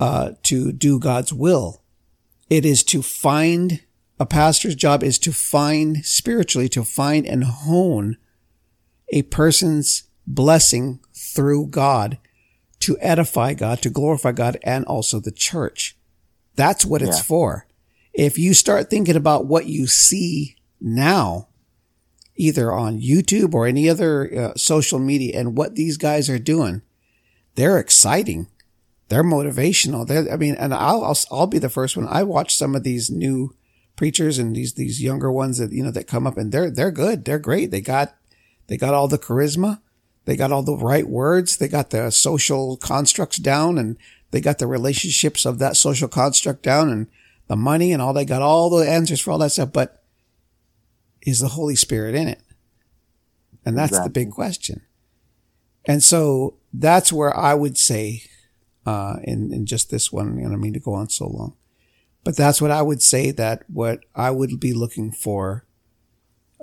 uh, 0.00 0.32
to 0.42 0.72
do 0.72 0.98
God's 0.98 1.32
will. 1.32 1.82
It 2.48 2.64
is 2.64 2.82
to 2.84 3.02
find 3.02 3.82
a 4.18 4.26
pastor's 4.26 4.76
job 4.76 5.02
is 5.02 5.18
to 5.20 5.32
find 5.32 6.04
spiritually, 6.04 6.68
to 6.70 6.84
find 6.84 7.26
and 7.26 7.44
hone 7.44 8.16
a 9.08 9.22
person's 9.22 10.04
blessing 10.26 11.00
through 11.12 11.66
God 11.66 12.18
to 12.80 12.98
edify 13.00 13.54
God, 13.54 13.80
to 13.82 13.90
glorify 13.90 14.32
God, 14.32 14.58
and 14.62 14.84
also 14.84 15.18
the 15.18 15.32
church. 15.32 15.96
That's 16.54 16.84
what 16.84 17.02
it's 17.02 17.20
for 17.20 17.66
if 18.14 18.38
you 18.38 18.54
start 18.54 18.88
thinking 18.88 19.16
about 19.16 19.46
what 19.46 19.66
you 19.66 19.86
see 19.86 20.56
now, 20.80 21.48
either 22.36 22.72
on 22.72 23.00
YouTube 23.00 23.54
or 23.54 23.66
any 23.66 23.88
other 23.88 24.32
uh, 24.36 24.54
social 24.54 24.98
media 24.98 25.38
and 25.38 25.56
what 25.56 25.74
these 25.74 25.96
guys 25.96 26.30
are 26.30 26.38
doing, 26.38 26.82
they're 27.56 27.78
exciting. 27.78 28.46
They're 29.08 29.24
motivational. 29.24 30.06
They're, 30.06 30.32
I 30.32 30.36
mean, 30.36 30.54
and 30.54 30.72
I'll, 30.72 31.04
I'll, 31.04 31.18
I'll 31.30 31.46
be 31.46 31.58
the 31.58 31.68
first 31.68 31.96
one. 31.96 32.08
I 32.08 32.22
watch 32.22 32.54
some 32.54 32.74
of 32.74 32.84
these 32.84 33.10
new 33.10 33.54
preachers 33.96 34.38
and 34.38 34.56
these, 34.56 34.74
these 34.74 35.02
younger 35.02 35.30
ones 35.30 35.58
that, 35.58 35.72
you 35.72 35.82
know, 35.82 35.90
that 35.90 36.08
come 36.08 36.26
up 36.26 36.36
and 36.36 36.50
they're, 36.50 36.70
they're 36.70 36.90
good. 36.90 37.24
They're 37.24 37.38
great. 37.38 37.70
They 37.70 37.80
got, 37.80 38.16
they 38.68 38.76
got 38.76 38.94
all 38.94 39.08
the 39.08 39.18
charisma. 39.18 39.80
They 40.24 40.36
got 40.36 40.52
all 40.52 40.62
the 40.62 40.76
right 40.76 41.06
words. 41.06 41.58
They 41.58 41.68
got 41.68 41.90
the 41.90 42.10
social 42.10 42.76
constructs 42.78 43.36
down 43.36 43.76
and 43.76 43.98
they 44.30 44.40
got 44.40 44.58
the 44.58 44.66
relationships 44.66 45.44
of 45.44 45.58
that 45.58 45.76
social 45.76 46.08
construct 46.08 46.62
down. 46.62 46.90
And 46.90 47.06
the 47.46 47.56
money 47.56 47.92
and 47.92 48.00
all 48.00 48.12
they 48.12 48.24
got 48.24 48.42
all 48.42 48.70
the 48.70 48.88
answers 48.88 49.20
for 49.20 49.32
all 49.32 49.38
that 49.38 49.50
stuff, 49.50 49.72
but 49.72 50.02
is 51.22 51.40
the 51.40 51.48
Holy 51.48 51.76
Spirit 51.76 52.14
in 52.14 52.28
it? 52.28 52.40
And 53.64 53.76
that's 53.76 53.92
exactly. 53.92 54.08
the 54.08 54.12
big 54.12 54.30
question. 54.32 54.82
And 55.86 56.02
so 56.02 56.56
that's 56.72 57.12
where 57.12 57.36
I 57.36 57.54
would 57.54 57.76
say, 57.76 58.22
uh, 58.86 59.16
in, 59.22 59.52
in 59.52 59.66
just 59.66 59.90
this 59.90 60.12
one, 60.12 60.38
I 60.38 60.42
don't 60.42 60.60
mean 60.60 60.72
to 60.74 60.80
go 60.80 60.94
on 60.94 61.08
so 61.08 61.26
long, 61.26 61.56
but 62.24 62.36
that's 62.36 62.60
what 62.60 62.70
I 62.70 62.82
would 62.82 63.02
say 63.02 63.30
that 63.32 63.64
what 63.68 64.00
I 64.14 64.30
would 64.30 64.60
be 64.60 64.72
looking 64.72 65.10
for, 65.10 65.64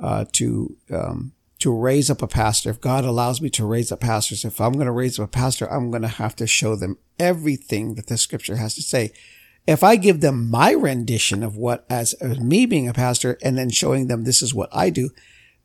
uh, 0.01 0.25
to, 0.33 0.75
um, 0.91 1.33
to 1.59 1.71
raise 1.71 2.09
up 2.09 2.23
a 2.23 2.27
pastor. 2.27 2.71
If 2.71 2.81
God 2.81 3.05
allows 3.05 3.41
me 3.41 3.49
to 3.51 3.65
raise 3.65 3.91
up 3.91 3.99
pastors, 3.99 4.43
if 4.43 4.59
I'm 4.59 4.73
going 4.73 4.87
to 4.87 4.91
raise 4.91 5.19
up 5.19 5.25
a 5.25 5.31
pastor, 5.31 5.71
I'm 5.71 5.91
going 5.91 6.01
to 6.01 6.07
have 6.07 6.35
to 6.37 6.47
show 6.47 6.75
them 6.75 6.97
everything 7.19 7.93
that 7.95 8.07
the 8.07 8.17
scripture 8.17 8.55
has 8.55 8.73
to 8.75 8.81
say 8.81 9.13
if 9.71 9.83
I 9.83 9.95
give 9.95 10.21
them 10.21 10.49
my 10.49 10.71
rendition 10.71 11.43
of 11.43 11.55
what, 11.55 11.85
as, 11.89 12.13
as 12.15 12.39
me 12.39 12.65
being 12.65 12.87
a 12.87 12.93
pastor 12.93 13.37
and 13.41 13.57
then 13.57 13.69
showing 13.69 14.07
them 14.07 14.23
this 14.23 14.41
is 14.41 14.53
what 14.53 14.69
I 14.73 14.89
do, 14.89 15.11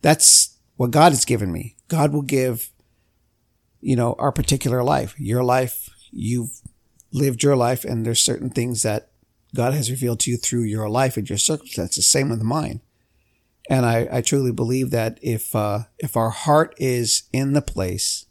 that's 0.01 0.57
what 0.77 0.91
God 0.91 1.13
has 1.13 1.25
given 1.25 1.53
me. 1.53 1.77
God 1.89 2.13
will 2.13 2.23
give, 2.23 2.71
you 3.81 3.97
know, 3.97 4.15
our 4.19 4.33
particular 4.33 4.83
life, 4.83 5.15
your 5.19 5.43
life, 5.43 5.91
you've 6.13 6.61
lived 7.13 7.43
your 7.43 7.57
life 7.57 7.85
and 7.85 8.05
there's 8.05 8.21
certain 8.21 8.51
things 8.51 8.83
that 8.83 9.11
God 9.55 9.75
has 9.75 9.91
revealed 9.91 10.21
to 10.21 10.31
you 10.31 10.37
through 10.37 10.63
your 10.63 10.89
life 10.89 11.17
and 11.17 11.29
your 11.29 11.39
circumstances. 11.39 12.07
Same 12.07 12.29
with 12.29 12.43
mine. 12.43 12.83
And 13.69 13.85
I, 13.85 14.09
I 14.13 14.21
truly 14.21 14.53
believe 14.53 14.91
that 14.91 15.19
if, 15.23 15.57
uh, 15.57 15.81
if 15.99 16.17
our 16.17 16.31
heart 16.31 16.75
is 16.79 17.25
in 17.33 17.55
the 17.55 17.63
place 17.63 18.27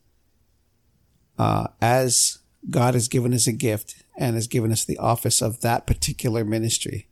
uh, 1.38 1.68
as 1.82 2.38
God 2.70 2.94
has 2.94 3.08
given 3.10 3.34
us 3.34 3.48
a 3.48 3.52
gift 3.52 4.05
and 4.18 4.36
has 4.36 4.48
given 4.48 4.72
us 4.72 4.86
the 4.86 4.98
office 4.98 5.42
of 5.42 5.62
that 5.62 5.86
particular 5.86 6.44
ministry, 6.44 7.08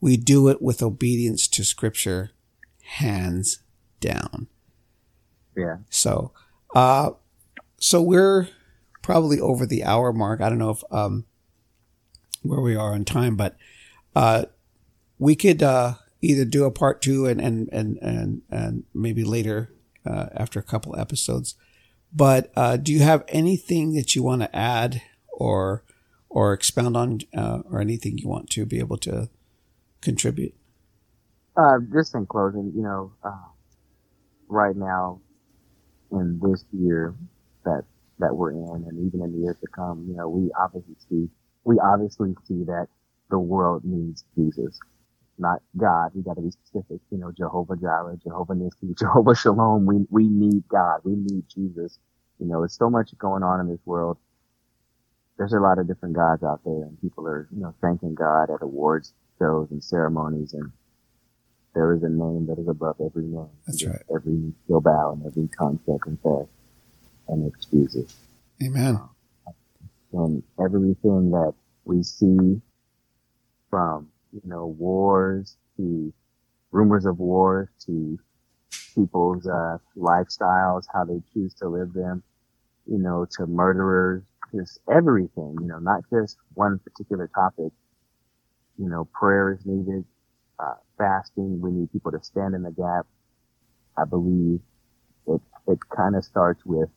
we 0.00 0.16
do 0.16 0.48
it 0.48 0.60
with 0.62 0.82
obedience 0.82 1.46
to 1.48 1.64
Scripture, 1.64 2.30
hands 2.82 3.60
down. 4.00 4.48
Yeah. 5.56 5.78
So, 5.90 6.32
uh, 6.74 7.10
so 7.78 8.00
we're 8.00 8.48
probably 9.02 9.40
over 9.40 9.66
the 9.66 9.84
hour 9.84 10.12
mark. 10.12 10.40
I 10.40 10.48
don't 10.48 10.58
know 10.58 10.70
if 10.70 10.82
um, 10.90 11.24
where 12.42 12.60
we 12.60 12.74
are 12.76 12.94
on 12.94 13.04
time, 13.04 13.36
but 13.36 13.56
uh, 14.14 14.44
we 15.18 15.36
could 15.36 15.62
uh, 15.62 15.94
either 16.20 16.44
do 16.44 16.64
a 16.64 16.70
part 16.70 17.02
two 17.02 17.26
and 17.26 17.40
and 17.40 17.68
and 17.72 17.98
and, 17.98 18.42
and 18.50 18.84
maybe 18.94 19.24
later 19.24 19.72
uh, 20.06 20.26
after 20.34 20.58
a 20.58 20.64
couple 20.64 20.98
episodes. 20.98 21.54
But 22.12 22.50
uh, 22.56 22.76
do 22.76 22.92
you 22.92 23.00
have 23.00 23.24
anything 23.28 23.94
that 23.94 24.14
you 24.14 24.22
want 24.22 24.42
to 24.42 24.56
add 24.56 25.02
or 25.32 25.84
or 26.30 26.54
expound 26.54 26.96
on, 26.96 27.18
uh, 27.36 27.60
or 27.70 27.80
anything 27.80 28.16
you 28.16 28.28
want 28.28 28.48
to 28.50 28.64
be 28.64 28.78
able 28.78 28.96
to 28.98 29.28
contribute? 30.00 30.54
Uh, 31.56 31.78
just 31.92 32.14
in 32.14 32.24
closing, 32.26 32.72
you 32.74 32.82
know, 32.82 33.12
uh, 33.24 33.48
right 34.48 34.76
now 34.76 35.20
in 36.12 36.40
this 36.42 36.64
year 36.72 37.14
that 37.64 37.84
that 38.18 38.34
we're 38.34 38.52
in, 38.52 38.84
and 38.88 39.06
even 39.06 39.22
in 39.22 39.32
the 39.32 39.38
years 39.38 39.56
to 39.60 39.66
come, 39.74 40.06
you 40.08 40.14
know, 40.14 40.28
we 40.28 40.50
obviously 40.58 40.94
see 41.08 41.28
we 41.64 41.78
obviously 41.78 42.34
see 42.46 42.64
that 42.64 42.86
the 43.30 43.38
world 43.38 43.82
needs 43.84 44.24
Jesus, 44.36 44.78
not 45.38 45.60
God. 45.76 46.10
We 46.14 46.22
got 46.22 46.34
to 46.34 46.42
be 46.42 46.50
specific. 46.50 47.00
You 47.10 47.18
know, 47.18 47.32
Jehovah 47.36 47.76
Jireh, 47.76 48.18
Jehovah 48.22 48.54
Nissi, 48.54 48.96
Jehovah 48.98 49.34
Shalom. 49.34 49.86
We 49.86 50.06
we 50.10 50.28
need 50.28 50.68
God. 50.68 51.00
We 51.04 51.14
need 51.16 51.44
Jesus. 51.54 51.98
You 52.38 52.46
know, 52.46 52.60
there's 52.60 52.76
so 52.76 52.90
much 52.90 53.10
going 53.18 53.42
on 53.42 53.60
in 53.60 53.68
this 53.68 53.80
world. 53.84 54.18
There's 55.40 55.54
a 55.54 55.58
lot 55.58 55.78
of 55.78 55.88
different 55.88 56.14
gods 56.14 56.42
out 56.42 56.60
there, 56.66 56.82
and 56.82 57.00
people 57.00 57.26
are 57.26 57.48
you 57.50 57.62
know 57.62 57.74
thanking 57.80 58.14
God 58.14 58.50
at 58.50 58.60
awards 58.60 59.14
shows 59.38 59.68
and 59.70 59.82
ceremonies, 59.82 60.52
and 60.52 60.70
there 61.74 61.94
is 61.94 62.02
a 62.02 62.10
name 62.10 62.46
that 62.48 62.58
is 62.58 62.68
above 62.68 62.96
every 63.02 63.24
name. 63.24 63.48
That's 63.66 63.82
right. 63.86 64.02
Every 64.14 64.32
knee 64.32 64.52
shall 64.66 64.82
bow 64.82 65.12
and 65.12 65.24
every 65.24 65.48
tongue 65.56 65.80
shall 65.86 65.98
confess 65.98 66.46
and 67.28 67.46
excuse 67.46 67.94
it. 67.96 68.12
Amen. 68.62 69.00
And 70.12 70.42
everything 70.62 71.30
that 71.30 71.54
we 71.84 72.02
see 72.02 72.60
from, 73.70 74.08
you 74.32 74.42
know, 74.44 74.66
wars 74.66 75.56
to 75.78 76.12
rumors 76.70 77.06
of 77.06 77.18
wars 77.18 77.68
to 77.86 78.18
people's 78.94 79.46
uh, 79.46 79.78
lifestyles, 79.96 80.84
how 80.92 81.04
they 81.04 81.22
choose 81.32 81.54
to 81.54 81.68
live 81.68 81.92
them, 81.92 82.22
you 82.86 82.98
know, 82.98 83.26
to 83.38 83.46
murderers, 83.46 84.22
everything, 84.90 85.56
you 85.60 85.66
know, 85.66 85.78
not 85.78 86.02
just 86.12 86.36
one 86.54 86.78
particular 86.78 87.28
topic. 87.34 87.72
You 88.78 88.88
know, 88.88 89.08
prayer 89.12 89.52
is 89.52 89.66
needed, 89.66 90.04
uh, 90.58 90.74
fasting. 90.96 91.60
We 91.60 91.70
need 91.70 91.92
people 91.92 92.12
to 92.12 92.22
stand 92.22 92.54
in 92.54 92.62
the 92.62 92.70
gap. 92.70 93.06
I 93.96 94.04
believe 94.04 94.60
it, 95.26 95.40
it 95.66 95.78
kind 95.94 96.16
of 96.16 96.24
starts 96.24 96.64
with 96.64 96.88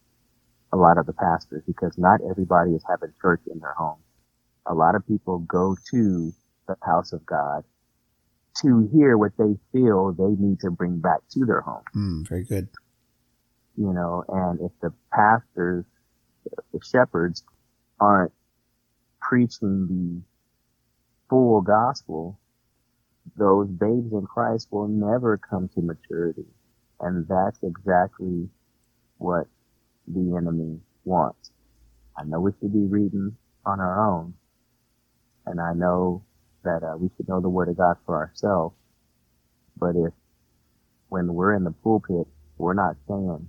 a 0.72 0.78
lot 0.78 0.98
of 0.98 1.06
the 1.06 1.14
pastors 1.14 1.64
because 1.68 1.98
not 1.98 2.20
everybody 2.30 2.72
is 2.72 2.84
having 2.90 3.14
church 3.22 3.42
in 3.52 3.60
their 3.60 3.74
home. 3.74 4.00
A 4.66 4.74
lot 4.74 4.96
of 4.96 5.06
people 5.08 5.40
go 5.40 5.76
to 5.92 6.34
the 6.68 6.76
house 6.82 7.14
of 7.14 7.26
God 7.26 7.64
to 8.62 8.90
hear 8.94 9.18
what 9.18 9.32
they 9.38 9.56
feel 9.72 10.14
they 10.14 10.36
need 10.40 10.60
to 10.62 10.72
bring 10.72 11.00
back 11.00 11.20
to 11.32 11.46
their 11.46 11.62
home. 11.62 11.84
Mm, 11.96 12.28
very 12.28 12.44
good. 12.44 12.70
You 13.76 13.92
know, 13.92 14.24
and 14.30 14.60
if 14.62 14.72
the 14.82 14.94
pastors, 15.12 15.86
the 16.74 16.80
shepherds 16.84 17.44
aren't 18.00 18.34
preaching 19.22 19.88
the 19.88 20.22
full 21.30 21.62
gospel, 21.62 22.40
those 23.38 23.68
babes 23.70 24.14
in 24.14 24.26
Christ 24.28 24.70
will 24.72 24.88
never 24.88 25.38
come 25.38 25.70
to 25.76 25.82
maturity. 25.82 26.46
And 27.02 27.28
that's 27.28 27.60
exactly 27.64 28.50
what 29.18 29.48
the 30.08 30.36
enemy 30.38 30.80
wants. 31.06 31.52
I 32.18 32.24
know 32.26 32.42
we 32.42 32.52
should 32.60 32.74
be 32.74 32.86
reading 32.88 33.36
on 33.66 33.80
our 33.80 34.10
own. 34.10 34.34
And 35.46 35.62
I 35.62 35.74
know 35.74 36.24
that 36.64 36.84
uh, 36.84 36.98
we 36.98 37.10
should 37.18 37.28
know 37.30 37.42
the 37.42 37.50
word 37.50 37.70
of 37.70 37.78
God 37.78 37.98
for 38.06 38.16
ourselves. 38.18 38.76
But 39.78 39.96
if 39.96 40.14
when 41.10 41.34
we're 41.34 41.56
in 41.56 41.64
the 41.64 41.72
pulpit, 41.72 42.28
we're 42.58 42.74
not 42.74 42.98
saying, 43.08 43.48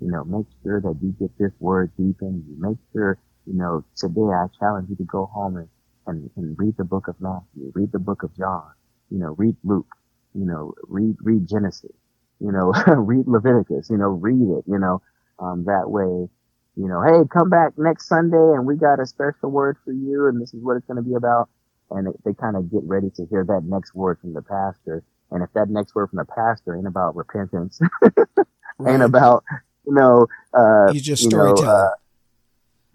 you 0.00 0.10
know, 0.10 0.24
make 0.24 0.46
sure 0.62 0.80
that 0.80 0.96
you 1.02 1.14
get 1.18 1.36
this 1.38 1.52
word 1.60 1.92
deep 1.98 2.16
in 2.22 2.44
you. 2.48 2.56
Make 2.58 2.78
sure, 2.92 3.18
you 3.46 3.54
know, 3.54 3.84
today 3.96 4.22
I 4.22 4.46
challenge 4.58 4.90
you 4.90 4.96
to 4.96 5.04
go 5.04 5.26
home 5.26 5.56
and, 5.56 5.68
and, 6.06 6.30
and 6.36 6.56
read 6.58 6.76
the 6.78 6.84
book 6.84 7.08
of 7.08 7.16
Matthew, 7.20 7.72
read 7.74 7.92
the 7.92 7.98
book 7.98 8.22
of 8.22 8.36
John, 8.36 8.70
you 9.10 9.18
know, 9.18 9.34
read 9.38 9.56
Luke, 9.64 9.88
you 10.34 10.46
know, 10.46 10.74
read, 10.88 11.16
read 11.22 11.48
Genesis, 11.48 11.92
you 12.40 12.52
know, 12.52 12.72
read 12.96 13.26
Leviticus, 13.28 13.90
you 13.90 13.98
know, 13.98 14.08
read 14.08 14.58
it, 14.58 14.64
you 14.68 14.78
know, 14.78 15.02
um, 15.40 15.64
that 15.66 15.90
way, 15.90 16.28
you 16.76 16.88
know, 16.88 17.02
hey, 17.02 17.26
come 17.32 17.50
back 17.50 17.72
next 17.78 18.08
Sunday 18.08 18.36
and 18.54 18.66
we 18.66 18.76
got 18.76 19.00
a 19.00 19.06
special 19.06 19.50
word 19.50 19.76
for 19.84 19.92
you 19.92 20.28
and 20.28 20.40
this 20.42 20.54
is 20.54 20.62
what 20.62 20.76
it's 20.76 20.86
going 20.86 21.02
to 21.02 21.08
be 21.08 21.14
about. 21.14 21.48
And 21.90 22.08
it, 22.08 22.16
they 22.24 22.34
kind 22.34 22.56
of 22.56 22.70
get 22.70 22.82
ready 22.84 23.10
to 23.16 23.26
hear 23.30 23.44
that 23.48 23.62
next 23.64 23.94
word 23.94 24.18
from 24.20 24.34
the 24.34 24.42
pastor. 24.42 25.04
And 25.30 25.42
if 25.42 25.50
that 25.54 25.70
next 25.70 25.94
word 25.94 26.08
from 26.10 26.18
the 26.18 26.26
pastor 26.26 26.76
ain't 26.76 26.86
about 26.86 27.16
repentance, 27.16 27.80
right. 28.78 28.94
ain't 28.94 29.02
about, 29.02 29.44
you 29.88 29.94
know, 29.94 30.26
uh, 30.52 30.92
you 30.92 31.00
just 31.00 31.24
storytelling. 31.24 31.64
Know, 31.64 31.70
uh, 31.70 31.90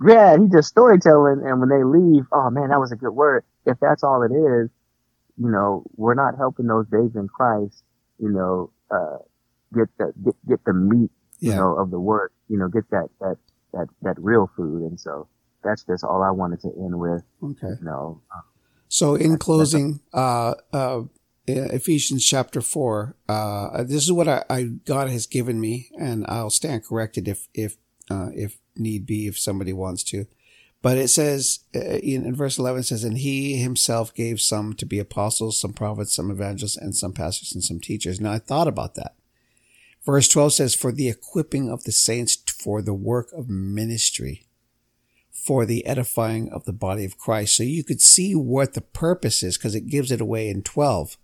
yeah, 0.08 0.38
he 0.38 0.48
just 0.48 0.70
storytelling. 0.70 1.42
And 1.44 1.60
when 1.60 1.70
they 1.70 1.84
leave, 1.84 2.26
oh 2.32 2.50
man, 2.52 2.70
that 2.70 2.80
was 2.80 2.92
a 2.92 2.96
good 2.96 3.12
word. 3.12 3.44
If 3.66 3.80
that's 3.80 4.04
all 4.04 4.22
it 4.22 4.32
is, 4.32 4.70
you 5.38 5.50
know, 5.50 5.84
we're 5.96 6.14
not 6.14 6.38
helping 6.38 6.68
those 6.68 6.86
babes 6.86 7.16
in 7.16 7.28
Christ, 7.28 7.84
you 8.20 8.30
know, 8.30 8.70
uh, 8.92 9.18
get 9.74 9.90
the, 9.98 10.14
get, 10.24 10.36
get 10.48 10.66
the 10.66 10.74
meat, 10.74 11.10
yeah. 11.40 11.54
you 11.54 11.56
know, 11.58 11.76
of 11.78 11.90
the 11.90 12.00
word, 12.00 12.32
you 12.48 12.58
know, 12.60 12.68
get 12.68 12.88
that, 12.92 13.10
that, 13.20 13.38
that, 13.74 13.88
that 14.04 14.16
real 14.20 14.52
food. 14.56 14.84
And 14.84 15.00
so 15.00 15.28
that's 15.64 15.84
just 15.84 16.04
all 16.04 16.22
I 16.22 16.30
wanted 16.30 16.62
to 16.62 16.68
end 16.68 17.00
with. 17.00 17.24
Okay. 17.42 17.74
You 17.80 17.86
know, 17.86 18.22
so 18.88 19.16
in 19.16 19.38
closing, 19.38 20.02
uh, 20.14 20.54
uh, 20.72 21.02
Ephesians 21.46 22.26
chapter 22.26 22.62
four, 22.62 23.16
uh, 23.28 23.84
this 23.84 24.04
is 24.04 24.12
what 24.12 24.28
I, 24.28 24.46
I, 24.50 24.64
God 24.86 25.10
has 25.10 25.26
given 25.26 25.60
me 25.60 25.90
and 26.00 26.26
I'll 26.28 26.50
stand 26.50 26.86
corrected 26.86 27.28
if, 27.28 27.48
if, 27.54 27.78
uh, 28.10 28.30
if 28.34 28.60
need 28.76 29.06
be, 29.06 29.28
if 29.28 29.38
somebody 29.38 29.74
wants 29.74 30.04
to. 30.06 30.26
But 30.82 30.98
it 30.98 31.10
says 31.10 31.60
uh, 31.76 31.80
in, 31.80 32.26
in, 32.26 32.36
verse 32.36 32.58
11 32.58 32.82
it 32.82 32.84
says, 32.84 33.04
and 33.04 33.18
he 33.18 33.58
himself 33.58 34.14
gave 34.14 34.42
some 34.42 34.74
to 34.74 34.86
be 34.86 35.00
apostles, 35.00 35.60
some 35.60 35.74
prophets, 35.74 36.14
some 36.14 36.30
evangelists, 36.30 36.78
and 36.78 36.96
some 36.96 37.14
pastors 37.14 37.54
and 37.54 37.64
some 37.64 37.80
teachers. 37.80 38.20
Now 38.20 38.34
I 38.34 38.40
thought 38.40 38.68
about 38.68 38.96
that. 38.96 39.16
Verse 40.06 40.28
12 40.28 40.54
says, 40.54 40.76
for 40.76 40.92
the 40.92 41.08
equipping 41.08 41.70
of 41.70 41.86
the 41.86 41.94
saints 41.94 42.36
for 42.36 42.82
the 42.82 42.94
work 42.94 43.32
of 43.32 43.50
ministry, 43.50 44.46
for 45.32 45.66
the 45.66 45.86
edifying 45.86 46.50
of 46.52 46.66
the 46.66 46.74
body 46.74 47.06
of 47.06 47.18
Christ. 47.18 47.56
So 47.56 47.64
you 47.64 47.84
could 47.84 48.02
see 48.02 48.36
what 48.36 48.74
the 48.74 48.82
purpose 48.82 49.44
is 49.44 49.58
because 49.58 49.76
it 49.76 49.88
gives 49.88 50.12
it 50.12 50.22
away 50.22 50.50
in 50.50 50.64
12. 50.64 51.18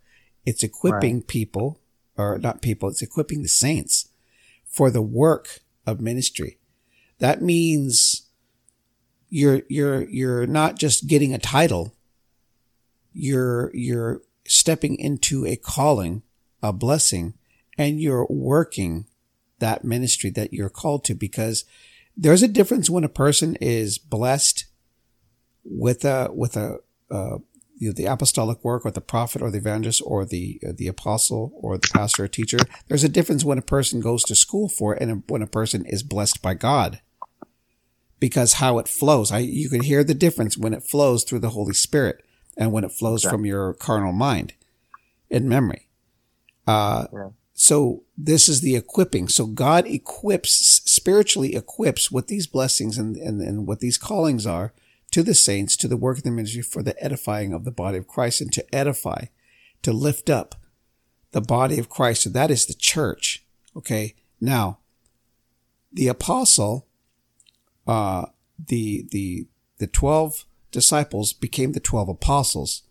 It's 0.49 0.63
equipping 0.63 1.17
right. 1.17 1.27
people, 1.27 1.79
or 2.17 2.39
not 2.39 2.61
people, 2.61 2.89
it's 2.89 3.01
equipping 3.01 3.43
the 3.43 3.49
saints 3.49 4.09
for 4.65 4.89
the 4.89 5.01
work 5.01 5.59
of 5.85 6.01
ministry. 6.01 6.57
That 7.19 7.41
means 7.41 8.23
you're 9.29 9.61
you're 9.69 10.09
you're 10.09 10.47
not 10.47 10.75
just 10.75 11.07
getting 11.07 11.33
a 11.33 11.37
title 11.37 11.93
you're 13.13 13.69
you're 13.75 14.21
stepping 14.47 14.97
into 14.97 15.45
a 15.45 15.55
calling 15.55 16.23
a 16.63 16.73
blessing 16.73 17.35
and 17.77 18.01
you're 18.01 18.25
working 18.27 19.05
that 19.59 19.83
ministry 19.83 20.29
that 20.31 20.53
you're 20.53 20.69
called 20.69 21.03
to 21.03 21.13
because 21.13 21.63
there's 22.17 22.41
a 22.41 22.47
difference 22.47 22.89
when 22.89 23.03
a 23.03 23.09
person 23.09 23.55
is 23.61 23.97
blessed 23.97 24.65
with 25.63 26.03
a 26.03 26.29
with 26.33 26.57
a 26.57 26.79
uh, 27.11 27.37
you 27.79 27.89
know, 27.89 27.93
the 27.93 28.05
apostolic 28.05 28.63
work 28.63 28.85
or 28.85 28.91
the 28.91 29.01
prophet 29.01 29.41
or 29.41 29.49
the 29.49 29.57
evangelist 29.57 30.01
or 30.05 30.25
the 30.25 30.59
uh, 30.67 30.71
the 30.75 30.87
apostle 30.87 31.51
or 31.55 31.77
the 31.77 31.89
pastor 31.93 32.25
or 32.25 32.27
teacher 32.27 32.59
there's 32.87 33.03
a 33.03 33.09
difference 33.09 33.43
when 33.43 33.57
a 33.57 33.63
person 33.63 33.99
goes 34.01 34.23
to 34.23 34.35
school 34.35 34.69
for 34.69 34.95
it 34.95 35.01
and 35.01 35.23
when 35.27 35.41
a 35.41 35.47
person 35.47 35.85
is 35.85 36.03
blessed 36.03 36.41
by 36.41 36.53
God 36.53 36.99
because 38.19 38.53
how 38.53 38.79
it 38.79 38.87
flows. 38.87 39.31
I, 39.31 39.39
you 39.39 39.69
can 39.69 39.81
hear 39.81 40.03
the 40.03 40.13
difference 40.13 40.57
when 40.57 40.73
it 40.73 40.83
flows 40.83 41.23
through 41.23 41.39
the 41.39 41.51
Holy 41.51 41.73
Spirit 41.73 42.23
and 42.57 42.71
when 42.71 42.83
it 42.83 42.91
flows 42.91 43.23
from 43.23 43.45
your 43.45 43.73
carnal 43.73 44.11
mind 44.11 44.53
and 45.31 45.47
memory. 45.47 45.87
Uh, 46.67 47.07
yeah. 47.13 47.29
So 47.53 48.03
this 48.17 48.47
is 48.47 48.61
the 48.61 48.75
equipping. 48.75 49.27
So 49.27 49.45
God 49.45 49.85
equips, 49.85 50.81
spiritually 50.85 51.55
equips 51.55 52.11
what 52.11 52.27
these 52.27 52.47
blessings 52.47 52.97
and, 52.97 53.17
and, 53.17 53.41
and 53.41 53.67
what 53.67 53.79
these 53.79 53.97
callings 53.97 54.45
are 54.45 54.73
to 55.11 55.23
the 55.23 55.33
saints, 55.33 55.75
to 55.77 55.87
the 55.87 55.97
work 55.97 56.17
of 56.17 56.23
the 56.23 56.31
ministry 56.31 56.61
for 56.61 56.83
the 56.83 57.01
edifying 57.03 57.53
of 57.53 57.65
the 57.65 57.71
body 57.71 57.97
of 57.97 58.07
Christ 58.07 58.41
and 58.41 58.51
to 58.53 58.75
edify, 58.75 59.25
to 59.81 59.91
lift 59.91 60.29
up 60.29 60.55
the 61.31 61.41
body 61.41 61.79
of 61.79 61.89
Christ. 61.89 62.23
So 62.23 62.29
that 62.29 62.51
is 62.51 62.65
the 62.65 62.73
church. 62.73 63.45
Okay. 63.75 64.15
Now, 64.39 64.79
the 65.91 66.07
apostle 66.07 66.87
uh, 67.89 68.27
the 68.67 69.07
the 69.09 69.47
the 69.79 69.87
twelve 69.87 70.45
disciples 70.71 71.33
became 71.33 71.71
the 71.71 71.79
twelve 71.79 72.07
apostles. 72.07 72.83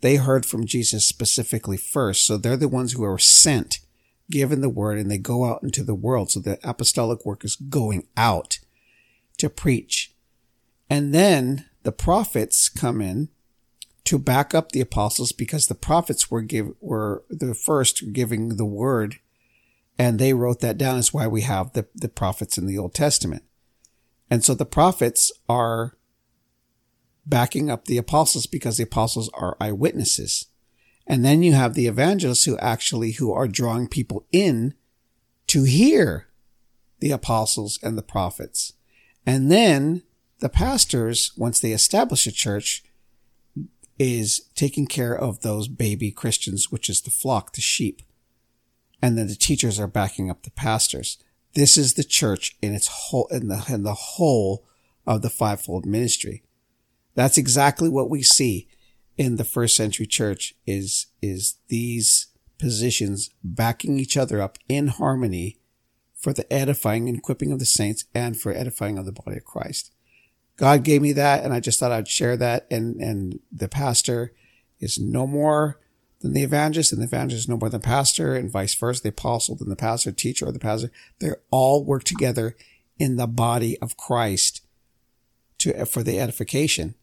They 0.00 0.16
heard 0.16 0.46
from 0.46 0.66
Jesus 0.66 1.04
specifically 1.04 1.76
first, 1.76 2.24
so 2.24 2.36
they're 2.36 2.56
the 2.56 2.68
ones 2.68 2.92
who 2.92 3.02
are 3.02 3.18
sent, 3.18 3.80
given 4.30 4.60
the 4.60 4.68
word, 4.68 4.98
and 4.98 5.10
they 5.10 5.18
go 5.18 5.44
out 5.44 5.64
into 5.64 5.82
the 5.82 5.94
world. 5.94 6.30
So 6.30 6.38
the 6.38 6.60
apostolic 6.62 7.26
work 7.26 7.44
is 7.44 7.56
going 7.56 8.06
out 8.16 8.58
to 9.38 9.48
preach, 9.48 10.03
and 10.94 11.12
then 11.12 11.64
the 11.82 11.90
prophets 11.90 12.68
come 12.68 13.00
in 13.00 13.28
to 14.04 14.16
back 14.16 14.54
up 14.54 14.70
the 14.70 14.80
apostles 14.80 15.32
because 15.32 15.66
the 15.66 15.74
prophets 15.74 16.30
were 16.30 16.40
give 16.40 16.70
were 16.80 17.24
the 17.28 17.52
first 17.52 18.12
giving 18.12 18.50
the 18.50 18.64
word 18.64 19.16
and 19.98 20.20
they 20.20 20.32
wrote 20.34 20.60
that 20.60 20.78
down 20.78 20.98
is 20.98 21.12
why 21.12 21.26
we 21.26 21.40
have 21.40 21.72
the, 21.72 21.88
the 21.96 22.08
prophets 22.08 22.56
in 22.58 22.66
the 22.66 22.78
Old 22.78 22.94
Testament. 22.94 23.42
And 24.30 24.44
so 24.44 24.54
the 24.54 24.64
prophets 24.64 25.32
are 25.48 25.96
backing 27.26 27.72
up 27.72 27.86
the 27.86 27.98
apostles 27.98 28.46
because 28.46 28.76
the 28.76 28.84
apostles 28.84 29.28
are 29.34 29.56
eyewitnesses. 29.60 30.46
And 31.08 31.24
then 31.24 31.42
you 31.42 31.54
have 31.54 31.74
the 31.74 31.88
evangelists 31.88 32.44
who 32.44 32.56
actually, 32.58 33.12
who 33.12 33.32
are 33.32 33.48
drawing 33.48 33.88
people 33.88 34.26
in 34.30 34.74
to 35.48 35.64
hear 35.64 36.28
the 37.00 37.10
apostles 37.10 37.80
and 37.82 37.98
the 37.98 38.02
prophets. 38.02 38.74
And 39.26 39.50
then 39.50 40.04
the 40.40 40.48
pastors, 40.48 41.32
once 41.36 41.60
they 41.60 41.72
establish 41.72 42.26
a 42.26 42.32
church, 42.32 42.84
is 43.98 44.48
taking 44.54 44.86
care 44.86 45.16
of 45.16 45.40
those 45.40 45.68
baby 45.68 46.10
Christians, 46.10 46.70
which 46.70 46.88
is 46.90 47.00
the 47.00 47.10
flock, 47.10 47.52
the 47.52 47.60
sheep. 47.60 48.02
And 49.00 49.16
then 49.16 49.28
the 49.28 49.36
teachers 49.36 49.78
are 49.78 49.86
backing 49.86 50.30
up 50.30 50.42
the 50.42 50.50
pastors. 50.50 51.18
This 51.54 51.76
is 51.76 51.94
the 51.94 52.04
church 52.04 52.56
in 52.60 52.74
its 52.74 52.88
whole, 52.88 53.28
in 53.28 53.48
the, 53.48 53.64
in 53.68 53.84
the 53.84 53.94
whole 53.94 54.64
of 55.06 55.22
the 55.22 55.30
fivefold 55.30 55.86
ministry. 55.86 56.42
That's 57.14 57.38
exactly 57.38 57.88
what 57.88 58.10
we 58.10 58.22
see 58.22 58.66
in 59.16 59.36
the 59.36 59.44
first 59.44 59.76
century 59.76 60.06
church 60.06 60.54
is, 60.66 61.06
is 61.22 61.56
these 61.68 62.28
positions 62.58 63.30
backing 63.44 63.98
each 63.98 64.16
other 64.16 64.40
up 64.40 64.58
in 64.68 64.88
harmony 64.88 65.58
for 66.14 66.32
the 66.32 66.50
edifying 66.52 67.08
and 67.08 67.18
equipping 67.18 67.52
of 67.52 67.58
the 67.58 67.66
saints 67.66 68.06
and 68.14 68.40
for 68.40 68.52
edifying 68.52 68.98
of 68.98 69.04
the 69.06 69.12
body 69.12 69.36
of 69.36 69.44
Christ. 69.44 69.93
God 70.56 70.84
gave 70.84 71.02
me 71.02 71.12
that 71.12 71.44
and 71.44 71.52
I 71.52 71.60
just 71.60 71.80
thought 71.80 71.92
I'd 71.92 72.08
share 72.08 72.36
that. 72.36 72.66
And, 72.70 72.96
and 73.00 73.40
the 73.50 73.68
pastor 73.68 74.32
is 74.80 74.98
no 74.98 75.26
more 75.26 75.80
than 76.20 76.32
the 76.32 76.42
evangelist 76.42 76.92
and 76.92 77.00
the 77.00 77.06
evangelist 77.06 77.44
is 77.44 77.48
no 77.48 77.56
more 77.56 77.68
than 77.68 77.80
the 77.80 77.86
pastor 77.86 78.34
and 78.34 78.50
vice 78.50 78.74
versa. 78.74 79.02
The 79.02 79.08
apostle 79.10 79.56
than 79.56 79.68
the 79.68 79.76
pastor, 79.76 80.12
teacher 80.12 80.46
or 80.46 80.52
the 80.52 80.58
pastor. 80.58 80.90
They 81.18 81.30
all 81.50 81.84
work 81.84 82.04
together 82.04 82.56
in 82.98 83.16
the 83.16 83.26
body 83.26 83.78
of 83.78 83.96
Christ 83.96 84.62
to, 85.58 85.86
for 85.86 86.02
the 86.02 86.20
edification 86.20 86.94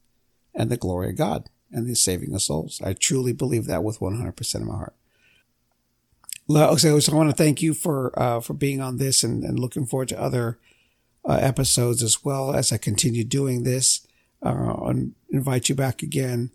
and 0.53 0.69
the 0.69 0.77
glory 0.77 1.09
of 1.09 1.17
God 1.17 1.49
and 1.71 1.87
the 1.87 1.95
saving 1.95 2.33
of 2.33 2.41
souls. 2.41 2.81
I 2.83 2.93
truly 2.93 3.33
believe 3.33 3.65
that 3.65 3.83
with 3.83 3.99
100% 3.99 4.55
of 4.55 4.61
my 4.61 4.75
heart. 4.75 4.95
So 6.49 6.89
I 6.89 7.15
want 7.15 7.29
to 7.29 7.35
thank 7.35 7.61
you 7.61 7.73
for, 7.73 8.17
uh, 8.19 8.41
for 8.41 8.53
being 8.53 8.81
on 8.81 8.97
this 8.97 9.23
and, 9.23 9.43
and 9.43 9.57
looking 9.57 9.85
forward 9.85 10.09
to 10.09 10.21
other 10.21 10.59
uh, 11.27 11.39
episodes 11.41 12.03
as 12.03 12.23
well 12.23 12.53
as 12.53 12.71
I 12.71 12.77
continue 12.77 13.23
doing 13.23 13.63
this. 13.63 14.07
Uh, 14.43 14.73
and 14.85 15.13
invite 15.29 15.69
you 15.69 15.75
back 15.75 16.01
again, 16.01 16.49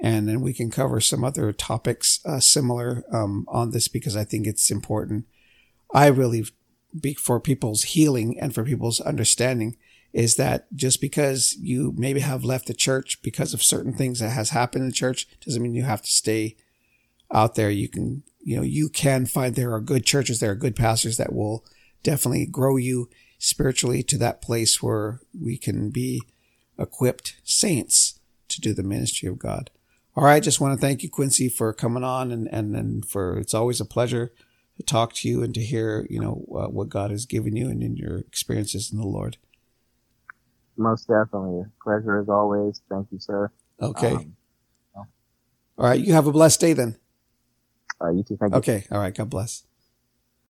and 0.00 0.28
then 0.28 0.40
we 0.40 0.52
can 0.52 0.72
cover 0.72 1.00
some 1.00 1.22
other 1.22 1.52
topics 1.52 2.18
uh, 2.26 2.40
similar 2.40 3.04
um, 3.12 3.46
on 3.46 3.70
this 3.70 3.86
because 3.86 4.16
I 4.16 4.24
think 4.24 4.44
it's 4.44 4.72
important. 4.72 5.24
I 5.94 6.08
really, 6.08 6.46
be 7.00 7.14
for 7.14 7.38
people's 7.38 7.84
healing 7.84 8.38
and 8.40 8.52
for 8.52 8.64
people's 8.64 9.00
understanding, 9.00 9.76
is 10.12 10.34
that 10.34 10.66
just 10.74 11.00
because 11.00 11.56
you 11.60 11.94
maybe 11.96 12.20
have 12.20 12.42
left 12.42 12.66
the 12.66 12.74
church 12.74 13.22
because 13.22 13.54
of 13.54 13.62
certain 13.62 13.92
things 13.92 14.18
that 14.18 14.30
has 14.30 14.50
happened 14.50 14.82
in 14.82 14.88
the 14.88 14.94
church 14.94 15.28
doesn't 15.44 15.62
mean 15.62 15.74
you 15.74 15.84
have 15.84 16.02
to 16.02 16.10
stay 16.10 16.56
out 17.32 17.54
there. 17.54 17.70
You 17.70 17.88
can, 17.88 18.24
you 18.42 18.56
know, 18.56 18.62
you 18.62 18.88
can 18.88 19.26
find 19.26 19.54
there 19.54 19.74
are 19.74 19.80
good 19.80 20.04
churches, 20.04 20.40
there 20.40 20.50
are 20.50 20.56
good 20.56 20.74
pastors 20.74 21.18
that 21.18 21.32
will 21.32 21.64
definitely 22.02 22.46
grow 22.46 22.76
you 22.76 23.08
spiritually 23.38 24.02
to 24.02 24.18
that 24.18 24.42
place 24.42 24.82
where 24.82 25.20
we 25.38 25.56
can 25.56 25.90
be 25.90 26.22
equipped 26.78 27.36
saints 27.44 28.20
to 28.48 28.60
do 28.60 28.74
the 28.74 28.82
ministry 28.82 29.28
of 29.28 29.38
God. 29.38 29.70
All 30.16 30.24
right. 30.24 30.42
Just 30.42 30.60
want 30.60 30.78
to 30.78 30.80
thank 30.80 31.02
you, 31.02 31.08
Quincy, 31.08 31.48
for 31.48 31.72
coming 31.72 32.02
on 32.02 32.32
and, 32.32 32.48
and, 32.52 32.74
and 32.74 33.06
for, 33.06 33.38
it's 33.38 33.54
always 33.54 33.80
a 33.80 33.84
pleasure 33.84 34.32
to 34.76 34.82
talk 34.82 35.12
to 35.14 35.28
you 35.28 35.42
and 35.42 35.54
to 35.54 35.60
hear, 35.60 36.06
you 36.10 36.20
know, 36.20 36.44
uh, 36.56 36.68
what 36.68 36.88
God 36.88 37.10
has 37.10 37.24
given 37.24 37.56
you 37.56 37.68
and 37.68 37.82
in 37.82 37.96
your 37.96 38.18
experiences 38.18 38.90
in 38.90 38.98
the 38.98 39.06
Lord. 39.06 39.36
Most 40.76 41.06
definitely. 41.06 41.64
Pleasure 41.82 42.18
as 42.20 42.28
always. 42.28 42.80
Thank 42.88 43.08
you, 43.12 43.18
sir. 43.18 43.50
Okay. 43.80 44.14
Um, 44.14 44.34
All 44.96 45.06
right. 45.76 46.00
You 46.00 46.14
have 46.14 46.26
a 46.26 46.32
blessed 46.32 46.60
day 46.60 46.72
then. 46.72 46.96
All 48.00 48.08
right. 48.08 48.16
You 48.16 48.22
too. 48.24 48.36
Thank 48.36 48.52
you. 48.52 48.58
Okay. 48.58 48.86
All 48.90 48.98
right. 48.98 49.14
God 49.14 49.30
bless. 49.30 49.64